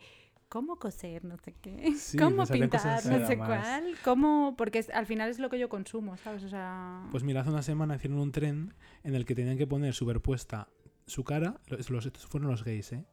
cómo 0.56 0.78
coser, 0.78 1.26
no 1.26 1.36
sé 1.38 1.54
qué, 1.62 1.94
Sí, 1.98 2.18
cómo 2.18 2.46
pintar, 2.46 3.06
no 3.06 3.28
sé 3.28 3.36
Más. 3.36 3.48
cuál, 3.50 3.96
cómo, 4.06 4.56
porque 4.58 4.80
es- 4.80 4.90
al 4.92 5.06
final 5.06 5.30
es 5.30 5.38
lo 5.38 5.50
que 5.50 5.60
yo 5.60 5.68
consumo, 5.68 6.16
¿sabes? 6.16 6.46
O 6.46 6.50
sea, 6.50 7.06
Pues 7.12 7.24
mira, 7.26 7.42
hace 7.42 7.50
una 7.50 7.62
semana 7.62 7.96
hicieron 7.98 8.20
un 8.20 8.32
tren 8.32 8.74
en 9.04 9.16
el 9.16 9.26
que 9.26 9.36
tenían 9.36 9.58
que 9.58 9.68
poner 9.68 9.94
superpuesta 9.94 10.70
su 11.08 11.26
cara. 11.26 11.60
Los, 11.68 12.06
estos 12.06 12.26
fueron 12.26 12.50
los 12.50 12.64
gays, 12.64 12.94
¿eh? 12.94 13.04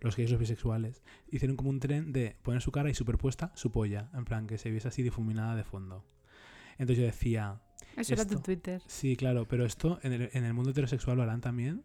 Los 0.00 0.16
gays, 0.16 0.28
los 0.32 0.40
bisexuales. 0.40 1.04
Hicieron 1.30 1.56
como 1.56 1.70
un 1.70 1.78
tren 1.78 2.12
de 2.12 2.36
poner 2.42 2.62
su 2.62 2.72
cara 2.72 2.90
y 2.90 2.94
superpuesta 2.94 3.52
su 3.54 3.70
polla. 3.70 4.10
En 4.12 4.24
plan, 4.24 4.48
que 4.48 4.58
se 4.58 4.68
viese 4.72 4.88
así 4.88 5.02
difuminada 5.04 5.54
de 5.54 5.62
fondo. 5.62 6.04
Entonces 6.78 6.98
yo 6.98 7.04
decía, 7.04 7.60
eso 7.96 8.14
era 8.14 8.24
tu 8.24 8.34
esto- 8.34 8.42
Twitter. 8.42 8.82
sí, 8.86 9.14
claro, 9.16 9.46
pero 9.46 9.64
esto 9.64 10.00
en 10.02 10.12
el, 10.14 10.30
en 10.32 10.44
el 10.44 10.52
mundo 10.52 10.70
heterosexual 10.70 11.16
lo 11.16 11.22
harán 11.22 11.40
también. 11.40 11.84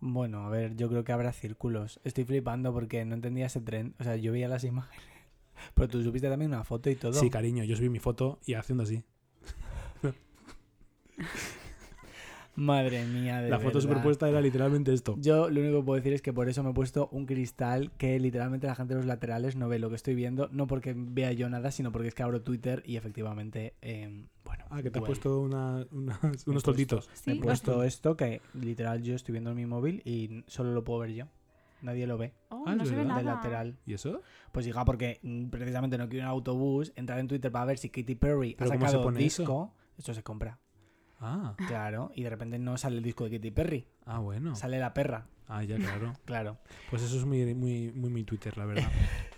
Bueno, 0.00 0.44
a 0.44 0.50
ver, 0.50 0.76
yo 0.76 0.88
creo 0.88 1.04
que 1.04 1.12
habrá 1.12 1.32
círculos. 1.32 2.00
Estoy 2.04 2.24
flipando 2.24 2.72
porque 2.72 3.04
no 3.04 3.14
entendía 3.14 3.46
ese 3.46 3.60
tren. 3.60 3.94
O 3.98 4.04
sea, 4.04 4.16
yo 4.16 4.32
veía 4.32 4.48
las 4.48 4.64
imágenes. 4.64 5.06
Pero 5.74 5.88
tú 5.88 6.02
subiste 6.02 6.28
también 6.28 6.52
una 6.52 6.64
foto 6.64 6.90
y 6.90 6.96
todo. 6.96 7.12
Sí, 7.12 7.30
cariño, 7.30 7.64
yo 7.64 7.76
subí 7.76 7.88
mi 7.88 8.00
foto 8.00 8.38
y 8.44 8.54
haciendo 8.54 8.84
así. 8.84 9.04
Madre 12.56 13.04
mía, 13.06 13.40
de 13.40 13.50
La 13.50 13.56
foto 13.58 13.66
verdad. 13.78 13.80
superpuesta 13.80 14.28
era 14.28 14.40
literalmente 14.40 14.92
esto. 14.94 15.16
Yo 15.18 15.50
lo 15.50 15.60
único 15.60 15.80
que 15.80 15.84
puedo 15.84 15.96
decir 15.96 16.12
es 16.12 16.22
que 16.22 16.32
por 16.32 16.48
eso 16.48 16.62
me 16.62 16.70
he 16.70 16.74
puesto 16.74 17.08
un 17.10 17.26
cristal 17.26 17.90
que 17.98 18.18
literalmente 18.20 18.66
la 18.66 18.74
gente 18.74 18.94
de 18.94 19.00
los 19.00 19.06
laterales 19.06 19.56
no 19.56 19.68
ve 19.68 19.78
lo 19.78 19.88
que 19.90 19.96
estoy 19.96 20.14
viendo. 20.14 20.48
No 20.52 20.66
porque 20.66 20.94
vea 20.96 21.32
yo 21.32 21.48
nada, 21.50 21.70
sino 21.72 21.90
porque 21.92 22.08
es 22.08 22.14
que 22.14 22.22
abro 22.22 22.42
Twitter 22.42 22.82
y 22.86 22.96
efectivamente, 22.96 23.74
eh, 23.82 24.26
bueno. 24.44 24.64
Ah, 24.70 24.76
que 24.82 24.90
te 24.90 24.98
has 24.98 25.02
duele. 25.02 25.06
puesto 25.06 25.40
una- 25.40 25.86
unos 26.46 26.62
tolditos. 26.62 27.08
Me 27.26 27.32
he 27.32 27.36
Sí, 27.36 27.40
puesto 27.42 27.82
esto 27.82 28.16
que 28.16 28.40
literal 28.54 29.02
yo 29.02 29.14
estoy 29.14 29.32
viendo 29.32 29.50
en 29.50 29.56
mi 29.56 29.66
móvil 29.66 30.02
y 30.04 30.44
solo 30.46 30.72
lo 30.72 30.84
puedo 30.84 31.00
ver 31.00 31.12
yo. 31.12 31.24
Nadie 31.82 32.06
lo 32.06 32.16
ve. 32.16 32.32
Oh, 32.48 32.64
Ah, 32.66 32.74
no 32.76 32.86
se 32.86 32.94
ve 32.94 33.04
nada. 33.04 33.18
De 33.18 33.24
lateral. 33.26 33.76
¿Y 33.84 33.92
eso? 33.94 34.22
Pues 34.52 34.64
diga, 34.64 34.84
porque 34.86 35.18
mm, 35.22 35.46
precisamente 35.48 35.98
no 35.98 36.08
quiero 36.08 36.24
en 36.24 36.30
autobús, 36.30 36.92
entrar 36.96 37.18
en 37.18 37.28
Twitter 37.28 37.52
para 37.52 37.66
ver 37.66 37.78
si 37.78 37.90
Katy 37.90 38.14
Perry 38.14 38.52
ha 38.54 38.56
¿Pero 38.58 38.70
cómo 38.70 38.86
se 38.86 38.92
sacado 38.92 39.10
disco. 39.12 39.74
Esto 39.98 40.14
se 40.14 40.22
compra. 40.22 40.58
Ah, 41.26 41.54
Claro. 41.68 42.12
Y 42.14 42.22
de 42.22 42.30
repente 42.30 42.58
no 42.58 42.76
sale 42.76 42.96
el 42.98 43.02
disco 43.02 43.24
de 43.28 43.36
Katy 43.38 43.50
Perry. 43.50 43.86
ah, 44.06 44.18
bueno. 44.18 44.54
Sale 44.56 44.78
la 44.78 44.92
perra. 44.94 45.26
Ah, 45.48 45.62
ya, 45.64 45.76
claro. 45.76 46.12
Claro. 46.24 46.58
Pues 46.90 47.02
eso 47.02 47.16
es 47.18 47.24
muy, 47.24 47.54
muy, 47.54 47.90
muy 47.92 48.10
mi 48.10 48.24
Twitter, 48.24 48.56
la 48.58 48.64
verdad. 48.66 48.88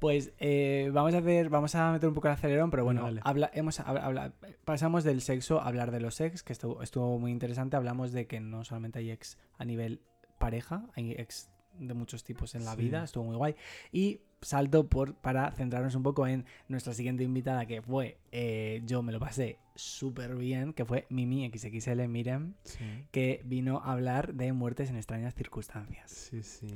Pues 0.00 0.32
eh, 0.38 0.90
vamos 0.92 1.14
a 1.14 1.18
hacer, 1.18 1.48
vamos 1.48 1.74
a 1.76 1.92
meter 1.92 2.08
un 2.08 2.14
poco 2.14 2.26
el 2.28 2.34
acelerón, 2.34 2.70
pero 2.70 2.84
bueno, 2.84 3.08
habla, 3.22 3.50
hemos, 3.54 3.80
habla- 3.80 4.04
habla- 4.04 4.32
pasamos 4.66 5.02
del 5.02 5.22
sexo 5.22 5.60
a 5.60 5.66
hablar 5.66 5.92
de 5.92 6.00
los 6.00 6.20
ex, 6.20 6.42
que 6.42 6.52
estuvo, 6.52 6.82
estuvo 6.82 7.18
muy 7.18 7.30
interesante. 7.30 7.76
Hablamos 7.76 8.12
de 8.12 8.26
que 8.26 8.38
no 8.40 8.64
solamente 8.64 8.98
hay 8.98 9.10
ex 9.10 9.38
a 9.56 9.64
nivel 9.64 10.02
pareja, 10.38 10.84
hay 10.94 11.12
ex 11.12 11.48
de 11.78 11.94
muchos 11.94 12.22
tipos 12.22 12.54
en 12.54 12.64
la 12.66 12.72
Sí. 12.74 12.82
vida, 12.82 13.04
estuvo 13.04 13.24
muy 13.24 13.36
guay. 13.36 13.54
Y 13.92 14.20
salto 14.44 14.86
por, 14.88 15.14
para 15.14 15.50
centrarnos 15.52 15.94
un 15.94 16.02
poco 16.02 16.26
en 16.26 16.44
nuestra 16.68 16.94
siguiente 16.94 17.24
invitada, 17.24 17.66
que 17.66 17.82
fue, 17.82 18.18
eh, 18.32 18.82
yo 18.86 19.02
me 19.02 19.12
lo 19.12 19.18
pasé 19.20 19.58
súper 19.74 20.36
bien, 20.36 20.72
que 20.72 20.84
fue 20.84 21.06
Mimi 21.10 21.50
XXL 21.52 22.06
Miren, 22.08 22.54
Sí, 22.62 22.84
que 23.10 23.42
vino 23.44 23.78
a 23.84 23.92
hablar 23.92 24.34
de 24.34 24.52
muertes 24.52 24.90
en 24.90 24.96
extrañas 24.96 25.34
circunstancias. 25.34 26.10
sí, 26.10 26.42
sí. 26.42 26.68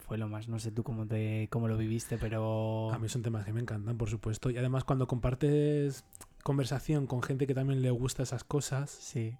Fue 0.00 0.18
lo 0.18 0.28
más, 0.28 0.48
no 0.48 0.58
sé 0.58 0.70
tú 0.70 0.82
cómo, 0.82 1.06
te, 1.06 1.48
cómo 1.50 1.66
lo 1.66 1.78
viviste, 1.78 2.18
pero... 2.18 2.90
A 2.92 2.98
mí 2.98 3.08
son 3.08 3.22
temas 3.22 3.46
que 3.46 3.54
me 3.54 3.60
encantan, 3.60 3.96
por 3.96 4.10
supuesto. 4.10 4.50
Y 4.50 4.58
además 4.58 4.84
cuando 4.84 5.06
compartes 5.06 6.04
conversación 6.42 7.06
con 7.06 7.22
gente 7.22 7.46
que 7.46 7.54
también 7.54 7.80
le 7.80 7.90
gusta 7.90 8.22
esas 8.22 8.44
cosas, 8.44 8.90
Sí. 8.90 9.34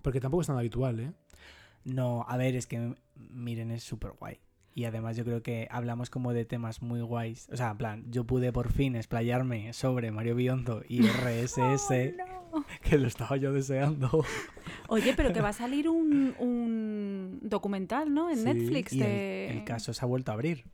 porque 0.00 0.18
tampoco 0.20 0.40
es 0.40 0.46
tan 0.46 0.56
habitual, 0.56 0.98
¿eh? 1.00 1.12
No, 1.84 2.24
a 2.26 2.36
ver, 2.38 2.54
es 2.56 2.66
que 2.66 2.94
miren, 3.16 3.70
es 3.70 3.82
súper 3.82 4.12
guay. 4.12 4.38
Y 4.74 4.84
además 4.84 5.16
yo 5.16 5.24
creo 5.24 5.42
que 5.42 5.68
hablamos 5.70 6.08
como 6.08 6.32
de 6.32 6.44
temas 6.46 6.80
muy 6.80 7.00
guays. 7.02 7.48
O 7.52 7.56
sea, 7.56 7.72
en 7.72 7.76
plan, 7.76 8.04
yo 8.10 8.24
pude 8.24 8.52
por 8.52 8.72
fin 8.72 8.96
explayarme 8.96 9.72
sobre 9.74 10.10
Mario 10.10 10.34
Biondo 10.34 10.82
y 10.88 11.02
RSS, 11.06 11.90
Oh, 12.54 12.58
no. 12.60 12.66
que 12.82 12.98
lo 12.98 13.06
estaba 13.08 13.36
yo 13.36 13.52
deseando. 13.52 14.24
Oye, 14.88 15.14
pero 15.14 15.32
que 15.32 15.40
va 15.40 15.50
a 15.50 15.52
salir 15.54 15.88
un, 15.88 16.34
un 16.38 17.38
documental, 17.42 18.12
¿no? 18.12 18.30
En 18.30 18.38
Sí, 18.38 18.44
Netflix. 18.44 18.92
Y 18.92 19.00
el, 19.00 19.06
de... 19.06 19.50
el 19.50 19.64
caso 19.64 19.92
se 19.92 20.04
ha 20.04 20.08
vuelto 20.08 20.30
a 20.32 20.34
abrir. 20.34 20.64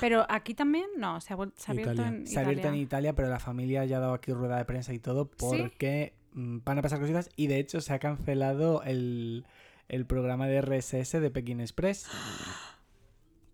Pero 0.00 0.24
aquí 0.28 0.54
también, 0.54 0.86
no, 0.98 1.20
se 1.20 1.34
ha, 1.34 1.36
se 1.56 1.70
ha 1.70 1.72
abierto 1.72 1.94
Italia. 1.94 2.08
en 2.18 2.26
Se 2.28 2.38
ha 2.38 2.42
abierto 2.42 2.68
en 2.68 2.74
Italia. 2.74 2.82
Italia, 2.82 3.12
pero 3.14 3.28
la 3.28 3.40
familia 3.40 3.84
ya 3.84 3.96
ha 3.96 4.00
dado 4.00 4.14
aquí 4.14 4.32
rueda 4.32 4.56
de 4.58 4.64
prensa 4.64 4.92
y 4.92 5.00
todo 5.00 5.28
porque 5.28 6.14
mm, 6.34 6.58
van 6.64 6.78
a 6.78 6.82
pasar 6.82 7.00
cositas 7.00 7.30
y 7.34 7.48
de 7.48 7.58
hecho 7.58 7.80
se 7.80 7.92
ha 7.92 7.98
cancelado 7.98 8.82
el, 8.84 9.44
el 9.88 10.06
programa 10.06 10.46
de 10.46 10.60
RSS 10.62 11.12
de 11.20 11.30
Pekín 11.30 11.60
Express. 11.60 12.06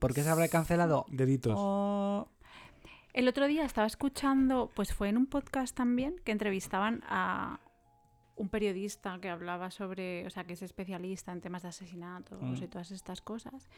¿Por 0.01 0.13
qué 0.15 0.23
se 0.25 0.29
habrá 0.31 0.49
cancelado? 0.49 1.07
Deditos. 1.09 1.55
Oh, 1.57 2.27
El 3.13 3.29
otro 3.29 3.47
día 3.47 3.65
estaba 3.65 3.87
escuchando, 3.87 4.71
pues 4.75 4.93
fue 4.95 5.09
en 5.09 5.17
un 5.17 5.27
podcast 5.27 5.77
también, 5.77 6.17
que 6.25 6.33
entrevistaban 6.33 7.03
a 7.09 7.61
un 8.37 8.49
periodista 8.49 9.19
que 9.21 9.29
hablaba 9.29 9.71
sobre, 9.71 10.27
o 10.27 10.31
sea, 10.31 10.45
que 10.45 10.55
es 10.55 10.63
especialista 10.63 11.31
en 11.33 11.41
temas 11.43 11.63
de 11.63 11.69
asesinatos 11.69 12.41
Mm. 12.41 12.55
y 12.63 12.69
todas 12.69 12.91
estas 12.91 13.21
cosas. 13.21 13.69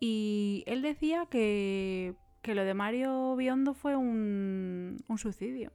Y 0.00 0.64
él 0.66 0.82
decía 0.82 1.26
que, 1.30 2.14
que 2.42 2.54
lo 2.54 2.64
de 2.64 2.74
Mario 2.74 3.34
Biondo 3.36 3.72
fue 3.72 3.96
un, 3.96 5.02
un 5.08 5.18
suicidio. 5.18 5.72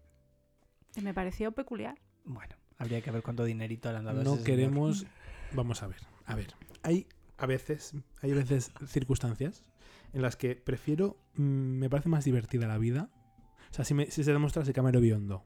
Y 0.96 1.02
me 1.02 1.14
pareció 1.14 1.52
peculiar. 1.54 1.98
Bueno, 2.26 2.56
habría 2.78 3.02
que 3.02 3.10
ver 3.10 3.24
cuánto 3.24 3.44
dinerito 3.46 3.92
le 3.92 3.98
han 4.00 4.06
dado 4.06 4.22
a 4.22 4.24
No 4.24 4.34
ese 4.36 4.44
señor. 4.44 4.58
queremos... 4.60 5.06
Vamos 5.54 5.82
a 5.82 5.88
ver, 5.88 6.02
a 6.26 6.36
ver. 6.36 6.54
Hay 6.84 7.08
a 7.38 7.46
veces, 7.46 7.94
hay 8.22 8.32
a 8.32 8.36
veces 8.36 8.72
circunstancias 8.86 9.64
en 10.18 10.22
las 10.24 10.36
que 10.36 10.56
prefiero... 10.56 11.18
mm, 11.36 11.42
me 11.44 11.90
parece 11.90 12.10
más 12.10 12.26
divertida 12.26 12.68
la 12.68 12.78
vida. 12.78 13.10
O 13.72 13.74
sea, 13.74 13.86
si, 13.86 13.94
me- 13.94 14.10
si 14.12 14.24
se 14.24 14.34
demostrase 14.34 14.74
que 14.74 14.80
Amaro 14.80 15.00
Biondo 15.02 15.46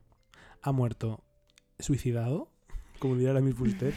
ha 0.61 0.71
muerto 0.71 1.23
suicidado, 1.79 2.51
como 2.99 3.15
diría 3.15 3.33
la 3.33 3.41
misma 3.41 3.65
usted, 3.67 3.93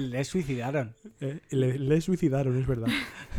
Le 0.00 0.24
suicidaron. 0.24 0.94
eh, 1.20 1.40
le, 1.50 1.78
le 1.78 2.00
suicidaron, 2.00 2.58
es 2.58 2.66
verdad. 2.66 2.88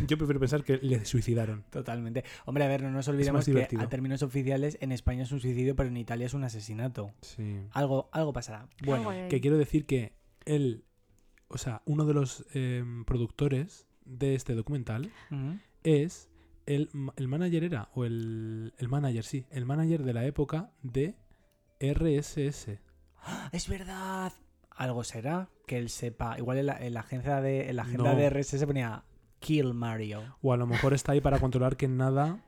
Yo 0.06 0.16
prefiero 0.16 0.40
pensar 0.40 0.62
que 0.64 0.78
le 0.78 1.04
suicidaron. 1.04 1.64
Totalmente. 1.70 2.24
Hombre, 2.46 2.64
a 2.64 2.68
ver, 2.68 2.82
no 2.82 2.90
nos 2.90 3.08
olvidemos 3.08 3.44
que 3.44 3.68
a 3.78 3.88
términos 3.88 4.22
oficiales 4.22 4.78
en 4.80 4.92
España 4.92 5.24
es 5.24 5.32
un 5.32 5.40
suicidio, 5.40 5.76
pero 5.76 5.88
en 5.88 5.96
Italia 5.96 6.26
es 6.26 6.34
un 6.34 6.44
asesinato. 6.44 7.12
Sí. 7.22 7.60
Algo, 7.72 8.08
algo 8.12 8.32
pasará. 8.32 8.68
Bueno, 8.84 9.10
Que 9.28 9.40
quiero 9.40 9.58
decir 9.58 9.84
que 9.86 10.14
él, 10.44 10.84
o 11.48 11.58
sea, 11.58 11.82
uno 11.84 12.06
de 12.06 12.14
los 12.14 12.46
em, 12.54 13.04
productores 13.04 13.86
de 14.04 14.34
este 14.34 14.54
documental 14.54 15.10
ujú. 15.30 15.58
Es 15.84 16.28
el, 16.66 16.90
el 17.16 17.28
manager 17.28 17.64
era, 17.64 17.88
o 17.94 18.04
el, 18.04 18.74
el 18.78 18.88
manager, 18.88 19.24
sí, 19.24 19.46
el 19.50 19.64
manager 19.66 20.02
de 20.04 20.12
la 20.14 20.24
época 20.24 20.70
de 20.82 21.16
RSS. 21.80 22.78
es 23.52 23.68
verdad. 23.68 24.32
Algo 24.70 25.04
será 25.04 25.48
que 25.66 25.76
él 25.78 25.90
sepa. 25.90 26.38
Igual 26.38 26.58
en 26.58 26.66
la, 26.66 26.78
en 26.78 26.94
la 26.94 27.00
agencia 27.00 27.40
de, 27.40 27.68
en 27.68 27.76
la 27.76 27.82
agenda 27.82 28.12
No. 28.14 28.18
de 28.18 28.30
RSS 28.30 28.64
ponía 28.64 29.04
Kill 29.40 29.74
Mario. 29.74 30.22
O 30.42 30.52
a 30.52 30.56
lo 30.56 30.66
mejor 30.66 30.94
está 30.94 31.12
ahí 31.12 31.20
para 31.20 31.38
controlar 31.38 31.76
que 31.76 31.86
nada 31.88 32.42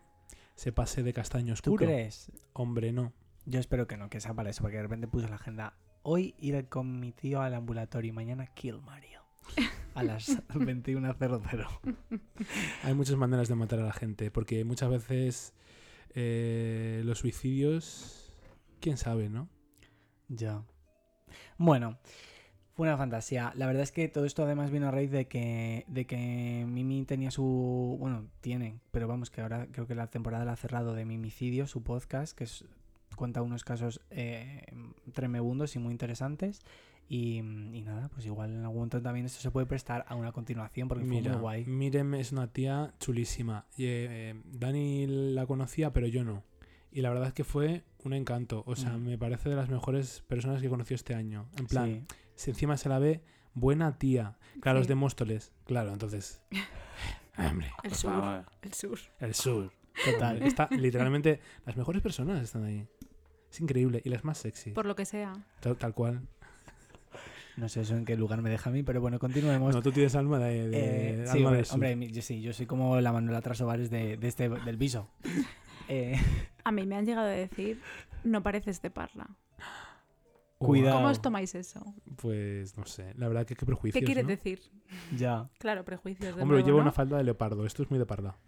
se 0.55 0.73
pase 0.73 1.03
de 1.03 1.13
castaño 1.13 1.55
¿Tú 1.55 1.73
oscuro. 1.73 1.87
crees? 1.87 2.33
Hombre, 2.55 2.93
no. 2.93 3.13
Yo 3.45 3.61
espero 3.61 3.87
que 3.87 3.97
no, 3.97 4.09
que 4.09 4.21
sea 4.21 4.33
para 4.35 4.51
eso, 4.51 4.63
porque 4.63 4.77
de 4.77 4.83
repente 4.85 5.09
puso 5.09 5.29
la 5.29 5.35
agenda. 5.35 5.75
Hoy 6.03 6.35
ir 6.39 6.69
con 6.69 7.01
mi 7.01 7.13
tío 7.13 7.41
al 7.43 7.55
ambulatorio 7.55 8.09
y 8.11 8.13
mañana 8.13 8.47
kill 8.47 8.81
Mario. 8.81 9.23
A 9.95 10.03
las 10.03 10.29
21.00. 10.49 11.67
Hay 12.85 12.95
muchas 12.95 13.17
maneras 13.17 13.49
de 13.49 13.55
matar 13.55 13.79
a 13.81 13.85
la 13.85 13.93
gente, 13.93 14.31
porque 14.31 14.65
muchas 14.65 14.91
veces 14.91 15.55
eh, 16.15 17.03
los 17.05 17.19
suicidios, 17.19 18.33
quién 18.81 18.97
sabe, 18.97 19.29
¿no? 19.29 19.49
Ya. 20.29 20.63
Bueno, 21.59 21.99
fue 22.75 22.87
una 22.89 22.97
fantasía. 22.97 23.53
La 23.55 23.67
verdad 23.67 23.83
es 23.83 23.93
que 23.93 24.09
todo 24.09 24.25
esto 24.25 24.45
además 24.45 24.71
vino 24.71 24.89
a 24.89 24.91
raíz 24.91 25.11
de 25.11 25.29
que, 25.29 25.85
de 25.89 26.07
que 26.07 26.65
Mimi 26.67 27.05
tenía 27.05 27.31
su... 27.31 27.97
Bueno, 28.01 28.27
tiene, 28.41 28.79
pero 28.91 29.09
vamos, 29.09 29.31
que 29.31 29.43
ahora 29.43 29.67
creo 29.71 29.87
que 29.87 29.95
la 29.95 30.09
temporada 30.09 30.45
la 30.45 30.53
ha 30.53 30.57
cerrado 30.57 30.95
de 30.95 31.05
Mimicidio, 31.05 31.67
su 31.67 31.83
podcast, 31.83 32.37
que 32.37 32.45
es- 32.45 32.65
cuenta 33.17 33.43
unos 33.43 33.63
casos 33.63 34.01
eh, 34.11 34.65
tremebundos 35.13 35.77
y 35.77 35.79
muy 35.79 35.93
interesantes. 35.93 36.61
Y, 37.09 37.39
y 37.39 37.83
nada, 37.83 38.09
pues 38.09 38.25
igual 38.25 38.51
en 38.53 38.61
algún 38.63 38.77
momento 38.77 39.03
también 39.03 39.27
esto 39.27 39.41
se 39.41 39.51
puede 39.51 39.67
prestar 39.67 40.05
a 40.09 40.15
una 40.15 40.33
continuación 40.33 40.89
porque 40.89 41.05
fue 41.05 41.17
Mira, 41.17 41.33
muy 41.33 41.41
guay. 41.41 41.65
Mirem 41.67 42.15
es 42.15 42.33
una 42.33 42.47
tía 42.53 42.95
chulísima. 43.01 43.67
Y, 43.77 43.85
eh, 43.87 44.41
Dani 44.47 45.07
la 45.35 45.47
conocía, 45.47 45.93
pero 45.93 46.07
yo 46.07 46.25
no. 46.25 46.43
Y 46.91 47.01
la 47.03 47.11
verdad 47.11 47.29
es 47.29 47.35
que 47.35 47.45
fue 47.45 47.85
un 48.05 48.13
encanto. 48.15 48.63
O 48.67 48.77
sea, 48.77 48.97
Mm. 48.97 49.03
me 49.05 49.19
parece 49.19 49.49
de 49.51 49.57
las 49.57 49.69
mejores 49.69 50.23
personas 50.27 50.63
que 50.63 50.69
conoció 50.71 50.95
este 50.95 51.15
año. 51.15 51.49
En 51.59 51.67
plan, 51.67 51.87
Sí. 52.09 52.17
si 52.35 52.51
encima 52.51 52.77
se 52.79 52.89
la 52.89 52.99
ve 52.99 53.23
buena 53.55 53.99
tía. 53.99 54.39
Claro, 54.61 54.79
es 54.81 54.87
Sí. 54.87 54.89
de 54.91 54.95
Móstoles. 54.95 55.53
Claro, 55.67 55.93
entonces. 55.93 56.41
Hombre, 57.39 57.71
El 57.83 57.95
sur. 57.95 58.11
favor. 58.13 58.45
El 58.63 58.73
sur. 58.75 58.99
El 59.21 59.35
sur. 59.35 59.73
Total. 60.05 60.43
Está 60.43 60.69
literalmente. 60.71 61.41
Las 61.67 61.77
mejores 61.77 62.01
personas 62.03 62.43
están 62.43 62.65
ahí. 62.65 62.87
Es 63.51 63.61
increíble. 63.61 64.01
Y 64.05 64.09
las 64.09 64.25
más 64.25 64.39
sexy. 64.39 64.71
Por 64.73 64.87
lo 64.87 64.95
que 64.97 65.05
sea. 65.05 65.33
Tal, 65.61 65.77
tal 65.77 65.93
cual. 65.95 66.27
No 67.57 67.69
sé 67.69 67.83
eso 67.83 67.97
en 67.97 68.05
qué 68.05 68.17
lugar 68.17 68.41
me 68.41 68.49
deja 68.51 68.71
a 68.71 68.73
mí, 68.73 68.83
pero 68.83 69.01
bueno, 69.01 69.19
continuemos. 69.19 69.75
No, 69.75 69.83
tú 69.83 69.93
tienes 69.93 70.15
alma 70.15 70.39
de. 70.39 70.69
de- 70.69 71.23
Eh, 71.23 71.27
sí, 71.27 71.39
alma 71.39 71.49
hombre, 71.51 71.65
sur. 71.65 71.75
hombre, 71.75 72.11
yo 72.11 72.23
sí, 72.23 72.41
yo 72.41 72.53
soy 72.53 72.67
como 72.67 73.01
la 73.01 73.13
Manuela 73.13 73.43
Trasovares 73.43 73.91
de, 73.91 74.17
de 74.17 74.29
este, 74.29 74.49
del 74.49 74.79
piso. 74.79 75.09
Eh, 75.89 76.15
A 76.65 76.71
mí 76.71 76.87
me 76.87 76.95
han 76.97 77.05
llegado 77.05 77.27
a 77.27 77.33
decir, 77.33 77.81
no 78.25 78.43
pareces 78.43 78.81
de 78.81 78.91
Parla. 78.91 79.29
Cuidado. 80.59 80.97
¿Cómo 80.97 81.09
os 81.09 81.21
tomáis 81.21 81.55
eso? 81.57 81.85
Pues 82.17 82.77
no 82.79 82.87
sé. 82.87 83.13
La 83.17 83.27
verdad 83.29 83.45
que 83.45 83.57
qué 83.57 83.67
prejuicios. 83.67 83.99
¿Qué 84.01 84.07
quieres 84.07 84.25
¿no? 84.25 84.29
decir? 84.31 84.61
ya. 85.17 85.51
Claro, 85.59 85.85
prejuicios. 85.85 86.37
de 86.37 86.41
Hombre, 86.43 86.59
nuevo, 86.59 86.67
llevo 86.67 86.79
¿no? 86.79 86.83
una 86.85 86.93
falda 86.93 87.19
de 87.19 87.25
leopardo. 87.25 87.67
Esto 87.67 87.83
es 87.83 87.91
muy 87.91 87.99
de 87.99 88.07
parda. 88.07 88.39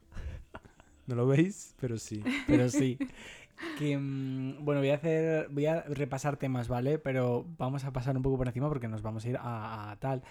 No 1.06 1.16
lo 1.16 1.26
veis, 1.26 1.74
pero 1.80 1.98
sí. 1.98 2.22
Pero 2.46 2.68
sí. 2.70 2.96
Que, 3.78 3.96
mm, 3.96 4.64
bueno, 4.64 4.80
voy 4.80 4.90
a 4.90 4.94
hacer. 4.94 5.48
Voy 5.50 5.66
a 5.66 5.82
repasar 5.82 6.36
temas, 6.36 6.68
¿vale? 6.68 6.98
Pero 6.98 7.46
vamos 7.58 7.84
a 7.84 7.92
pasar 7.92 8.16
un 8.16 8.22
poco 8.22 8.36
por 8.38 8.46
encima 8.46 8.68
porque 8.68 8.88
nos 8.88 9.02
vamos 9.02 9.24
a 9.24 9.28
ir 9.28 9.36
a, 9.38 9.90
a 9.90 9.96
tal. 9.96 10.22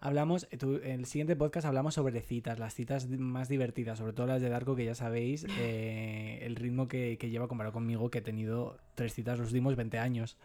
Hablamos, 0.00 0.46
eh, 0.52 0.58
en 0.84 1.00
el 1.00 1.06
siguiente 1.06 1.34
podcast 1.34 1.66
hablamos 1.66 1.94
sobre 1.94 2.20
citas, 2.20 2.60
las 2.60 2.74
citas 2.74 3.08
más 3.08 3.48
divertidas, 3.48 3.98
sobre 3.98 4.12
todo 4.12 4.26
las 4.28 4.40
de 4.40 4.48
Darko, 4.48 4.76
que 4.76 4.84
ya 4.84 4.94
sabéis 4.94 5.44
eh, 5.58 6.38
el 6.42 6.54
ritmo 6.54 6.86
que, 6.86 7.18
que 7.18 7.30
lleva 7.30 7.48
comparado 7.48 7.72
conmigo, 7.72 8.10
que 8.10 8.18
he 8.18 8.22
tenido 8.22 8.78
tres 8.94 9.14
citas 9.14 9.38
los 9.38 9.48
últimos 9.48 9.74
20 9.74 9.98
años. 9.98 10.36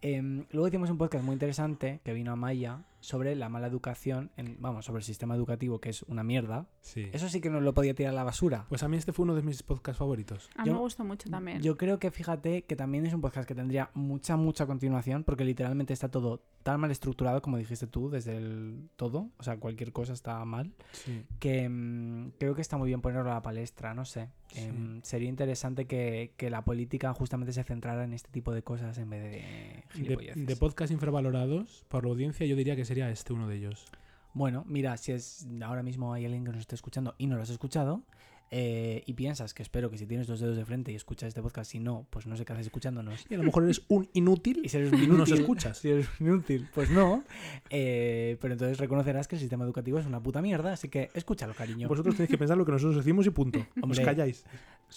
Em, 0.00 0.46
luego 0.50 0.68
hicimos 0.68 0.90
un 0.90 0.98
podcast 0.98 1.24
muy 1.24 1.34
interesante 1.34 2.00
que 2.02 2.12
vino 2.12 2.32
a 2.32 2.36
Maya 2.36 2.80
sobre 3.04 3.34
la 3.36 3.48
mala 3.48 3.66
educación, 3.66 4.30
en- 4.36 4.56
vamos, 4.60 4.84
sobre 4.86 4.98
el 5.00 5.04
sistema 5.04 5.34
educativo, 5.34 5.80
que 5.80 5.90
es 5.90 6.02
una 6.04 6.24
mierda. 6.24 6.66
Sí. 6.80 7.08
Eso 7.12 7.28
sí 7.28 7.40
que 7.40 7.50
no 7.50 7.60
lo 7.60 7.74
podía 7.74 7.94
tirar 7.94 8.12
a 8.12 8.16
la 8.16 8.24
basura. 8.24 8.66
Pues 8.68 8.82
a 8.82 8.88
mí 8.88 8.96
este 8.96 9.12
fue 9.12 9.24
uno 9.24 9.34
de 9.34 9.42
mis 9.42 9.62
podcasts 9.62 9.98
favoritos. 9.98 10.48
A 10.56 10.62
mí 10.62 10.68
Yo- 10.68 10.74
me 10.74 10.80
gustó 10.80 11.04
mucho 11.04 11.28
también. 11.30 11.60
Yo 11.62 11.76
creo 11.76 11.98
que 11.98 12.10
fíjate 12.10 12.62
que 12.64 12.76
también 12.76 13.06
es 13.06 13.12
un 13.14 13.20
podcast 13.20 13.46
que 13.46 13.54
tendría 13.54 13.90
mucha, 13.94 14.36
mucha 14.36 14.66
continuación, 14.66 15.22
porque 15.24 15.44
literalmente 15.44 15.92
está 15.92 16.08
todo 16.10 16.42
tan 16.62 16.80
mal 16.80 16.90
estructurado, 16.90 17.42
como 17.42 17.58
dijiste 17.58 17.86
tú, 17.86 18.08
desde 18.08 18.36
el 18.38 18.88
todo, 18.96 19.28
o 19.36 19.42
sea, 19.42 19.58
cualquier 19.58 19.92
cosa 19.92 20.14
está 20.14 20.42
mal, 20.46 20.72
Sí. 20.92 21.26
que 21.38 21.68
mm, 21.68 22.30
creo 22.38 22.54
que 22.54 22.62
está 22.62 22.78
muy 22.78 22.88
bien 22.88 23.02
ponerlo 23.02 23.30
a 23.30 23.34
la 23.34 23.42
palestra, 23.42 23.92
no 23.92 24.04
sé. 24.06 24.30
Sí. 24.54 24.60
Em, 24.60 25.02
sería 25.02 25.28
interesante 25.28 25.86
que, 25.86 26.32
que 26.36 26.48
la 26.48 26.62
política 26.62 27.12
justamente 27.12 27.52
se 27.52 27.64
centrara 27.64 28.04
en 28.04 28.12
este 28.12 28.30
tipo 28.30 28.52
de 28.54 28.62
cosas 28.62 28.96
en 28.98 29.10
vez 29.10 29.22
de 29.22 29.84
De, 30.00 30.32
de 30.36 30.56
podcasts 30.56 30.92
infravalorados 30.92 31.84
por 31.88 32.04
la 32.04 32.10
audiencia, 32.10 32.46
yo 32.46 32.54
diría 32.54 32.76
que 32.76 32.84
sería 32.84 33.10
este 33.10 33.32
uno 33.32 33.48
de 33.48 33.56
ellos. 33.56 33.86
Bueno, 34.32 34.64
mira, 34.68 34.96
si 34.96 35.12
es 35.12 35.46
ahora 35.62 35.82
mismo 35.82 36.12
hay 36.12 36.24
alguien 36.24 36.44
que 36.44 36.52
nos 36.52 36.60
esté 36.60 36.76
escuchando 36.76 37.14
y 37.18 37.26
no 37.26 37.36
lo 37.36 37.42
has 37.42 37.50
escuchado, 37.50 38.02
eh, 38.50 39.02
y 39.06 39.14
piensas 39.14 39.52
que 39.54 39.62
espero 39.62 39.90
que 39.90 39.98
si 39.98 40.06
tienes 40.06 40.26
dos 40.26 40.40
dedos 40.40 40.56
de 40.56 40.64
frente 40.64 40.92
y 40.92 40.94
escuchas 40.94 41.28
este 41.28 41.42
podcast, 41.42 41.70
si 41.70 41.80
no, 41.80 42.06
pues 42.10 42.26
no 42.26 42.36
sé 42.36 42.44
qué 42.44 42.52
haces 42.52 42.66
escuchándonos. 42.66 43.24
Y 43.28 43.34
a 43.34 43.38
lo 43.38 43.44
mejor 43.44 43.64
eres 43.64 43.82
un 43.88 44.08
inútil 44.12 44.60
Y 44.64 44.68
si 44.68 44.76
eres 44.76 44.92
un 44.92 45.00
no 45.08 45.16
nos 45.18 45.28
inútil, 45.28 45.40
escuchas. 45.42 45.78
Si 45.78 45.90
eres 45.90 46.08
un 46.20 46.26
inútil, 46.26 46.68
pues 46.74 46.90
no. 46.90 47.24
Eh, 47.70 48.36
pero 48.40 48.52
entonces 48.54 48.78
reconocerás 48.78 49.26
que 49.26 49.36
el 49.36 49.40
sistema 49.40 49.64
educativo 49.64 49.98
es 49.98 50.06
una 50.06 50.22
puta 50.22 50.40
mierda, 50.42 50.72
así 50.72 50.88
que 50.88 51.10
escúchalo, 51.14 51.54
cariño. 51.54 51.88
Vosotros 51.88 52.14
tenéis 52.14 52.30
que 52.30 52.38
pensar 52.38 52.56
lo 52.56 52.64
que 52.64 52.72
nosotros 52.72 52.96
decimos 52.96 53.26
y 53.26 53.30
punto. 53.30 53.58
Os 53.58 53.82
Hombre. 53.82 54.02
calláis. 54.04 54.44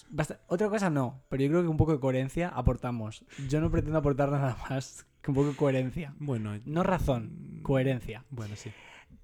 Basta- 0.09 0.39
Otra 0.47 0.69
cosa 0.69 0.89
no, 0.89 1.21
pero 1.29 1.43
yo 1.43 1.49
creo 1.49 1.61
que 1.63 1.67
un 1.69 1.77
poco 1.77 1.93
de 1.93 1.99
coherencia 1.99 2.49
aportamos. 2.49 3.23
Yo 3.49 3.61
no 3.61 3.71
pretendo 3.71 3.97
aportar 3.97 4.29
nada 4.29 4.57
más 4.69 5.05
que 5.21 5.31
un 5.31 5.35
poco 5.35 5.49
de 5.49 5.55
coherencia. 5.55 6.13
Bueno. 6.19 6.59
No 6.65 6.83
razón, 6.83 7.31
mm, 7.57 7.61
coherencia. 7.63 8.23
Bueno, 8.29 8.55
sí. 8.55 8.69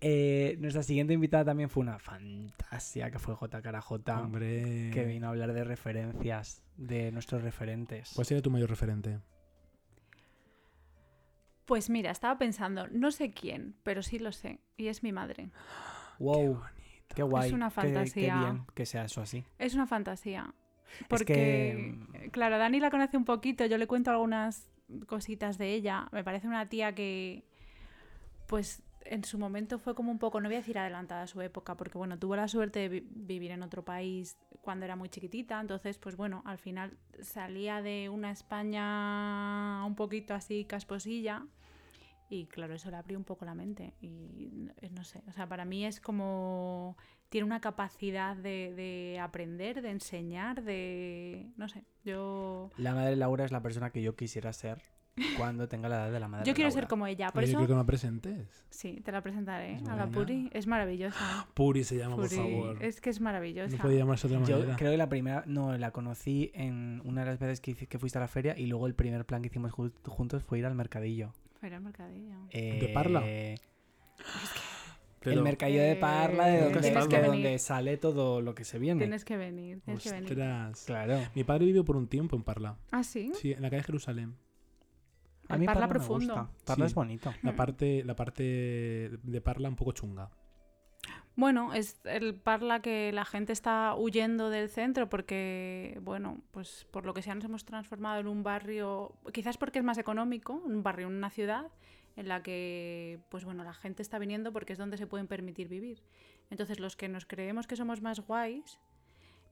Eh, 0.05 0.57
nuestra 0.59 0.83
siguiente 0.83 1.13
invitada 1.13 1.45
también 1.45 1.69
fue 1.69 1.81
una 1.81 1.97
fantasía, 1.97 3.09
que 3.09 3.19
fue 3.19 3.35
J. 3.35 3.61
Cara 3.61 3.79
J, 3.79 4.19
Hombre. 4.19 4.91
que 4.93 5.05
vino 5.05 5.27
a 5.27 5.29
hablar 5.29 5.53
de 5.53 5.63
referencias, 5.63 6.61
de 6.75 7.09
nuestros 7.13 7.41
referentes. 7.41 8.11
¿Cuál 8.13 8.25
sería 8.27 8.41
tu 8.41 8.51
mayor 8.51 8.69
referente? 8.69 9.19
Pues 11.65 11.89
mira, 11.89 12.11
estaba 12.11 12.37
pensando, 12.37 12.87
no 12.89 13.11
sé 13.11 13.31
quién, 13.31 13.75
pero 13.83 14.03
sí 14.03 14.19
lo 14.19 14.31
sé. 14.33 14.59
Y 14.75 14.87
es 14.87 15.03
mi 15.03 15.13
madre. 15.13 15.49
wow, 16.19 16.61
qué, 17.15 17.23
guay. 17.23 17.53
una 17.53 17.69
qué- 17.69 17.75
Qué, 17.75 17.81
fantasía. 17.93 18.39
bien 18.39 18.65
que 18.75 18.85
sea 18.85 19.05
eso 19.05 19.21
así. 19.21 19.45
Es 19.57 19.73
una 19.73 19.87
fantasía. 19.87 20.53
Es 20.99 21.07
Porque, 21.07 21.95
que, 22.13 22.29
claro, 22.31 22.57
Dani 22.57 22.79
la 22.81 22.91
conoce 22.91 23.15
un 23.15 23.25
poquito, 23.25 23.65
yo 23.65 23.77
le 23.77 23.87
cuento 23.87 24.11
algunas 24.11 24.69
cositas 25.07 25.57
de 25.57 25.73
ella. 25.73 26.09
Me 26.11 26.23
parece 26.25 26.47
una 26.47 26.67
tía 26.67 26.93
que, 26.93 27.45
pues, 28.47 28.83
en 29.05 29.23
su 29.23 29.37
momento 29.37 29.79
fue 29.79 29.95
como 29.95 30.11
un 30.11 30.19
poco, 30.19 30.39
no 30.41 30.49
voy 30.49 30.55
a 30.55 30.59
decir 30.59 30.77
adelantada 30.77 31.23
a 31.23 31.27
su 31.27 31.41
época, 31.41 31.75
porque, 31.75 31.97
bueno, 31.97 32.17
tuvo 32.19 32.35
la 32.35 32.47
suerte 32.47 32.79
de 32.79 32.89
vi- 32.89 33.07
vivir 33.09 33.51
en 33.51 33.63
otro 33.63 33.83
país 33.83 34.37
cuando 34.61 34.85
era 34.85 34.95
muy 34.95 35.09
chiquitita. 35.09 35.59
Entonces, 35.59 35.97
pues, 35.97 36.15
bueno, 36.15 36.41
al 36.45 36.57
final 36.57 36.97
salía 37.21 37.81
de 37.81 38.09
una 38.09 38.31
España 38.31 39.85
un 39.85 39.95
poquito 39.95 40.33
así 40.33 40.65
casposilla. 40.65 41.45
Y 42.29 42.47
claro, 42.47 42.73
eso 42.73 42.89
le 42.89 42.97
abrió 42.97 43.17
un 43.17 43.25
poco 43.25 43.45
la 43.45 43.53
mente. 43.53 43.93
Y 44.01 44.49
no- 44.53 44.73
no 44.91 45.03
sé, 45.03 45.21
o 45.27 45.31
sea, 45.33 45.47
para 45.47 45.65
mí 45.65 45.85
es 45.85 45.99
como 45.99 46.97
tiene 47.29 47.45
una 47.45 47.61
capacidad 47.61 48.35
de, 48.35 48.73
de 48.75 49.19
aprender, 49.19 49.81
de 49.81 49.89
enseñar, 49.89 50.63
de... 50.63 51.51
No 51.57 51.67
sé, 51.67 51.83
yo... 52.03 52.69
La 52.77 52.93
madre 52.93 53.15
Laura 53.15 53.43
es 53.43 53.51
la 53.51 53.61
persona 53.61 53.91
que 53.91 54.01
yo 54.03 54.15
quisiera 54.15 54.53
ser 54.53 54.81
cuando 55.37 55.67
tenga 55.67 55.89
la 55.89 56.05
edad 56.05 56.11
de 56.11 56.19
la 56.19 56.27
madre 56.27 56.45
Yo 56.45 56.53
quiero 56.55 56.69
Laura. 56.69 56.81
ser 56.81 56.87
como 56.89 57.05
ella, 57.07 57.29
por 57.31 57.43
Oye, 57.43 57.51
eso... 57.51 57.57
creo 57.59 57.67
que 57.67 57.75
me 57.75 57.85
presentes. 57.85 58.65
Sí, 58.69 59.01
te 59.05 59.11
la 59.11 59.21
presentaré. 59.21 59.75
Es 59.75 59.87
A 59.87 59.95
la. 59.95 60.07
Puri. 60.07 60.49
Es 60.53 60.65
maravillosa. 60.67 61.47
Puri 61.53 61.83
se 61.83 61.97
llama, 61.97 62.15
Puri. 62.15 62.29
por 62.29 62.37
favor. 62.37 62.83
Es 62.83 62.99
que 62.99 63.09
es 63.11 63.21
maravillosa. 63.21 63.75
No 63.77 63.81
podía 63.83 63.99
llamarse 63.99 64.27
de 64.27 64.37
otra 64.37 64.47
Yo 64.47 64.57
manera. 64.59 64.75
creo 64.77 64.91
que 64.91 64.97
la 64.97 65.09
primera, 65.09 65.43
no, 65.45 65.77
la 65.77 65.91
conocí 65.91 66.51
en 66.55 67.01
una 67.05 67.21
de 67.21 67.27
las 67.31 67.39
veces 67.39 67.61
que, 67.61 67.75
fuiste 67.99 68.17
a 68.17 68.21
la 68.21 68.27
feria 68.27 68.57
y 68.57 68.65
luego 68.65 68.87
el 68.87 68.95
primer 68.95 69.25
plan 69.25 69.41
que 69.41 69.47
hicimos 69.49 69.71
ju- 69.71 69.91
juntos 70.07 70.43
fue 70.43 70.59
ir 70.59 70.65
al 70.65 70.75
mercadillo. 70.75 71.31
Fuera 71.59 71.77
el 71.77 71.83
mercadillo. 71.83 72.35
Eh, 72.49 72.91
Parla? 72.93 73.25
El 73.25 73.59
Pero- 75.19 75.41
mercadillo 75.43 75.81
de 75.81 75.95
Parla, 75.95 76.47
de 76.47 76.57
Eh, 76.57 76.63
donde, 76.63 76.81
de 76.91 77.07
que 77.07 77.21
donde 77.21 77.59
sale 77.59 77.95
todo 77.97 78.41
lo 78.41 78.53
que 78.55 78.65
se 78.65 78.77
viene. 78.77 78.99
Tienes 78.99 79.23
que 79.23 79.37
venir, 79.37 79.79
tienes 79.81 80.03
que 80.03 80.11
venir. 80.11 80.31
Ostras. 80.31 80.83
Claro. 80.85 81.19
Mi 81.33 81.45
padre 81.45 81.65
vivió 81.65 81.85
por 81.85 81.95
un 81.95 82.07
tiempo 82.09 82.35
en 82.35 82.43
Parla. 82.43 82.77
¿Ah, 82.91 83.03
sí? 83.03 83.31
Sí, 83.35 83.53
en 83.53 83.61
la 83.61 83.69
calle 83.69 83.81
de 83.81 83.85
Jerusalén. 83.85 84.35
A 85.49 85.57
mí 85.57 85.65
Parla 85.65 85.81
Parla, 85.81 85.87
profundo. 85.89 86.35
me 86.35 86.41
gusta. 86.41 86.65
Parla 86.65 86.85
Sí. 86.85 86.89
es 86.89 86.95
bonito. 86.95 87.33
La 87.43 87.55
parte, 87.55 88.03
la 88.03 88.15
parte 88.15 88.43
de 89.23 89.41
Parla 89.41 89.69
un 89.69 89.75
poco 89.75 89.91
chunga. 89.91 90.29
Bueno, 91.35 91.73
es 91.73 91.99
el 92.05 92.35
Parla 92.35 92.81
que 92.81 93.11
la 93.11 93.25
gente 93.25 93.53
está 93.53 93.95
huyendo 93.95 94.49
del 94.51 94.69
centro 94.69 95.09
porque, 95.09 95.99
bueno, 96.03 96.41
pues 96.51 96.85
por 96.91 97.05
lo 97.05 97.13
que 97.15 97.23
sea 97.23 97.33
nos 97.33 97.45
hemos 97.45 97.65
transformado 97.65 98.19
en 98.19 98.27
un 98.27 98.43
barrio, 98.43 99.15
quizás 99.33 99.57
porque 99.57 99.79
es 99.79 99.85
más 99.85 99.97
económico, 99.97 100.53
un 100.53 100.83
barrio 100.83 101.07
en 101.07 101.13
una 101.15 101.31
ciudad 101.31 101.71
en 102.15 102.27
la 102.27 102.43
que, 102.43 103.19
pues 103.29 103.45
bueno, 103.45 103.63
la 103.63 103.73
gente 103.73 104.03
está 104.03 104.19
viniendo 104.19 104.53
porque 104.53 104.73
es 104.73 104.79
donde 104.79 104.97
se 104.97 105.07
pueden 105.07 105.27
permitir 105.27 105.67
vivir. 105.67 106.03
Entonces 106.51 106.79
los 106.79 106.95
que 106.95 107.09
nos 107.09 107.25
creemos 107.25 107.65
que 107.65 107.75
somos 107.75 108.01
más 108.03 108.19
guays, 108.19 108.79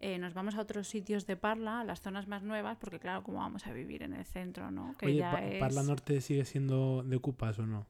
eh, 0.01 0.17
nos 0.17 0.33
vamos 0.33 0.55
a 0.55 0.61
otros 0.61 0.87
sitios 0.87 1.25
de 1.27 1.37
Parla, 1.37 1.81
a 1.81 1.83
las 1.83 2.01
zonas 2.01 2.27
más 2.27 2.43
nuevas, 2.43 2.77
porque 2.77 2.99
claro, 2.99 3.23
¿cómo 3.23 3.37
vamos 3.39 3.65
a 3.67 3.73
vivir 3.73 4.03
en 4.03 4.13
el 4.13 4.25
centro, 4.25 4.71
no? 4.71 4.95
Que 4.97 5.05
Oye, 5.05 5.15
ya 5.17 5.31
Pa- 5.31 5.45
es- 5.45 5.59
¿Parla 5.59 5.83
Norte 5.83 6.19
sigue 6.21 6.43
siendo 6.45 7.03
de 7.03 7.15
Ocupas 7.15 7.57
o 7.59 7.65
no? 7.65 7.87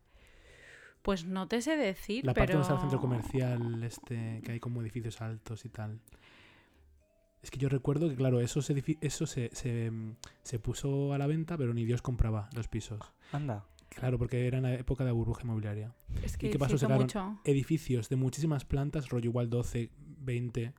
Pues 1.02 1.26
no 1.26 1.48
te 1.48 1.62
sé 1.62 1.76
decir, 1.78 2.24
La 2.26 2.34
parte 2.34 2.54
pero... 2.54 2.60
donde 2.60 2.64
está 2.64 2.76
el 2.76 2.82
centro 2.82 3.00
comercial 3.02 3.84
este 3.84 4.42
que 4.44 4.52
hay 4.52 4.60
como 4.60 4.82
edificios 4.82 5.20
altos 5.22 5.66
y 5.66 5.70
tal. 5.70 6.00
Es 7.42 7.50
que 7.50 7.58
yo 7.58 7.70
recuerdo 7.70 8.08
que, 8.08 8.16
claro, 8.16 8.40
eso, 8.40 8.62
se, 8.62 8.84
eso 9.02 9.26
se, 9.26 9.50
se, 9.54 9.92
se 10.44 10.60
puso 10.60 11.12
a 11.14 11.18
la 11.18 11.26
venta, 11.26 11.58
pero 11.58 11.74
ni 11.74 11.86
Dios 11.86 12.04
compraba 12.04 12.50
los 12.56 12.68
pisos. 12.68 13.00
Anda. 13.32 13.66
Claro, 13.90 14.20
porque 14.20 14.46
era 14.48 14.58
en 14.58 14.64
la 14.64 14.74
época 14.76 15.04
de 15.04 15.10
la 15.10 15.14
burbuja 15.14 15.42
inmobiliaria. 15.44 15.92
Es 16.24 16.38
qué 16.38 16.52
que 16.52 16.60
pasó? 16.60 16.78
se 16.78 16.86
hizo 16.86 16.88
Sacaron- 16.88 17.02
mucho. 17.02 17.40
Edificios 17.44 18.08
de 18.10 18.16
muchísimas 18.16 18.64
plantas, 18.64 19.10
rollo 19.10 19.26
igual 19.30 19.50
12, 19.50 19.90
20, 20.20 20.74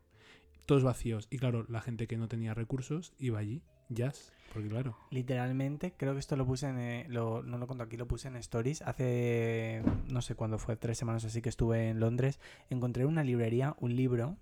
todos 0.67 0.83
vacíos. 0.83 1.27
Y 1.31 1.39
claro, 1.39 1.67
la 1.69 1.81
gente 1.81 2.07
que 2.07 2.17
no 2.17 2.29
tenía 2.29 2.55
recursos 2.55 3.13
iba 3.19 3.39
allí, 3.39 3.63
jazz, 3.89 4.33
porque 4.53 4.69
claro. 4.69 4.97
Literalmente, 5.11 5.95
creo 5.97 6.13
que 6.15 6.21
esto 6.21 6.37
lo 6.37 6.47
puse 6.47 6.69
en. 6.69 6.79
eh, 6.79 7.07
lo- 7.09 7.43
no 7.43 7.59
lo 7.59 7.67
cuento 7.67 7.85
aquí, 7.85 7.97
lo 7.97 8.07
puse 8.07 8.29
en 8.29 8.37
Stories. 8.37 8.83
Hace. 8.83 9.83
No 10.11 10.21
sé 10.23 10.35
cuándo 10.35 10.59
fue, 10.59 10.77
tres 10.77 10.99
semanas 10.99 11.25
así 11.25 11.41
que 11.43 11.49
estuve 11.49 11.89
en 11.91 12.01
Londres. 12.01 12.39
Encontré 12.71 13.03
en 13.05 13.09
una 13.09 13.25
librería 13.25 13.75
un 13.81 13.97
libro 13.97 14.37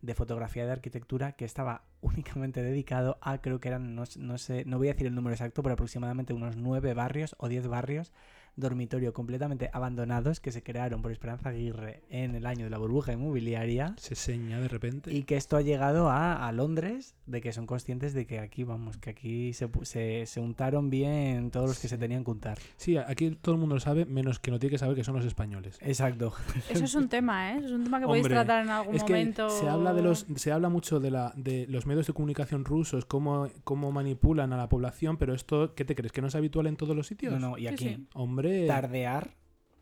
de 0.00 0.14
fotografía 0.14 0.64
de 0.64 0.70
arquitectura 0.72 1.32
que 1.32 1.44
estaba 1.44 1.82
únicamente 2.02 2.62
dedicado 2.62 3.18
a, 3.20 3.38
creo 3.40 3.58
que 3.60 3.66
eran, 3.68 3.94
no, 3.96 4.04
no 4.18 4.38
sé, 4.38 4.64
no 4.64 4.78
voy 4.78 4.88
a 4.88 4.92
decir 4.92 5.08
el 5.08 5.14
número 5.14 5.34
exacto, 5.34 5.62
pero 5.62 5.72
aproximadamente 5.72 6.32
unos 6.32 6.56
nueve 6.56 6.94
barrios 6.94 7.34
o 7.38 7.48
diez 7.48 7.66
barrios 7.66 8.12
dormitorio 8.58 9.12
completamente 9.12 9.70
abandonados 9.72 10.40
que 10.40 10.52
se 10.52 10.62
crearon 10.62 11.00
por 11.02 11.12
Esperanza 11.12 11.48
Aguirre 11.48 12.02
en 12.10 12.34
el 12.34 12.44
año 12.46 12.64
de 12.64 12.70
la 12.70 12.78
burbuja 12.78 13.12
inmobiliaria 13.12 13.94
Se 13.96 14.14
seña 14.14 14.60
de 14.60 14.68
repente. 14.68 15.14
y 15.14 15.22
que 15.22 15.36
esto 15.36 15.56
ha 15.56 15.62
llegado 15.62 16.10
a, 16.10 16.46
a 16.46 16.52
Londres, 16.52 17.14
de 17.26 17.40
que 17.40 17.52
son 17.52 17.66
conscientes 17.66 18.12
de 18.14 18.26
que 18.26 18.40
aquí, 18.40 18.64
vamos, 18.64 18.96
que 18.98 19.10
aquí 19.10 19.52
se, 19.52 19.70
pu- 19.70 19.84
se, 19.84 20.26
se 20.26 20.40
untaron 20.40 20.90
bien 20.90 21.50
todos 21.50 21.68
los 21.68 21.78
que 21.78 21.88
se 21.88 21.96
tenían 21.98 22.24
que 22.24 22.30
untar. 22.30 22.58
Sí, 22.76 22.96
aquí 22.96 23.30
todo 23.40 23.54
el 23.54 23.60
mundo 23.60 23.76
lo 23.76 23.80
sabe, 23.80 24.04
menos 24.06 24.38
que 24.38 24.50
no 24.50 24.58
tiene 24.58 24.72
que 24.72 24.78
saber 24.78 24.96
que 24.96 25.04
son 25.04 25.14
los 25.16 25.24
españoles. 25.24 25.78
Exacto. 25.80 26.32
Eso 26.70 26.84
es 26.84 26.94
un 26.94 27.08
tema, 27.08 27.52
¿eh? 27.52 27.58
Eso 27.58 27.66
es 27.66 27.72
un 27.72 27.84
tema 27.84 28.00
que 28.00 28.06
podéis 28.06 28.24
Hombre, 28.24 28.34
tratar 28.36 28.64
en 28.64 28.70
algún 28.70 28.94
Es 28.96 29.04
que 29.04 29.12
momento. 29.12 29.48
se 29.50 29.68
habla 29.68 29.94
de 29.94 30.02
los, 30.02 30.26
se 30.36 30.52
habla 30.52 30.68
mucho 30.68 31.00
de 31.00 31.10
la, 31.10 31.32
de 31.36 31.66
los 31.68 31.86
medios 31.86 32.06
de 32.06 32.12
comunicación 32.12 32.64
rusos, 32.64 33.04
cómo, 33.04 33.48
cómo 33.64 33.92
manipulan 33.92 34.52
a 34.52 34.56
la 34.56 34.68
población, 34.68 35.16
pero 35.16 35.34
esto, 35.34 35.74
¿qué 35.74 35.84
te 35.84 35.94
crees? 35.94 36.12
¿Que 36.12 36.20
no 36.22 36.28
es 36.28 36.34
habitual 36.34 36.66
en 36.66 36.76
todos 36.76 36.96
los 36.96 37.06
sitios? 37.06 37.32
No, 37.32 37.38
no, 37.50 37.58
y 37.58 37.62
Sí, 37.62 37.66
aquí. 37.68 37.84
sí. 37.88 38.06
Hombre, 38.14 38.47
Tardear. 38.66 39.30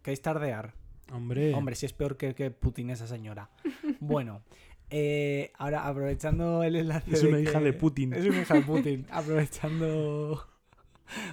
¿Qué 0.02 0.12
es 0.12 0.22
tardear? 0.22 0.74
hombre, 1.12 1.54
Hombre, 1.54 1.74
si 1.76 1.86
es 1.86 1.92
peor 1.92 2.16
que, 2.16 2.34
que 2.34 2.50
Putin 2.50 2.90
esa 2.90 3.06
señora. 3.06 3.50
Bueno, 4.00 4.42
eh, 4.90 5.52
ahora 5.58 5.86
aprovechando 5.86 6.62
el 6.62 6.76
enlace. 6.76 7.10
es 7.12 7.22
una 7.22 7.36
de 7.38 7.42
hija 7.44 7.58
que- 7.58 7.64
de 7.64 7.72
Putin. 7.72 8.12
Es 8.12 8.24
una 8.26 8.40
hija 8.42 8.54
de 8.54 8.62
Putin. 8.72 9.06
aprovechando. 9.10 10.46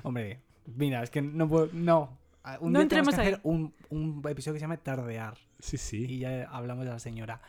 Hombre, 0.03 0.41
mira, 0.65 1.03
es 1.03 1.09
que 1.09 1.21
no 1.21 1.47
puedo. 1.49 1.69
No. 1.73 2.17
Un 2.59 2.73
No 2.73 2.79
día 2.79 2.83
entremos 2.83 3.15
que 3.15 3.21
ahí. 3.21 3.27
hacer 3.27 3.39
un, 3.43 3.73
un 3.89 4.21
episodio 4.29 4.53
que 4.53 4.59
se 4.59 4.63
llama 4.65 4.77
Tardear. 4.77 5.37
Sí, 5.59 5.77
sí. 5.77 6.05
y 6.09 6.19
ya 6.19 6.43
hablamos 6.51 6.83
de 6.85 6.91
la 6.91 6.99
señora. 6.99 7.41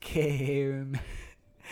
Que 0.00 0.84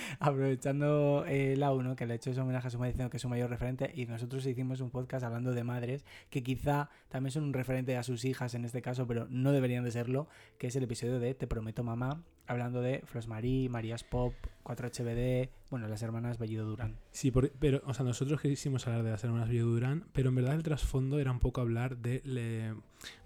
aprovechando 0.19 1.25
eh, 1.27 1.55
la 1.57 1.73
uno 1.73 1.97
que 1.97 2.07
le 2.07 2.15
ha 2.15 2.17
hecho 2.17 2.31
ese 2.31 2.41
homenaje 2.41 2.69
a 2.69 2.71
su 2.71 2.79
madre 2.79 2.93
diciendo 2.93 3.11
que 3.11 3.17
es 3.17 3.23
su 3.23 3.29
mayor 3.29 3.51
referente, 3.51 3.91
y 3.95 4.07
nosotros 4.07 4.45
hicimos 4.47 4.81
un 4.81 4.91
podcast 4.91 5.25
hablando 5.25 5.53
de 5.53 5.65
madres 5.65 6.05
que 6.31 6.43
quizá 6.43 6.91
también 7.09 7.33
son 7.33 7.45
un 7.45 7.53
referente 7.53 7.97
a 7.97 8.03
sus 8.03 8.25
hijas 8.25 8.55
en 8.55 8.65
este 8.65 8.83
caso, 8.83 9.07
pero 9.07 9.27
no 9.31 9.53
deberían 9.53 9.85
de 9.85 9.91
serlo, 9.91 10.29
que 10.59 10.69
es 10.69 10.77
el 10.77 10.85
episodio 10.85 11.19
de 11.19 11.35
Te 11.35 11.47
prometo 11.47 11.83
mamá, 11.83 12.23
hablando 12.51 12.81
de 12.83 13.03
Flosmarie, 13.07 13.69
Marías 13.69 14.03
Pop, 14.05 14.35
4HBD, 14.65 15.51
bueno, 15.71 15.87
las 15.89 16.03
hermanas 16.03 16.39
Bellido 16.39 16.67
Durán. 16.67 16.97
Sí, 17.11 17.31
por- 17.31 17.51
pero, 17.53 17.81
o 17.87 17.95
sea, 17.95 18.05
nosotros 18.05 18.41
quisimos 18.41 18.87
hablar 18.87 19.03
de 19.05 19.11
las 19.11 19.23
hermanas 19.25 19.49
Bello 19.49 19.67
Durán, 19.67 20.07
pero 20.13 20.31
en 20.31 20.35
verdad 20.35 20.55
el 20.55 20.63
trasfondo 20.63 21.19
era 21.19 21.31
un 21.31 21.39
poco 21.39 21.61
hablar 21.61 21.99
de... 21.99 22.21
le- 22.25 22.75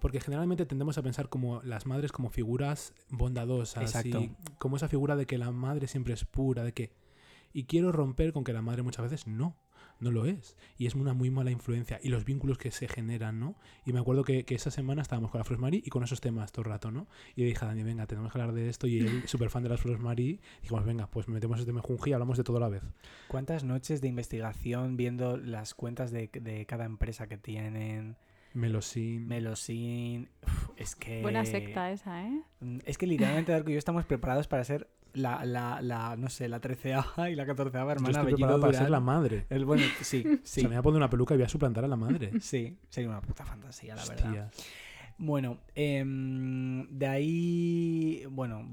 Porque 0.00 0.20
generalmente 0.20 0.66
tendemos 0.66 0.98
a 0.98 1.02
pensar 1.02 1.28
como 1.28 1.62
las 1.62 1.86
madres 1.86 2.12
como 2.12 2.28
figuras 2.30 2.92
bondadosas 3.10 3.82
Exacto. 3.82 4.20
y 4.20 4.30
como 4.58 4.76
esa 4.76 4.88
figura 4.88 5.16
de 5.16 5.26
que 5.26 5.38
la 5.38 5.50
madre 5.50 5.86
siempre 5.88 6.14
es 6.14 6.24
pura, 6.24 6.62
de 6.64 6.72
que... 6.72 6.90
Y 7.52 7.64
quiero 7.64 7.92
romper 7.92 8.32
con 8.32 8.42
que 8.44 8.52
la 8.52 8.62
madre 8.62 8.82
muchas 8.82 9.04
veces 9.04 9.26
no, 9.26 9.56
no 10.00 10.10
lo 10.10 10.26
es. 10.26 10.56
Y 10.76 10.86
es 10.86 10.94
una 10.94 11.14
muy 11.14 11.30
mala 11.30 11.50
influencia. 11.50 11.98
Y 12.02 12.08
los 12.08 12.24
vínculos 12.24 12.58
que 12.58 12.70
se 12.70 12.88
generan, 12.88 13.40
¿no? 13.40 13.56
Y 13.84 13.92
me 13.92 14.00
acuerdo 14.00 14.24
que, 14.24 14.44
que 14.44 14.54
esa 14.54 14.70
semana 14.70 15.02
estábamos 15.02 15.30
con 15.30 15.38
la 15.38 15.44
Flores 15.44 15.60
Marie 15.60 15.82
y 15.84 15.90
con 15.90 16.02
esos 16.02 16.20
temas 16.20 16.52
todo 16.52 16.64
el 16.64 16.70
rato, 16.70 16.90
¿no? 16.90 17.06
Y 17.36 17.42
le 17.42 17.48
dije 17.48 17.64
a 17.64 17.68
Dani, 17.68 17.82
venga, 17.82 18.06
tenemos 18.06 18.32
que 18.32 18.40
hablar 18.40 18.54
de 18.54 18.68
esto. 18.68 18.86
Y 18.86 18.98
él, 18.98 19.22
súper 19.26 19.50
fan 19.50 19.62
de 19.62 19.68
las 19.68 19.80
Flores 19.80 20.00
Marie, 20.00 20.40
dijimos, 20.62 20.84
venga, 20.84 21.06
pues 21.08 21.28
metemos 21.28 21.58
este 21.60 21.72
mejunje 21.72 22.10
y 22.10 22.12
hablamos 22.12 22.36
de 22.38 22.44
todo 22.44 22.56
a 22.58 22.60
la 22.60 22.68
vez. 22.68 22.82
¿Cuántas 23.28 23.64
noches 23.64 24.00
de 24.00 24.08
investigación 24.08 24.96
viendo 24.96 25.36
las 25.36 25.74
cuentas 25.74 26.10
de, 26.10 26.28
de 26.32 26.66
cada 26.66 26.84
empresa 26.84 27.26
que 27.26 27.38
tienen? 27.38 28.16
Melosín. 28.54 29.26
Melosin. 29.26 30.28
Uf, 30.42 30.70
es 30.76 30.94
que. 30.94 31.22
Buena 31.22 31.44
secta 31.44 31.90
esa, 31.90 32.24
¿eh? 32.26 32.40
Mm, 32.60 32.78
Es 32.84 32.98
que 32.98 33.06
literalmente 33.06 33.52
Darko 33.52 33.70
y 33.70 33.72
yo 33.74 33.78
estamos 33.78 34.04
preparados 34.06 34.46
para 34.46 34.64
ser 34.64 34.88
la, 35.14 35.44
la, 35.44 35.80
la 35.80 36.16
no 36.16 36.28
sé, 36.28 36.48
la 36.48 36.60
13 36.60 36.94
y 37.30 37.34
la 37.34 37.46
14 37.46 37.72
Yo 37.72 37.90
hermana 37.90 38.08
estoy 38.10 38.24
Bellido 38.24 38.36
preparado 38.36 38.60
para 38.60 38.72
ser 38.72 38.86
Durán. 38.86 38.92
la 38.92 39.00
madre. 39.00 39.46
El, 39.48 39.64
bueno, 39.64 39.82
sí, 40.02 40.24
sí, 40.44 40.60
sea, 40.60 40.68
me 40.68 40.68
voy 40.70 40.76
a 40.78 40.82
poner 40.82 40.96
una 40.98 41.10
peluca 41.10 41.34
y 41.34 41.38
voy 41.38 41.44
a 41.46 41.48
suplantar 41.48 41.84
a 41.84 41.88
la 41.88 41.96
madre. 41.96 42.32
sí, 42.40 42.78
sería 42.88 43.08
una 43.10 43.20
puta 43.20 43.44
fantasía, 43.44 43.94
la 43.94 44.04
verdad. 44.04 44.52
Bueno, 45.16 45.58
em, 45.74 46.88
de 46.88 47.06
ahí, 47.06 48.24
bueno, 48.30 48.68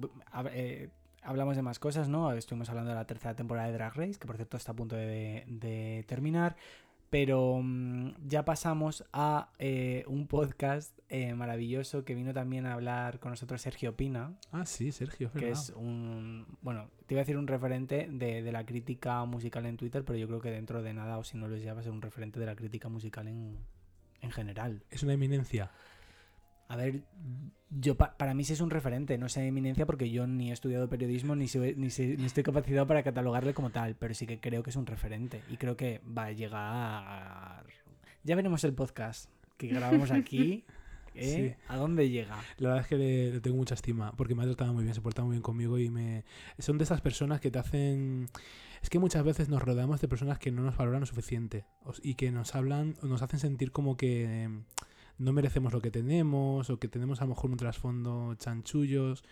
eh, 0.51 0.89
hablamos 1.21 1.55
de 1.55 1.61
más 1.61 1.77
cosas, 1.77 2.09
¿no? 2.09 2.31
Estuvimos 2.33 2.69
hablando 2.69 2.89
de 2.89 2.95
la 2.95 3.05
tercera 3.05 3.35
temporada 3.35 3.67
de 3.67 3.73
Drag 3.73 3.93
Race, 3.95 4.19
que 4.19 4.25
por 4.25 4.35
cierto 4.35 4.57
está 4.57 4.71
a 4.71 4.75
punto 4.75 4.95
de, 4.95 5.43
de 5.47 6.03
terminar, 6.07 6.55
pero 7.11 7.59
mm, 7.61 8.13
ya 8.27 8.43
pasamos 8.45 9.03
a 9.13 9.51
eh, 9.59 10.03
un 10.07 10.25
podcast 10.27 10.97
eh, 11.09 11.35
maravilloso 11.35 12.05
que 12.05 12.15
vino 12.15 12.33
también 12.33 12.65
a 12.65 12.73
hablar 12.73 13.19
con 13.19 13.31
nosotros 13.31 13.61
Sergio 13.61 13.95
Pina, 13.97 14.33
Ah, 14.51 14.65
sí, 14.65 14.91
Sergio, 14.93 15.27
es 15.27 15.33
que 15.33 15.45
verdad. 15.45 15.61
es 15.61 15.73
un, 15.75 16.47
bueno, 16.61 16.89
te 17.05 17.13
iba 17.13 17.19
a 17.19 17.23
decir 17.23 17.37
un 17.37 17.47
referente 17.47 18.07
de, 18.09 18.41
de 18.41 18.51
la 18.53 18.65
crítica 18.65 19.23
musical 19.25 19.65
en 19.65 19.75
Twitter, 19.77 20.03
pero 20.05 20.17
yo 20.17 20.25
creo 20.27 20.39
que 20.41 20.49
dentro 20.51 20.81
de 20.81 20.93
nada, 20.93 21.17
o 21.17 21.23
si 21.25 21.37
no 21.37 21.47
lo 21.49 21.55
es 21.57 21.61
ya, 21.63 21.73
va 21.73 21.81
a 21.81 21.83
ser 21.83 21.91
un 21.91 22.01
referente 22.01 22.39
de 22.39 22.45
la 22.45 22.55
crítica 22.55 22.87
musical 22.87 23.27
en, 23.27 23.57
en 24.21 24.31
general. 24.31 24.83
Es 24.89 25.03
una 25.03 25.13
eminencia. 25.13 25.69
A 26.71 26.75
ver, 26.77 27.01
yo 27.69 27.95
pa- 27.95 28.17
para 28.17 28.33
mí 28.33 28.43
sí 28.43 28.53
es 28.53 28.61
un 28.61 28.69
referente, 28.69 29.17
no 29.17 29.27
sé 29.29 29.45
eminencia 29.45 29.85
porque 29.85 30.09
yo 30.09 30.25
ni 30.27 30.49
he 30.49 30.53
estudiado 30.53 30.87
periodismo 30.89 31.35
ni, 31.35 31.47
soy- 31.47 31.75
ni, 31.75 31.89
sé- 31.89 32.15
ni 32.17 32.25
estoy 32.25 32.43
capacitado 32.43 32.87
para 32.87 33.03
catalogarle 33.03 33.53
como 33.53 33.71
tal, 33.71 33.95
pero 33.95 34.13
sí 34.13 34.25
que 34.25 34.39
creo 34.39 34.63
que 34.63 34.69
es 34.69 34.75
un 34.75 34.85
referente 34.85 35.41
y 35.49 35.57
creo 35.57 35.75
que 35.75 36.01
va 36.17 36.25
a 36.25 36.31
llegar... 36.31 37.65
Ya 38.23 38.35
veremos 38.35 38.63
el 38.63 38.73
podcast 38.73 39.29
que 39.57 39.67
grabamos 39.67 40.11
aquí, 40.11 40.63
¿eh? 41.15 41.57
¿A 41.67 41.75
dónde 41.75 42.09
llega? 42.09 42.37
La 42.57 42.69
verdad 42.69 42.83
es 42.83 42.87
que 42.87 42.95
le, 42.97 43.31
le 43.33 43.41
tengo 43.41 43.57
mucha 43.57 43.73
estima 43.75 44.13
porque 44.15 44.35
me 44.35 44.43
ha 44.43 44.45
tratado 44.45 44.73
muy 44.73 44.83
bien, 44.83 44.93
se 44.95 45.01
porta 45.01 45.23
muy 45.23 45.31
bien 45.31 45.41
conmigo 45.41 45.77
y 45.79 45.89
me... 45.89 46.23
Son 46.59 46.77
de 46.77 46.83
esas 46.85 47.01
personas 47.01 47.41
que 47.41 47.51
te 47.51 47.59
hacen... 47.59 48.27
Es 48.81 48.89
que 48.89 48.97
muchas 48.99 49.23
veces 49.23 49.49
nos 49.49 49.61
rodeamos 49.61 50.01
de 50.01 50.07
personas 50.07 50.39
que 50.39 50.51
no 50.51 50.61
nos 50.63 50.77
valoran 50.77 51.01
lo 51.01 51.05
suficiente 51.05 51.65
y 52.01 52.15
que 52.15 52.31
nos 52.31 52.55
hablan 52.55 52.95
nos 53.03 53.21
hacen 53.21 53.39
sentir 53.39 53.71
como 53.71 53.95
que 53.97 54.49
no 55.21 55.33
merecemos 55.33 55.71
lo 55.73 55.81
que 55.81 55.91
tenemos 55.91 56.69
o 56.69 56.79
que 56.79 56.87
tenemos 56.87 57.21
a 57.21 57.25
lo 57.25 57.29
mejor 57.29 57.51
un 57.51 57.57
trasfondo 57.57 58.35
chanchullos. 58.35 59.23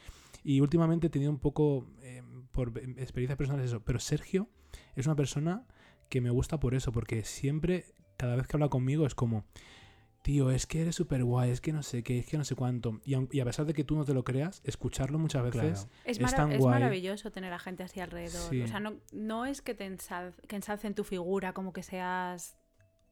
Y 0.44 0.62
últimamente 0.62 1.08
he 1.08 1.10
tenido 1.10 1.32
un 1.32 1.40
poco, 1.40 1.86
em, 2.02 2.46
por 2.52 2.70
experiencias 2.98 3.38
personales 3.38 3.72
eso, 3.72 3.82
pero 3.84 4.00
Sergio 4.00 4.48
es 4.96 5.06
una 5.06 5.16
persona 5.16 5.66
que 6.10 6.22
me 6.22 6.30
gusta 6.30 6.60
por 6.60 6.74
eso, 6.76 6.92
porque 6.92 7.24
siempre, 7.24 7.86
cada 8.18 8.36
vez 8.36 8.48
que 8.48 8.56
habla 8.56 8.70
conmigo 8.70 9.06
es 9.06 9.16
como, 9.16 9.46
tío, 10.22 10.52
es 10.52 10.66
que 10.68 10.82
eres 10.82 10.96
súper 10.96 11.24
guay, 11.24 11.50
es 11.52 11.62
que 11.62 11.72
no 11.74 11.82
sé 11.82 12.04
qué, 12.04 12.20
es 12.20 12.26
que 12.28 12.38
no 12.38 12.44
sé 12.44 12.56
cuánto. 12.56 13.02
Y, 13.06 13.40
a 13.40 13.46
pesar 13.46 13.66
de 13.66 13.74
que 13.74 13.84
tú 13.84 13.96
no 13.96 14.06
te 14.06 14.14
lo 14.14 14.24
creas, 14.24 14.62
escucharlo 14.66 15.18
muchas 15.18 15.44
veces 15.44 15.88
Es, 16.06 16.20
Es 16.20 16.36
tan 16.36 16.52
es 16.52 16.60
guay. 16.60 16.74
maravilloso 16.74 17.32
tener 17.32 17.52
a 17.54 17.60
gente 17.60 17.84
así 17.84 18.00
alrededor. 18.00 18.50
Sí. 18.50 18.62
O 18.62 18.68
sea, 18.68 18.80
no, 18.80 18.98
no 19.12 19.46
es 19.46 19.62
que 19.62 19.74
te 19.74 19.90
ensal- 19.90 20.36
que 20.48 20.56
ensalcen 20.58 20.94
tu 20.94 21.04
figura 21.04 21.54
como 21.54 21.74
que 21.74 21.84
seas 21.84 22.58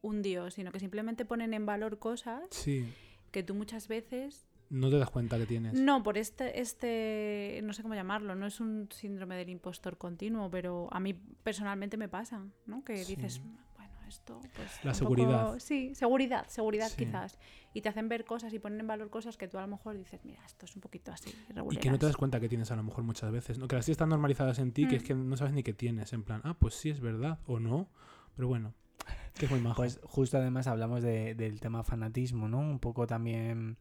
un 0.02 0.22
dios, 0.22 0.54
sino 0.54 0.70
que 0.72 0.80
simplemente 0.80 1.24
ponen 1.24 1.54
en 1.54 1.66
valor 1.66 1.98
cosas 1.98 2.42
Sí, 2.50 2.92
que 3.30 3.42
tú 3.42 3.54
muchas 3.54 3.88
veces 3.88 4.46
no 4.70 4.90
te 4.90 4.98
das 4.98 5.08
cuenta 5.10 5.38
que 5.38 5.46
tienes. 5.46 5.74
No, 5.74 6.02
por 6.02 6.18
este, 6.18 6.60
este, 6.60 7.60
no 7.64 7.72
sé 7.72 7.82
cómo 7.82 7.94
llamarlo, 7.94 8.34
no 8.34 8.46
es 8.46 8.60
un 8.60 8.88
síndrome 8.92 9.36
del 9.36 9.48
impostor 9.48 9.96
continuo, 9.96 10.50
pero 10.50 10.88
a 10.92 11.00
mí 11.00 11.14
personalmente 11.42 11.96
me 11.96 12.08
pasa, 12.08 12.44
¿no? 12.66 12.84
Que 12.84 12.98
Sí. 12.98 13.16
dices, 13.16 13.40
bueno, 13.76 13.94
esto, 14.06 14.40
pues... 14.54 14.84
La 14.84 14.92
seguridad. 14.92 15.46
poco- 15.46 15.60
sí, 15.60 15.94
seguridad, 15.94 16.46
seguridad 16.48 16.88
Sí. 16.90 17.06
quizás. 17.06 17.38
Y 17.72 17.80
te 17.80 17.88
hacen 17.88 18.08
ver 18.10 18.26
cosas 18.26 18.52
y 18.52 18.58
ponen 18.58 18.80
en 18.80 18.86
valor 18.86 19.08
cosas 19.08 19.38
que 19.38 19.48
tú 19.48 19.56
a 19.56 19.62
lo 19.62 19.68
mejor 19.68 19.96
dices, 19.96 20.20
mira, 20.24 20.44
esto 20.44 20.66
es 20.66 20.74
un 20.76 20.82
poquito 20.82 21.12
así, 21.12 21.30
Y 21.30 21.32
que 21.32 21.38
no 21.38 21.46
te 21.46 21.52
irregulares". 21.52 22.00
das 22.00 22.16
cuenta 22.18 22.38
que 22.38 22.48
tienes 22.50 22.70
a 22.70 22.76
lo 22.76 22.82
mejor 22.82 23.04
muchas 23.04 23.32
veces. 23.32 23.58
¿no? 23.58 23.68
Que 23.68 23.76
las 23.76 23.86
tienes 23.86 23.96
tan 23.98 24.10
normalizadas 24.10 24.58
en 24.58 24.72
ti 24.72 24.86
que 24.86 24.96
es 24.96 25.02
Mm. 25.02 25.06
que 25.06 25.14
no 25.14 25.36
sabes 25.38 25.54
ni 25.54 25.62
qué 25.62 25.72
tienes. 25.72 26.12
En 26.12 26.24
plan, 26.24 26.42
ah, 26.44 26.54
pues 26.58 26.74
sí, 26.74 26.90
es 26.90 27.00
verdad. 27.00 27.38
O 27.46 27.58
no. 27.58 27.88
Pero 28.36 28.48
bueno, 28.48 28.74
que 29.38 29.46
es 29.46 29.50
muy 29.50 29.60
majo. 29.60 29.76
Pues 29.76 30.00
justo 30.04 30.38
además 30.38 30.66
hablamos 30.66 31.02
de- 31.02 31.34
del 31.34 31.60
tema 31.60 31.82
fanatismo, 31.84 32.48
¿no? 32.48 32.58
Un 32.58 32.78
poco 32.78 33.06
también 33.06 33.76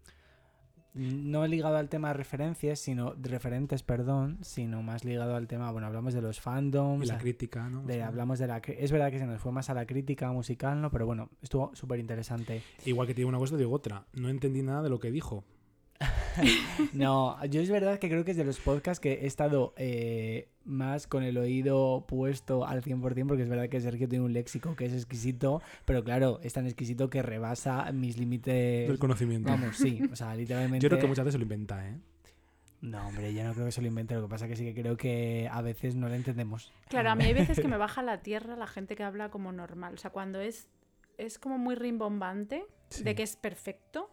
no 0.93 1.45
ligado 1.45 1.77
al 1.77 1.89
tema 1.89 2.07
de 2.07 2.15
referencias, 2.15 2.79
sino 2.79 3.13
de 3.13 3.29
referentes, 3.29 3.83
perdón, 3.83 4.39
sino 4.41 4.81
más 4.81 5.05
ligado 5.05 5.35
al 5.35 5.47
tema, 5.47 5.71
bueno, 5.71 5.85
hablamos 5.85 6.15
de 6.15 6.21
los 6.23 6.37
y 6.39 6.41
fandoms, 6.41 7.07
la 7.07 7.15
a- 7.15 7.17
crítica, 7.19 7.69
¿no? 7.69 7.83
De- 7.83 8.01
hablamos 8.01 8.39
de 8.39 8.47
la 8.47 8.57
es 8.57 8.91
verdad 8.91 9.11
que 9.11 9.19
se 9.19 9.27
nos 9.27 9.39
fue 9.39 9.51
más 9.51 9.69
a 9.69 9.75
la 9.75 9.85
crítica 9.85 10.31
musical, 10.31 10.81
¿no? 10.81 10.89
Pero 10.89 11.05
bueno, 11.05 11.29
estuvo 11.41 11.75
súper 11.75 11.99
interesante. 11.99 12.63
Igual 12.85 13.05
que 13.05 13.13
te 13.13 13.17
digo 13.21 13.29
una 13.29 13.37
cosa, 13.37 13.51
te 13.55 13.59
digo 13.59 13.73
otra. 13.75 14.07
No 14.13 14.29
entendí 14.29 14.63
nada 14.63 14.81
de 14.81 14.89
lo 14.89 14.99
que 14.99 15.11
dijo. 15.11 15.43
No, 16.93 17.43
yo 17.45 17.61
es 17.61 17.69
verdad 17.69 17.97
que 17.99 18.09
creo 18.09 18.23
que 18.23 18.31
es 18.31 18.37
de 18.37 18.43
los 18.45 18.59
podcasts 18.59 18.99
que 18.99 19.13
he 19.13 19.25
estado 19.25 19.73
eh, 19.77 20.49
más 20.67 21.07
con 21.07 21.23
el 21.23 21.37
oído 21.37 22.05
puesto 22.07 22.65
al 22.67 22.83
100% 22.83 23.27
porque 23.27 23.43
es 23.43 23.49
verdad 23.49 23.69
que 23.69 23.81
Sergio 23.81 24.07
tiene 24.07 24.25
un 24.25 24.33
léxico 24.33 24.75
que 24.75 24.85
es 24.85 24.93
exquisito, 24.93 25.61
pero 25.85 26.03
claro, 26.03 26.39
es 26.43 26.53
tan 26.53 26.65
exquisito 26.67 27.09
que 27.09 27.21
rebasa 27.21 27.91
mis 27.91 28.17
límites. 28.17 28.87
Del 28.87 28.99
conocimiento. 28.99 29.49
Vamos, 29.49 29.77
sí, 29.77 30.01
o 30.11 30.15
sea, 30.15 30.35
literalmente. 30.35 30.83
Yo 30.83 30.89
creo 30.89 31.01
que 31.01 31.07
muchas 31.07 31.25
veces 31.25 31.33
se 31.33 31.39
lo 31.39 31.43
inventa, 31.43 31.87
¿eh? 31.87 31.97
No, 32.79 33.07
hombre, 33.07 33.33
yo 33.33 33.43
no 33.43 33.53
creo 33.53 33.65
que 33.65 33.71
se 33.71 33.81
lo 33.81 33.87
invente. 33.87 34.13
Lo 34.13 34.21
que 34.21 34.27
pasa 34.27 34.47
que 34.47 34.55
sí 34.55 34.63
que 34.63 34.79
creo 34.79 34.97
que 34.97 35.49
a 35.51 35.61
veces 35.63 35.95
no 35.95 36.07
lo 36.09 36.13
entendemos. 36.13 36.71
Claro, 36.89 37.09
a 37.09 37.15
mí 37.15 37.23
hay 37.23 37.33
veces 37.33 37.59
que 37.59 37.67
me 37.67 37.77
baja 37.77 38.03
la 38.03 38.21
tierra 38.21 38.55
la 38.55 38.67
gente 38.67 38.95
que 38.95 39.03
habla 39.03 39.29
como 39.29 39.51
normal. 39.51 39.95
O 39.95 39.97
sea, 39.97 40.11
cuando 40.11 40.39
es, 40.39 40.67
es 41.17 41.39
como 41.39 41.57
muy 41.57 41.73
rimbombante, 41.75 42.65
Sí. 42.89 43.03
de 43.03 43.15
que 43.15 43.23
es 43.23 43.35
perfecto, 43.35 44.09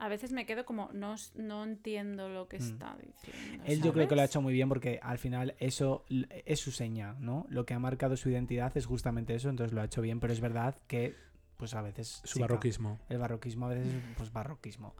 a 0.00 0.08
veces 0.08 0.32
me 0.32 0.46
quedo 0.46 0.64
como, 0.64 0.88
no, 0.92 1.14
no 1.36 1.62
entiendo 1.62 2.28
lo 2.28 2.48
que 2.48 2.58
Mm. 2.58 2.62
está 2.62 2.96
diciendo. 3.00 3.64
Él 3.66 3.82
yo 3.82 3.92
creo 3.92 4.08
que 4.08 4.16
lo 4.16 4.22
ha 4.22 4.24
hecho 4.24 4.40
muy 4.42 4.52
bien 4.54 4.68
porque 4.68 4.98
al 5.02 5.18
final 5.18 5.54
eso 5.58 6.04
es 6.08 6.58
su 6.58 6.72
seña, 6.72 7.14
¿no? 7.20 7.46
Lo 7.50 7.66
que 7.66 7.74
ha 7.74 7.78
marcado 7.78 8.16
su 8.16 8.30
identidad 8.30 8.76
es 8.76 8.86
justamente 8.86 9.34
eso, 9.34 9.50
entonces 9.50 9.72
lo 9.74 9.82
ha 9.82 9.84
hecho 9.84 10.00
bien, 10.00 10.18
pero 10.18 10.32
es 10.32 10.40
verdad 10.40 10.74
que 10.88 11.14
pues 11.58 11.74
a 11.74 11.82
veces... 11.82 12.22
Su 12.24 12.40
barroquismo. 12.40 12.98
El 13.10 13.18
barroquismo 13.18 13.66
a 13.66 13.68
veces 13.68 13.92
es 13.92 14.02
pues 14.16 14.32
barroquismo. 14.32 14.94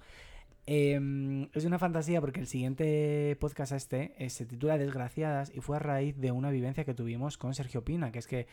Eh, 0.66 1.48
es 1.54 1.64
una 1.64 1.78
fantasía 1.78 2.20
porque 2.20 2.40
el 2.40 2.46
siguiente 2.46 3.34
podcast 3.40 3.72
este 3.72 4.12
eh, 4.22 4.28
se 4.28 4.44
titula 4.44 4.76
Desgraciadas 4.76 5.50
y 5.54 5.60
fue 5.62 5.76
a 5.76 5.80
raíz 5.80 6.18
de 6.18 6.30
una 6.30 6.50
vivencia 6.50 6.84
que 6.84 6.92
tuvimos 6.94 7.38
con 7.38 7.54
Sergio 7.54 7.82
Pina, 7.82 8.12
que 8.12 8.18
es 8.18 8.26
que 8.26 8.46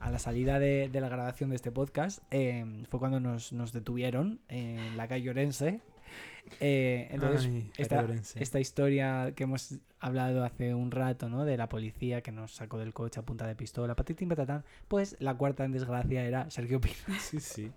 a 0.00 0.10
la 0.10 0.18
salida 0.18 0.58
de, 0.58 0.88
de 0.90 1.00
la 1.00 1.08
grabación 1.08 1.50
de 1.50 1.56
este 1.56 1.70
podcast 1.70 2.18
eh, 2.32 2.64
fue 2.90 2.98
cuando 2.98 3.20
nos, 3.20 3.52
nos 3.52 3.72
detuvieron 3.72 4.40
en 4.48 4.96
la 4.96 5.06
calle 5.06 5.30
Orense. 5.30 5.80
Eh, 6.60 7.08
entonces, 7.10 7.46
Ay, 7.46 7.70
esta, 7.78 8.04
esta 8.36 8.60
historia 8.60 9.32
que 9.34 9.44
hemos 9.44 9.78
hablado 10.00 10.44
hace 10.44 10.74
un 10.74 10.90
rato, 10.90 11.28
¿no? 11.28 11.44
De 11.44 11.56
la 11.56 11.68
policía 11.68 12.20
que 12.20 12.30
nos 12.32 12.52
sacó 12.52 12.78
del 12.78 12.92
coche 12.92 13.20
a 13.20 13.22
punta 13.22 13.46
de 13.46 13.54
pistola, 13.54 13.94
patitín 13.94 14.28
patatán, 14.28 14.64
pues 14.88 15.16
la 15.20 15.34
cuarta 15.36 15.64
en 15.64 15.72
desgracia 15.72 16.24
era 16.24 16.50
Sergio 16.50 16.80
Pina. 16.80 16.94
Sí, 17.20 17.40
sí. 17.40 17.70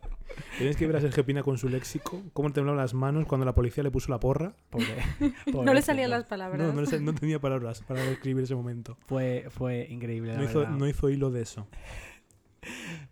Tienes 0.57 0.75
que 0.75 0.87
ver 0.87 0.97
a 0.97 1.01
Sergio 1.01 1.25
Pina 1.25 1.41
con 1.43 1.57
su 1.57 1.69
léxico, 1.69 2.21
cómo 2.33 2.49
le 2.49 2.53
temblaban 2.55 2.77
las 2.81 2.93
manos 2.93 3.25
cuando 3.27 3.45
la 3.45 3.53
policía 3.55 3.83
le 3.83 3.91
puso 3.91 4.11
la 4.11 4.19
porra. 4.19 4.53
Pobre- 4.71 4.85
No 5.53 5.73
le 5.73 5.81
salían 5.81 6.09
las 6.09 6.25
palabras. 6.25 6.59
No, 6.67 6.73
no, 6.73 6.81
le 6.81 6.87
sal- 6.87 7.05
no 7.05 7.13
tenía 7.13 7.39
palabras 7.39 7.81
para 7.87 8.03
describir 8.03 8.43
ese 8.43 8.55
momento. 8.55 8.97
Fue, 9.07 9.45
fue 9.49 9.87
increíble, 9.89 10.33
la 10.33 10.39
No 10.39 10.43
hizo, 10.43 10.59
verdad. 10.59 10.75
no 10.75 10.87
hizo 10.87 11.09
hilo 11.09 11.29
de 11.31 11.43
eso. 11.43 11.67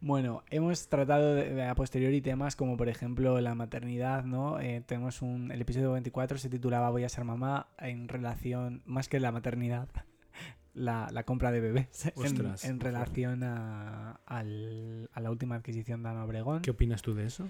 Bueno, 0.02 0.44
hemos 0.50 0.88
tratado 0.90 1.36
de, 1.36 1.64
a 1.66 1.76
posteriori 1.76 2.22
temas 2.22 2.56
como 2.56 2.78
por 2.78 2.90
ejemplo 2.90 3.40
la 3.42 3.56
maternidad, 3.56 4.24
¿no? 4.26 4.60
Eh, 4.60 4.84
tenemos 4.86 5.22
un, 5.22 5.52
el 5.52 5.62
episodio 5.62 5.92
24 5.94 6.38
se 6.38 6.50
titulaba 6.50 6.90
Voy 6.90 7.04
a 7.04 7.10
ser 7.10 7.24
mamá 7.24 7.68
en 7.80 8.08
relación, 8.08 8.82
más 8.86 9.08
que 9.10 9.20
la 9.20 9.32
maternidad, 9.32 9.88
la, 10.74 11.08
la 11.12 11.24
compra 11.24 11.52
de 11.52 11.62
bebés, 11.62 12.06
en- 12.08 12.14
Ostras, 12.16 12.66
en, 12.66 12.80
qué 12.80 12.86
relación 12.86 13.44
a, 13.44 14.20
al- 14.26 15.10
a 15.14 15.20
la 15.22 15.32
última 15.32 15.56
adquisición 15.56 16.04
de 16.04 16.10
Ana 16.10 16.26
Obregón. 16.26 16.62
¿Qué 16.62 16.72
opinas 16.72 17.02
tú 17.02 17.14
de 17.14 17.26
eso? 17.26 17.48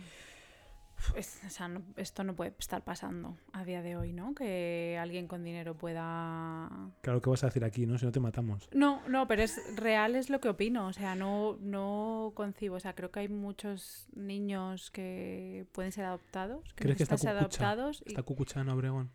Es- 1.15 1.41
o 1.45 1.49
sea, 1.49 1.67
no- 1.67 1.84
esto 1.97 2.23
no 2.23 2.35
puede 2.35 2.53
estar 2.59 2.84
pasando 2.84 3.38
a 3.51 3.63
día 3.65 3.81
de 3.81 3.95
hoy, 3.95 4.13
¿no? 4.13 4.34
Que 4.35 4.97
alguien 5.01 5.27
con 5.27 5.43
dinero 5.43 5.75
pueda... 5.75 6.69
Claro, 7.01 7.21
¿qué 7.21 7.30
vas 7.30 7.43
a 7.43 7.47
decir 7.47 7.63
aquí, 7.63 7.85
no? 7.85 7.97
Si 7.97 8.05
no 8.05 8.11
te 8.11 8.19
matamos. 8.19 8.67
No, 8.73 9.01
no, 9.07 9.27
pero 9.27 9.43
es 9.43 9.59
real 9.75 10.15
es 10.15 10.30
lo 10.30 10.39
que 10.39 10.49
opino. 10.49 10.88
O 10.88 10.93
sea, 10.93 11.15
no, 11.15 11.57
no 11.61 12.31
concibo. 12.35 12.75
O 12.75 12.80
sea, 12.80 12.93
creo 12.95 13.11
que 13.11 13.21
hay 13.21 13.30
muchos 13.30 14.07
niños 14.15 14.91
que 14.91 15.65
pueden 15.71 15.91
ser 15.91 16.05
adoptados. 16.05 16.73
Que 16.75 16.84
¿Crees 16.84 16.97
que 16.97 17.03
está 17.03 17.15
cucucha? 17.15 17.31
adoptados. 17.39 18.03
y- 18.05 18.09
¿Está 18.09 18.23
Cucuchana 18.23 18.73
Obregón? 18.73 19.11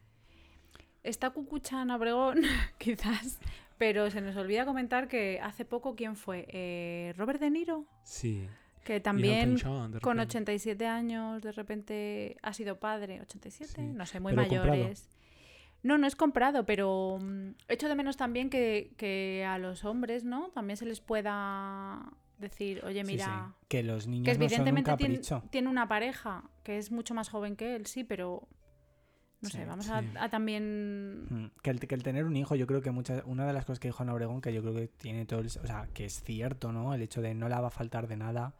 Está 1.02 1.30
Cucucha 1.30 1.82
en 1.82 1.90
Obregón, 1.90 2.42
quizás. 2.78 3.38
Pero 3.78 4.10
se 4.10 4.20
nos 4.20 4.36
olvida 4.36 4.64
comentar 4.66 5.06
que 5.06 5.38
hace 5.40 5.64
poco, 5.64 5.94
¿quién 5.94 6.16
fue? 6.16 6.46
Eh, 6.48 7.14
Robert 7.16 7.40
De 7.40 7.48
Niro. 7.50 7.86
Sí. 8.02 8.48
Que 8.88 9.00
también 9.00 9.58
con 9.60 9.92
repente. 9.92 10.22
87 10.22 10.86
años 10.86 11.42
de 11.42 11.52
repente 11.52 12.38
ha 12.40 12.54
sido 12.54 12.80
padre. 12.80 13.20
¿87? 13.20 13.66
Sí. 13.66 13.82
No 13.82 14.06
sé, 14.06 14.18
muy 14.18 14.32
Pero 14.32 14.48
comprado. 14.48 14.70
mayores. 14.70 15.10
No, 15.82 15.98
no 15.98 16.06
es 16.06 16.16
comprado, 16.16 16.64
pero 16.64 17.18
mm, 17.20 17.50
echo 17.68 17.86
de 17.90 17.94
menos 17.94 18.16
también 18.16 18.48
que, 18.48 18.94
que 18.96 19.44
a 19.46 19.58
los 19.58 19.84
hombres, 19.84 20.24
¿no? 20.24 20.48
También 20.54 20.78
se 20.78 20.86
les 20.86 21.02
pueda 21.02 22.00
decir, 22.38 22.82
oye, 22.82 23.04
mira, 23.04 23.52
sí, 23.58 23.66
Que 23.68 23.82
los 23.82 24.06
niños 24.06 24.24
que 24.24 24.32
no 24.42 24.48
son 24.48 24.62
un 24.62 24.68
evidentemente 24.68 24.96
tiene, 24.96 25.20
tiene 25.50 25.68
una 25.68 25.86
pareja 25.86 26.44
que 26.62 26.78
es 26.78 26.90
mucho 26.90 27.12
más 27.12 27.28
joven 27.28 27.56
que 27.56 27.76
él, 27.76 27.84
sí, 27.84 28.04
pero 28.04 28.48
no 29.42 29.50
Sí, 29.50 29.58
sé, 29.58 29.66
vamos 29.66 29.90
a 29.90 30.30
también... 30.30 31.26
Mm, 31.28 31.50
Que 31.60 31.68
el, 31.68 31.78
que 31.80 31.94
el 31.94 32.02
tener 32.02 32.24
un 32.24 32.36
hijo, 32.36 32.54
yo 32.54 32.66
creo 32.66 32.80
que 32.80 32.90
muchas, 32.90 33.22
una 33.26 33.46
de 33.46 33.52
las 33.52 33.66
cosas 33.66 33.80
que 33.80 33.88
dijo 33.88 34.02
Ana 34.02 34.14
Obregón, 34.14 34.40
que 34.40 34.54
yo 34.54 34.62
creo 34.62 34.74
que 34.74 34.88
tiene 34.88 35.26
todo 35.26 35.40
el, 35.40 35.46
o 35.48 35.50
sea, 35.66 35.88
que 35.92 36.06
es 36.06 36.22
cierto, 36.22 36.72
¿no? 36.72 36.94
El 36.94 37.02
hecho 37.02 37.20
de 37.20 37.34
no 37.34 37.50
la 37.50 37.60
va 37.60 37.68
a 37.68 37.70
faltar 37.70 38.08
de 38.08 38.16
nada. 38.16 38.54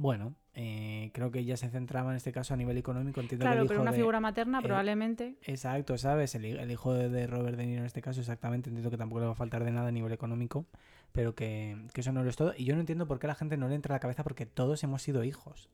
Bueno, 0.00 0.34
eh, 0.54 1.10
creo 1.12 1.30
que 1.30 1.40
ella 1.40 1.58
se 1.58 1.68
centraba 1.68 2.10
en 2.10 2.16
este 2.16 2.32
caso 2.32 2.54
a 2.54 2.56
nivel 2.56 2.78
económico. 2.78 3.20
Entiendo 3.20 3.42
que 3.44 3.46
Claro, 3.46 3.60
el 3.60 3.68
pero 3.68 3.76
hijo 3.80 3.82
una 3.82 3.90
de- 3.90 3.96
figura 3.98 4.18
materna 4.18 4.60
eh, 4.60 4.62
probablemente... 4.62 5.36
Exacto, 5.42 5.98
¿sabes? 5.98 6.34
El, 6.34 6.46
el 6.46 6.70
hijo 6.70 6.94
de, 6.94 7.10
de 7.10 7.26
Robert 7.26 7.58
De 7.58 7.66
Niro 7.66 7.80
en 7.80 7.86
este 7.86 8.00
caso, 8.00 8.20
exactamente. 8.20 8.70
Entiendo 8.70 8.90
que 8.90 8.96
tampoco 8.96 9.20
le 9.20 9.26
va 9.26 9.32
a 9.32 9.34
faltar 9.34 9.62
de 9.62 9.72
nada 9.72 9.88
a 9.88 9.92
nivel 9.92 10.10
económico, 10.12 10.64
pero 11.12 11.34
que, 11.34 11.76
que 11.92 12.00
eso 12.00 12.12
no 12.12 12.22
lo 12.24 12.30
es 12.30 12.36
todo. 12.36 12.54
Y 12.56 12.64
yo 12.64 12.74
no 12.76 12.80
entiendo 12.80 13.06
por 13.06 13.18
qué 13.18 13.26
a 13.26 13.28
la 13.28 13.34
gente 13.34 13.58
no 13.58 13.68
le 13.68 13.74
entra 13.74 13.94
a 13.94 13.96
la 13.96 14.00
cabeza, 14.00 14.22
porque 14.24 14.46
todos 14.46 14.82
hemos 14.84 15.02
sido 15.02 15.22
hijos 15.22 15.68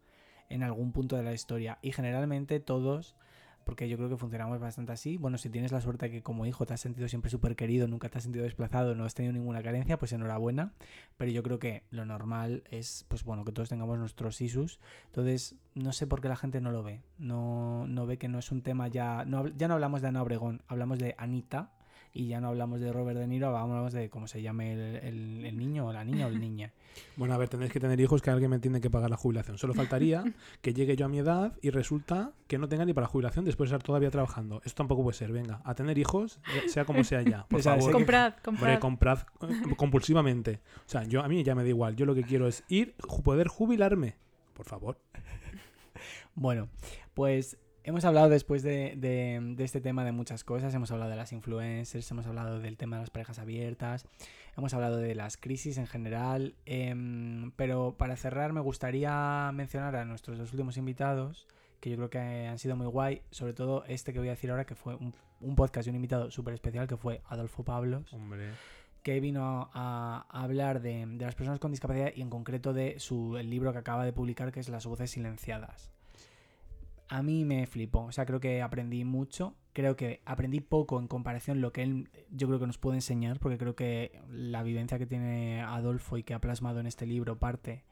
en 0.49 0.65
algún 0.65 0.91
punto 0.91 1.15
de 1.17 1.23
la 1.23 1.33
historia. 1.33 1.79
Y 1.81 1.93
generalmente 1.93 2.59
todos, 2.59 3.15
porque 3.67 3.89
yo 3.89 3.97
creo 3.97 4.09
que 4.09 4.17
funcionamos 4.17 4.61
bastante 4.61 4.93
así. 4.93 5.17
Bueno, 5.17 5.39
si 5.39 5.51
tienes 5.51 5.73
la 5.73 5.81
suerte 5.81 6.09
que 6.09 6.23
como 6.23 6.47
hijo 6.47 6.65
te 6.65 6.73
has 6.73 6.81
sentido 6.81 7.09
siempre 7.09 7.33
súper 7.33 7.57
querido, 7.57 7.89
nunca 7.89 8.09
te 8.09 8.17
has 8.17 8.23
sentido 8.23 8.45
desplazado, 8.45 8.95
no 8.95 9.05
has 9.05 9.15
tenido 9.15 9.33
ninguna 9.33 9.61
carencia, 9.61 9.99
pues 9.99 10.13
enhorabuena. 10.13 10.73
Pero 11.17 11.33
yo 11.33 11.43
creo 11.43 11.59
que 11.59 11.83
lo 11.91 12.07
normal 12.07 12.63
es, 12.71 13.05
pues 13.09 13.25
bueno, 13.25 13.45
que 13.45 13.51
todos 13.51 13.69
tengamos 13.69 13.99
nuestros 13.99 14.41
isus. 14.41 14.79
Entonces, 15.07 15.57
no 15.75 15.93
sé 15.93 16.07
por 16.07 16.21
qué 16.21 16.29
la 16.29 16.37
gente 16.37 16.61
no 16.61 16.71
lo 16.71 16.85
ve. 16.85 17.03
No, 17.19 17.89
no 17.89 18.07
ve 18.07 18.19
que 18.19 18.29
no 18.29 18.39
es 18.39 18.53
un 18.53 18.63
tema 18.63 18.87
ya. 18.87 19.25
No, 19.25 19.49
ya 19.49 19.67
no 19.67 19.75
hablamos 19.75 20.01
de 20.01 20.09
Ana 20.09 20.23
Obregón, 20.23 20.63
hablamos 20.69 21.01
de 21.01 21.17
Anita. 21.19 21.73
Y 22.19 22.29
ya 22.29 22.41
no 22.41 22.49
hablamos 22.49 22.81
de 22.81 22.91
Robert 22.95 23.19
De 23.19 23.27
Niro, 23.27 23.55
hablamos 23.55 23.93
de 23.93 24.09
cómo 24.09 24.27
se 24.27 24.41
llame 24.41 24.73
el, 24.73 24.97
el- 25.05 25.45
el 25.45 25.59
niño, 25.59 25.87
o 25.89 25.93
la 25.93 26.03
niña 26.03 26.27
o 26.27 26.29
el 26.31 26.41
niña. 26.41 26.73
Bueno, 27.17 27.35
a 27.35 27.37
ver, 27.37 27.51
tendréis 27.51 27.71
que 27.75 27.79
tener 27.79 28.01
hijos 28.01 28.23
que 28.23 28.31
alguien 28.31 28.51
me 28.51 28.59
tiene 28.59 28.81
que 28.81 28.89
pagar 28.89 29.11
la 29.11 29.19
jubilación. 29.19 29.59
Solo 29.59 29.75
faltaría 29.75 30.25
que 30.63 30.73
llegue 30.73 30.97
yo 30.97 31.05
a 31.05 31.09
mi 31.11 31.19
edad 31.19 31.53
y 31.61 31.69
resulta 31.69 32.33
que 32.47 32.57
no 32.57 32.69
tenga 32.71 32.87
ni 32.87 32.95
para 32.95 33.05
la 33.05 33.11
jubilación 33.11 33.45
después 33.45 33.69
de 33.69 33.77
estar 33.77 33.85
todavía 33.87 34.11
trabajando. 34.11 34.63
Eso 34.65 34.75
tampoco 34.77 35.03
puede 35.03 35.15
ser. 35.15 35.31
Venga, 35.31 35.61
a 35.65 35.75
tener 35.75 35.99
hijos, 35.99 36.41
eh, 36.55 36.71
sea 36.71 36.87
como 36.87 37.05
sea 37.05 37.21
ya. 37.21 37.45
Por 37.49 37.61
O 37.61 37.63
sea, 37.63 37.75
favor. 37.77 37.93
Comprad, 37.93 38.33
Hombre, 38.47 38.79
comprad. 38.79 39.19
comprad 39.39 39.51
eh, 39.73 39.77
compulsivamente. 39.77 40.61
O 40.87 40.89
sea, 40.89 41.05
yo 41.05 41.23
a 41.23 41.29
mí 41.29 41.45
ya 41.45 41.55
me 41.55 41.65
da 41.65 41.69
igual. 41.69 41.97
Yo 41.97 42.07
lo 42.07 42.15
que 42.15 42.23
quiero 42.23 42.49
es 42.49 42.65
ir, 42.69 42.95
poder 43.23 43.49
jubilarme. 43.49 44.17
Por 44.55 44.65
favor. 44.65 44.99
Bueno, 46.35 46.69
pues 47.13 47.59
hemos 47.87 48.05
hablado 48.05 48.29
después 48.29 48.63
de, 48.63 48.95
de- 48.97 49.41
de 49.57 49.65
este 49.65 49.81
tema 49.81 50.05
de 50.05 50.13
muchas 50.13 50.45
cosas. 50.45 50.75
Hemos 50.75 50.91
hablado 50.91 51.11
de 51.11 51.17
las 51.17 51.33
influencers, 51.33 52.11
hemos 52.11 52.27
hablado 52.27 52.61
del 52.61 52.77
tema 52.77 52.97
de 52.97 53.03
las 53.03 53.11
parejas 53.11 53.39
abiertas, 53.39 54.07
hemos 54.57 54.75
hablado 54.75 54.99
de 54.99 55.15
las 55.15 55.37
crisis 55.37 55.79
en 55.79 55.87
general. 55.87 56.55
em, 56.67 57.51
pero 57.53 57.97
para 57.97 58.17
cerrar, 58.17 58.53
me 58.53 58.61
gustaría 58.61 59.51
mencionar 59.55 59.97
a 59.97 60.05
nuestros 60.05 60.37
dos 60.39 60.53
últimos 60.53 60.77
invitados, 60.77 61.47
que 61.81 61.91
yo 61.91 61.97
creo 61.97 62.11
que 62.11 62.19
han 62.19 62.59
sido 62.59 62.77
muy 62.77 62.87
guay. 62.87 63.23
Sobre 63.31 63.53
todo 63.55 63.85
este 63.87 64.13
que 64.13 64.19
voy 64.19 64.29
a 64.29 64.33
decir 64.33 64.51
ahora, 64.51 64.67
que 64.67 64.75
fue 64.75 64.95
un, 64.97 65.15
un 65.41 65.55
podcast 65.57 65.87
y 65.87 65.91
un 65.91 65.97
invitado 65.97 66.31
súper 66.31 66.55
especial, 66.55 66.87
que 66.87 66.97
fue 66.97 67.23
Adolfo 67.27 67.63
Pablos 67.65 68.13
Hombre. 68.13 68.51
que 69.03 69.21
vino 69.21 69.71
a, 69.73 70.27
a 70.29 70.43
hablar 70.43 70.81
de, 70.81 71.07
de 71.07 71.25
las 71.25 71.35
personas 71.35 71.61
con 71.61 71.71
discapacidad 71.71 72.11
y 72.17 72.23
en 72.23 72.31
concreto 72.31 72.73
de 72.73 72.99
su, 72.99 73.37
el 73.37 73.49
libro 73.51 73.73
que 73.73 73.79
acaba 73.79 74.05
de 74.05 74.13
publicar 74.13 74.51
que 74.53 74.61
es 74.61 74.69
Las 74.69 74.87
voces 74.87 75.11
silenciadas. 75.13 75.93
A 77.09 77.23
mí 77.23 77.45
me 77.45 77.67
flipó, 77.67 78.05
o 78.07 78.13
sea, 78.13 78.27
creo 78.27 78.41
que 78.41 78.63
aprendí 78.63 79.05
mucho, 79.05 79.55
creo 79.73 79.95
que 79.97 80.21
aprendí 80.25 80.61
poco 80.61 80.99
en 80.99 81.07
comparación 81.07 81.61
lo 81.61 81.73
que 81.73 81.83
él 81.83 82.09
yo 82.31 82.49
creo 82.49 82.59
que 82.59 82.67
nos 82.67 82.79
puede 82.79 82.97
enseñar, 82.97 83.39
porque 83.39 83.59
creo 83.59 83.77
que 83.77 84.21
la 84.29 84.63
vivencia 84.63 84.99
que 84.99 85.07
tiene 85.07 85.63
Adolfo 85.63 86.19
y 86.19 86.25
que 86.25 86.35
ha 86.35 86.41
plasmado 86.41 86.81
en 86.81 86.87
este 86.87 87.07
libro 87.07 87.39
parte 87.39 87.85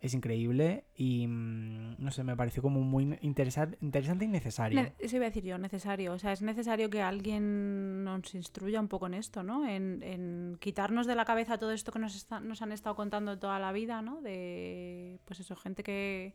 es 0.00 0.14
increíble 0.14 0.84
y 0.96 1.26
mm, 1.28 1.94
no 1.98 2.10
sé, 2.10 2.24
me 2.24 2.36
pareció 2.36 2.60
como 2.62 2.80
muy 2.82 3.04
interesar- 3.22 3.76
interesante 3.80 4.24
y 4.24 4.28
necesario. 4.28 4.82
Ne- 4.82 4.94
Eso 4.98 5.14
iba 5.16 5.26
a 5.26 5.28
decir 5.30 5.44
yo, 5.44 5.58
necesario. 5.58 6.12
O 6.12 6.18
sea, 6.18 6.32
es 6.32 6.42
necesario 6.42 6.90
que 6.90 7.02
alguien 7.02 8.02
nos 8.04 8.34
instruya 8.34 8.80
un 8.80 8.88
poco 8.88 9.06
en 9.06 9.14
esto, 9.14 9.42
¿no? 9.44 9.64
En, 9.68 10.02
en 10.02 10.56
quitarnos 10.60 11.06
de 11.06 11.14
la 11.14 11.24
cabeza 11.24 11.56
todo 11.58 11.70
esto 11.72 11.92
que 11.92 12.00
nos, 12.00 12.16
está- 12.16 12.40
nos 12.40 12.62
han 12.62 12.72
estado 12.72 12.96
contando 12.96 13.38
toda 13.38 13.58
la 13.60 13.70
vida, 13.72 14.02
¿no? 14.02 14.20
De, 14.22 15.20
pues 15.24 15.38
eso, 15.40 15.54
gente 15.56 15.82
que 15.84 16.34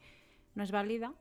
no 0.56 0.64
es 0.64 0.72
válida. 0.72 1.14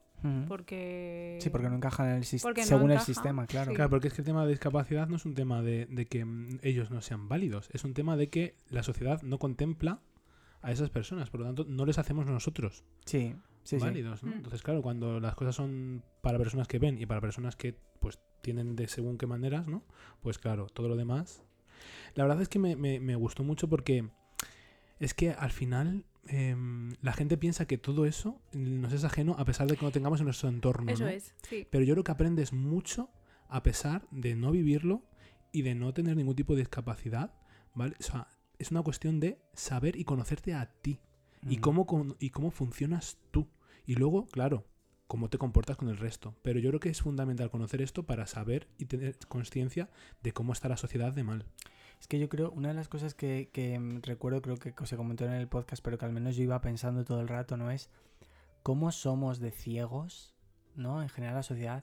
Porque... 0.48 1.38
Sí, 1.40 1.50
porque 1.50 1.68
no 1.68 1.76
encajan 1.76 2.08
en 2.10 2.14
el 2.16 2.24
sis- 2.24 2.42
porque 2.42 2.62
no 2.62 2.66
según 2.66 2.90
el 2.90 3.00
sistema, 3.00 3.46
claro. 3.46 3.70
sí. 3.70 3.74
Claro, 3.76 3.90
porque 3.90 4.08
es 4.08 4.14
que 4.14 4.22
el 4.22 4.26
tema 4.26 4.44
de 4.44 4.50
discapacidad 4.50 5.08
no 5.08 5.16
es 5.16 5.24
un 5.24 5.34
tema 5.34 5.62
de, 5.62 5.86
de 5.86 6.06
que 6.06 6.24
mm, 6.24 6.58
ellos 6.62 6.90
no 6.90 7.00
sean 7.02 7.28
válidos. 7.28 7.68
Es 7.72 7.84
un 7.84 7.94
tema 7.94 8.16
de 8.16 8.28
que 8.28 8.56
la 8.70 8.82
sociedad 8.82 9.22
no 9.22 9.38
contempla 9.38 10.00
a 10.62 10.72
esas 10.72 10.90
personas. 10.90 11.30
Por 11.30 11.40
lo 11.40 11.46
tanto, 11.46 11.64
no 11.68 11.86
les 11.86 11.98
hacemos 11.98 12.26
nosotros 12.26 12.84
Sí, 13.04 13.34
sí, 13.62 13.78
sí. 13.78 13.84
válidos. 13.84 14.22
¿no? 14.24 14.30
Mm. 14.30 14.34
Entonces, 14.38 14.62
claro, 14.62 14.82
cuando 14.82 15.20
las 15.20 15.34
cosas 15.34 15.54
son 15.54 16.02
para 16.22 16.38
personas 16.38 16.66
que 16.66 16.78
ven 16.78 16.98
y 17.00 17.06
para 17.06 17.20
personas 17.20 17.54
que 17.56 17.74
pues 18.00 18.18
tienen 18.42 18.74
de 18.76 18.88
según 18.88 19.18
qué 19.18 19.26
maneras, 19.26 19.66
¿no? 19.68 19.82
Pues 20.22 20.38
claro, 20.38 20.66
todo 20.66 20.88
lo 20.88 20.96
demás 20.96 21.42
La 22.14 22.24
verdad 22.24 22.40
es 22.42 22.48
que 22.48 22.58
me, 22.58 22.74
me- 22.76 23.00
me 23.00 23.16
gustó 23.16 23.42
mucho 23.44 23.68
porque 23.68 24.08
es 24.98 25.14
que 25.14 25.30
al 25.32 25.50
final 25.50 26.04
em, 26.28 26.92
la 27.02 27.12
gente 27.12 27.36
piensa 27.36 27.66
que 27.66 27.78
todo 27.78 28.06
eso 28.06 28.40
nos 28.52 28.92
es 28.92 29.04
ajeno 29.04 29.34
a 29.38 29.44
pesar 29.44 29.66
de 29.66 29.76
que 29.76 29.84
no 29.84 29.92
tengamos 29.92 30.20
en 30.20 30.24
nuestro 30.26 30.48
entorno. 30.48 30.90
Eso 30.92 31.04
¿no? 31.04 31.10
es, 31.10 31.34
sí. 31.48 31.66
Pero 31.70 31.84
yo 31.84 31.94
creo 31.94 32.04
que 32.04 32.12
aprendes 32.12 32.52
mucho 32.52 33.10
a 33.48 33.62
pesar 33.62 34.06
de 34.10 34.34
no 34.34 34.50
vivirlo 34.50 35.02
y 35.52 35.62
de 35.62 35.74
no 35.74 35.92
tener 35.94 36.16
ningún 36.16 36.34
tipo 36.36 36.54
de 36.54 36.60
discapacidad, 36.60 37.32
¿vale? 37.74 37.94
O 38.00 38.02
sea, 38.02 38.28
es 38.58 38.70
una 38.70 38.82
cuestión 38.82 39.20
de 39.20 39.38
saber 39.54 39.96
y 39.96 40.04
conocerte 40.04 40.54
a 40.54 40.66
ti 40.82 40.98
y 41.48 41.58
Mm. 41.58 41.60
cómo, 41.60 41.86
con- 41.86 42.16
y 42.18 42.30
cómo 42.30 42.50
funcionas 42.50 43.18
tú. 43.30 43.48
Y 43.86 43.94
luego, 43.94 44.26
claro, 44.26 44.66
cómo 45.06 45.30
te 45.30 45.38
comportas 45.38 45.76
con 45.76 45.88
el 45.88 45.96
resto. 45.98 46.34
Pero 46.42 46.58
yo 46.58 46.70
creo 46.70 46.80
que 46.80 46.88
es 46.88 47.00
fundamental 47.02 47.50
conocer 47.50 47.80
esto 47.80 48.04
para 48.04 48.26
saber 48.26 48.66
y 48.78 48.86
tener 48.86 49.16
conciencia 49.28 49.88
de 50.22 50.32
cómo 50.32 50.52
está 50.52 50.68
la 50.68 50.76
sociedad 50.76 51.12
de 51.12 51.22
mal. 51.22 51.44
Es 52.06 52.08
que 52.08 52.20
yo 52.20 52.28
creo, 52.28 52.52
una 52.52 52.68
de 52.68 52.74
las 52.74 52.86
cosas 52.86 53.14
que, 53.14 53.50
mm, 53.80 54.02
recuerdo, 54.02 54.40
creo 54.40 54.56
que 54.58 54.72
se 54.86 54.96
comentó 54.96 55.24
en 55.24 55.32
el 55.32 55.48
podcast, 55.48 55.82
pero 55.82 55.98
que 55.98 56.04
al 56.04 56.12
menos 56.12 56.36
yo 56.36 56.44
iba 56.44 56.60
pensando 56.60 57.04
todo 57.04 57.20
el 57.20 57.26
rato, 57.26 57.56
¿no? 57.56 57.68
Es 57.72 57.90
cómo 58.62 58.92
somos 58.92 59.40
de 59.40 59.50
ciegos, 59.50 60.32
¿no? 60.76 61.02
En 61.02 61.08
general 61.08 61.34
la 61.34 61.42
sociedad, 61.42 61.82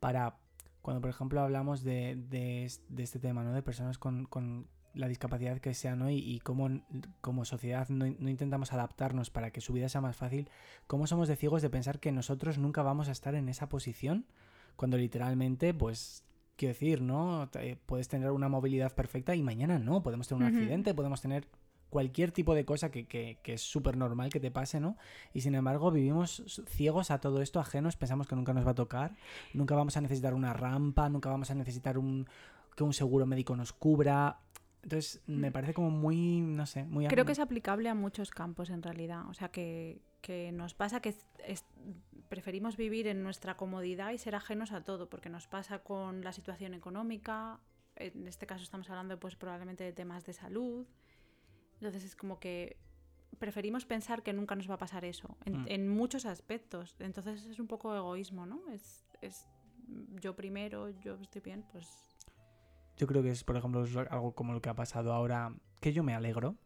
para 0.00 0.38
cuando, 0.80 1.02
por 1.02 1.10
ejemplo, 1.10 1.42
hablamos 1.42 1.82
de, 1.82 2.16
de 2.30 2.64
es- 2.64 2.80
de 2.88 3.02
este 3.02 3.18
tema, 3.18 3.44
¿no? 3.44 3.52
De 3.52 3.60
personas 3.60 3.98
con, 3.98 4.26
la 4.94 5.06
discapacidad 5.06 5.58
que 5.58 5.74
sea, 5.74 5.96
¿no? 5.96 6.08
Y, 6.08 6.40
cómo 6.40 6.70
como 7.20 7.44
sociedad 7.44 7.90
no 7.90 8.06
intentamos 8.06 8.72
adaptarnos 8.72 9.28
para 9.28 9.50
que 9.50 9.60
su 9.60 9.74
vida 9.74 9.90
sea 9.90 10.00
más 10.00 10.16
fácil, 10.16 10.48
cómo 10.86 11.06
somos 11.06 11.28
de 11.28 11.36
ciegos 11.36 11.60
de 11.60 11.68
pensar 11.68 12.00
que 12.00 12.10
nosotros 12.10 12.56
nunca 12.56 12.80
vamos 12.82 13.08
a 13.10 13.12
estar 13.12 13.34
en 13.34 13.50
esa 13.50 13.68
posición, 13.68 14.24
cuando 14.76 14.96
literalmente, 14.96 15.74
pues, 15.74 16.24
quiero 16.58 16.74
decir, 16.74 17.00
¿no? 17.00 17.48
Puedes 17.86 18.08
tener 18.08 18.30
una 18.32 18.48
movilidad 18.50 18.94
perfecta 18.94 19.34
y 19.34 19.42
mañana 19.42 19.78
no, 19.78 20.02
podemos 20.02 20.28
tener 20.28 20.42
un 20.42 20.48
accidente, 20.58 20.92
podemos 20.92 21.22
tener 21.22 21.48
cualquier 21.88 22.32
tipo 22.32 22.54
de 22.54 22.66
cosa 22.66 22.90
que, 22.90 23.06
que- 23.06 23.38
que 23.42 23.54
es 23.54 23.62
súper 23.62 23.96
normal 23.96 24.28
que 24.28 24.40
te 24.40 24.50
pase, 24.50 24.78
¿no? 24.78 24.98
Y 25.32 25.40
sin 25.40 25.54
embargo 25.54 25.90
vivimos 25.90 26.42
ciegos 26.66 27.10
a 27.10 27.18
todo 27.20 27.40
esto, 27.40 27.60
ajenos, 27.60 27.96
pensamos 27.96 28.26
que 28.26 28.36
nunca 28.36 28.52
nos 28.52 28.66
va 28.66 28.72
a 28.72 28.74
tocar, 28.74 29.14
nunca 29.54 29.74
vamos 29.74 29.96
a 29.96 30.02
necesitar 30.02 30.34
una 30.34 30.52
rampa, 30.52 31.08
nunca 31.08 31.30
vamos 31.30 31.50
a 31.50 31.54
necesitar 31.54 31.96
un 31.96 32.26
que 32.76 32.84
un 32.84 32.92
seguro 32.92 33.24
médico 33.24 33.56
nos 33.56 33.72
cubra. 33.72 34.38
Entonces, 34.82 35.22
me 35.26 35.50
parece 35.50 35.74
como 35.74 35.90
muy, 35.90 36.40
no 36.40 36.64
sé, 36.66 36.84
muy... 36.84 37.06
Creo 37.08 37.24
que 37.24 37.32
es 37.32 37.38
aplicable 37.40 37.88
a 37.88 37.94
muchos 37.94 38.30
campos 38.30 38.70
en 38.70 38.82
realidad. 38.82 39.26
O 39.28 39.34
sea, 39.34 39.48
que, 39.48 40.00
que 40.20 40.52
nos 40.52 40.74
pasa 40.74 41.00
que 41.00 41.14
es- 41.44 41.64
preferimos 42.28 42.76
vivir 42.76 43.06
en 43.06 43.22
nuestra 43.22 43.56
comodidad 43.56 44.10
y 44.10 44.18
ser 44.18 44.34
ajenos 44.34 44.72
a 44.72 44.82
todo, 44.84 45.08
porque 45.08 45.28
nos 45.30 45.46
pasa 45.46 45.78
con 45.80 46.22
la 46.22 46.32
situación 46.32 46.74
económica. 46.74 47.60
En 47.96 48.28
este 48.28 48.46
caso 48.46 48.62
estamos 48.62 48.88
hablando 48.90 49.18
pues 49.18 49.34
probablemente 49.36 49.84
de 49.84 49.92
temas 49.92 50.24
de 50.26 50.32
salud. 50.32 50.86
Entonces 51.74 52.04
es 52.04 52.16
como 52.16 52.38
que 52.38 52.76
preferimos 53.38 53.86
pensar 53.86 54.22
que 54.22 54.32
nunca 54.32 54.56
nos 54.56 54.68
va 54.68 54.74
a 54.74 54.78
pasar 54.78 55.04
eso, 55.04 55.36
en, 55.44 55.62
Mm. 55.62 55.66
en 55.68 55.88
muchos 55.88 56.26
aspectos. 56.26 56.96
Entonces 56.98 57.46
es 57.46 57.58
un 57.60 57.66
poco 57.66 57.94
egoísmo, 57.94 58.46
¿no? 58.46 58.60
Es, 58.70 59.06
es 59.22 59.46
yo 60.20 60.34
primero, 60.36 60.90
yo 61.00 61.14
estoy 61.14 61.40
bien, 61.40 61.64
pues 61.72 61.86
Yo 62.96 63.06
creo 63.06 63.22
que 63.22 63.30
es, 63.30 63.44
por 63.44 63.56
ejemplo, 63.56 63.84
algo 64.10 64.34
como 64.34 64.52
lo 64.52 64.60
que 64.60 64.68
ha 64.68 64.74
pasado 64.74 65.12
ahora, 65.12 65.54
que 65.80 65.92
yo 65.92 66.02
me 66.02 66.14
alegro. 66.14 66.56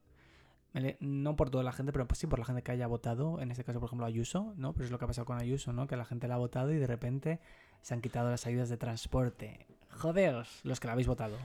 No 1.00 1.36
por 1.36 1.50
toda 1.50 1.62
la 1.64 1.72
gente, 1.72 1.92
pero 1.92 2.06
pues 2.08 2.18
sí 2.18 2.26
por 2.26 2.38
la 2.38 2.44
gente 2.46 2.62
que 2.62 2.72
haya 2.72 2.86
votado, 2.86 3.40
en 3.40 3.50
este 3.50 3.62
caso, 3.64 3.78
por 3.78 3.88
ejemplo, 3.88 4.06
Ayuso, 4.06 4.54
¿no? 4.56 4.72
Pero 4.72 4.86
es 4.86 4.90
lo 4.90 4.98
que 4.98 5.04
ha 5.04 5.08
pasado 5.08 5.26
con 5.26 5.38
Ayuso, 5.38 5.72
¿no? 5.72 5.86
Que 5.86 5.96
la 5.96 6.04
gente 6.06 6.28
la 6.28 6.34
ha 6.34 6.38
votado 6.38 6.72
y 6.72 6.76
de 6.78 6.86
repente 6.86 7.40
se 7.82 7.92
han 7.94 8.00
quitado 8.00 8.30
las 8.30 8.46
ayudas 8.46 8.68
de 8.70 8.76
transporte. 8.78 9.66
Jodeos, 9.90 10.60
los 10.64 10.80
que 10.80 10.86
la 10.86 10.92
habéis 10.94 11.08
votado. 11.08 11.36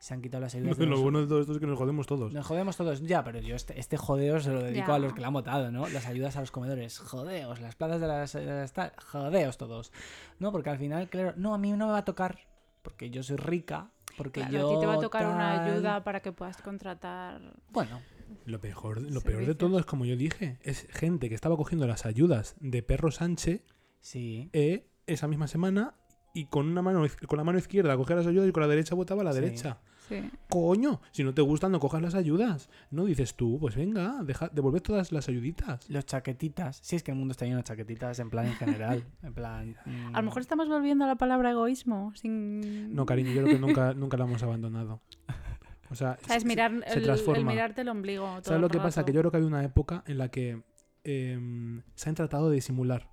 Se 0.00 0.12
han 0.12 0.20
quitado 0.20 0.42
las 0.42 0.54
ayudas 0.54 0.76
de 0.76 0.84
Lo 0.86 0.90
los- 0.92 1.00
bueno 1.02 1.20
de 1.20 1.26
todo 1.28 1.40
esto 1.40 1.52
es 1.52 1.58
que 1.60 1.66
nos 1.66 1.78
jodemos 1.78 2.06
todos. 2.06 2.32
Nos 2.32 2.44
jodemos 2.44 2.76
todos, 2.76 3.00
ya, 3.02 3.22
pero 3.22 3.38
yo 3.38 3.54
este, 3.54 3.78
este 3.78 3.96
jodeo 3.96 4.40
se 4.40 4.50
lo 4.52 4.60
dedico 4.62 4.92
a 4.92 4.96
Ya. 4.96 4.98
los 4.98 5.12
que 5.14 5.20
la 5.20 5.28
han 5.28 5.32
votado, 5.34 5.70
¿no? 5.70 5.88
Las 5.88 6.06
ayudas 6.06 6.36
a 6.36 6.40
los 6.40 6.50
comedores, 6.50 6.98
jodeos, 6.98 7.60
las 7.60 7.76
plazas 7.76 8.00
de 8.00 8.06
las, 8.08 8.32
de 8.32 8.44
las 8.44 8.72
tal, 8.72 8.92
jodeos 9.06 9.56
todos. 9.56 9.92
No, 10.40 10.50
porque 10.52 10.70
al 10.70 10.78
final, 10.78 11.08
claro, 11.08 11.32
no, 11.36 11.54
a 11.54 11.58
mí 11.58 11.70
no 11.72 11.86
me 11.86 11.92
va 11.92 11.98
a 11.98 12.04
tocar, 12.04 12.38
porque 12.82 13.08
yo 13.10 13.22
soy 13.22 13.36
rica, 13.36 13.92
porque 14.18 14.40
claro, 14.40 14.52
yo... 14.58 14.66
a 14.70 14.74
ti 14.74 14.80
te 14.80 14.86
va 14.86 14.94
a 14.94 15.00
tocar 15.00 15.26
una 15.26 15.56
tal. 15.56 15.70
ayuda 15.72 16.04
para 16.04 16.20
que 16.20 16.32
puedas 16.32 16.60
contratar 16.60 17.40
Bueno, 17.70 18.00
Lo, 18.46 18.60
peor, 18.60 19.00
lo 19.02 19.20
peor 19.20 19.46
de 19.46 19.54
todo 19.54 19.78
es, 19.78 19.86
como 19.86 20.04
yo 20.04 20.16
dije, 20.16 20.58
es 20.62 20.86
gente 20.90 21.28
que 21.28 21.34
estaba 21.34 21.56
cogiendo 21.56 21.86
las 21.86 22.06
ayudas 22.06 22.56
de 22.60 22.82
Perro 22.82 23.10
Sánchez 23.10 23.62
sí. 24.00 24.50
eh, 24.52 24.86
esa 25.06 25.28
misma 25.28 25.46
semana 25.48 25.94
y 26.34 26.46
con 26.46 26.66
una 26.68 26.82
mano 26.82 27.04
con 27.28 27.36
la 27.36 27.44
mano 27.44 27.58
izquierda 27.58 27.96
cogía 27.96 28.16
las 28.16 28.26
ayudas 28.26 28.48
y 28.48 28.52
con 28.52 28.60
la 28.62 28.68
derecha 28.68 28.94
votaba 28.94 29.22
a 29.22 29.24
la 29.24 29.32
Sí. 29.32 29.40
derecha. 29.40 29.78
Sí. 30.08 30.16
Coño, 30.50 31.00
si 31.12 31.24
no 31.24 31.32
te 31.32 31.40
gustan 31.40 31.72
no 31.72 31.80
cojas 31.80 32.02
las 32.02 32.14
ayudas. 32.14 32.68
No 32.90 33.06
dices 33.06 33.36
tú, 33.36 33.58
pues 33.58 33.74
venga, 33.74 34.22
deja, 34.22 34.50
devuelve 34.52 34.80
todas 34.80 35.12
las 35.12 35.28
ayuditas. 35.30 35.88
Los 35.88 36.04
chaquetitas. 36.04 36.78
Sí, 36.82 36.96
es 36.96 37.02
que 37.02 37.12
el 37.12 37.16
mundo 37.16 37.32
está 37.32 37.46
lleno 37.46 37.56
de 37.58 37.62
chaquetitas 37.62 38.18
en 38.18 38.28
plan 38.28 38.46
en 38.46 38.52
general. 38.54 39.04
En 39.22 39.32
plan. 39.32 39.76
A 40.12 40.20
lo 40.20 40.24
mejor 40.24 40.42
estamos 40.42 40.68
volviendo 40.68 41.04
a 41.04 41.08
la 41.08 41.16
palabra 41.16 41.52
egoísmo 41.52 42.12
sin... 42.16 42.94
No, 42.94 43.06
cariño, 43.06 43.30
yo 43.32 43.42
creo 43.44 43.54
que 43.54 43.60
nunca, 43.60 43.94
nunca 43.94 44.18
la 44.18 44.24
hemos 44.24 44.42
abandonado. 44.42 45.00
O 45.94 45.96
sea, 45.96 46.18
O 46.22 46.26
sea, 46.26 46.36
es 46.36 46.42
se- 46.42 46.48
mirar 46.48 46.72
se 46.86 46.98
el, 46.98 47.04
transforma. 47.04 47.50
mirarte 47.52 47.80
el 47.82 47.88
ombligo. 47.88 48.26
todo 48.26 48.42
¿Sabes 48.42 48.60
lo 48.60 48.66
el 48.66 48.72
que 48.72 48.78
pasa? 48.78 49.04
Que 49.04 49.12
yo 49.12 49.20
creo 49.20 49.30
que 49.30 49.36
había 49.38 49.46
una 49.48 49.64
época 49.64 50.02
en 50.06 50.18
la 50.18 50.28
que 50.30 50.62
em, 51.04 51.82
se 51.94 52.08
han 52.08 52.14
tratado 52.14 52.48
de 52.48 52.56
disimular. 52.56 53.08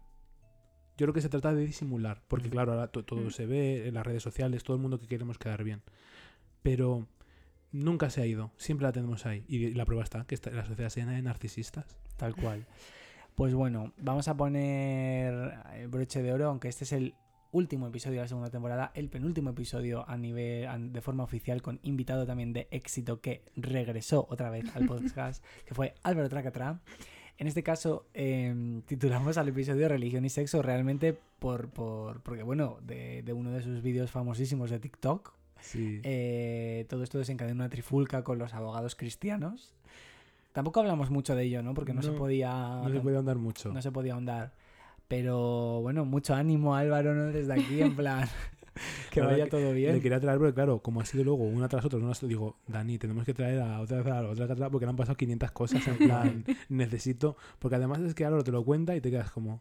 Yo 0.98 1.06
creo 1.06 1.14
que 1.14 1.22
se 1.22 1.30
trata 1.30 1.53
de 1.53 1.66
disimular, 1.66 2.22
porque 2.28 2.48
Mm. 2.48 2.52
claro, 2.52 2.72
ahora 2.74 2.88
to- 2.88 3.03
todo 3.06 3.22
Mm. 3.22 3.32
se 3.32 3.45
ve 3.45 3.88
en 3.88 3.94
las 3.95 4.06
redes 4.06 4.24
sociales, 4.24 4.64
todo 4.64 4.76
el 4.76 4.82
mundo 4.82 4.98
que 4.99 5.08
queremos 5.08 5.38
quedar 5.38 5.64
bien. 5.64 5.82
Pero 6.62 7.08
nunca 7.72 8.10
se 8.10 8.22
ha 8.22 8.26
ido, 8.26 8.52
siempre 8.58 8.84
la 8.88 8.91
tenemos 8.91 9.26
ahí. 9.26 9.44
Y 9.48 9.74
la 9.74 9.86
prueba 9.86 10.03
está, 10.03 10.26
que 10.26 10.36
está, 10.36 10.52
la 10.52 10.66
sociedad 10.66 10.90
se 10.90 11.02
llena 11.02 11.14
de 11.14 11.22
narcisistas. 11.22 11.98
Tal 12.18 12.36
cual. 12.36 12.66
Pues 13.36 13.53
bueno, 13.53 13.94
vamos 13.98 14.28
a 14.28 14.36
poner 14.38 15.53
el 15.76 15.88
broche 15.88 16.22
de 16.22 16.32
oro, 16.34 16.48
aunque 16.49 16.68
este 16.68 16.84
es 16.84 16.91
el 16.91 17.16
último 17.52 17.88
episodio 17.88 18.18
de 18.19 18.23
la 18.23 18.28
segunda 18.28 18.49
temporada, 18.49 18.91
el 18.95 19.10
penúltimo 19.10 19.49
episodio 19.52 20.07
a 20.10 20.18
nivel 20.18 20.91
de 20.94 21.02
forma 21.02 21.23
oficial 21.23 21.61
con 21.61 21.80
invitado 21.84 22.26
también 22.26 22.53
de 22.53 22.68
éxito 22.72 23.22
que 23.22 23.44
regresó 23.56 24.26
otra 24.30 24.49
vez 24.49 24.73
al 24.76 24.86
podcast, 24.86 25.44
que 25.65 25.73
fue 25.73 25.94
Álvaro 26.03 26.30
Tracatra. 26.30 26.80
En 27.38 27.48
este 27.48 27.64
caso 27.64 28.06
em, 28.14 28.82
titulamos 28.84 29.38
al 29.38 29.49
episodio 29.49 29.88
Religión 29.90 30.23
y 30.26 30.30
Sexo 30.30 30.61
realmente 30.61 31.18
por, 31.40 31.69
por 31.69 32.22
porque 32.22 32.44
bueno, 32.44 32.78
de, 32.84 33.23
de 33.23 33.34
uno 33.34 33.52
de 33.52 33.61
sus 33.64 33.82
vídeos 33.82 34.11
famosísimos 34.11 34.69
de 34.69 34.80
TikTok, 34.80 35.34
Sí. 35.60 35.99
eh, 36.03 36.86
todo 36.90 37.03
esto 37.03 37.19
desencadenó 37.19 37.56
una 37.56 37.69
trifulca 37.69 38.23
con 38.23 38.40
los 38.40 38.53
abogados 38.53 38.95
cristianos. 38.95 39.76
Tampoco 40.53 40.80
hablamos 40.80 41.10
mucho 41.11 41.36
de 41.36 41.44
ello, 41.44 41.61
¿no? 41.64 41.73
Porque 41.73 41.94
no, 41.94 42.02
se 42.02 42.11
podía. 42.11 42.52
no 42.84 42.90
se 42.90 42.99
puede 42.99 43.18
andar 43.18 43.38
mucho. 43.38 43.72
no 43.72 43.82
se 43.82 43.91
podía 43.91 44.14
ahondar. 44.14 44.53
Pero 45.11 45.81
bueno, 45.81 46.05
mucho 46.05 46.33
ánimo, 46.33 46.73
Álvaro, 46.73 47.13
¿no? 47.13 47.33
Desde 47.33 47.51
aquí, 47.51 47.81
en 47.81 47.97
plan. 47.97 48.29
que 49.11 49.19
vaya 49.19 49.45
todo 49.49 49.59
Le 49.59 49.73
bien. 49.73 49.99
quería 49.99 50.21
traer, 50.21 50.38
porque 50.39 50.53
claro, 50.53 50.79
como 50.79 51.01
ha 51.01 51.05
sido 51.05 51.25
luego 51.25 51.43
una 51.43 51.67
tras 51.67 51.83
otra, 51.83 51.99
una 51.99 52.13
digo, 52.21 52.55
Dani, 52.65 52.97
tenemos 52.97 53.25
que 53.25 53.33
traer 53.33 53.59
a 53.59 53.81
otra 53.81 53.97
vez 53.97 54.07
a 54.07 54.21
la 54.21 54.29
otra 54.29 54.45
atrás 54.45 54.69
porque 54.71 54.85
le 54.85 54.91
han 54.91 54.95
pasado 54.95 55.17
500 55.17 55.51
cosas. 55.51 55.85
En 55.85 55.97
plan, 55.97 56.45
necesito. 56.69 57.35
Porque 57.59 57.75
además 57.75 57.99
es 57.99 58.15
que 58.15 58.23
Álvaro 58.23 58.45
te 58.45 58.53
lo 58.53 58.63
cuenta 58.63 58.95
y 58.95 59.01
te 59.01 59.11
quedas 59.11 59.31
como. 59.31 59.59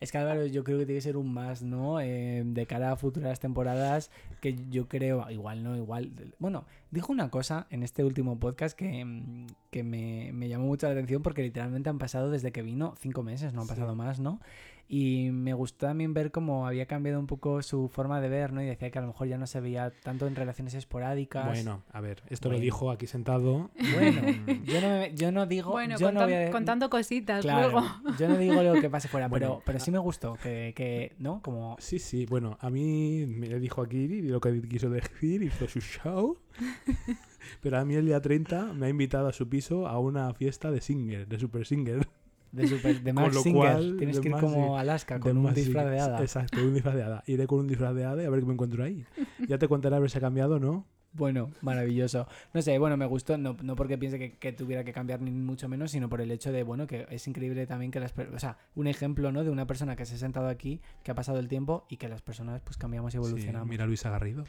Es 0.00 0.12
que 0.12 0.18
Álvaro, 0.18 0.44
yo 0.44 0.64
creo 0.64 0.76
que 0.78 0.84
tiene 0.84 0.98
que 0.98 1.02
ser 1.02 1.16
un 1.16 1.32
más, 1.32 1.62
¿no? 1.62 1.98
Eh, 2.02 2.42
de 2.44 2.66
cara 2.66 2.92
a 2.92 2.96
futuras 2.96 3.40
temporadas, 3.40 4.10
que 4.42 4.54
yo 4.68 4.86
creo, 4.86 5.30
igual 5.30 5.62
no, 5.64 5.76
igual. 5.76 6.10
Bueno, 6.38 6.66
dijo 6.90 7.10
una 7.10 7.30
cosa 7.30 7.68
en 7.70 7.82
este 7.82 8.04
último 8.04 8.38
podcast 8.38 8.76
que, 8.76 9.02
mm, 9.02 9.46
que 9.70 9.82
me, 9.82 10.30
me 10.34 10.50
llamó 10.50 10.66
mucho 10.66 10.86
la 10.88 10.92
atención 10.92 11.22
porque 11.22 11.42
literalmente 11.42 11.88
han 11.88 11.96
pasado 11.98 12.30
desde 12.30 12.52
que 12.52 12.60
vino 12.60 12.94
cinco 12.98 13.22
meses, 13.22 13.54
no 13.54 13.62
han 13.62 13.66
Sí. 13.68 13.72
pasado 13.74 13.94
más, 13.94 14.20
¿no? 14.20 14.40
Y 14.86 15.30
me 15.30 15.54
gustó 15.54 15.86
también 15.86 16.12
ver 16.12 16.30
cómo 16.30 16.66
había 16.66 16.84
cambiado 16.86 17.18
un 17.18 17.26
poco 17.26 17.62
su 17.62 17.88
forma 17.88 18.20
de 18.20 18.28
ver, 18.28 18.52
¿no? 18.52 18.62
Y 18.62 18.66
decía 18.66 18.90
que 18.90 18.98
a 18.98 19.00
lo 19.00 19.08
mejor 19.08 19.26
ya 19.28 19.38
no 19.38 19.46
se 19.46 19.58
veía 19.60 19.90
tanto 20.02 20.26
en 20.26 20.36
relaciones 20.36 20.74
esporádicas. 20.74 21.46
Bueno, 21.46 21.82
a 21.90 22.00
ver, 22.02 22.22
esto 22.28 22.48
Bueno. 22.48 22.58
lo 22.58 22.64
dijo 22.64 22.90
aquí 22.90 23.06
sentado. 23.06 23.70
Bueno, 23.94 24.20
yo 24.66 24.80
no, 24.82 24.88
me- 24.90 25.14
yo 25.14 25.32
no 25.32 25.46
digo. 25.46 25.70
Bueno, 25.70 25.96
yo 25.98 26.12
no 26.12 26.20
contan- 26.20 26.26
voy 26.28 26.34
a- 26.34 26.50
contando 26.50 26.90
cositas 26.90 27.40
Claro, 27.42 27.70
luego. 27.70 27.86
yo 28.18 28.28
no 28.28 28.36
digo 28.36 28.62
lo 28.62 28.74
que 28.80 28.90
pase 28.90 29.08
fuera, 29.08 29.28
Bueno, 29.28 29.46
pero, 29.46 29.62
pero 29.64 29.80
sí 29.80 29.90
me 29.90 29.98
gustó 29.98 30.34
que, 30.42 30.74
que, 30.76 31.14
¿no? 31.18 31.40
Como 31.40 31.76
Sí, 31.80 31.98
sí, 31.98 32.26
bueno, 32.26 32.58
a 32.60 32.68
mí 32.68 33.24
me 33.26 33.48
dijo 33.58 33.80
aquí 33.80 34.20
lo 34.22 34.40
que 34.40 34.60
quiso 34.68 34.90
decir, 34.90 35.42
hizo 35.42 35.66
su 35.66 35.80
show. 35.80 36.38
Pero 37.60 37.78
a 37.78 37.84
mí 37.84 37.94
el 37.94 38.06
día 38.06 38.20
30 38.20 38.72
me 38.74 38.86
ha 38.86 38.88
invitado 38.88 39.28
a 39.28 39.32
su 39.32 39.48
piso 39.48 39.86
a 39.86 39.98
una 39.98 40.32
fiesta 40.34 40.70
de 40.70 40.80
Singer, 40.80 41.26
de 41.26 41.38
Super 41.38 41.66
Singer. 41.66 42.06
De, 42.54 42.66
super, 42.68 43.00
de 43.02 43.12
Max 43.12 43.34
lo 43.34 43.40
Singer. 43.42 43.60
cual, 43.72 43.96
Tienes 43.98 44.20
que 44.20 44.28
ir 44.28 44.34
como. 44.36 44.78
Alaska 44.78 45.20
con 45.20 45.36
un 45.36 45.52
disfraz 45.54 45.90
de 45.90 46.00
hada. 46.00 46.20
Exacto, 46.20 46.58
un 46.62 46.74
disfraz 46.74 46.94
de 46.94 47.02
hada. 47.02 47.22
Iré 47.26 47.46
con 47.46 47.60
un 47.60 47.66
disfraz 47.66 47.94
de 47.94 48.04
hada 48.04 48.22
y 48.22 48.26
a 48.26 48.30
ver 48.30 48.40
qué 48.40 48.46
me 48.46 48.52
encuentro 48.54 48.84
ahí. 48.84 49.04
Ya 49.48 49.58
te 49.58 49.68
contaré 49.68 49.96
a 49.96 49.98
ver 49.98 50.10
si 50.10 50.18
ha 50.18 50.20
cambiado 50.20 50.56
o 50.56 50.58
no. 50.58 50.86
Bueno, 51.16 51.50
maravilloso. 51.62 52.26
No 52.54 52.60
sé, 52.60 52.76
bueno, 52.78 52.96
me 52.96 53.06
gustó, 53.06 53.38
no, 53.38 53.56
no 53.62 53.76
porque 53.76 53.96
piense 53.96 54.18
que, 54.18 54.32
que 54.36 54.52
tuviera 54.52 54.82
que 54.82 54.92
cambiar 54.92 55.20
ni 55.20 55.30
mucho 55.30 55.68
menos, 55.68 55.92
sino 55.92 56.08
por 56.08 56.20
el 56.20 56.30
hecho 56.32 56.50
de, 56.50 56.64
bueno, 56.64 56.88
que 56.88 57.06
es 57.08 57.28
increíble 57.28 57.68
también 57.68 57.92
que 57.92 58.00
las 58.00 58.12
personas, 58.12 58.36
o 58.36 58.40
sea, 58.40 58.58
un 58.74 58.88
ejemplo, 58.88 59.30
¿no? 59.30 59.44
De 59.44 59.50
una 59.50 59.64
persona 59.64 59.94
que 59.94 60.06
se 60.06 60.16
ha 60.16 60.18
sentado 60.18 60.48
aquí, 60.48 60.80
que 61.04 61.12
ha 61.12 61.14
pasado 61.14 61.38
el 61.38 61.46
tiempo 61.46 61.86
y 61.88 61.98
que 61.98 62.08
las 62.08 62.20
personas 62.20 62.62
pues 62.62 62.76
cambiamos 62.78 63.10
y 63.10 63.12
Sí, 63.12 63.16
evolucionamos. 63.18 63.68
mira 63.68 63.84
a 63.84 63.86
Luisa 63.86 64.10
Garrido. 64.10 64.44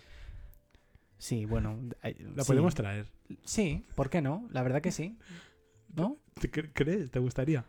Sí, 1.17 1.45
bueno. 1.45 1.77
La 2.03 2.43
sí. 2.43 2.47
podemos 2.47 2.73
traer. 2.75 3.07
Sí, 3.43 3.85
¿por 3.95 4.09
qué 4.09 4.21
no? 4.21 4.47
La 4.51 4.63
verdad 4.63 4.81
que 4.81 4.91
sí. 4.91 5.17
¿No? 5.95 6.17
¿Te 6.39 6.51
cre- 6.51 6.71
¿Crees? 6.73 7.11
¿Te 7.11 7.19
gustaría? 7.19 7.63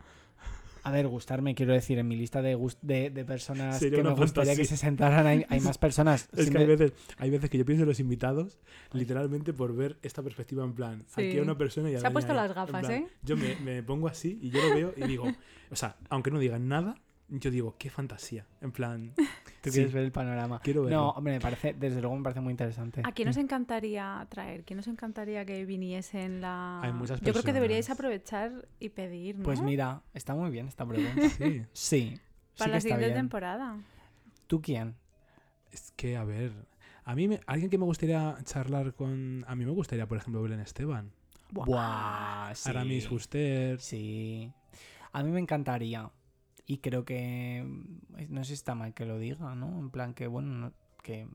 A 0.87 0.91
ver, 0.91 1.07
gustarme, 1.07 1.53
quiero 1.55 1.73
decir, 1.73 1.97
en 1.99 2.07
mi 2.07 2.15
lista 2.15 2.41
de, 2.41 2.55
gust- 2.57 2.79
de, 2.81 3.09
de 3.09 3.25
personas 3.25 3.77
Sería 3.79 3.97
que 3.97 4.03
me 4.03 4.13
gustaría 4.15 4.55
que 4.55 4.65
se 4.65 4.77
sentaran, 4.77 5.25
hay, 5.27 5.45
hay 5.49 5.59
más 5.59 5.77
personas. 5.77 6.29
Es 6.37 6.49
que 6.49 6.57
hay 6.57 6.65
veces, 6.65 6.93
hay 7.17 7.29
veces 7.29 7.49
que 7.49 7.57
yo 7.57 7.65
pienso 7.65 7.83
en 7.83 7.89
los 7.89 7.99
invitados 7.99 8.59
literalmente 8.93 9.53
por 9.53 9.75
ver 9.75 9.97
esta 10.01 10.21
perspectiva 10.23 10.63
en 10.63 10.73
plan. 10.73 11.03
Sí. 11.07 11.21
Aquí 11.21 11.31
hay 11.31 11.39
una 11.39 11.57
persona 11.57 11.89
y 11.91 11.95
a 11.95 11.99
Se 11.99 12.07
ha 12.07 12.11
puesto 12.11 12.31
ahí. 12.31 12.37
las 12.37 12.53
gafas, 12.55 12.81
plan, 12.85 12.91
¿eh? 12.91 13.07
Yo 13.23 13.35
me, 13.37 13.55
me 13.57 13.83
pongo 13.83 14.07
así 14.07 14.39
y 14.41 14.49
yo 14.49 14.61
lo 14.61 14.75
veo 14.75 14.93
y 14.97 15.03
digo, 15.07 15.25
o 15.69 15.75
sea, 15.75 15.95
aunque 16.09 16.31
no 16.31 16.39
digan 16.39 16.67
nada, 16.67 16.95
yo 17.29 17.51
digo, 17.51 17.75
qué 17.77 17.89
fantasía. 17.89 18.45
En 18.61 18.71
plan, 18.71 19.13
Tú 19.67 19.71
sí, 19.73 19.77
quieres 19.77 19.93
ver 19.93 20.03
el 20.03 20.11
panorama. 20.11 20.59
quiero 20.63 20.83
verlo. 20.83 20.97
No, 20.97 21.09
hombre, 21.11 21.33
me 21.33 21.39
parece, 21.39 21.73
desde 21.73 22.01
luego 22.01 22.15
me 22.15 22.23
parece 22.23 22.41
muy 22.41 22.51
interesante. 22.51 23.01
¿A 23.03 23.11
quién 23.11 23.27
os 23.29 23.37
encantaría 23.37 24.25
traer? 24.29 24.63
¿Quién 24.63 24.79
os 24.79 24.87
encantaría 24.87 25.45
que 25.45 25.65
viniese 25.65 26.23
en 26.23 26.41
la...? 26.41 26.81
Hay 26.81 26.93
muchas 26.93 27.21
Yo 27.21 27.31
creo 27.33 27.43
que 27.43 27.53
deberíais 27.53 27.89
aprovechar 27.89 28.67
y 28.79 28.89
pedir, 28.89 29.37
¿no? 29.37 29.43
Pues 29.43 29.61
mira, 29.61 30.01
está 30.13 30.35
muy 30.35 30.49
bien 30.51 30.67
esta 30.67 30.85
pregunta. 30.85 31.29
Sí. 31.37 31.63
Sí. 31.73 32.19
Para 32.57 32.71
la 32.71 32.81
siguiente 32.81 33.11
temporada. 33.11 33.77
¿Tú 34.47 34.61
quién? 34.61 34.95
Es 35.71 35.91
que, 35.95 36.17
a 36.17 36.23
ver, 36.23 36.51
a 37.03 37.13
mí, 37.15 37.27
me- 37.27 37.39
alguien 37.45 37.69
que 37.69 37.77
me 37.77 37.85
gustaría 37.85 38.35
charlar 38.43 38.93
con... 38.93 39.45
A 39.47 39.55
mí 39.55 39.65
me 39.65 39.71
gustaría, 39.71 40.07
por 40.07 40.17
ejemplo, 40.17 40.41
Belén 40.41 40.59
Esteban. 40.59 41.11
Buah. 41.51 41.65
Buah, 41.65 42.55
sí. 42.55 42.69
Aramis 42.69 43.07
Fuster. 43.07 43.79
Sí. 43.79 44.51
A 45.11 45.23
mí 45.23 45.31
me 45.31 45.39
encantaría. 45.39 46.09
Y 46.67 46.77
creo 46.79 47.05
que. 47.05 47.65
No 48.29 48.43
sé 48.43 48.49
si 48.49 48.53
está 48.53 48.75
mal 48.75 48.93
que 48.93 49.05
lo 49.05 49.17
diga, 49.17 49.55
¿no? 49.55 49.79
En 49.79 49.89
plan 49.89 50.13
que, 50.13 50.27
bueno, 50.27 50.49
no- 50.53 50.73
que. 51.01 51.27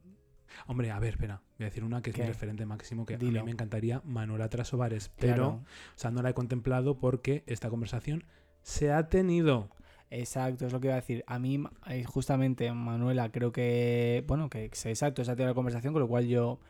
Hombre, 0.66 0.90
a 0.90 0.98
ver, 0.98 1.14
espera. 1.14 1.40
Voy 1.58 1.64
a 1.64 1.70
decir 1.70 1.82
una 1.82 2.02
que 2.02 2.10
es 2.10 2.18
mi 2.18 2.24
referente 2.26 2.66
máximo, 2.66 3.06
que 3.06 3.14
a 3.14 3.18
mí 3.18 3.30
me 3.30 3.50
encantaría, 3.50 4.02
Manuela 4.04 4.48
Trasovares. 4.50 5.10
Pero, 5.18 5.34
Claro. 5.34 5.48
o 5.50 5.64
sea, 5.98 6.10
no 6.10 6.20
la 6.22 6.30
he 6.30 6.34
contemplado 6.34 6.98
porque 6.98 7.42
esta 7.46 7.70
conversación 7.70 8.24
se 8.60 8.92
ha 8.92 9.08
tenido. 9.08 9.70
Exacto, 10.10 10.66
es 10.66 10.72
lo 10.74 10.80
que 10.80 10.88
iba 10.88 10.94
a 10.94 11.00
decir. 11.00 11.24
A 11.26 11.38
mí, 11.38 11.64
eh, 11.88 12.04
justamente, 12.04 12.70
Manuela, 12.70 13.32
creo 13.32 13.50
que. 13.50 14.22
Bueno, 14.28 14.50
que 14.50 14.68
sí, 14.74 14.90
exacto, 14.90 15.22
esa 15.22 15.32
ha 15.32 15.36
tenido 15.36 15.52
la 15.52 15.54
conversación, 15.54 15.94
con 15.94 16.02
lo 16.02 16.08
cual 16.08 16.26
yo. 16.26 16.60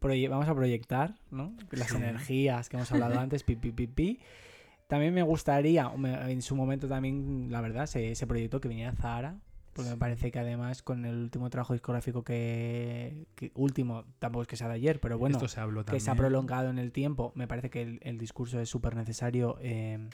proye- 0.00 0.28
vamos 0.30 0.46
a 0.48 0.54
proyectar, 0.54 1.14
¿no? 1.30 1.54
Las 1.70 1.92
energías 1.92 2.68
que 2.68 2.76
hemos 2.76 2.90
hablado 2.92 3.18
antes, 3.18 3.42
pi, 3.42 3.56
pi, 3.56 3.72
pi, 3.72 3.86
pi. 3.86 4.20
También 4.86 5.12
me 5.14 5.22
gustaría, 5.22 5.90
en 6.28 6.42
su 6.42 6.54
momento 6.54 6.86
también, 6.86 7.48
la 7.50 7.60
verdad, 7.60 7.86
se, 7.86 8.14
se 8.14 8.26
proyectó 8.26 8.60
que 8.60 8.68
viniera 8.68 8.92
Zahara, 8.92 9.36
porque 9.72 9.90
me 9.90 9.96
parece 9.96 10.30
que 10.30 10.38
además 10.38 10.82
con 10.82 11.04
el 11.04 11.16
último 11.16 11.50
trabajo 11.50 11.72
discográfico 11.72 12.22
que, 12.22 13.26
que- 13.34 13.50
último, 13.56 14.04
tampoco 14.20 14.42
es 14.42 14.48
que 14.48 14.56
sea 14.56 14.68
de 14.68 14.74
ayer, 14.74 15.00
pero 15.00 15.18
bueno, 15.18 15.36
Esto 15.38 15.48
se 15.48 15.60
habló 15.60 15.84
que 15.84 15.98
se 15.98 16.10
ha 16.10 16.14
prolongado 16.14 16.70
en 16.70 16.78
el 16.78 16.92
tiempo, 16.92 17.32
me 17.34 17.48
parece 17.48 17.68
que 17.68 17.82
el, 17.82 17.98
el 18.02 18.16
discurso 18.16 18.60
es 18.60 18.68
súper 18.68 18.94
necesario 18.94 19.58
eh, 19.60 20.08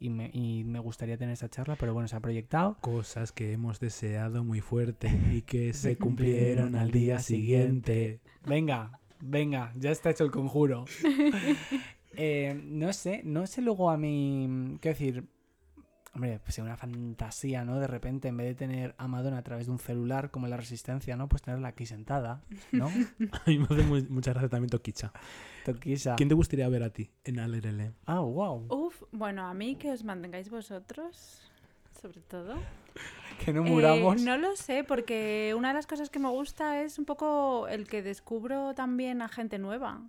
y, 0.00 0.10
me, 0.10 0.28
y 0.32 0.64
me 0.64 0.80
gustaría 0.80 1.16
tener 1.16 1.32
esa 1.34 1.48
charla, 1.48 1.76
pero 1.76 1.94
bueno, 1.94 2.08
se 2.08 2.16
ha 2.16 2.20
proyectado. 2.20 2.76
Cosas 2.80 3.30
que 3.32 3.52
hemos 3.52 3.78
deseado 3.80 4.42
muy 4.42 4.60
fuerte 4.60 5.08
y 5.32 5.42
que 5.42 5.72
Se 5.72 5.96
cumplieron 5.96 6.74
al 6.74 6.90
día 6.90 7.20
siguiente. 7.20 8.20
Venga, 8.44 8.98
venga, 9.20 9.72
ya 9.76 9.92
está 9.92 10.10
hecho 10.10 10.24
el 10.24 10.32
conjuro. 10.32 10.84
Eh, 12.16 12.60
no 12.64 12.92
sé, 12.92 13.22
no 13.24 13.46
sé 13.46 13.62
luego 13.62 13.90
a 13.90 13.96
mí, 13.96 14.78
qué 14.80 14.90
decir, 14.90 15.28
hombre, 16.14 16.40
pues 16.42 16.58
una 16.58 16.76
fantasía, 16.76 17.64
¿no? 17.64 17.78
De 17.78 17.86
repente, 17.86 18.28
en 18.28 18.36
vez 18.38 18.46
de 18.46 18.54
tener 18.54 18.94
a 18.98 19.06
Madonna 19.06 19.38
a 19.38 19.42
través 19.42 19.66
de 19.66 19.72
un 19.72 19.78
celular 19.78 20.30
como 20.30 20.46
en 20.46 20.50
la 20.50 20.56
Resistencia, 20.56 21.14
¿no? 21.16 21.28
Pues 21.28 21.42
tenerla 21.42 21.68
aquí 21.68 21.84
sentada, 21.86 22.42
¿no? 22.72 22.86
A 23.32 23.42
mí 23.46 23.58
me 23.58 23.64
hace 23.64 23.82
muy- 23.82 24.02
mucha 24.08 24.32
gracia 24.32 24.48
también 24.48 24.70
Toquicha. 24.70 25.12
¿Quién 26.16 26.28
te 26.28 26.34
gustaría 26.34 26.68
ver 26.68 26.82
a 26.84 26.90
ti 26.90 27.10
en 27.24 27.38
Alerele? 27.40 27.92
Ah, 28.06 28.20
wow. 28.20 28.66
Uf, 28.70 29.02
bueno, 29.12 29.46
a 29.46 29.52
mí 29.52 29.74
que 29.76 29.90
os 29.90 30.04
mantengáis 30.04 30.48
vosotros, 30.48 31.42
sobre 32.00 32.20
todo. 32.20 32.54
Que 33.44 33.52
no 33.52 33.66
Eh, 33.66 33.70
muramos. 33.70 34.22
no 34.22 34.38
lo 34.38 34.56
sé, 34.56 34.82
porque 34.82 35.52
una 35.58 35.68
de 35.68 35.74
las 35.74 35.86
cosas 35.86 36.08
que 36.08 36.18
me 36.18 36.30
gusta 36.30 36.80
es 36.80 36.98
un 36.98 37.04
poco 37.04 37.68
el 37.68 37.86
que 37.86 38.00
descubro 38.02 38.72
también 38.74 39.20
a 39.20 39.28
gente 39.28 39.58
nueva, 39.58 40.00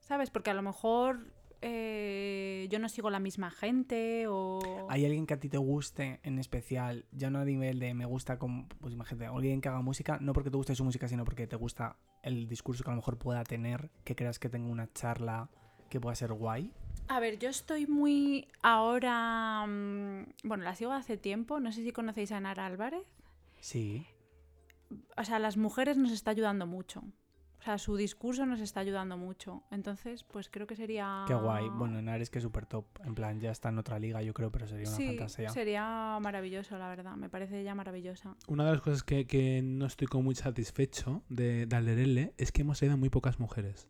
¿sabes? 0.00 0.28
Porque 0.28 0.50
a 0.50 0.54
lo 0.54 0.60
mejor 0.60 1.20
eh, 1.62 2.66
yo 2.70 2.78
no 2.78 2.88
sigo 2.88 3.10
la 3.10 3.18
misma 3.18 3.50
gente 3.50 4.26
o... 4.28 4.86
¿Hay 4.88 5.04
alguien 5.04 5.26
que 5.26 5.34
a 5.34 5.40
ti 5.40 5.48
te 5.48 5.58
guste 5.58 6.20
en 6.22 6.38
especial, 6.38 7.06
ya 7.12 7.30
no 7.30 7.40
a 7.40 7.44
nivel 7.44 7.78
de 7.78 7.94
me 7.94 8.04
gusta 8.04 8.38
como, 8.38 8.68
pues 8.80 8.94
imagínate, 8.94 9.26
alguien 9.26 9.60
que 9.60 9.68
haga 9.68 9.82
música, 9.82 10.18
no 10.20 10.32
porque 10.32 10.50
te 10.50 10.56
guste 10.56 10.74
su 10.74 10.84
música, 10.84 11.08
sino 11.08 11.24
porque 11.24 11.46
te 11.46 11.56
gusta 11.56 11.96
el 12.22 12.48
discurso 12.48 12.84
que 12.84 12.90
a 12.90 12.92
lo 12.92 12.96
mejor 12.96 13.18
pueda 13.18 13.44
tener, 13.44 13.90
que 14.04 14.16
creas 14.16 14.38
que 14.38 14.48
tenga 14.48 14.68
una 14.68 14.92
charla 14.92 15.48
que 15.88 16.00
pueda 16.00 16.14
ser 16.14 16.32
guay? 16.32 16.72
A 17.08 17.20
ver, 17.20 17.38
yo 17.38 17.48
estoy 17.48 17.86
muy 17.86 18.48
ahora... 18.62 19.64
mm, 19.66 20.32
Bueno, 20.44 20.64
la 20.64 20.74
sigo 20.74 20.92
hace 20.92 21.16
tiempo, 21.16 21.60
no 21.60 21.70
sé 21.72 21.84
si 21.84 21.92
conocéis 21.92 22.32
a 22.32 22.40
Nara 22.40 22.66
Álvarez. 22.66 23.06
Sí. 23.60 24.06
O 25.16 25.24
sea, 25.24 25.38
las 25.38 25.56
mujeres 25.56 25.96
nos 25.96 26.12
está 26.12 26.32
ayudando 26.32 26.66
mucho. 26.66 27.02
O 27.66 27.68
sea, 27.68 27.78
su 27.78 27.96
discurso 27.96 28.46
nos 28.46 28.60
está 28.60 28.78
ayudando 28.78 29.16
mucho. 29.16 29.64
Entonces, 29.72 30.22
pues 30.22 30.48
creo 30.48 30.68
que 30.68 30.76
sería... 30.76 31.24
Qué 31.26 31.34
guay. 31.34 31.68
Bueno, 31.68 32.00
Nares 32.00 32.30
que 32.30 32.38
es 32.38 32.44
súper 32.44 32.64
top. 32.64 32.84
En 33.04 33.16
plan, 33.16 33.40
ya 33.40 33.50
está 33.50 33.70
en 33.70 33.78
otra 33.78 33.98
liga, 33.98 34.22
yo 34.22 34.32
creo, 34.34 34.52
pero 34.52 34.68
sería 34.68 34.86
una 34.86 34.96
sí, 34.96 35.08
fantasía. 35.08 35.48
sería 35.48 36.16
maravilloso, 36.22 36.78
la 36.78 36.88
verdad. 36.88 37.16
Me 37.16 37.28
parece 37.28 37.60
ella 37.60 37.74
maravillosa. 37.74 38.36
Una 38.46 38.64
de 38.66 38.70
las 38.70 38.80
cosas 38.82 39.02
que, 39.02 39.26
que 39.26 39.62
no 39.64 39.86
estoy 39.86 40.06
muy 40.22 40.36
satisfecho 40.36 41.24
de, 41.28 41.66
de 41.66 42.34
es 42.38 42.52
que 42.52 42.62
hemos 42.62 42.78
traído 42.78 42.96
muy 42.96 43.10
pocas 43.10 43.40
mujeres. 43.40 43.88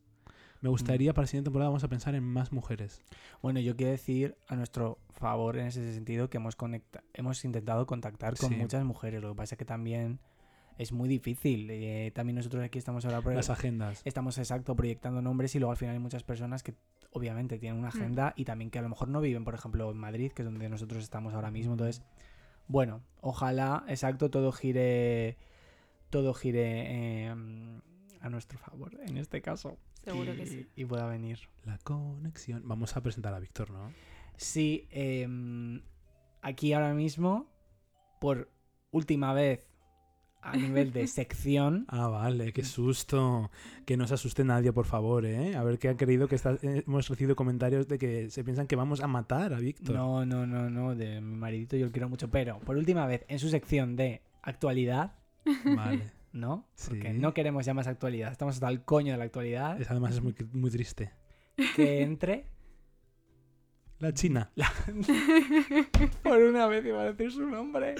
Me 0.62 0.70
gustaría 0.70 1.12
para 1.12 1.24
la 1.24 1.26
siguiente 1.26 1.48
temporada 1.48 1.68
vamos 1.68 1.84
a 1.84 1.88
pensar 1.88 2.14
en 2.14 2.24
más 2.24 2.52
mujeres. 2.52 3.02
Bueno, 3.42 3.60
yo 3.60 3.76
quiero 3.76 3.92
decir 3.92 4.38
a 4.48 4.56
nuestro 4.56 5.00
favor 5.10 5.58
en 5.58 5.66
ese 5.66 5.92
sentido 5.92 6.30
que 6.30 6.38
hemos, 6.38 6.56
conecta 6.56 7.04
hemos 7.12 7.44
intentado 7.44 7.84
contactar 7.86 8.38
con 8.38 8.48
Sí. 8.48 8.56
muchas 8.56 8.84
mujeres. 8.84 9.20
Lo 9.20 9.28
que 9.32 9.36
pasa 9.36 9.54
es 9.56 9.58
que 9.58 9.66
también 9.66 10.18
es 10.78 10.92
muy 10.92 11.08
difícil. 11.08 11.68
Eh, 11.70 12.12
también 12.14 12.36
nosotros 12.36 12.62
aquí 12.62 12.78
estamos 12.78 13.04
ahora 13.04 13.22
por 13.22 13.34
Las 13.34 13.50
agendas. 13.50 14.02
estamos 14.04 14.38
exacto 14.38 14.76
proyectando 14.76 15.22
nombres 15.22 15.54
y 15.54 15.58
luego 15.58 15.72
al 15.72 15.76
final 15.76 15.94
hay 15.94 16.00
muchas 16.00 16.22
personas 16.22 16.62
que 16.62 16.74
obviamente 17.10 17.58
tienen 17.58 17.78
una 17.78 17.88
agenda 17.88 18.34
y 18.36 18.44
también 18.44 18.70
que 18.70 18.78
a 18.78 18.82
lo 18.82 18.88
mejor 18.88 19.08
no 19.08 19.20
viven, 19.20 19.44
por 19.44 19.54
ejemplo, 19.54 19.90
en 19.90 19.96
Madrid, 19.96 20.32
que 20.32 20.42
es 20.42 20.46
donde 20.46 20.68
nosotros 20.68 21.02
estamos 21.02 21.32
ahora 21.34 21.50
mismo. 21.50 21.72
Entonces, 21.72 22.02
bueno, 22.68 23.02
ojalá, 23.20 23.84
exacto, 23.88 24.30
todo 24.30 24.52
gire, 24.52 25.38
todo 26.10 26.34
gire 26.34 27.24
eh, 27.24 27.34
a 28.20 28.28
nuestro 28.28 28.58
favor 28.58 28.98
en 29.00 29.16
este 29.16 29.40
caso. 29.40 29.78
Seguro 30.04 30.34
y, 30.34 30.36
que 30.36 30.46
sí. 30.46 30.66
Y 30.76 30.84
pueda 30.84 31.06
venir. 31.06 31.38
La 31.64 31.78
conexión. 31.78 32.62
Vamos 32.66 32.96
a 32.96 33.02
presentar 33.02 33.32
a 33.34 33.40
Víctor, 33.40 33.70
¿no? 33.70 33.92
Sí, 34.36 34.86
eh, 34.90 35.26
aquí 36.42 36.74
ahora 36.74 36.92
mismo, 36.92 37.46
por 38.20 38.50
última 38.90 39.32
vez 39.32 39.66
a 40.46 40.56
nivel 40.56 40.92
de 40.92 41.06
sección, 41.06 41.84
Ah, 41.88 42.08
vale, 42.08 42.52
qué 42.52 42.64
susto. 42.64 43.50
Que 43.84 43.96
no 43.96 44.06
se 44.06 44.14
asuste 44.14 44.44
nadie, 44.44 44.72
por 44.72 44.86
favor, 44.86 45.24
¿eh? 45.26 45.56
A 45.56 45.62
ver 45.64 45.78
qué 45.78 45.88
han 45.88 45.96
querido 45.96 46.28
que 46.28 46.34
está- 46.36 46.58
eh, 46.62 46.84
hemos 46.86 47.08
recibido 47.08 47.36
comentarios 47.36 47.88
de 47.88 47.98
que 47.98 48.30
se 48.30 48.42
piensan 48.44 48.66
que 48.66 48.76
vamos 48.76 49.00
a 49.00 49.06
matar 49.06 49.52
a 49.54 49.58
Víctor. 49.58 49.94
No, 49.96 50.24
no, 50.26 50.46
no, 50.46 50.70
no, 50.70 50.94
de 50.94 51.20
mi 51.20 51.36
maridito 51.36 51.76
yo 51.76 51.86
lo 51.86 51.92
quiero 51.92 52.08
mucho, 52.08 52.28
pero 52.30 52.58
por 52.60 52.76
última 52.76 53.06
vez 53.06 53.24
en 53.28 53.38
su 53.38 53.48
sección 53.48 53.96
de 53.96 54.22
actualidad, 54.42 55.12
Vale. 55.64 56.10
¿no? 56.32 56.66
Porque 56.88 57.12
Sí. 57.12 57.18
no 57.18 57.32
queremos 57.34 57.64
ya 57.66 57.74
más 57.74 57.86
actualidad, 57.86 58.30
estamos 58.32 58.54
hasta 58.56 58.68
el 58.68 58.82
coño 58.82 59.12
de 59.12 59.18
la 59.18 59.24
actualidad. 59.24 59.80
Es- 59.80 59.90
además 59.90 60.14
es 60.14 60.22
muy, 60.22 60.34
muy 60.52 60.70
triste. 60.70 61.12
Que 61.74 62.02
entre, 62.02 62.44
La 63.98 64.12
China. 64.12 64.50
por 66.22 66.38
una 66.38 66.66
vez 66.66 66.84
iba 66.84 67.00
a 67.00 67.12
decir 67.12 67.32
su 67.32 67.46
nombre. 67.46 67.94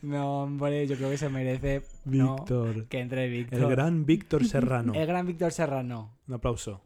No, 0.00 0.44
hombre, 0.44 0.86
yo 0.86 0.96
creo 0.96 1.10
que 1.10 1.18
se 1.18 1.28
merece 1.28 1.82
no, 2.04 2.36
Víctor. 2.36 2.86
que 2.86 3.00
entre 3.00 3.28
Víctor. 3.28 3.60
El 3.60 3.68
gran 3.68 4.06
Víctor 4.06 4.46
Serrano. 4.46 4.94
El 4.94 5.06
gran 5.06 5.26
Víctor 5.26 5.52
Serrano. 5.52 6.16
Un 6.28 6.34
aplauso. 6.34 6.80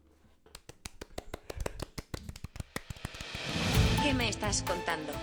¿Qué 4.03 4.13
me 4.13 4.29
estás 4.29 4.63
contando? 4.63 5.13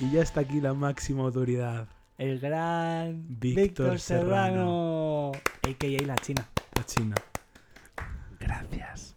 Y 0.00 0.10
ya 0.10 0.22
está 0.22 0.40
aquí 0.40 0.60
la 0.60 0.74
máxima 0.74 1.24
autoridad. 1.24 1.88
El 2.16 2.40
gran 2.40 3.24
Víctor 3.28 3.62
Víctor, 3.62 4.00
Serrano. 4.00 5.32
A.K.A. 5.62 6.06
la 6.06 6.16
China. 6.16 6.48
La 6.74 6.84
China. 6.84 7.14
Gracias. 8.40 9.07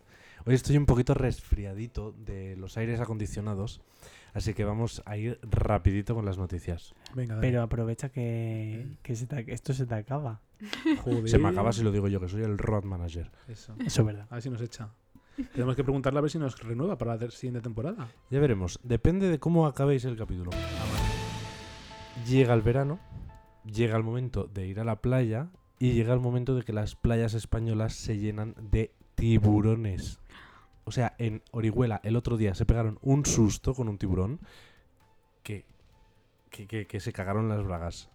Hoy 0.46 0.56
estoy 0.56 0.78
un 0.78 0.86
poquito 0.86 1.14
resfriadito 1.14 2.14
de 2.14 2.56
los 2.56 2.78
aires 2.78 3.00
acondicionados, 3.00 3.82
así 4.34 4.54
que 4.54 4.64
vamos 4.66 5.02
a 5.06 5.16
ir 5.18 5.40
rapidito 5.44 6.16
con 6.16 6.26
las 6.26 6.38
noticias. 6.38 6.94
Venga, 7.14 7.36
dale. 7.36 7.48
Pero 7.48 7.62
aprovecha 7.62 8.10
que, 8.10 8.88
que 9.04 9.16
se 9.16 9.28
te- 9.28 9.54
esto 9.54 9.74
se 9.74 9.86
te 9.86 9.94
acaba. 9.96 10.42
Joder. 11.04 11.30
Se 11.30 11.38
me 11.38 11.50
acaba 11.50 11.72
si 11.72 11.84
lo 11.84 11.92
digo 11.92 12.08
yo, 12.08 12.20
que 12.20 12.28
soy 12.28 12.42
el 12.44 12.58
road 12.58 12.84
manager. 12.84 13.32
Eso. 13.48 13.76
Eso 13.86 14.02
es 14.02 14.06
verdad. 14.06 14.28
A 14.30 14.36
ver 14.36 14.42
si 14.44 14.50
nos 14.50 14.62
echa. 14.62 14.90
Tenemos 15.54 15.76
que 15.76 15.84
preguntarle 15.84 16.20
a 16.20 16.22
ver 16.22 16.32
si 16.32 16.38
nos 16.40 16.60
renueva 16.60 16.98
para 16.98 17.16
la 17.16 17.32
siguiente 17.32 17.62
temporada. 17.62 18.08
Ya 18.30 18.40
veremos, 18.40 18.80
depende 18.84 19.30
de 19.30 19.40
cómo 19.40 19.66
acabéis 19.68 20.06
el 20.06 20.18
capítulo. 20.18 20.52
Llega 22.28 22.54
el 22.54 22.62
verano, 22.62 23.00
llega 23.66 23.96
el 23.98 24.04
momento 24.04 24.46
de 24.46 24.68
ir 24.68 24.80
a 24.80 24.84
la 24.84 25.02
playa 25.02 25.50
y 25.80 25.94
llega 25.94 26.14
el 26.14 26.20
momento 26.20 26.54
de 26.56 26.64
que 26.64 26.74
las 26.74 26.96
playas 26.96 27.34
españolas 27.34 27.94
se 27.96 28.18
llenan 28.18 28.54
de 28.60 28.94
tiburones. 29.16 30.20
O 30.92 30.94
sea, 30.94 31.16
en 31.20 31.42
Orihuela 31.52 32.02
el 32.04 32.18
otro 32.18 32.36
día 32.36 32.54
se 32.54 32.66
pegaron 32.66 33.00
un 33.02 33.26
susto 33.26 33.74
con 33.74 33.88
un 33.88 33.98
tiburón 33.98 34.42
que, 35.42 35.64
que, 36.50 36.68
que- 36.68 36.86
que 36.86 37.00
se 37.00 37.14
cagaron 37.14 37.48
las 37.48 37.64
bragas. 37.64 38.10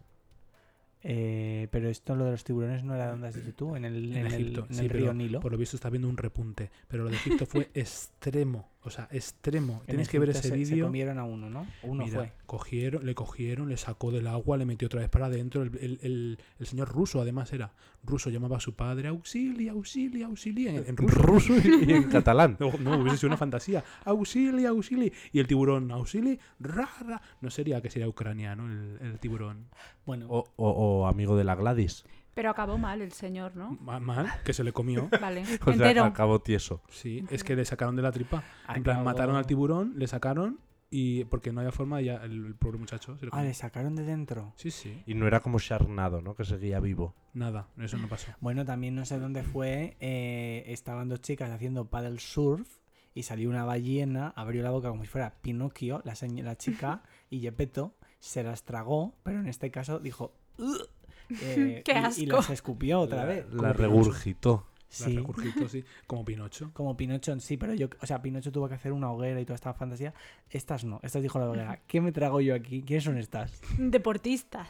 Eh, 1.03 1.69
pero 1.70 1.89
esto, 1.89 2.15
lo 2.16 2.27
de 2.27 2.32
los 2.32 2.44
tiburones, 2.44 2.85
no 2.85 2.94
era 2.94 3.09
donde 3.12 3.28
has 3.28 3.35
dicho 3.35 3.55
tú, 3.55 3.77
en 3.77 3.86
el, 3.86 4.12
En 4.12 4.19
en 4.19 4.27
el- 4.27 4.35
Egipto, 4.35 4.66
en 4.69 4.74
sí, 4.74 4.81
el 4.82 4.89
pero 4.89 5.01
río 5.01 5.15
Nilo. 5.15 5.40
Por 5.40 5.53
lo 5.53 5.57
visto 5.59 5.74
está 5.77 5.89
viendo 5.89 6.07
un 6.07 6.19
repunte. 6.19 6.70
Pero 6.86 7.05
lo 7.05 7.09
de 7.11 7.16
Egipto 7.16 7.47
fue 7.47 7.70
extremo. 7.74 8.69
O 8.86 8.90
sea, 8.90 9.08
extremo. 9.10 9.80
En 9.82 9.86
Tenéis 9.88 10.08
que 10.08 10.18
ver 10.20 10.30
ese 10.30 10.42
se- 10.42 10.48
Se 10.50 10.54
vídeo. 10.54 10.86
comieron 10.86 11.18
a 11.18 11.24
uno, 11.24 11.50
¿no? 11.50 11.66
Uno 11.82 12.04
Mira, 12.04 12.18
fue. 12.20 12.32
cogieron, 12.46 13.04
le 13.04 13.14
cogieron, 13.16 13.68
le 13.68 13.76
sacó 13.76 14.12
del 14.12 14.28
agua, 14.28 14.56
le 14.56 14.64
metió 14.64 14.86
otra 14.86 15.00
vez 15.00 15.08
para 15.10 15.26
adentro. 15.26 15.62
El, 15.62 15.76
el- 15.80 15.98
el- 16.02 16.38
el 16.60 16.66
señor 16.66 16.88
ruso, 16.88 17.20
además, 17.20 17.52
era 17.52 17.72
ruso, 18.04 18.30
llamaba 18.30 18.58
a 18.58 18.60
su 18.60 18.74
padre, 18.74 19.08
auxilia, 19.08 19.72
auxilia, 19.72 20.26
auxilia, 20.26 20.72
en, 20.72 20.96
ruso. 20.96 21.18
ruso 21.18 21.52
y, 21.56 21.84
y 21.90 21.92
en 21.94 22.04
catalán. 22.04 22.56
No, 22.60 22.72
no, 22.78 22.98
hubiese 23.02 23.18
sido 23.18 23.28
una 23.30 23.36
fantasía. 23.36 23.82
Auxilia, 24.04 24.68
auxilia. 24.68 25.10
Y 25.32 25.40
el 25.40 25.46
tiburón, 25.48 25.90
auxili, 25.90 26.38
rara. 26.60 27.20
No 27.40 27.50
sería 27.50 27.80
que 27.82 27.90
sería 27.90 28.08
ucraniano 28.08 28.66
el, 28.66 28.98
el 29.00 29.18
tiburón. 29.18 29.66
Bueno, 30.06 30.26
O, 30.28 30.44
o- 30.56 30.70
o 30.70 31.06
amigo 31.08 31.36
de 31.36 31.42
la 31.44 31.56
Gladys. 31.56 32.04
Pero 32.36 32.50
acabó 32.50 32.76
mal 32.76 33.00
el 33.00 33.12
señor, 33.12 33.56
¿no? 33.56 33.78
Ma- 33.80 33.98
Mal, 33.98 34.30
que 34.44 34.52
se 34.52 34.62
le 34.62 34.72
comió. 34.72 35.08
Vale. 35.20 35.42
O 35.62 35.64
sea, 35.64 35.72
Entero. 35.72 36.04
acabó 36.04 36.38
tieso. 36.40 36.82
Sí, 36.90 37.24
es 37.30 37.42
que 37.42 37.56
le 37.56 37.64
sacaron 37.64 37.96
de 37.96 38.02
la 38.02 38.12
tripa. 38.12 38.44
En 38.74 38.82
plan, 38.82 38.98
acabó- 38.98 39.04
mataron 39.06 39.36
al 39.36 39.46
tiburón, 39.46 39.94
le 39.96 40.06
sacaron 40.06 40.60
y 40.90 41.24
porque 41.24 41.50
no 41.50 41.60
había 41.60 41.72
forma, 41.72 42.00
ya 42.02 42.16
el, 42.24 42.44
el 42.46 42.54
pobre 42.54 42.78
muchacho 42.78 43.16
se 43.18 43.24
lo 43.24 43.30
Ah, 43.30 43.38
comió. 43.38 43.48
le 43.48 43.54
sacaron 43.54 43.96
de 43.96 44.04
dentro. 44.04 44.52
Sí, 44.56 44.70
sí. 44.70 45.02
Y 45.06 45.14
no 45.14 45.26
era 45.26 45.40
como 45.40 45.58
Sharknado, 45.58 46.20
¿no? 46.20 46.34
Que 46.36 46.44
seguía 46.44 46.78
vivo. 46.78 47.14
Nada, 47.32 47.68
eso 47.78 47.96
no 47.96 48.06
pasó. 48.06 48.30
Bueno, 48.40 48.64
también 48.66 48.94
no 48.94 49.04
sé 49.06 49.18
dónde 49.18 49.42
fue. 49.42 49.96
eh, 50.00 50.62
estaban 50.66 51.08
dos 51.08 51.22
chicas 51.22 51.50
haciendo 51.50 51.86
paddle 51.88 52.20
surf 52.20 52.68
y 53.14 53.22
salió 53.22 53.48
una 53.48 53.64
ballena, 53.64 54.34
abrió 54.36 54.62
la 54.62 54.70
boca 54.70 54.90
como 54.90 55.02
si 55.02 55.08
fuera 55.08 55.34
Pinocchio, 55.40 56.02
la, 56.04 56.12
señ- 56.12 56.42
la 56.42 56.56
chica, 56.56 57.02
y 57.30 57.40
Gepetto 57.40 57.96
se 58.18 58.42
las 58.42 58.62
tragó, 58.64 59.14
pero 59.22 59.40
en 59.40 59.46
este 59.48 59.70
caso 59.70 59.98
dijo. 60.00 60.34
"Ugh", 60.58 60.88
eh, 61.31 61.82
¡Qué 61.85 61.93
y- 61.93 61.94
Y, 61.94 61.98
asco! 61.98 62.36
las 62.36 62.51
escupió 62.51 63.01
otra 63.01 63.19
la, 63.19 63.24
vez. 63.24 63.47
La 63.53 63.73
regurgitó. 63.73 64.66
La 64.70 64.77
Sí, 64.89 65.16
regurgitó, 65.16 65.69
sí, 65.69 65.85
como 66.07 66.24
Pinocho. 66.24 66.70
como 66.73 66.97
Pinocho 66.97 67.39
sí, 67.40 67.57
pero 67.57 67.74
yo, 67.74 67.89
o 68.01 68.07
sea, 68.07 68.23
Pinocho 68.23 68.53
tuvo 68.53 68.69
que 68.69 68.77
hacer 68.77 68.93
una 68.93 69.11
hoguera 69.11 69.40
y 69.40 69.44
toda 69.44 69.57
esta 69.57 69.74
fantasía. 69.74 70.15
Estas 70.48 70.85
no, 70.85 71.01
estas 71.03 71.23
dijo 71.23 71.40
la 71.40 71.51
hoguera. 71.51 71.81
¿Qué 71.89 72.01
me 72.01 72.12
trago 72.12 72.40
yo 72.40 72.55
aquí? 72.55 72.82
¿Quiénes 72.82 73.03
son 73.05 73.19
estas? 73.19 73.61
Deportistas. 73.78 74.69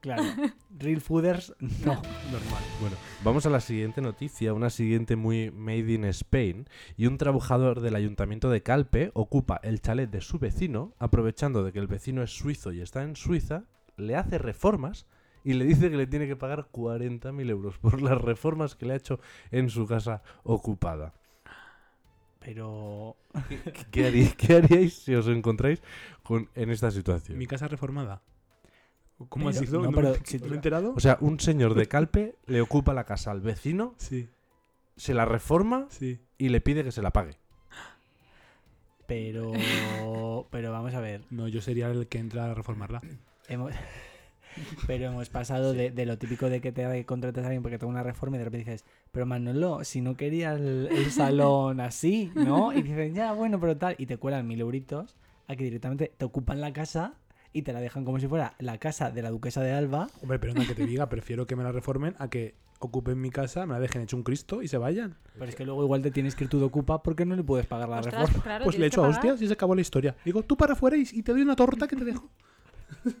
Claro, 0.00 0.22
real 0.78 1.00
fooders, 1.02 1.54
no. 1.60 1.92
Normal. 1.94 2.62
Bueno, 2.80 2.96
vamos 3.22 3.44
a 3.44 3.50
la 3.50 3.60
siguiente 3.60 4.00
noticia, 4.00 4.54
una 4.54 4.70
siguiente 4.70 5.14
muy 5.14 5.50
made 5.50 5.92
in 5.92 6.04
Spain. 6.06 6.66
Y 6.96 7.06
un 7.06 7.18
trabajador 7.18 7.80
del 7.80 7.96
ayuntamiento 7.96 8.48
de 8.48 8.62
Calpe 8.62 9.10
ocupa 9.12 9.60
el 9.62 9.82
chalet 9.82 10.10
de 10.10 10.22
su 10.22 10.38
vecino, 10.38 10.94
aprovechando 10.98 11.62
de 11.62 11.72
que 11.72 11.80
el 11.80 11.86
vecino 11.86 12.22
es 12.22 12.30
suizo 12.30 12.72
y 12.72 12.80
está 12.80 13.02
en 13.02 13.14
Suiza, 13.14 13.64
le 13.98 14.16
hace 14.16 14.38
reformas 14.38 15.06
y 15.44 15.52
le 15.54 15.64
dice 15.64 15.90
que 15.90 15.96
le 15.96 16.06
tiene 16.06 16.26
que 16.26 16.36
pagar 16.36 16.68
40.000 16.72 17.50
euros 17.50 17.78
por 17.78 18.00
las 18.02 18.20
reformas 18.20 18.74
que 18.74 18.86
le 18.86 18.94
ha 18.94 18.96
hecho 18.96 19.20
en 19.50 19.70
su 19.70 19.86
casa 19.86 20.22
ocupada. 20.42 21.12
Pero 22.40 23.16
¿Qué, 23.90 24.06
harí- 24.06 24.34
qué 24.36 24.54
haríais 24.56 24.94
si 24.94 25.14
os 25.14 25.28
encontráis 25.28 25.82
con, 26.22 26.48
en 26.54 26.70
esta 26.70 26.90
situación? 26.90 27.38
Mi 27.38 27.46
casa 27.46 27.68
reformada. 27.68 28.22
¿Cómo 29.28 29.46
Pero- 29.50 29.60
dicho? 29.60 29.72
no, 29.80 29.82
¿No, 29.84 29.92
pero 29.92 30.14
si 30.24 30.36
¿no 30.38 30.42
tú- 30.42 30.48
me 30.48 30.54
he 30.54 30.56
enterado? 30.56 30.92
O 30.96 31.00
sea, 31.00 31.16
un 31.20 31.38
señor 31.40 31.74
de 31.74 31.86
Calpe 31.86 32.34
le 32.46 32.60
ocupa 32.60 32.92
la 32.94 33.04
casa 33.04 33.30
al 33.30 33.40
vecino, 33.40 33.94
sí, 33.96 34.28
se 34.96 35.14
la 35.14 35.24
reforma 35.24 35.86
sí. 35.90 36.20
y 36.36 36.48
le 36.50 36.60
pide 36.60 36.84
que 36.84 36.92
se 36.92 37.00
la 37.00 37.12
pague. 37.12 37.36
Pero, 39.06 39.52
pero 40.50 40.72
vamos 40.72 40.94
a 40.94 41.00
ver. 41.00 41.22
No, 41.30 41.46
yo 41.48 41.60
sería 41.60 41.88
el 41.90 42.08
que 42.08 42.18
entra 42.18 42.50
a 42.50 42.54
reformarla. 42.54 43.02
Hemos, 43.48 43.72
pero 44.86 45.06
hemos 45.06 45.28
pasado 45.28 45.72
de, 45.72 45.90
de 45.90 46.06
lo 46.06 46.18
típico 46.18 46.48
de 46.48 46.60
que 46.60 46.72
te 46.72 47.04
contratas 47.06 47.44
a 47.44 47.46
alguien 47.48 47.62
porque 47.62 47.78
tengo 47.78 47.90
una 47.90 48.02
reforma 48.02 48.36
y 48.36 48.38
de 48.38 48.44
repente 48.44 48.70
dices, 48.70 48.84
pero 49.12 49.26
Manolo, 49.26 49.84
si 49.84 50.00
no 50.00 50.16
quería 50.16 50.54
el, 50.54 50.88
el 50.90 51.10
salón 51.10 51.80
así, 51.80 52.30
¿no? 52.34 52.72
Y 52.72 52.82
dicen, 52.82 53.14
ya, 53.14 53.32
bueno, 53.32 53.58
pero 53.60 53.76
tal. 53.76 53.94
Y 53.98 54.06
te 54.06 54.16
cuelan 54.16 54.46
mil 54.46 54.60
euritos 54.60 55.16
a 55.48 55.56
que 55.56 55.64
directamente 55.64 56.12
te 56.16 56.24
ocupan 56.24 56.60
la 56.60 56.72
casa 56.72 57.14
y 57.52 57.62
te 57.62 57.72
la 57.72 57.80
dejan 57.80 58.04
como 58.04 58.18
si 58.18 58.26
fuera 58.26 58.54
la 58.58 58.78
casa 58.78 59.10
de 59.10 59.22
la 59.22 59.30
duquesa 59.30 59.60
de 59.62 59.72
Alba. 59.72 60.08
Hombre, 60.22 60.38
pero 60.38 60.54
no 60.54 60.66
que 60.66 60.74
te 60.74 60.86
diga, 60.86 61.08
prefiero 61.08 61.46
que 61.46 61.54
me 61.56 61.62
la 61.62 61.70
reformen 61.72 62.14
a 62.18 62.28
que 62.28 62.54
ocupen 62.80 63.18
mi 63.20 63.30
casa, 63.30 63.64
me 63.64 63.72
la 63.74 63.80
dejen 63.80 64.02
hecho 64.02 64.16
un 64.16 64.24
Cristo 64.24 64.60
y 64.60 64.68
se 64.68 64.76
vayan. 64.76 65.16
Pero 65.34 65.46
es 65.46 65.54
que 65.54 65.64
luego 65.64 65.82
igual 65.84 66.02
te 66.02 66.10
tienes 66.10 66.34
que 66.34 66.44
ir 66.44 66.50
tú 66.50 66.58
de 66.58 66.64
ocupa 66.66 67.02
porque 67.02 67.24
no 67.24 67.34
le 67.36 67.42
puedes 67.44 67.66
pagar 67.66 67.88
la 67.88 68.00
Ostras, 68.00 68.20
reforma. 68.22 68.42
claro, 68.42 68.64
Pues 68.64 68.78
le 68.78 68.86
echo 68.86 69.04
a 69.04 69.08
hostias 69.08 69.40
y 69.40 69.46
se 69.46 69.52
acabó 69.52 69.74
la 69.74 69.80
historia. 69.80 70.14
Digo, 70.24 70.42
tú 70.42 70.56
para 70.56 70.72
afuera 70.74 70.96
y, 70.96 71.04
y 71.12 71.22
te 71.22 71.32
doy 71.32 71.42
una 71.42 71.56
torta 71.56 71.86
que 71.86 71.96
te 71.96 72.04
dejo. 72.04 72.28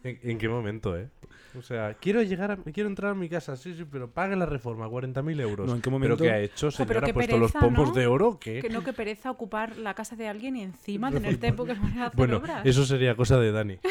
¿En, 0.02 0.18
en 0.22 0.38
qué 0.38 0.48
momento, 0.48 0.96
eh? 0.96 1.08
O 1.56 1.62
sea, 1.62 1.94
quiero 1.94 2.20
llegar 2.22 2.50
a, 2.50 2.56
quiero 2.56 2.88
entrar 2.88 3.12
a 3.12 3.14
mi 3.14 3.28
casa, 3.28 3.56
sí, 3.56 3.74
sí, 3.76 3.84
pero 3.88 4.10
pague 4.10 4.34
la 4.34 4.44
reforma, 4.44 4.88
40.000 4.88 5.40
euros. 5.40 5.68
No, 5.68 5.76
¿en 5.76 5.80
qué 5.80 5.88
¿Pero 5.88 5.98
momento? 6.00 6.16
qué 6.24 6.30
ha 6.30 6.40
hecho, 6.40 6.68
pero 6.76 6.88
señora? 6.88 7.06
¿Ha 7.08 7.12
puesto 7.12 7.38
los 7.38 7.52
pereza, 7.52 7.60
pomos 7.66 7.88
¿no? 7.90 7.94
de 7.94 8.06
oro 8.08 8.28
o 8.30 8.38
qué? 8.40 8.60
Que 8.60 8.68
no, 8.68 8.82
que 8.82 8.92
pereza 8.92 9.30
ocupar 9.30 9.76
la 9.76 9.94
casa 9.94 10.16
de 10.16 10.26
alguien 10.26 10.56
y 10.56 10.62
encima 10.62 11.10
tener 11.12 11.36
tiempo 11.38 11.64
que 11.64 11.72
hacer 11.72 12.10
Bueno, 12.16 12.38
obras. 12.38 12.66
eso 12.66 12.84
sería 12.84 13.14
cosa 13.14 13.38
de 13.38 13.52
Dani. 13.52 13.78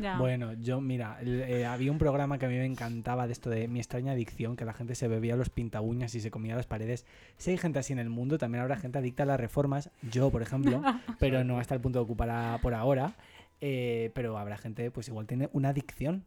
Ya. 0.00 0.18
Bueno, 0.18 0.54
yo, 0.54 0.80
mira, 0.80 1.18
eh, 1.22 1.64
había 1.64 1.92
un 1.92 1.98
programa 1.98 2.36
que 2.36 2.46
a 2.46 2.48
mí 2.48 2.56
me 2.56 2.66
encantaba 2.66 3.28
de 3.28 3.32
esto 3.32 3.48
de 3.48 3.68
mi 3.68 3.78
extraña 3.78 4.10
adicción, 4.10 4.56
que 4.56 4.64
la 4.64 4.72
gente 4.72 4.96
se 4.96 5.06
bebía 5.06 5.36
los 5.36 5.50
pintaúñas 5.50 6.16
y 6.16 6.20
se 6.20 6.32
comía 6.32 6.56
las 6.56 6.66
paredes. 6.66 7.06
Si 7.38 7.52
hay 7.52 7.58
gente 7.58 7.78
así 7.78 7.92
en 7.92 8.00
el 8.00 8.10
mundo, 8.10 8.36
también 8.36 8.62
habrá 8.62 8.74
gente 8.76 8.98
adicta 8.98 9.22
a 9.22 9.26
las 9.26 9.38
reformas, 9.38 9.90
yo, 10.02 10.30
por 10.30 10.42
ejemplo, 10.42 10.82
pero 11.20 11.44
no 11.44 11.60
hasta 11.60 11.76
el 11.76 11.80
punto 11.80 12.00
de 12.00 12.02
ocupar 12.02 12.28
a- 12.28 12.58
por 12.60 12.74
ahora. 12.74 13.14
Eh, 13.66 14.10
pero 14.12 14.36
habrá 14.36 14.58
gente, 14.58 14.90
pues 14.90 15.08
igual 15.08 15.26
tiene 15.26 15.48
una 15.54 15.70
adicción. 15.70 16.26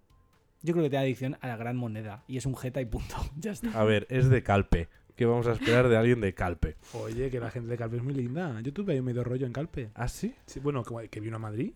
Yo 0.63 0.73
creo 0.73 0.83
que 0.83 0.89
tiene 0.89 1.05
adicción 1.05 1.37
a 1.39 1.47
la 1.47 1.55
gran 1.55 1.77
moneda 1.77 2.23
y 2.27 2.37
es 2.37 2.47
un 2.47 2.57
jeta 2.57 2.81
y 2.81 2.85
punto. 2.85 3.15
Ya 3.37 3.51
está. 3.51 3.79
A 3.79 3.83
ver, 3.83 4.07
es 4.09 4.27
de 4.27 4.41
Calpe. 4.41 4.89
¿Qué 5.15 5.27
vamos 5.27 5.45
a 5.45 5.51
esperar 5.51 5.87
de 5.87 5.97
alguien 5.97 6.19
de 6.19 6.33
Calpe? 6.33 6.77
Oye, 6.93 7.29
que 7.29 7.39
la 7.39 7.51
gente 7.51 7.69
de 7.69 7.77
Calpe 7.77 7.97
es 7.97 8.03
muy 8.03 8.15
linda. 8.15 8.59
Yo 8.61 8.73
tuve 8.73 8.93
ahí 8.93 9.01
medio 9.01 9.23
rollo 9.23 9.45
en 9.45 9.53
Calpe. 9.53 9.91
¿Ah, 9.93 10.07
sí? 10.07 10.33
Sí, 10.47 10.59
bueno, 10.59 10.83
que, 10.83 11.09
que 11.09 11.19
vino 11.19 11.35
a 11.35 11.39
Madrid. 11.39 11.73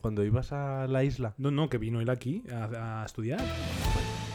Cuando 0.00 0.24
ibas 0.24 0.52
a 0.52 0.86
la 0.86 1.02
isla. 1.02 1.34
No, 1.36 1.50
no, 1.50 1.68
que 1.68 1.78
vino 1.78 2.00
él 2.00 2.08
aquí 2.08 2.44
a, 2.52 3.02
a 3.02 3.06
estudiar. 3.06 3.40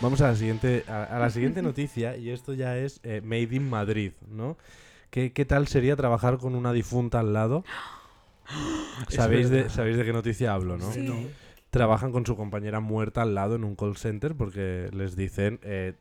Vamos 0.02 0.20
a 0.20 0.28
la 0.28 0.36
siguiente, 0.36 0.84
a, 0.90 1.04
a 1.04 1.20
la 1.20 1.30
siguiente 1.30 1.62
noticia, 1.70 2.18
y 2.18 2.30
esto 2.30 2.54
ya 2.54 2.78
es 2.78 3.00
eh, 3.04 3.22
Made 3.24 3.56
in 3.56 3.70
Madrid, 3.70 4.12
¿no? 4.30 4.58
¿Qué, 5.12 5.32
qué 5.32 5.46
tal 5.46 5.68
sería 5.68 5.96
trabajar 5.96 6.40
con 6.40 6.56
una 6.56 6.74
difunta 6.74 7.22
al 7.22 7.32
lado? 7.32 7.64
¿Sabéis 9.10 9.50
de, 9.50 9.58
verdad. 9.58 9.72
¿Sabéis 9.74 9.98
de 9.98 10.06
qué 10.06 10.14
noticia 10.14 10.54
hablo, 10.54 10.78
no? 10.78 10.92
Sí. 10.92 11.02
No. 11.02 11.16
trabajan 11.70 12.12
con 12.12 12.26
su 12.26 12.36
compañera 12.36 12.80
muerta 12.80 13.22
al 13.22 13.36
lado 13.36 13.56
en 13.56 13.64
un 13.64 13.76
call 13.76 13.96
center 13.96 14.36
porque 14.36 14.90
les 14.94 15.16
dicen 15.16 15.60
eh, 15.64 15.94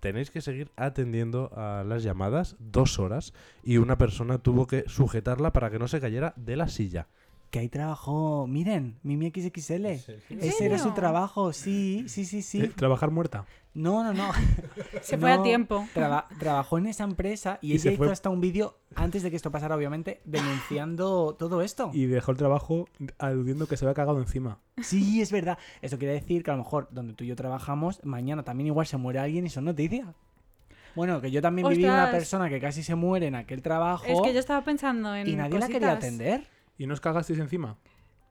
tenéis 0.00 0.30
que 0.30 0.40
seguir 0.40 0.70
atendiendo 0.76 1.50
a 1.54 1.84
las 1.84 2.02
llamadas 2.02 2.56
dos 2.58 2.98
horas 2.98 3.32
y 3.62 3.78
una 3.78 3.96
persona 3.98 4.38
tuvo 4.38 4.66
que 4.66 4.84
sujetarla 4.86 5.52
para 5.52 5.70
que 5.70 5.78
no 5.78 5.88
se 5.88 6.00
cayera 6.00 6.34
de 6.36 6.56
la 6.56 6.68
silla. 6.68 7.08
Que 7.54 7.60
ahí 7.60 7.68
trabajó, 7.68 8.48
miren, 8.48 8.98
Mimi 9.04 9.30
XXL. 9.30 9.86
¿En 9.86 10.00
Ese 10.40 10.66
era 10.66 10.76
su 10.76 10.90
trabajo, 10.90 11.52
sí, 11.52 12.04
sí, 12.08 12.24
sí, 12.24 12.42
sí. 12.42 12.62
Eh, 12.62 12.72
Trabajar 12.74 13.12
muerta. 13.12 13.44
No, 13.74 14.02
no, 14.02 14.12
no. 14.12 14.32
Se 15.02 15.16
fue 15.18 15.30
a 15.30 15.40
tiempo. 15.40 15.86
traba- 15.94 16.26
trabajó 16.40 16.78
en 16.78 16.86
esa 16.86 17.04
empresa 17.04 17.60
y, 17.62 17.68
Y 17.68 17.72
ella 17.76 17.92
fue- 17.96 18.06
hizo 18.06 18.12
hasta 18.12 18.28
un 18.28 18.40
vídeo 18.40 18.76
antes 18.96 19.22
de 19.22 19.30
que 19.30 19.36
esto 19.36 19.52
pasara, 19.52 19.76
obviamente, 19.76 20.20
denunciando 20.24 21.36
todo 21.38 21.62
esto. 21.62 21.92
Y 21.94 22.06
dejó 22.06 22.32
el 22.32 22.38
trabajo 22.38 22.88
aludiendo 23.18 23.68
que 23.68 23.76
se 23.76 23.84
había 23.84 23.94
cagado 23.94 24.18
encima. 24.18 24.58
Sí, 24.82 25.20
es 25.22 25.30
verdad. 25.30 25.56
Eso 25.80 25.96
quiere 25.96 26.14
decir 26.14 26.42
que 26.42 26.50
a 26.50 26.54
lo 26.54 26.64
mejor 26.64 26.88
donde 26.90 27.14
tú 27.14 27.22
y 27.22 27.28
yo 27.28 27.36
trabajamos, 27.36 28.00
mañana 28.04 28.42
también 28.42 28.66
igual 28.66 28.86
se 28.88 28.96
muere 28.96 29.20
alguien 29.20 29.46
y 29.46 29.48
son 29.50 29.64
noticias. 29.66 30.08
Bueno, 30.96 31.20
que 31.20 31.30
yo 31.30 31.40
también 31.40 31.68
viví 31.68 31.84
una 31.84 31.94
Ostras. 32.04 32.10
persona 32.16 32.48
que 32.48 32.58
casi 32.60 32.82
se 32.82 32.96
muere 32.96 33.28
en 33.28 33.36
aquel 33.36 33.62
trabajo 33.62 34.04
Es 34.08 34.20
que 34.22 34.34
yo 34.34 34.40
estaba 34.40 34.64
pensando 34.64 35.14
en 35.14 35.28
y 35.28 35.36
nadie 35.36 35.60
la 35.60 35.68
quería 35.68 35.92
atender. 35.92 36.48
¿Y 36.78 36.86
no 36.86 36.94
os 36.94 37.00
cagasteis 37.00 37.38
encima? 37.38 37.78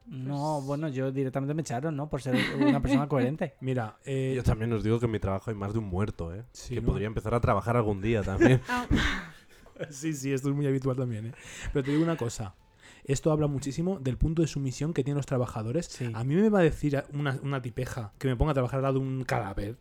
No, 0.05 0.61
bueno, 0.61 0.89
yo 0.89 1.11
directamente 1.11 1.53
me 1.53 1.61
echaron, 1.61 1.95
¿no? 1.95 2.09
Por 2.09 2.21
ser 2.21 2.35
una 2.59 2.81
persona 2.81 3.07
coherente. 3.07 3.55
Mira, 3.61 3.97
eh, 4.03 4.33
Yo 4.35 4.43
también 4.43 4.71
os 4.73 4.83
digo 4.83 4.99
que 4.99 5.05
en 5.05 5.11
mi 5.11 5.19
trabajo 5.19 5.49
hay 5.49 5.55
más 5.55 5.71
de 5.71 5.79
un 5.79 5.85
muerto, 5.85 6.33
¿eh? 6.33 6.43
Sí, 6.51 6.75
que 6.75 6.81
¿no? 6.81 6.87
podría 6.87 7.07
empezar 7.07 7.33
a 7.33 7.39
trabajar 7.39 7.77
algún 7.77 8.01
día 8.01 8.21
también. 8.21 8.61
Ah, 8.69 8.85
Sí, 9.89 10.13
sí, 10.13 10.31
esto 10.31 10.49
es 10.49 10.55
muy 10.55 10.67
habitual 10.67 10.95
también, 10.95 11.27
¿eh? 11.27 11.33
Pero 11.71 11.83
te 11.83 11.91
digo 11.91 12.03
una 12.03 12.15
cosa. 12.15 12.55
Esto 13.05 13.31
habla 13.31 13.47
muchísimo 13.47 13.99
del 13.99 14.17
punto 14.17 14.41
de 14.41 14.47
sumisión 14.47 14.93
que 14.93 15.03
tienen 15.03 15.17
los 15.17 15.25
trabajadores. 15.25 15.87
Sí. 15.87 16.11
A 16.13 16.23
mí 16.23 16.35
me 16.35 16.49
va 16.49 16.59
a 16.59 16.63
decir 16.63 17.03
una, 17.11 17.39
una 17.41 17.61
tipeja 17.61 18.13
que 18.17 18.27
me 18.27 18.35
ponga 18.35 18.51
a 18.51 18.53
trabajar 18.53 18.77
al 18.77 18.83
lado 18.83 18.99
de 18.99 19.05
un 19.05 19.23
cadáver. 19.23 19.77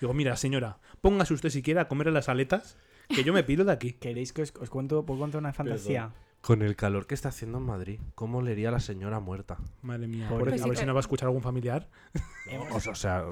Digo, 0.00 0.14
mira, 0.14 0.36
señora, 0.36 0.78
póngase 1.00 1.34
usted 1.34 1.50
siquiera 1.50 1.82
a 1.82 1.88
comer 1.88 2.10
las 2.12 2.28
aletas, 2.28 2.78
que 3.08 3.22
yo 3.22 3.32
me 3.32 3.44
piro 3.44 3.64
de 3.64 3.72
aquí. 3.72 3.92
¿Queréis 3.92 4.32
que 4.32 4.42
os, 4.42 4.52
os 4.58 4.70
cuento, 4.70 5.04
puedo 5.04 5.20
contar 5.20 5.40
una 5.40 5.52
fantasía? 5.52 6.10
Con 6.46 6.60
el 6.60 6.76
calor 6.76 7.06
que 7.06 7.14
está 7.14 7.30
haciendo 7.30 7.56
en 7.56 7.64
Madrid, 7.64 7.98
¿cómo 8.14 8.42
leería 8.42 8.70
la 8.70 8.78
señora 8.78 9.18
muerta? 9.18 9.56
Madre 9.80 10.06
mía. 10.06 10.28
Pobre- 10.28 10.50
Pues 10.50 10.60
a 10.60 10.64
sí, 10.64 10.68
ver 10.68 10.76
si 10.76 10.80
pero- 10.82 10.86
nos 10.88 10.96
va 10.96 10.98
a 10.98 11.00
escuchar 11.00 11.26
algún 11.28 11.40
familiar. 11.40 11.88
O, 12.70 12.76
o 12.90 12.94
sea, 12.94 13.24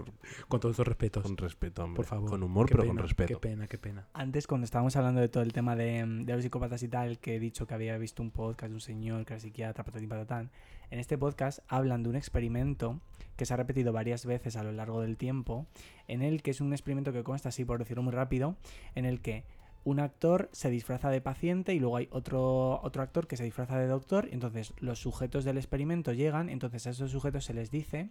Con 0.48 0.60
todos 0.60 0.72
estos 0.72 0.88
respetos. 0.88 1.22
con 1.22 1.36
respeto, 1.36 1.84
hombre. 1.84 1.96
Por 1.96 2.06
favor. 2.06 2.30
Con 2.30 2.42
humor, 2.42 2.66
Qué 2.68 2.72
pero 2.74 2.86
con 2.86 2.96
pena, 2.96 3.02
respeto. 3.06 3.28
Qué 3.38 3.48
pena, 3.48 3.66
qué 3.66 3.76
pena. 3.76 4.08
Antes, 4.14 4.46
cuando 4.46 4.64
estábamos 4.64 4.96
hablando 4.96 5.20
de 5.20 5.28
todo 5.28 5.42
el 5.42 5.52
tema 5.52 5.76
de, 5.76 6.06
de 6.24 6.32
los 6.32 6.42
psicópatas 6.42 6.82
y 6.82 6.88
tal, 6.88 7.18
que 7.18 7.36
he 7.36 7.38
dicho 7.38 7.66
que 7.66 7.74
había 7.74 7.98
visto 7.98 8.22
un 8.22 8.30
podcast 8.30 8.70
de 8.70 8.74
un 8.76 8.80
señor 8.80 9.26
que 9.26 9.34
era 9.34 9.40
psiquiatra, 9.40 9.84
patatín 9.84 10.08
patatán, 10.08 10.50
en 10.90 10.98
este 10.98 11.18
podcast 11.18 11.58
hablan 11.68 12.02
de 12.02 12.08
un 12.08 12.16
experimento 12.16 12.98
que 13.36 13.44
se 13.44 13.52
ha 13.52 13.58
repetido 13.58 13.92
varias 13.92 14.24
veces 14.24 14.56
a 14.56 14.62
lo 14.62 14.72
largo 14.72 15.02
del 15.02 15.18
tiempo, 15.18 15.66
en 16.08 16.22
el 16.22 16.40
que 16.42 16.50
es 16.50 16.62
un 16.62 16.72
experimento 16.72 17.12
que 17.12 17.22
consta 17.24 17.50
así, 17.50 17.66
por 17.66 17.78
decirlo 17.78 18.02
muy 18.02 18.12
rápido, 18.14 18.56
en 18.94 19.04
el 19.04 19.20
que 19.20 19.44
un 19.84 20.00
actor 20.00 20.48
se 20.52 20.70
disfraza 20.70 21.10
de 21.10 21.20
paciente 21.20 21.74
y 21.74 21.80
luego 21.80 21.96
hay 21.96 22.08
otro, 22.10 22.80
otro 22.82 23.02
actor 23.02 23.26
que 23.26 23.36
se 23.36 23.44
disfraza 23.44 23.78
de 23.78 23.86
doctor, 23.86 24.28
entonces 24.30 24.74
los 24.78 25.00
sujetos 25.00 25.44
del 25.44 25.56
experimento 25.56 26.12
llegan, 26.12 26.48
entonces 26.48 26.86
a 26.86 26.90
esos 26.90 27.10
sujetos 27.10 27.44
se 27.44 27.54
les 27.54 27.70
dice 27.70 28.10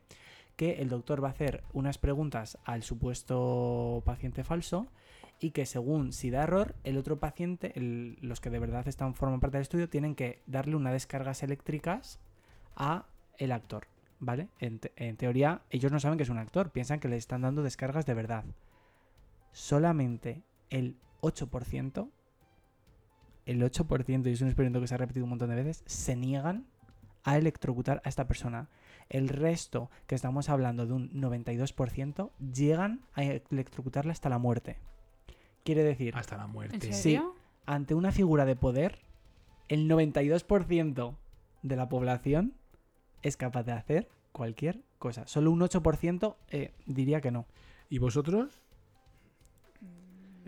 que 0.55 0.81
el 0.81 0.89
doctor 0.89 1.23
va 1.23 1.29
a 1.29 1.31
hacer 1.31 1.63
unas 1.71 1.97
preguntas 1.97 2.57
al 2.65 2.83
supuesto 2.83 4.03
paciente 4.05 4.43
falso 4.43 4.87
y 5.39 5.51
que 5.51 5.65
según 5.65 6.11
si 6.11 6.29
da 6.29 6.43
error, 6.43 6.75
el 6.83 6.97
otro 6.97 7.19
paciente, 7.19 7.73
los 8.21 8.41
que 8.41 8.49
de 8.49 8.59
verdad 8.59 8.87
están 8.87 9.15
forman 9.15 9.39
parte 9.39 9.57
del 9.57 9.63
estudio, 9.63 9.89
tienen 9.89 10.13
que 10.13 10.41
darle 10.45 10.75
unas 10.75 10.93
descargas 10.93 11.41
eléctricas 11.41 12.19
a 12.75 13.05
el 13.37 13.51
actor, 13.51 13.87
¿vale? 14.19 14.49
En, 14.59 14.79
en 14.97 15.17
teoría, 15.17 15.61
ellos 15.71 15.91
no 15.91 15.99
saben 15.99 16.17
que 16.17 16.23
es 16.23 16.29
un 16.29 16.37
actor, 16.37 16.69
piensan 16.69 16.99
que 16.99 17.07
le 17.07 17.17
están 17.17 17.41
dando 17.41 17.63
descargas 17.63 18.05
de 18.05 18.13
verdad. 18.13 18.43
Solamente 19.51 20.43
el 20.69 20.95
8%, 21.21 22.09
el 23.45 23.61
8%, 23.61 24.27
y 24.27 24.31
es 24.31 24.41
un 24.41 24.47
experimento 24.47 24.81
que 24.81 24.87
se 24.87 24.95
ha 24.95 24.97
repetido 24.97 25.25
un 25.25 25.31
montón 25.31 25.49
de 25.49 25.55
veces, 25.55 25.83
se 25.85 26.15
niegan 26.15 26.67
a 27.23 27.37
electrocutar 27.37 28.01
a 28.03 28.09
esta 28.09 28.27
persona. 28.27 28.69
El 29.09 29.29
resto, 29.29 29.89
que 30.07 30.15
estamos 30.15 30.49
hablando 30.49 30.85
de 30.85 30.93
un 30.93 31.09
92%, 31.11 32.31
llegan 32.53 33.01
a 33.13 33.23
electrocutarla 33.23 34.11
hasta 34.11 34.29
la 34.29 34.37
muerte. 34.37 34.77
Quiere 35.63 35.83
decir, 35.83 36.15
Hasta 36.15 36.37
la 36.37 36.47
muerte. 36.47 36.87
¿En 36.87 36.93
Sí. 36.93 37.19
ante 37.65 37.93
una 37.93 38.11
figura 38.11 38.45
de 38.45 38.55
poder, 38.55 38.99
el 39.67 39.87
92% 39.87 41.15
de 41.61 41.75
la 41.75 41.89
población 41.89 42.55
es 43.21 43.37
capaz 43.37 43.63
de 43.63 43.73
hacer 43.73 44.09
cualquier 44.31 44.81
cosa. 44.97 45.27
Solo 45.27 45.51
un 45.51 45.61
8% 45.61 46.37
eh, 46.49 46.73
diría 46.85 47.21
que 47.21 47.31
no. 47.31 47.45
¿Y 47.89 47.99
vosotros? 47.99 48.61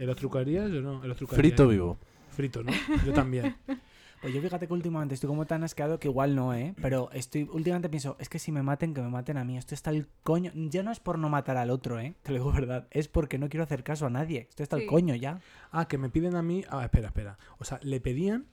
¿Los 0.05 0.15
trucarías 0.15 0.65
o 0.71 0.81
no? 0.81 1.05
¿Los 1.05 1.17
trucarías? 1.17 1.39
Frito 1.47 1.67
vivo. 1.67 1.97
Frito, 2.31 2.63
¿no? 2.63 2.71
Yo 3.05 3.13
también. 3.13 3.55
Pues 4.21 4.33
yo 4.33 4.41
fíjate 4.41 4.67
que 4.67 4.73
últimamente 4.73 5.15
estoy 5.15 5.27
como 5.27 5.45
tan 5.45 5.65
asqueado 5.65 5.99
que 5.99 6.07
igual 6.07 6.33
no, 6.33 6.53
¿eh? 6.53 6.73
Pero 6.81 7.11
estoy 7.11 7.43
últimamente 7.51 7.89
pienso, 7.89 8.15
es 8.21 8.29
que 8.29 8.39
si 8.39 8.53
me 8.53 8.63
maten, 8.63 8.93
que 8.93 9.01
me 9.01 9.09
maten 9.09 9.35
a 9.35 9.43
mí. 9.43 9.57
Esto 9.57 9.75
está 9.75 9.89
el 9.89 10.07
coño. 10.23 10.49
Ya 10.55 10.81
no 10.81 10.93
es 10.93 11.01
por 11.01 11.19
no 11.19 11.27
matar 11.27 11.57
al 11.57 11.69
otro, 11.69 11.99
¿eh? 11.99 12.15
Te 12.23 12.31
lo 12.31 12.37
digo 12.37 12.53
verdad. 12.53 12.87
Es 12.91 13.09
porque 13.09 13.37
no 13.37 13.49
quiero 13.49 13.65
hacer 13.65 13.83
caso 13.83 14.05
a 14.05 14.09
nadie. 14.09 14.47
Esto 14.49 14.63
está 14.63 14.77
el 14.77 14.83
Sí. 14.83 14.87
coño 14.87 15.13
ya. 15.15 15.41
Ah, 15.73 15.89
que 15.89 15.97
me 15.97 16.09
piden 16.09 16.35
a 16.37 16.41
mí. 16.41 16.63
Ah, 16.69 16.85
espera, 16.85 17.07
espera. 17.07 17.37
O 17.57 17.65
sea, 17.65 17.81
le 17.83 17.99
pedían. 17.99 18.45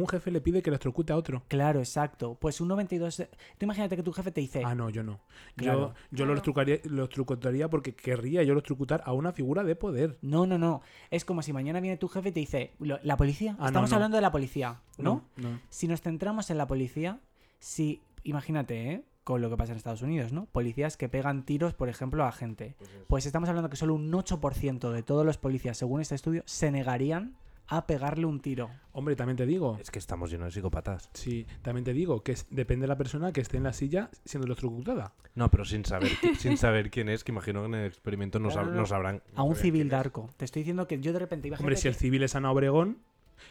Un 0.00 0.08
jefe 0.08 0.30
le 0.30 0.40
pide 0.40 0.62
que 0.62 0.70
electrocute 0.70 1.12
a 1.12 1.16
otro. 1.16 1.42
Claro, 1.48 1.78
exacto. 1.80 2.36
Pues 2.40 2.60
un 2.60 2.68
92... 2.68 3.16
de- 3.18 3.26
Tú 3.26 3.64
imagínate 3.66 3.96
que 3.96 4.02
tu 4.02 4.12
jefe 4.12 4.30
te 4.30 4.40
dice... 4.40 4.62
Ah, 4.64 4.74
no, 4.74 4.88
yo 4.90 5.02
no. 5.02 5.20
Claro. 5.56 5.94
Yo, 6.10 6.18
yo 6.18 6.24
los, 6.26 6.34
Claro. 6.34 6.42
trucaría, 6.42 6.78
los 6.84 7.08
trucutaría 7.10 7.68
porque 7.68 7.94
querría 7.94 8.42
yo 8.42 8.54
los 8.54 8.62
trucutar 8.62 9.02
a 9.04 9.12
una 9.12 9.32
figura 9.32 9.62
de 9.62 9.76
poder. 9.76 10.18
No, 10.22 10.46
no, 10.46 10.56
no. 10.58 10.80
Es 11.10 11.24
como 11.24 11.42
si 11.42 11.52
mañana 11.52 11.80
viene 11.80 11.96
tu 11.98 12.08
jefe 12.08 12.30
y 12.30 12.32
te 12.32 12.40
dice, 12.40 12.72
"Lo- 12.78 12.98
la 13.02 13.16
policía. 13.16 13.56
Ah, 13.58 13.62
no, 13.62 13.66
Estamos 13.66 13.90
no. 13.90 13.96
hablando 13.96 14.16
de 14.16 14.22
la 14.22 14.32
policía, 14.32 14.80
¿no? 14.98 15.24
No. 15.36 15.60
Si 15.68 15.86
nos 15.86 16.00
centramos 16.00 16.50
en 16.50 16.58
la 16.58 16.66
policía, 16.66 17.20
si, 17.58 18.00
imagínate, 18.24 18.92
¿eh? 18.92 19.04
Con 19.24 19.42
lo 19.42 19.50
que 19.50 19.56
pasa 19.58 19.72
en 19.72 19.76
Estados 19.76 20.00
Unidos, 20.02 20.32
¿no? 20.32 20.46
Policías 20.46 20.96
que 20.96 21.08
pegan 21.10 21.44
tiros, 21.44 21.74
por 21.74 21.88
ejemplo, 21.90 22.24
a 22.24 22.32
gente. 22.32 22.74
Pues 23.06 23.26
estamos 23.26 23.48
hablando 23.50 23.68
que 23.68 23.76
solo 23.76 23.94
un 23.94 24.10
8% 24.10 24.90
de 24.90 25.02
todos 25.02 25.26
los 25.26 25.36
policías, 25.36 25.76
según 25.76 26.00
este 26.00 26.14
estudio, 26.14 26.42
se 26.46 26.70
negarían 26.70 27.36
a 27.72 27.86
pegarle 27.86 28.26
un 28.26 28.40
tiro. 28.40 28.68
Hombre, 28.92 29.14
también 29.16 29.36
te 29.36 29.46
digo. 29.46 29.78
Es 29.80 29.90
que 29.90 29.98
estamos 29.98 30.30
llenos 30.30 30.46
de 30.46 30.50
psicópatas. 30.52 31.08
Sí, 31.14 31.46
también 31.62 31.84
te 31.84 31.92
digo 31.92 32.22
que 32.22 32.32
es- 32.32 32.46
depende 32.50 32.84
de 32.84 32.88
la 32.88 32.98
persona 32.98 33.32
que 33.32 33.40
esté 33.40 33.56
en 33.58 33.62
la 33.62 33.72
silla 33.72 34.10
siendo 34.24 34.46
electrocutada. 34.46 35.12
No, 35.36 35.50
pero 35.50 35.64
sin 35.64 35.84
saber, 35.84 36.10
sin 36.38 36.56
saber 36.58 36.90
quién 36.90 37.08
es, 37.08 37.22
que 37.24 37.32
imagino 37.32 37.60
que 37.60 37.66
en 37.66 37.74
el 37.76 37.86
experimento 37.86 38.38
no, 38.40 38.48
Claro, 38.48 38.66
sab- 38.68 38.72
no. 38.72 38.80
no 38.80 38.86
sabrán. 38.86 39.22
A 39.36 39.42
un 39.44 39.54
saber 39.54 39.62
civil 39.62 39.82
es. 39.86 39.90
darko. 39.90 40.28
Te 40.36 40.44
estoy 40.44 40.62
diciendo 40.62 40.86
que 40.88 41.00
yo 41.00 41.12
de 41.12 41.20
repente... 41.20 41.46
Hombre, 41.48 41.58
imagínate 41.60 41.80
si 41.80 41.88
el 41.88 41.94
civil 41.94 42.22
es 42.24 42.34
Ana 42.34 42.50
Obregón, 42.50 42.98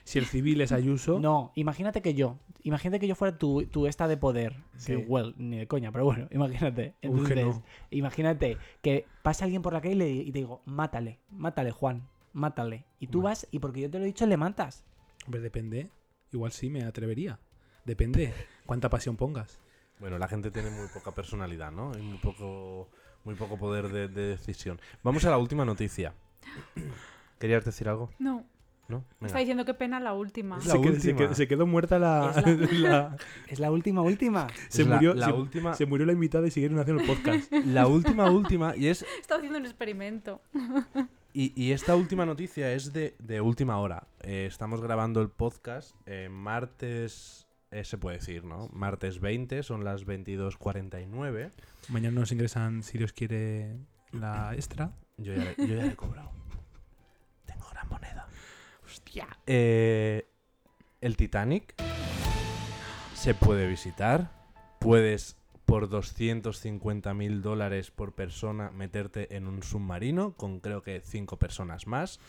si 0.04 0.20
el 0.20 0.26
civil 0.26 0.60
es 0.62 0.72
Ayuso. 0.74 1.20
No, 1.20 1.52
imagínate 1.56 2.02
que 2.02 2.14
yo, 2.14 2.38
imagínate 2.64 3.00
que 3.00 3.08
yo 3.08 3.16
fuera 3.16 3.38
tu, 3.38 3.64
tu 3.68 3.88
esta 3.88 4.08
de 4.10 4.18
poder. 4.18 4.58
Sí. 4.76 4.88
Que, 4.88 4.98
well, 4.98 5.34
ni 5.38 5.58
de 5.60 5.68
coña, 5.68 5.92
pero 5.94 6.04
bueno, 6.06 6.28
imagínate. 6.32 6.94
Uy, 7.04 7.24
que 7.26 7.34
Entonces, 7.40 7.46
no. 7.46 7.64
imagínate 7.90 8.58
que 8.82 9.06
pasa 9.24 9.46
alguien 9.46 9.62
por 9.62 9.72
la 9.74 9.80
calle 9.82 9.94
y, 9.96 9.98
le- 9.98 10.12
y 10.12 10.32
te 10.32 10.40
digo, 10.40 10.62
mátale, 10.66 11.20
mátale, 11.32 11.72
Juan, 11.72 12.04
mátale. 12.34 12.86
Y 13.00 13.08
tú 13.08 13.22
vas 13.22 13.48
y 13.52 13.60
porque 13.60 13.82
yo 13.82 13.90
te 13.90 13.98
lo 14.00 14.04
he 14.04 14.08
dicho, 14.08 14.26
le 14.26 14.38
matas. 14.38 14.84
Hombre, 15.26 15.42
depende. 15.42 15.90
Igual 16.32 16.52
sí 16.52 16.70
me 16.70 16.84
atrevería. 16.84 17.40
Depende 17.86 18.34
cuánta 18.66 18.90
pasión 18.90 19.16
pongas. 19.16 19.60
Bueno, 20.00 20.18
la 20.18 20.28
gente 20.28 20.52
tiene 20.52 20.70
muy 20.70 20.88
poca 20.94 21.12
personalidad, 21.14 21.72
¿no? 21.72 21.92
Y 21.98 22.02
muy 22.02 22.18
poco, 22.20 22.90
muy 23.26 23.36
poco 23.36 23.58
poder 23.58 23.90
de, 23.90 24.08
de 24.08 24.28
decisión. 24.28 24.80
Vamos 25.04 25.26
a 25.26 25.30
la 25.30 25.38
última 25.38 25.66
noticia. 25.66 26.14
¿Querías 27.40 27.66
decir 27.66 27.88
algo? 27.90 28.10
No. 28.20 28.46
¿No? 28.88 29.06
Está 29.22 29.38
diciendo 29.38 29.66
que 29.66 29.76
pena 29.76 30.00
la 30.00 30.14
última. 30.14 30.58
Es 30.58 30.66
la 30.66 30.74
se, 30.74 30.80
qued- 30.80 31.00
se 31.00 31.12
última. 31.12 31.30
qued- 31.30 31.34
se 31.36 31.48
quedó 31.48 31.68
muerta 31.68 32.00
la. 32.00 32.32
Es 32.44 32.72
la- 32.80 33.18
Es 33.48 33.60
la 33.60 33.70
última, 33.72 34.02
última. 34.02 34.48
se, 34.68 34.82
Es 34.82 34.88
la- 34.88 34.96
murió, 34.96 35.14
la 35.14 35.26
se, 35.28 35.32
última, 35.34 35.74
se 35.76 35.86
murió 35.86 36.06
la 36.08 36.14
invitada 36.14 36.48
y 36.48 36.52
siguieron 36.52 36.80
haciendo 36.80 37.04
el 37.04 37.08
podcast. 37.08 37.52
la 37.52 37.86
última, 37.86 38.32
última, 38.32 38.76
y 38.76 38.88
es 38.88 39.06
Está 39.22 39.36
haciendo 39.36 39.60
un 39.60 39.66
experimento. 39.66 40.42
Y, 41.40 41.54
y 41.56 41.72
esta 41.72 41.96
última 41.96 42.26
noticia 42.26 42.74
es 42.74 42.92
de, 42.92 43.16
de 43.18 43.40
última 43.40 43.78
hora. 43.80 44.10
Eh, 44.20 44.46
estamos 44.46 44.82
grabando 44.82 45.22
el 45.22 45.30
podcast 45.30 45.96
eh, 46.06 46.28
martes, 46.30 47.48
eh, 47.72 47.86
se 47.86 47.98
puede 47.98 48.18
decir, 48.18 48.44
¿no? 48.44 48.68
Martes 48.74 49.22
20, 49.22 49.64
son 49.64 49.86
las 49.86 50.06
22.49. 50.06 51.52
Mañana 51.88 52.20
nos 52.20 52.34
ingresan, 52.34 52.84
si 52.84 52.98
Dios 52.98 53.14
quiere, 53.14 53.78
la 54.12 54.54
extra. 54.54 54.92
Yo 55.16 55.34
ya, 55.34 55.46
le- 55.46 55.56
yo 55.66 55.76
ya 55.76 55.84
le 55.86 55.94
he 55.94 55.96
cobrado. 55.96 56.30
Tengo 57.46 57.70
gran 57.72 57.88
moneda. 57.88 58.28
Hostia. 58.84 59.26
Eh, 59.48 60.28
el 61.00 61.16
Titanic 61.16 61.74
se 63.14 63.34
puede 63.34 63.66
visitar. 63.66 64.30
Puedes 64.82 65.38
por 65.70 65.88
250 65.90 67.14
mil 67.14 67.42
dólares 67.42 67.92
por 67.92 68.14
persona 68.14 68.72
meterte 68.72 69.36
en 69.36 69.48
un 69.48 69.62
submarino 69.62 70.34
con 70.34 70.60
creo 70.60 70.82
que 70.82 71.02
cinco 71.02 71.38
personas 71.38 71.86
más. 71.88 72.20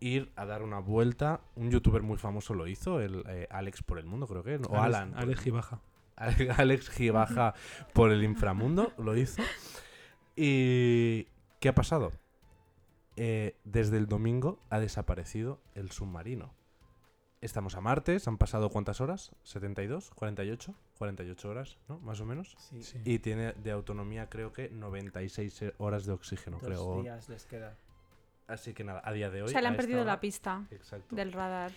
Ir 0.00 0.30
a 0.36 0.44
dar 0.46 0.62
una 0.62 0.78
vuelta. 0.80 1.40
Un 1.56 1.70
youtuber 1.70 2.02
muy 2.02 2.18
famoso 2.18 2.54
lo 2.54 2.66
hizo, 2.66 3.00
el 3.00 3.24
eh, 3.28 3.46
Alex 3.50 3.82
por 3.82 3.98
el 3.98 4.06
mundo, 4.06 4.26
creo 4.26 4.42
que. 4.42 4.56
O 4.56 4.76
Alex- 4.76 4.84
Alan. 4.84 5.14
Alex 5.16 5.40
Gibaja. 5.40 5.80
Ale- 6.16 6.50
Alex 6.56 6.90
Gibaja 6.90 7.54
por 7.92 8.10
el 8.12 8.22
inframundo 8.24 8.92
lo 8.98 9.16
hizo. 9.16 9.42
¿Y 10.36 11.26
qué 11.60 11.68
ha 11.68 11.74
pasado? 11.74 12.12
Eh, 13.16 13.56
desde 13.64 13.96
el 13.96 14.06
domingo 14.06 14.60
ha 14.70 14.78
desaparecido 14.78 15.60
el 15.74 15.90
submarino. 15.90 16.54
Estamos 17.40 17.74
a 17.76 17.80
martes, 17.80 18.26
han 18.28 18.38
pasado 18.38 18.70
cuántas 18.70 19.00
horas? 19.00 19.32
¿72? 19.44 20.10
¿48? 20.14 20.74
48 20.98 21.48
horas, 21.48 21.78
¿no? 21.88 21.98
Más 22.00 22.20
o 22.20 22.26
menos. 22.26 22.56
Sí. 22.58 22.82
Y 23.04 23.18
tiene 23.20 23.52
de 23.52 23.70
autonomía 23.70 24.28
creo 24.28 24.52
que 24.52 24.68
96 24.70 25.64
horas 25.78 26.04
de 26.06 26.12
oxígeno, 26.12 26.58
creo. 26.58 27.02
les 27.28 27.46
queda. 27.46 27.76
Así 28.46 28.72
que 28.74 28.82
nada, 28.84 29.02
a 29.04 29.12
día 29.12 29.30
de 29.30 29.42
hoy... 29.42 29.48
O 29.48 29.50
sea, 29.50 29.60
le 29.60 29.68
han 29.68 29.76
perdido 29.76 30.00
hora- 30.02 30.12
la 30.12 30.20
pista 30.20 30.66
Exacto. 30.70 31.14
del 31.14 31.32
radar. 31.32 31.70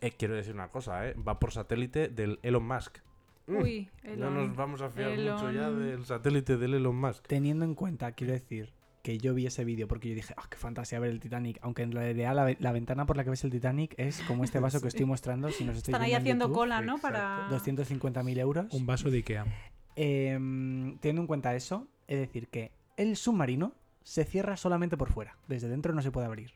Eh, 0.00 0.10
quiero 0.10 0.34
decir 0.34 0.52
una 0.54 0.68
cosa, 0.68 1.08
¿eh? 1.08 1.14
Va 1.14 1.38
por 1.38 1.52
satélite 1.52 2.08
del 2.08 2.38
Elon 2.42 2.66
Musk. 2.66 2.98
Uy, 3.46 3.88
No 4.02 4.10
Elon. 4.12 4.34
nos 4.34 4.56
vamos 4.56 4.82
a 4.82 4.90
fiar 4.90 5.10
mucho 5.16 5.52
ya 5.52 5.70
del 5.70 6.04
satélite 6.04 6.56
del 6.56 6.74
Elon 6.74 6.96
Musk. 6.96 7.24
Teniendo 7.28 7.64
en 7.64 7.76
cuenta, 7.76 8.10
quiero 8.10 8.32
decir, 8.32 8.72
que 9.06 9.18
yo 9.18 9.34
vi 9.34 9.46
ese 9.46 9.64
vídeo 9.64 9.86
porque 9.86 10.08
yo 10.08 10.16
dije, 10.16 10.34
ah, 10.36 10.48
qué 10.50 10.56
fantasía 10.56 10.98
ver 10.98 11.12
el 11.12 11.20
Titanic. 11.20 11.60
Aunque 11.62 11.82
en 11.82 11.92
realidad 11.92 12.34
la, 12.34 12.56
la 12.58 12.72
ventana 12.72 13.06
por 13.06 13.16
la 13.16 13.22
que 13.22 13.30
ves 13.30 13.44
el 13.44 13.52
Titanic 13.52 13.94
es 13.98 14.20
como 14.22 14.42
este 14.42 14.58
vaso 14.58 14.80
que 14.82 14.88
estoy 14.88 15.04
mostrando. 15.06 15.48
Si 15.50 15.62
nos 15.62 15.76
estáis 15.76 15.94
Están 15.94 16.02
ahí 16.02 16.12
haciendo 16.12 16.46
YouTube, 16.46 16.56
cola, 16.56 16.80
¿no? 16.80 16.98
Para... 16.98 17.48
250.000 17.50 18.38
euros. 18.40 18.74
Un 18.74 18.84
vaso 18.84 19.08
de 19.08 19.18
Ikea. 19.18 19.46
Em, 19.94 20.98
teniendo 20.98 21.20
en 21.22 21.26
cuenta 21.28 21.54
eso, 21.54 21.86
es 22.08 22.18
decir, 22.18 22.48
que 22.48 22.72
el 22.96 23.16
submarino 23.16 23.74
se 24.02 24.24
cierra 24.24 24.56
solamente 24.56 24.96
por 24.96 25.12
fuera. 25.12 25.38
Desde 25.46 25.68
dentro 25.68 25.94
no 25.94 26.02
se 26.02 26.10
puede 26.10 26.26
abrir. 26.26 26.54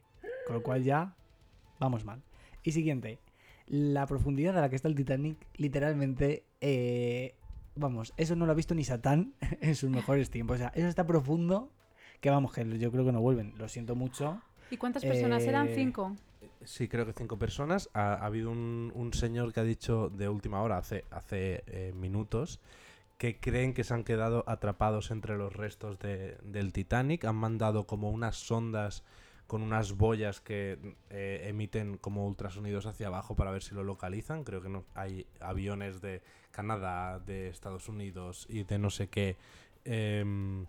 Con 0.48 0.56
lo 0.56 0.64
cual 0.64 0.82
ya 0.82 1.14
vamos 1.78 2.05
mal. 2.05 2.20
Y 2.64 2.72
siguiente, 2.72 3.20
la 3.68 4.09
profundidad 4.09 4.59
a 4.59 4.60
la 4.60 4.70
que 4.70 4.74
está 4.74 4.89
el 4.89 4.97
Titanic, 4.97 5.39
literalmente, 5.55 6.43
eh, 6.60 7.36
vamos, 7.77 8.12
eso 8.16 8.35
no 8.35 8.44
lo 8.44 8.51
ha 8.51 8.56
visto 8.56 8.74
ni 8.74 8.82
Satán 8.82 9.35
en 9.60 9.77
sus 9.77 9.89
mejores 9.89 10.31
tiempos. 10.31 10.56
O 10.56 10.59
sea, 10.59 10.72
eso 10.74 10.89
está 10.89 11.06
profundo 11.06 11.70
que 12.20 12.30
vamos, 12.30 12.52
que 12.52 12.64
yo 12.78 12.90
creo 12.92 13.05
que 13.05 13.12
no 13.12 13.20
vuelven. 13.20 13.55
Lo 13.59 13.68
siento 13.68 13.94
mucho. 13.94 14.40
¿Y 14.70 14.76
cuántas 14.76 15.05
personas 15.05 15.42
eran? 15.44 15.68
Eh, 15.68 15.74
Cinco. 15.74 16.16
Sí, 16.64 16.88
creo 16.88 17.06
que 17.06 17.12
cinco 17.12 17.38
personas. 17.38 17.88
Ha, 17.94 18.14
ha 18.14 18.26
habido 18.26 18.51
un, 18.51 18.92
un 18.94 19.12
señor 19.12 19.52
que 19.52 19.60
ha 19.60 19.64
dicho 19.64 20.10
de 20.10 20.28
última 20.28 20.62
hora, 20.62 20.78
hace, 20.78 21.05
hace 21.10 21.64
eh, 21.66 21.92
minutos, 21.94 22.60
que 23.18 23.38
creen 23.38 23.74
que 23.74 23.84
se 23.84 23.92
han 23.94 24.05
quedado 24.05 24.44
atrapados 24.47 25.10
entre 25.10 25.36
los 25.36 25.52
restos 25.55 25.98
de- 25.98 26.36
del 26.42 26.72
Titanic. 26.72 27.24
Han 27.24 27.36
mandado 27.36 27.86
como 27.86 28.10
unas 28.10 28.36
sondas 28.36 29.02
con 29.47 29.62
unas 29.62 29.94
boyas 29.94 30.40
que 30.40 30.78
eh, 31.10 31.47
emiten 31.48 31.97
como 31.98 32.26
ultrasonidos 32.26 32.86
hacia 32.86 33.09
abajo 33.09 33.34
para 33.34 33.51
ver 33.51 33.62
si 33.62 33.74
lo 33.74 33.82
localizan. 33.82 34.44
Creo 34.44 34.62
que 34.62 34.68
no 34.68 34.84
hay 34.94 35.26
aviones 35.40 36.01
de 36.01 36.22
Canadá, 36.52 37.18
de 37.18 37.48
Estados 37.48 37.88
Unidos 37.88 38.47
y 38.48 38.62
de 38.62 38.78
no 38.78 38.90
sé 38.90 39.09
qué 39.09 39.36
em, 39.84 40.66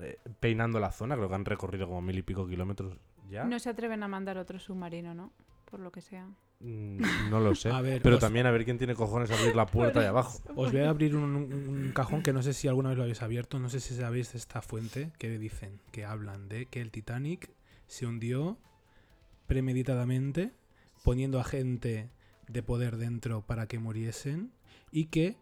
eh, 0.00 0.18
peinando 0.40 0.80
la 0.80 0.92
zona. 0.92 1.16
Creo 1.16 1.28
que 1.28 1.34
han 1.34 1.44
recorrido 1.44 1.86
como 1.86 2.02
mil 2.02 2.18
y 2.18 2.22
pico 2.22 2.46
kilómetros 2.46 2.96
ya. 3.30 3.44
No 3.44 3.58
se 3.58 3.70
atreven 3.70 4.02
a 4.02 4.08
mandar 4.08 4.38
otro 4.38 4.58
submarino, 4.58 5.14
¿no? 5.14 5.32
Por 5.70 5.80
lo 5.80 5.90
que 5.90 6.00
sea. 6.00 6.26
Mm, 6.60 7.00
No 7.30 7.40
lo 7.40 7.54
sé. 7.54 7.68
A 7.72 7.80
ver, 7.80 8.00
pero 8.02 8.16
os- 8.16 8.20
también 8.20 8.46
a 8.46 8.50
ver 8.50 8.64
quién 8.64 8.78
tiene 8.78 8.94
cojones 8.94 9.30
a 9.30 9.34
abrir 9.38 9.54
la 9.56 9.66
puerta 9.66 10.00
de 10.00 10.06
abajo. 10.06 10.38
Os 10.54 10.70
voy 10.72 10.80
a 10.82 10.90
abrir 10.90 11.16
un, 11.16 11.34
un 11.34 11.92
cajón 11.94 12.22
que 12.22 12.32
no 12.32 12.42
sé 12.42 12.52
si 12.52 12.68
alguna 12.68 12.90
vez 12.90 12.98
lo 12.98 13.02
habéis 13.04 13.22
abierto, 13.22 13.58
no 13.58 13.68
sé 13.68 13.80
si 13.80 13.94
sabéis 13.94 14.32
de 14.32 14.38
esta 14.38 14.62
fuente 14.62 15.10
que 15.18 15.38
dicen, 15.38 15.80
que 15.90 16.04
hablan 16.04 16.48
de 16.48 16.66
que 16.66 16.80
el 16.80 16.90
Titanic 16.90 17.50
se 17.86 18.06
hundió 18.06 18.58
premeditadamente 19.46 20.52
poniendo 21.02 21.38
a 21.40 21.44
gente 21.44 22.10
de 22.48 22.62
poder 22.62 22.96
dentro 22.96 23.42
para 23.42 23.66
que 23.66 23.78
muriesen 23.78 24.52
y 24.90 25.06
que 25.06 25.36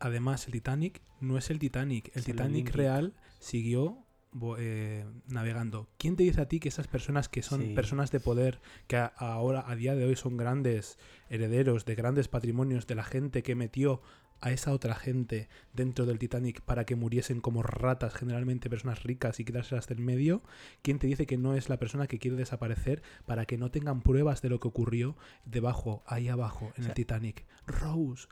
además 0.00 0.46
el 0.46 0.52
Titanic 0.52 1.00
no 1.20 1.38
es 1.38 1.50
el 1.50 1.58
Titanic, 1.58 2.14
el 2.16 2.24
Titanic 2.24 2.70
real 2.72 3.14
siguió 3.38 4.04
eh, 4.58 5.06
navegando. 5.26 5.88
¿Quién 5.96 6.14
te 6.14 6.22
dice 6.22 6.40
a 6.42 6.48
ti 6.48 6.60
que 6.60 6.68
esas 6.68 6.86
personas 6.86 7.28
que 7.30 7.42
son 7.42 7.62
Sí. 7.62 7.74
personas 7.74 8.10
de 8.12 8.20
poder, 8.20 8.60
que 8.86 8.96
a- 8.96 9.06
ahora 9.06 9.64
a 9.66 9.74
día 9.74 9.94
de 9.96 10.04
hoy 10.04 10.16
son 10.16 10.36
grandes 10.36 10.98
herederos 11.30 11.86
de 11.86 11.94
grandes 11.94 12.28
patrimonios 12.28 12.86
de 12.86 12.94
la 12.94 13.04
gente 13.04 13.42
que 13.42 13.54
metió 13.54 14.02
a 14.40 14.52
esa 14.52 14.70
otra 14.72 14.94
gente 14.94 15.48
dentro 15.72 16.04
del 16.06 16.18
Titanic 16.18 16.60
para 16.60 16.84
que 16.84 16.94
muriesen 16.94 17.40
como 17.40 17.62
ratas, 17.64 18.14
generalmente 18.14 18.70
personas 18.70 19.02
ricas 19.02 19.40
y 19.40 19.44
quitárselas 19.44 19.88
del 19.88 19.98
medio, 19.98 20.42
¿quién 20.82 20.98
te 21.00 21.06
dice 21.08 21.26
que 21.26 21.38
no 21.38 21.54
es 21.54 21.68
la 21.70 21.78
persona 21.78 22.06
que 22.06 22.18
quiere 22.20 22.36
desaparecer 22.36 23.02
para 23.26 23.46
que 23.46 23.56
no 23.58 23.70
tengan 23.72 24.02
pruebas 24.02 24.42
de 24.42 24.50
lo 24.50 24.60
que 24.60 24.68
ocurrió 24.68 25.16
debajo, 25.46 26.04
ahí 26.06 26.28
abajo, 26.28 26.66
en 26.76 26.82
O 26.82 26.84
sea- 26.84 26.88
el 26.88 26.94
Titanic? 26.94 27.46
Rose. 27.66 28.28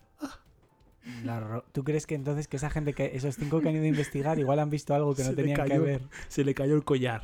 La 1.25 1.63
¿Tú 1.73 1.85
crees 1.85 2.07
que 2.07 2.15
entonces 2.15 2.49
que 2.49 2.57
esa 2.57 2.71
gente 2.71 2.93
que 2.93 3.13
esos 3.15 3.37
cinco 3.37 3.61
que 3.61 3.69
han 3.69 3.75
ido 3.77 3.85
a 3.85 3.89
investigar 3.89 4.39
igual 4.39 4.59
han 4.59 4.71
visto 4.71 4.95
algo 4.95 5.15
que 5.15 5.23
Se 5.23 5.31
no 5.31 5.37
le 5.37 5.43
tenían 5.43 5.67
que 5.69 5.79
ver? 5.79 6.03
Se 6.29 6.45
le 6.45 6.55
cayó 6.55 6.75
el 6.75 6.85
collar. 6.85 7.23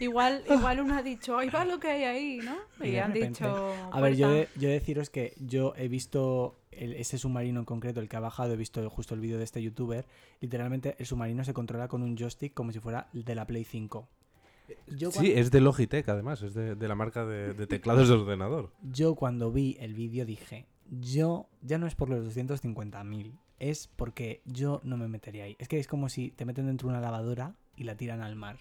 Igual, 0.00 0.42
igual 0.48 0.80
uno 0.80 0.94
ha 0.96 1.02
dicho, 1.02 1.36
ahí 1.36 1.50
va 1.50 1.64
lo 1.66 1.78
que 1.78 1.88
hay 1.88 2.04
ahí, 2.04 2.38
¿no? 2.42 2.56
Y 2.86 2.96
han 2.96 3.12
repente- 3.12 3.44
dicho. 3.44 3.74
A 3.92 4.00
ver, 4.00 4.16
yo, 4.16 4.28
yo 4.58 4.70
deciros 4.70 5.10
que 5.10 5.34
yo 5.38 5.74
he 5.76 5.88
visto 5.88 6.56
el- 6.70 6.94
ese 6.94 7.18
submarino 7.18 7.60
en 7.60 7.66
concreto, 7.66 8.00
el 8.00 8.08
que 8.08 8.16
ha 8.16 8.20
bajado, 8.20 8.54
he 8.54 8.56
visto 8.56 8.88
justo 8.88 9.14
el 9.14 9.20
vídeo 9.20 9.36
de 9.36 9.44
este 9.44 9.60
youtuber. 9.62 10.06
Literalmente 10.40 10.94
el 10.98 11.04
submarino 11.04 11.44
se 11.44 11.52
controla 11.52 11.88
con 11.88 12.02
un 12.02 12.16
joystick 12.16 12.54
como 12.54 12.72
si 12.72 12.80
fuera 12.80 13.08
el 13.12 13.24
de 13.24 13.34
la 13.34 13.46
Play 13.46 13.64
5. 13.64 14.08
Yo, 14.96 15.10
Sí, 15.12 15.32
es 15.32 15.50
de 15.50 15.60
Logitech 15.60 16.08
además, 16.08 16.42
es 16.42 16.54
de, 16.54 16.74
de 16.74 16.88
la 16.88 16.94
marca 16.94 17.24
de, 17.26 17.52
de 17.54 17.66
teclados 17.66 18.08
de 18.08 18.14
ordenador. 18.14 18.70
yo 18.82 19.14
cuando 19.14 19.52
vi 19.52 19.76
el 19.78 19.94
vídeo 19.94 20.24
dije, 20.24 20.64
yo 20.90 21.48
ya 21.62 21.78
no 21.78 21.86
es 21.86 21.94
por 21.94 22.08
los 22.08 22.36
250.000, 22.36 23.38
es 23.58 23.88
porque 23.88 24.42
yo 24.44 24.80
no 24.84 24.96
me 24.96 25.08
metería 25.08 25.44
ahí. 25.44 25.56
Es 25.58 25.68
que 25.68 25.78
es 25.78 25.86
como 25.86 26.08
si 26.08 26.30
te 26.30 26.44
meten 26.44 26.66
dentro 26.66 26.88
de 26.88 26.94
una 26.94 27.00
lavadora 27.00 27.54
y 27.76 27.84
la 27.84 27.96
tiran 27.96 28.20
al 28.20 28.36
mar. 28.36 28.58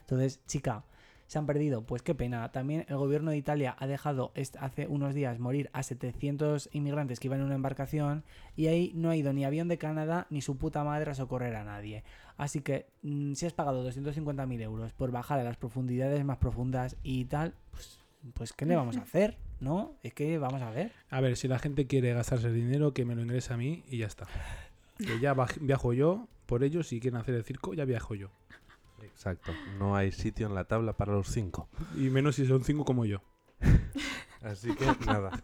Entonces, 0.00 0.40
chica, 0.46 0.84
se 1.26 1.38
han 1.38 1.46
perdido, 1.46 1.82
pues 1.82 2.02
qué 2.02 2.14
pena. 2.14 2.50
También 2.52 2.84
el 2.88 2.96
gobierno 2.96 3.30
de 3.30 3.36
Italia 3.36 3.74
ha 3.78 3.86
dejado 3.86 4.32
hace 4.60 4.86
unos 4.86 5.14
días 5.14 5.38
morir 5.38 5.70
a 5.72 5.82
700 5.82 6.68
inmigrantes 6.72 7.18
que 7.18 7.28
iban 7.28 7.40
en 7.40 7.46
una 7.46 7.54
embarcación 7.54 8.24
y 8.56 8.66
ahí 8.66 8.92
no 8.94 9.10
ha 9.10 9.16
ido 9.16 9.32
ni 9.32 9.44
avión 9.44 9.68
de 9.68 9.78
Canadá 9.78 10.26
ni 10.30 10.42
su 10.42 10.58
puta 10.58 10.84
madre 10.84 11.10
a 11.10 11.14
socorrer 11.14 11.56
a 11.56 11.64
nadie. 11.64 12.04
Así 12.36 12.60
que 12.60 12.86
mm, 13.02 13.34
si 13.34 13.46
has 13.46 13.52
pagado 13.52 13.88
250.000 13.88 14.60
euros 14.62 14.92
por 14.92 15.10
bajar 15.10 15.40
a 15.40 15.44
las 15.44 15.56
profundidades 15.56 16.24
más 16.24 16.38
profundas 16.38 16.96
y 17.02 17.24
tal, 17.24 17.54
pues, 17.70 18.00
pues 18.34 18.52
¿qué 18.52 18.66
le 18.66 18.76
vamos 18.76 18.96
a 18.96 19.02
hacer? 19.02 19.38
¿No? 19.64 19.96
Es 20.02 20.12
que 20.14 20.36
vamos 20.38 20.60
a 20.62 20.70
ver. 20.70 20.92
A 21.10 21.20
ver, 21.20 21.36
si 21.36 21.48
la 21.48 21.58
gente 21.58 21.86
quiere 21.86 22.12
gastarse 22.12 22.48
el 22.48 22.54
dinero, 22.54 22.92
que 22.92 23.04
me 23.06 23.14
lo 23.14 23.22
ingrese 23.22 23.54
a 23.54 23.56
mí 23.56 23.82
y 23.88 23.98
ya 23.98 24.06
está. 24.06 24.26
Que 24.98 25.18
ya 25.20 25.34
viajo 25.60 25.92
yo 25.94 26.28
por 26.46 26.62
ellos, 26.62 26.86
si 26.88 27.00
quieren 27.00 27.18
hacer 27.18 27.34
el 27.34 27.44
circo, 27.44 27.72
ya 27.74 27.84
viajo 27.86 28.14
yo. 28.14 28.28
Exacto. 29.02 29.52
No 29.78 29.96
hay 29.96 30.12
sitio 30.12 30.46
en 30.46 30.54
la 30.54 30.64
tabla 30.64 30.92
para 30.92 31.12
los 31.14 31.28
cinco. 31.28 31.68
Y 31.96 32.10
menos 32.10 32.36
si 32.36 32.46
son 32.46 32.62
cinco 32.62 32.84
como 32.84 33.04
yo. 33.06 33.22
Así 34.42 34.74
que 34.74 34.84
nada. 35.06 35.42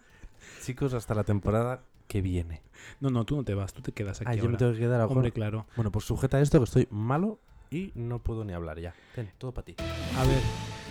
Chicos, 0.63 0.93
hasta 0.95 1.15
la 1.15 1.25
temporada 1.25 1.83
que 2.07 2.21
viene. 2.21 2.63
No, 3.01 3.09
no, 3.11 3.25
tú 3.25 3.37
no 3.37 3.45
te 3.45 3.55
vas, 3.55 3.73
tú 3.73 3.81
te 3.83 3.93
quedas 3.93 4.21
aquí 4.21 4.31
Ah, 4.31 4.35
yo 4.35 4.43
ahora. 4.43 4.53
me 4.53 4.59
tengo 4.59 4.73
que 4.73 4.79
quedar 4.81 5.01
ahora. 5.01 5.15
Hombre, 5.15 5.33
claro. 5.33 5.67
Bueno, 5.77 5.91
pues 5.91 6.05
sujeta 6.05 6.41
esto 6.41 6.59
que 6.59 6.65
estoy 6.65 6.89
malo 6.91 7.39
y 7.71 7.93
no 7.95 8.19
puedo 8.19 8.45
ni 8.45 8.53
hablar 8.53 8.79
ya. 8.81 8.95
Ten, 9.15 9.31
todo 9.39 9.53
para 9.53 9.65
ti. 9.65 9.77
A 10.19 10.25
ver, 10.25 10.41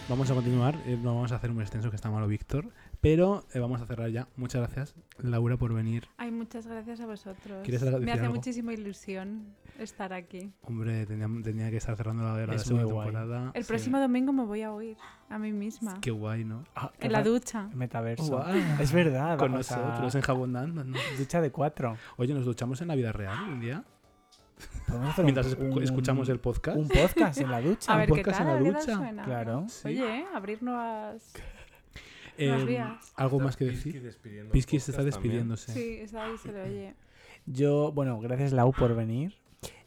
vamos 0.08 0.32
a 0.32 0.34
continuar. 0.34 0.76
eh, 0.86 0.98
no 1.02 1.14
vamos 1.16 1.32
a 1.32 1.36
hacer 1.36 1.52
muy 1.52 1.62
extenso, 1.62 1.90
que 1.90 1.96
está 1.96 2.10
malo 2.10 2.28
Víctor. 2.28 2.70
Pero 3.02 3.46
eh, 3.54 3.60
vamos 3.60 3.82
a 3.82 3.86
cerrar 3.86 4.10
ya. 4.10 4.28
Muchas 4.36 4.62
gracias, 4.62 4.94
Laura, 5.20 5.56
por 5.56 5.74
venir. 5.74 6.08
Ay, 6.18 6.32
muchas 6.32 6.68
gracias 6.68 7.00
a 7.00 7.06
vosotros. 7.06 7.60
¿Quieres 7.64 7.80
decir 7.80 7.98
Me 8.02 8.12
hace 8.12 8.22
algo? 8.24 8.36
muchísima 8.36 8.74
ilusión 8.74 9.56
estar 9.80 10.12
aquí. 10.12 10.52
Hombre, 10.64 11.06
tenía, 11.06 11.28
tenía 11.42 11.70
que 11.70 11.78
estar 11.78 11.96
cerrando 11.96 12.24
la, 12.24 12.46
la 12.46 12.56
Es 12.56 12.64
segunda 12.64 12.86
temporada. 12.88 13.52
El 13.54 13.64
Sí. 13.64 13.68
próximo 13.70 14.00
domingo 14.00 14.34
me 14.34 14.44
voy 14.44 14.64
a 14.64 14.74
oír 14.74 14.98
a 15.30 15.40
mí 15.40 15.54
misma. 15.54 15.98
Qué 16.02 16.12
guay, 16.12 16.44
¿no? 16.44 16.66
Ah, 16.76 16.92
En 17.00 17.14
la 17.14 17.24
ducha. 17.24 17.70
Metaverso. 17.74 18.26
Guau. 18.28 18.54
Es 18.82 18.92
verdad. 18.92 19.38
Con 19.38 19.54
vamos 19.54 19.72
a- 19.72 19.78
nosotros, 19.78 20.16
enjabonando. 20.16 20.84
¿no? 20.84 20.98
Ducha 21.18 21.40
de 21.40 21.52
cuatro. 21.52 21.96
Oye, 22.18 22.34
¿nos 22.34 22.44
duchamos 22.44 22.82
en 22.82 22.90
la 22.90 22.96
vida 22.96 23.14
real 23.14 23.38
un 23.50 23.62
día? 23.62 23.84
Un- 24.90 25.24
Mientras 25.24 25.58
escu- 25.58 25.74
un- 25.74 25.84
escuchamos 25.84 26.28
el 26.28 26.40
podcast. 26.42 26.76
Un 26.78 26.90
podcast 26.90 27.40
en 27.40 27.50
la 27.50 27.62
ducha. 27.62 27.94
A 27.94 27.98
ver 27.98 28.08
qué 28.08 28.16
podcast 28.16 28.40
tal, 28.40 28.48
en 28.48 28.54
la 28.54 28.60
a 28.60 28.64
qué 28.64 28.72
tal 28.72 28.82
ducha. 28.82 28.98
suena. 28.98 29.24
Claro. 29.24 29.66
Sí. 29.70 29.88
Oye, 29.88 30.18
¿eh? 30.20 30.26
abrir 30.36 30.62
nuevas... 30.62 31.32
Eh, 32.40 32.66
vías. 32.66 33.14
¿Algo 33.16 33.40
más 33.40 33.58
que 33.58 33.66
decir? 33.66 34.02
Pisky 34.52 34.80
se 34.80 34.92
está 34.92 35.04
despidiéndose. 35.04 35.74
Sí, 35.74 36.00
está 36.02 36.26
ahí, 36.26 36.38
se 36.38 36.52
le 36.52 36.62
oye. 36.62 36.96
Yo, 37.46 37.92
bueno, 37.92 38.20
gracias 38.20 38.54
Lau 38.54 38.72
por 38.72 38.96
venir. 38.96 39.36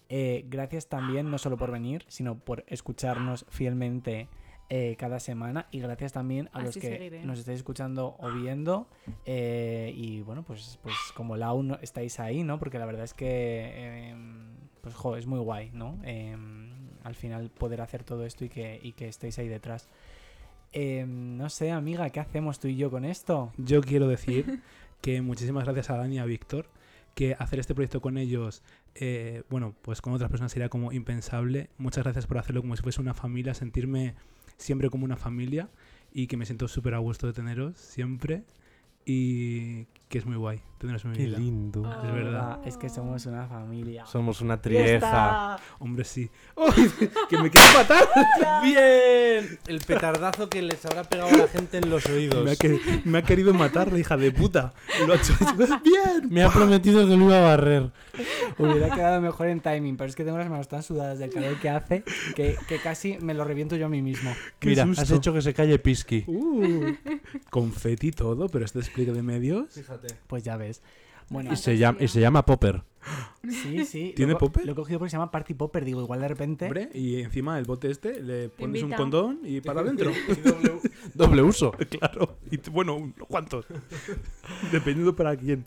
Eh, 0.08 0.44
gracias 0.48 0.88
también, 0.88 1.30
no 1.30 1.38
solo 1.38 1.56
por 1.56 1.70
venir, 1.70 2.04
sino 2.08 2.38
por 2.38 2.64
escucharnos 2.66 3.46
fielmente 3.48 4.28
eh, 4.68 4.96
cada 4.98 5.20
semana. 5.20 5.68
Y 5.70 5.80
gracias 5.80 6.12
también 6.12 6.50
a 6.52 6.62
los 6.62 6.74
que 6.74 6.80
seguiré. 6.82 7.24
nos 7.24 7.38
estáis 7.38 7.58
escuchando 7.58 8.16
o 8.18 8.30
viendo. 8.32 8.88
Eh, 9.24 9.92
y 9.96 10.20
bueno, 10.20 10.42
pues, 10.42 10.78
pues 10.82 10.94
como 11.14 11.36
Lau 11.36 11.62
no, 11.62 11.78
estáis 11.80 12.20
ahí, 12.20 12.42
¿no? 12.42 12.58
Porque 12.58 12.78
la 12.78 12.84
verdad 12.84 13.04
es 13.04 13.14
que, 13.14 14.10
em, 14.10 14.56
pues, 14.82 14.94
jo, 14.94 15.16
es 15.16 15.26
muy 15.26 15.40
guay, 15.40 15.70
¿no? 15.72 15.98
Em, 16.04 16.70
al 17.04 17.14
final 17.14 17.50
poder 17.50 17.80
hacer 17.80 18.04
todo 18.04 18.26
esto 18.26 18.44
y 18.44 18.48
que, 18.48 18.80
y 18.82 18.92
que 18.92 19.08
estéis 19.08 19.38
ahí 19.38 19.48
detrás. 19.48 19.88
Em, 20.72 21.36
no 21.36 21.50
sé, 21.50 21.70
amiga, 21.70 22.08
¿qué 22.10 22.20
hacemos 22.20 22.58
tú 22.58 22.68
y 22.68 22.76
yo 22.76 22.90
con 22.90 23.04
esto? 23.04 23.52
Yo 23.58 23.82
quiero 23.82 24.08
decir 24.08 24.60
que 25.02 25.20
muchísimas 25.20 25.64
gracias 25.64 25.90
a 25.90 25.96
Dani 25.96 26.16
y 26.16 26.18
a 26.18 26.24
Víctor, 26.24 26.66
que 27.14 27.34
hacer 27.38 27.60
este 27.60 27.74
proyecto 27.74 28.00
con 28.00 28.16
ellos, 28.16 28.62
eh, 28.94 29.42
bueno, 29.50 29.74
pues 29.82 30.00
con 30.00 30.14
otras 30.14 30.30
personas 30.30 30.52
sería 30.52 30.70
como 30.70 30.92
impensable. 30.92 31.68
Muchas 31.76 32.04
gracias 32.04 32.26
por 32.26 32.38
hacerlo 32.38 32.62
como 32.62 32.74
si 32.76 32.82
fuese 32.82 33.00
una 33.00 33.12
familia, 33.12 33.52
sentirme 33.52 34.14
siempre 34.56 34.88
como 34.88 35.04
una 35.04 35.16
familia 35.16 35.68
y 36.12 36.26
que 36.26 36.36
me 36.36 36.46
siento 36.46 36.68
súper 36.68 36.94
a 36.94 36.98
gusto 36.98 37.26
de 37.26 37.32
teneros 37.34 37.76
siempre 37.76 38.44
y 39.04 39.86
que 40.12 40.18
es 40.18 40.26
muy 40.26 40.36
guay 40.36 40.60
mi 40.82 41.16
Qué 41.16 41.26
vida. 41.26 41.38
lindo. 41.38 41.80
Es 42.04 42.12
verdad. 42.12 42.58
Ah, 42.58 42.60
Es 42.66 42.76
que 42.76 42.88
somos 42.88 43.24
una 43.26 43.46
familia. 43.46 44.04
Somos 44.04 44.40
una 44.40 44.56
¡Ya 44.56 44.62
trieja. 44.62 44.94
está! 44.96 45.58
Hombre, 45.78 46.04
sí. 46.04 46.28
¡Uy! 46.56 46.90
¡Que 47.30 47.38
me 47.38 47.50
quiero 47.50 47.66
matar! 47.78 48.08
¡Bien! 48.64 49.58
El 49.66 49.80
petardazo 49.86 50.48
que 50.48 50.60
les 50.62 50.84
habrá 50.86 51.04
pegado 51.04 51.28
a 51.30 51.36
la 51.36 51.46
gente 51.48 51.78
en 51.78 51.88
los 51.88 52.04
oídos. 52.06 52.44
Me 52.44 52.52
ha, 52.52 52.56
que- 52.56 52.80
me 53.04 53.18
ha 53.18 53.22
querido 53.22 53.54
matar, 53.54 53.92
la 53.92 53.98
hija 54.00 54.16
de 54.16 54.32
puta. 54.32 54.74
Y 55.02 55.06
lo 55.06 55.12
ha 55.12 55.16
hecho. 55.16 55.34
¡Bien! 55.84 56.28
Me 56.28 56.42
ha 56.42 56.50
prometido 56.50 57.06
que 57.06 57.16
lo 57.16 57.24
iba 57.26 57.38
a 57.38 57.42
barrer. 57.42 57.92
Hubiera 58.58 58.90
quedado 58.94 59.20
mejor 59.20 59.48
en 59.48 59.60
timing, 59.60 59.96
pero 59.96 60.10
es 60.10 60.16
que 60.16 60.24
tengo 60.24 60.38
las 60.38 60.50
manos 60.50 60.68
tan 60.68 60.82
sudadas 60.82 61.18
del 61.18 61.30
calor 61.30 61.58
que 61.60 61.70
hace 61.70 62.02
que, 62.34 62.56
que 62.68 62.78
casi 62.78 63.18
me 63.18 63.34
lo 63.34 63.44
reviento 63.44 63.76
yo 63.76 63.86
a 63.86 63.88
mí 63.88 64.02
mismo. 64.02 64.34
¡Qué 64.58 64.70
Mira, 64.70 64.84
susto! 64.84 65.02
has 65.02 65.10
hecho 65.12 65.32
que 65.32 65.42
se 65.42 65.54
calle 65.54 65.78
Pisky. 65.78 66.24
Uh, 66.26 66.92
confeti 67.50 68.08
y 68.08 68.12
todo, 68.12 68.48
pero 68.48 68.64
este 68.64 68.80
despliegue 68.80 69.12
de 69.12 69.22
medios. 69.22 69.72
Fíjate. 69.72 70.01
Pues 70.26 70.42
ya 70.44 70.56
ves. 70.56 70.82
Bueno, 71.28 71.52
Y 71.52 71.56
se, 71.56 71.78
llama, 71.78 71.98
y 72.02 72.08
se 72.08 72.20
llama 72.20 72.44
Popper. 72.44 72.82
sí, 73.48 73.84
sí. 73.86 74.12
¿Tiene 74.14 74.32
lo, 74.32 74.38
popper? 74.38 74.66
Lo 74.66 74.72
he 74.72 74.74
cogido 74.74 74.98
porque 74.98 75.10
se 75.10 75.16
llama 75.16 75.30
Party 75.30 75.54
Popper. 75.54 75.84
Digo, 75.84 76.02
igual 76.02 76.20
de 76.20 76.28
repente. 76.28 76.66
Hombre, 76.66 76.90
y 76.92 77.20
encima 77.20 77.58
el 77.58 77.64
bote 77.64 77.90
este 77.90 78.20
le 78.20 78.48
pones 78.50 78.82
un 78.82 78.92
condón 78.92 79.40
y 79.44 79.60
para 79.60 79.80
adentro. 79.80 80.10
doble, 80.44 80.72
doble 81.14 81.42
uso. 81.42 81.72
claro. 81.72 82.36
Y 82.50 82.58
bueno, 82.70 82.96
unos 82.96 83.26
cuantos. 83.28 83.66
Dependiendo 84.70 85.16
para 85.16 85.36
quién. 85.36 85.64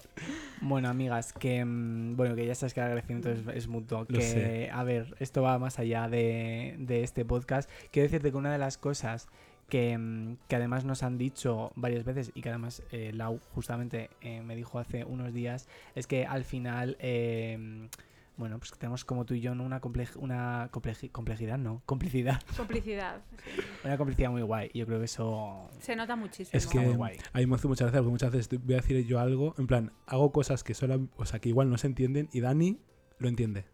Bueno, 0.62 0.90
amigas, 0.90 1.34
que 1.34 1.64
mm, 1.66 2.16
bueno, 2.16 2.36
que 2.36 2.46
ya 2.46 2.56
sabes 2.56 2.74
que 2.74 2.80
el 2.82 2.86
agradecimiento 2.86 3.32
es, 3.32 3.40
es 3.54 3.68
mutuo. 3.68 4.06
Lo 4.08 4.20
Que, 4.20 4.22
sé. 4.22 4.70
a 4.72 4.84
ver, 4.84 5.16
esto 5.20 5.42
va 5.42 5.58
más 5.58 5.80
allá 5.80 6.08
de, 6.08 6.76
de 6.80 7.04
este 7.04 7.26
podcast. 7.26 7.70
Quiero 7.92 8.06
decirte 8.06 8.32
que 8.32 8.38
una 8.38 8.52
de 8.52 8.60
las 8.60 8.78
cosas 8.78 9.28
que, 9.70 9.98
mm, 9.98 10.38
que 10.48 10.56
además 10.56 10.86
nos 10.86 11.04
han 11.04 11.18
dicho 11.18 11.72
varias 11.76 12.04
veces 12.06 12.32
y 12.36 12.42
que 12.42 12.50
además 12.50 12.84
eh, 12.92 13.12
Lau 13.14 13.40
justamente 13.54 14.10
eh, 14.22 14.42
me 14.42 14.56
dijo 14.56 14.80
hace 14.80 15.04
unos 15.06 15.34
días, 15.34 15.68
es 15.96 16.08
que 16.08 16.26
al 16.26 16.44
final, 16.44 16.98
eh, 17.00 17.90
bueno, 18.38 18.60
pues 18.60 18.74
tenemos 18.78 19.06
como 19.06 19.26
tú 19.26 19.34
y 19.34 19.40
yo 19.42 19.56
¿no? 19.56 19.64
una, 19.64 19.82
una 20.18 20.70
compleji- 20.72 21.10
complejidad, 21.12 21.58
no, 21.58 21.82
complicidad, 21.86 22.42
Complicidad. 22.58 23.22
sí. 23.46 23.62
una 23.86 23.98
complicidad 23.98 24.30
muy 24.30 24.42
guay. 24.42 24.70
y 24.74 24.80
Yo 24.80 24.86
creo 24.86 25.00
que 25.00 25.06
eso... 25.06 25.70
Se 25.80 25.96
nota 25.96 26.16
muchísimo. 26.16 26.58
Es 26.58 26.68
que 26.68 26.80
muy 26.80 26.94
guay. 26.96 27.18
a 27.34 27.40
mí 27.40 27.46
me 27.48 27.56
hace 27.56 27.68
muchas 27.68 27.86
gracias 27.88 28.02
porque 28.02 28.12
muchas 28.12 28.32
veces 28.32 28.62
voy 28.64 28.74
a 28.74 28.78
decir 28.78 29.06
yo 29.08 29.20
algo, 29.20 29.56
en 29.58 29.68
plan, 29.68 29.92
hago 30.06 30.32
cosas 30.32 30.64
que 30.64 30.74
solo, 30.74 31.08
o 31.16 31.26
sea, 31.26 31.40
que 31.40 31.50
igual 31.50 31.70
no 31.70 31.78
se 31.78 31.88
entienden 31.88 32.30
y 32.34 32.42
Dani 32.42 32.78
lo 33.20 33.30
entiende. 33.30 33.66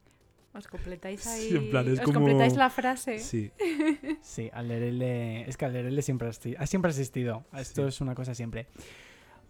Os 0.54 0.68
completáis 0.68 1.22
Sí, 1.22 1.30
ahí. 1.30 1.56
en 1.56 1.70
plan, 1.72 1.88
es 1.88 1.94
os 2.00 2.02
como- 2.02 2.16
completáis 2.20 2.56
la 2.56 2.70
frase. 2.70 3.20
Sí. 3.20 3.52
Sí, 4.22 4.50
Alderele. 4.54 5.50
Es 5.50 5.58
que 5.58 5.66
Alderele 5.66 6.02
siempre 6.02 6.28
ha, 6.30 6.66
siempre 6.68 6.90
ha 6.90 6.92
existido. 6.92 7.44
Esto 7.54 7.84
Sí. 7.84 7.88
es 7.88 8.02
una 8.02 8.14
cosa 8.16 8.36
siempre. 8.36 8.68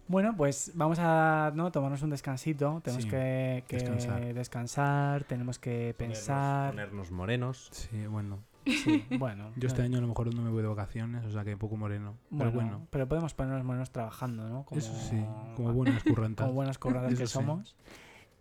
Bueno, 0.08 0.34
pues 0.36 0.72
vamos 0.74 0.98
a 1.00 1.52
¿no? 1.54 1.70
tomarnos 1.72 2.02
un 2.02 2.10
descansito. 2.10 2.80
Tenemos 2.84 3.04
Sí, 3.04 3.10
que, 3.10 3.64
que 3.68 3.76
descansar. 3.76 4.34
descansar, 4.34 5.24
tenemos 5.24 5.58
que 5.58 5.94
pensar. 5.96 6.70
Ponernos 6.70 7.10
morenos. 7.10 7.68
Sí, 7.72 8.06
bueno. 8.06 8.42
Sí, 8.66 9.04
bueno. 9.18 9.52
Yo 9.56 9.68
este 9.68 9.82
año 9.82 9.98
a 9.98 10.00
lo 10.00 10.08
mejor 10.08 10.34
no 10.34 10.42
me 10.42 10.50
voy 10.50 10.62
de 10.62 10.68
vacaciones, 10.68 11.24
o 11.24 11.30
sea 11.30 11.44
que 11.44 11.56
poco 11.56 11.76
moreno. 11.76 12.16
bueno, 12.30 12.50
Pero 12.50 12.50
bueno, 12.52 12.86
pero 12.90 13.08
podemos 13.08 13.34
ponernos 13.34 13.64
morenos 13.64 13.90
trabajando, 13.90 14.48
¿no? 14.48 14.64
Como, 14.64 14.78
eso 14.78 14.94
sí, 14.94 15.20
como 15.56 15.72
buenas 15.72 16.02
currantas. 16.04 16.44
como 16.46 16.54
buenas 16.54 16.78
curradas 16.78 17.10
que 17.18 17.26
sí. 17.26 17.32
somos. 17.32 17.76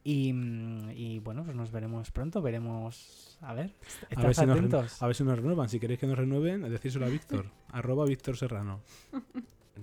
Y, 0.04 0.34
y 0.96 1.20
bueno, 1.20 1.44
pues 1.44 1.56
nos 1.56 1.72
veremos 1.72 2.12
pronto. 2.12 2.42
Veremos. 2.42 3.38
A 3.42 3.54
ver, 3.54 3.74
A 4.16 4.22
ver, 4.24 4.36
si 4.36 4.46
nos 4.46 4.58
atentos. 4.58 5.02
a 5.02 5.08
ver 5.08 5.16
si 5.16 5.24
nos 5.24 5.36
renuevan. 5.38 5.70
Si 5.70 5.80
queréis 5.80 6.00
que 6.00 6.08
nos 6.08 6.18
renueven, 6.18 6.62
decírselo 6.70 7.06
a 7.06 7.10
Víctor. 7.10 7.46
arroba 7.70 8.06
Víctor 8.06 8.38
Serrano. 8.38 8.82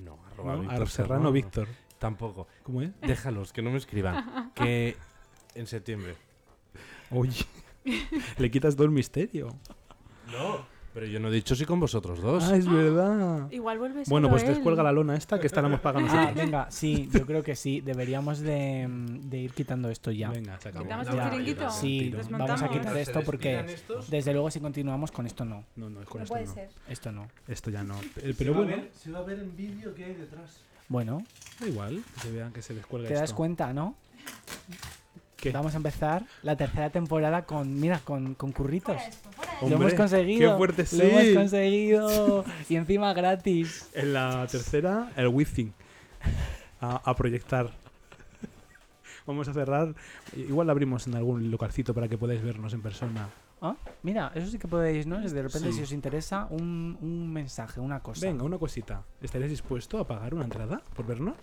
No, 0.05 0.19
arroba 0.32 0.57
¿no? 0.57 0.62
Víctor 0.62 0.89
Serrano 0.89 1.32
Víctor. 1.32 1.69
Tampoco. 1.99 2.47
¿Cómo 2.62 2.82
es? 2.82 2.90
Déjalos, 3.01 3.53
que 3.53 3.62
no 3.62 3.70
me 3.70 3.78
escriban. 3.78 4.53
que 4.55 4.97
en 5.55 5.66
septiembre. 5.66 6.15
Oye, 7.11 7.45
le 8.39 8.51
quitas 8.51 8.74
todo 8.77 8.85
el 8.86 8.93
misterio. 8.93 9.57
No. 10.31 10.78
Pero 10.99 11.12
yo 11.12 11.20
no 11.20 11.29
he 11.29 11.31
dicho 11.31 11.55
si 11.55 11.65
con 11.65 11.79
vosotros 11.79 12.20
dos. 12.20 12.43
Ah, 12.51 12.57
es 12.57 12.69
verdad. 12.69 13.49
Igual 13.53 13.79
vuelve 13.79 14.03
Bueno, 14.09 14.27
solo 14.27 14.31
pues 14.31 14.43
él. 14.43 14.55
descuelga 14.57 14.83
la 14.83 14.91
lona 14.91 15.15
esta 15.16 15.39
que 15.39 15.47
esta 15.47 15.62
la 15.62 15.69
hemos 15.69 15.79
pagado 15.79 16.05
Ah, 16.09 16.09
nosotros. 16.12 16.35
venga, 16.35 16.70
sí, 16.73 17.09
yo 17.12 17.25
creo 17.25 17.43
que 17.45 17.55
sí. 17.55 17.81
Deberíamos 17.83 18.41
de, 18.41 18.89
mm, 18.89 19.20
de 19.31 19.39
ir 19.39 19.53
quitando 19.53 19.91
esto 19.91 20.11
ya. 20.11 20.31
Venga, 20.31 20.59
se 20.59 20.70
acabó. 20.70 20.85
¿Quitamos 20.87 21.07
el 21.07 21.15
Ya, 21.15 21.31
chiringuito? 21.31 21.70
Sí. 21.70 22.11
Desmontamos. 22.11 22.61
vamos 22.61 22.62
a 22.62 22.69
quitar 22.81 22.95
¿Se 22.95 23.03
esto 23.03 23.20
porque 23.23 23.49
despidan 23.59 23.75
estos? 23.77 24.11
desde 24.11 24.33
luego 24.33 24.51
si 24.51 24.59
continuamos 24.59 25.12
con 25.12 25.27
esto 25.27 25.45
no. 25.45 25.65
No, 25.77 25.89
no, 25.89 26.01
es 26.03 26.09
con 26.09 26.19
No 26.19 26.25
esto 26.25 26.35
puede 26.35 26.47
no. 26.47 26.55
ser. 26.55 26.69
Esto 26.89 27.12
no. 27.12 27.29
Esto 27.47 27.70
ya 27.70 27.85
no. 27.85 27.95
Eh, 28.16 28.35
Pero 28.37 28.55
bueno, 28.55 28.83
Se 28.93 29.12
va 29.12 29.20
a 29.20 29.23
ver 29.23 29.39
en 29.39 29.57
vídeo 29.57 29.95
qué 29.95 30.05
hay 30.07 30.15
detrás. 30.15 30.62
Bueno, 30.89 31.23
da 31.61 31.66
igual 31.69 32.03
que 32.15 32.20
se 32.23 32.33
vean 32.33 32.53
que 32.53 32.62
se 32.62 32.75
descuelga 32.75 33.07
te 33.07 33.15
das 33.15 33.25
esto. 33.25 33.37
cuenta, 33.37 33.73
¿no? 33.73 33.95
¿Qué? 35.39 35.52
Vamos 35.52 35.73
a 35.74 35.77
empezar 35.77 36.24
la 36.43 36.56
tercera 36.56 36.90
temporada 36.90 37.44
con, 37.47 37.78
mira, 37.78 38.01
con, 38.05 38.35
con 38.35 38.51
curritos. 38.52 38.97
lo 39.60 39.66
Hombre, 39.69 39.77
hemos 39.77 39.94
conseguido. 39.94 40.51
qué 40.51 40.56
fuerte, 40.56 40.85
Lo 40.97 41.05
hemos 41.05 41.23
sí. 41.23 41.35
conseguido. 41.35 42.44
y 42.69 42.74
encima 42.77 43.12
gratis. 43.15 43.89
En 43.94 44.12
la 44.15 44.47
tercera, 44.51 45.12
el 45.16 45.28
Withing. 45.28 45.73
A, 46.81 46.97
a 47.10 47.15
proyectar. 47.15 47.70
Vamos 49.27 49.47
a 49.48 49.52
cerrar. 49.52 49.94
Igual 50.36 50.66
la 50.66 50.73
abrimos 50.73 51.06
en 51.06 51.15
algún 51.15 51.51
localcito 51.51 51.94
para 51.94 52.09
que 52.09 52.19
podáis 52.19 52.43
vernos 52.43 52.73
en 52.73 52.82
persona. 52.82 53.28
Ah, 53.60 53.74
Mira, 54.02 54.31
eso 54.35 54.47
sí 54.48 54.59
que 54.59 54.69
podéis, 54.69 55.06
¿no? 55.06 55.19
De 55.20 55.43
repente, 55.43 55.70
Sí. 55.70 55.78
si 55.78 55.82
os 55.82 55.93
interesa, 55.93 56.47
un, 56.51 56.97
un 57.01 57.32
mensaje, 57.32 57.81
una 57.81 58.01
cosa. 58.01 58.27
Venga, 58.27 58.44
una 58.44 58.59
cosita. 58.59 59.02
¿Estaréis 59.20 59.51
dispuesto 59.51 59.98
a 59.98 60.06
pagar 60.06 60.35
una 60.35 60.44
entrada 60.44 60.81
por 60.94 61.06
vernos? 61.06 61.36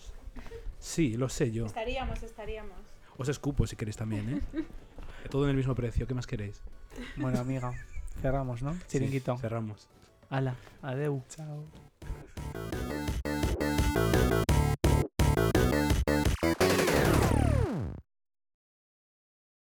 Sí, 0.80 1.16
lo 1.18 1.30
sé 1.30 1.52
yo. 1.52 1.66
Estaríamos, 1.66 2.22
estaríamos. 2.24 2.78
Os 3.18 3.30
escupo 3.30 3.66
si 3.68 3.76
queréis 3.76 3.98
también, 3.98 4.30
¿eh? 4.30 4.42
Todo 5.30 5.46
en 5.46 5.52
el 5.52 5.56
mismo 5.56 5.74
precio, 5.76 6.06
¿qué 6.08 6.14
más 6.14 6.28
queréis? 6.28 6.62
Bueno, 7.18 7.40
amiga, 7.40 7.74
cerramos, 8.22 8.62
¿no? 8.62 8.78
Chiringuito. 8.88 9.38
Cerramos. 9.38 9.88
Hala, 10.30 10.56
adeu. 10.82 11.24
Chao. 11.30 11.66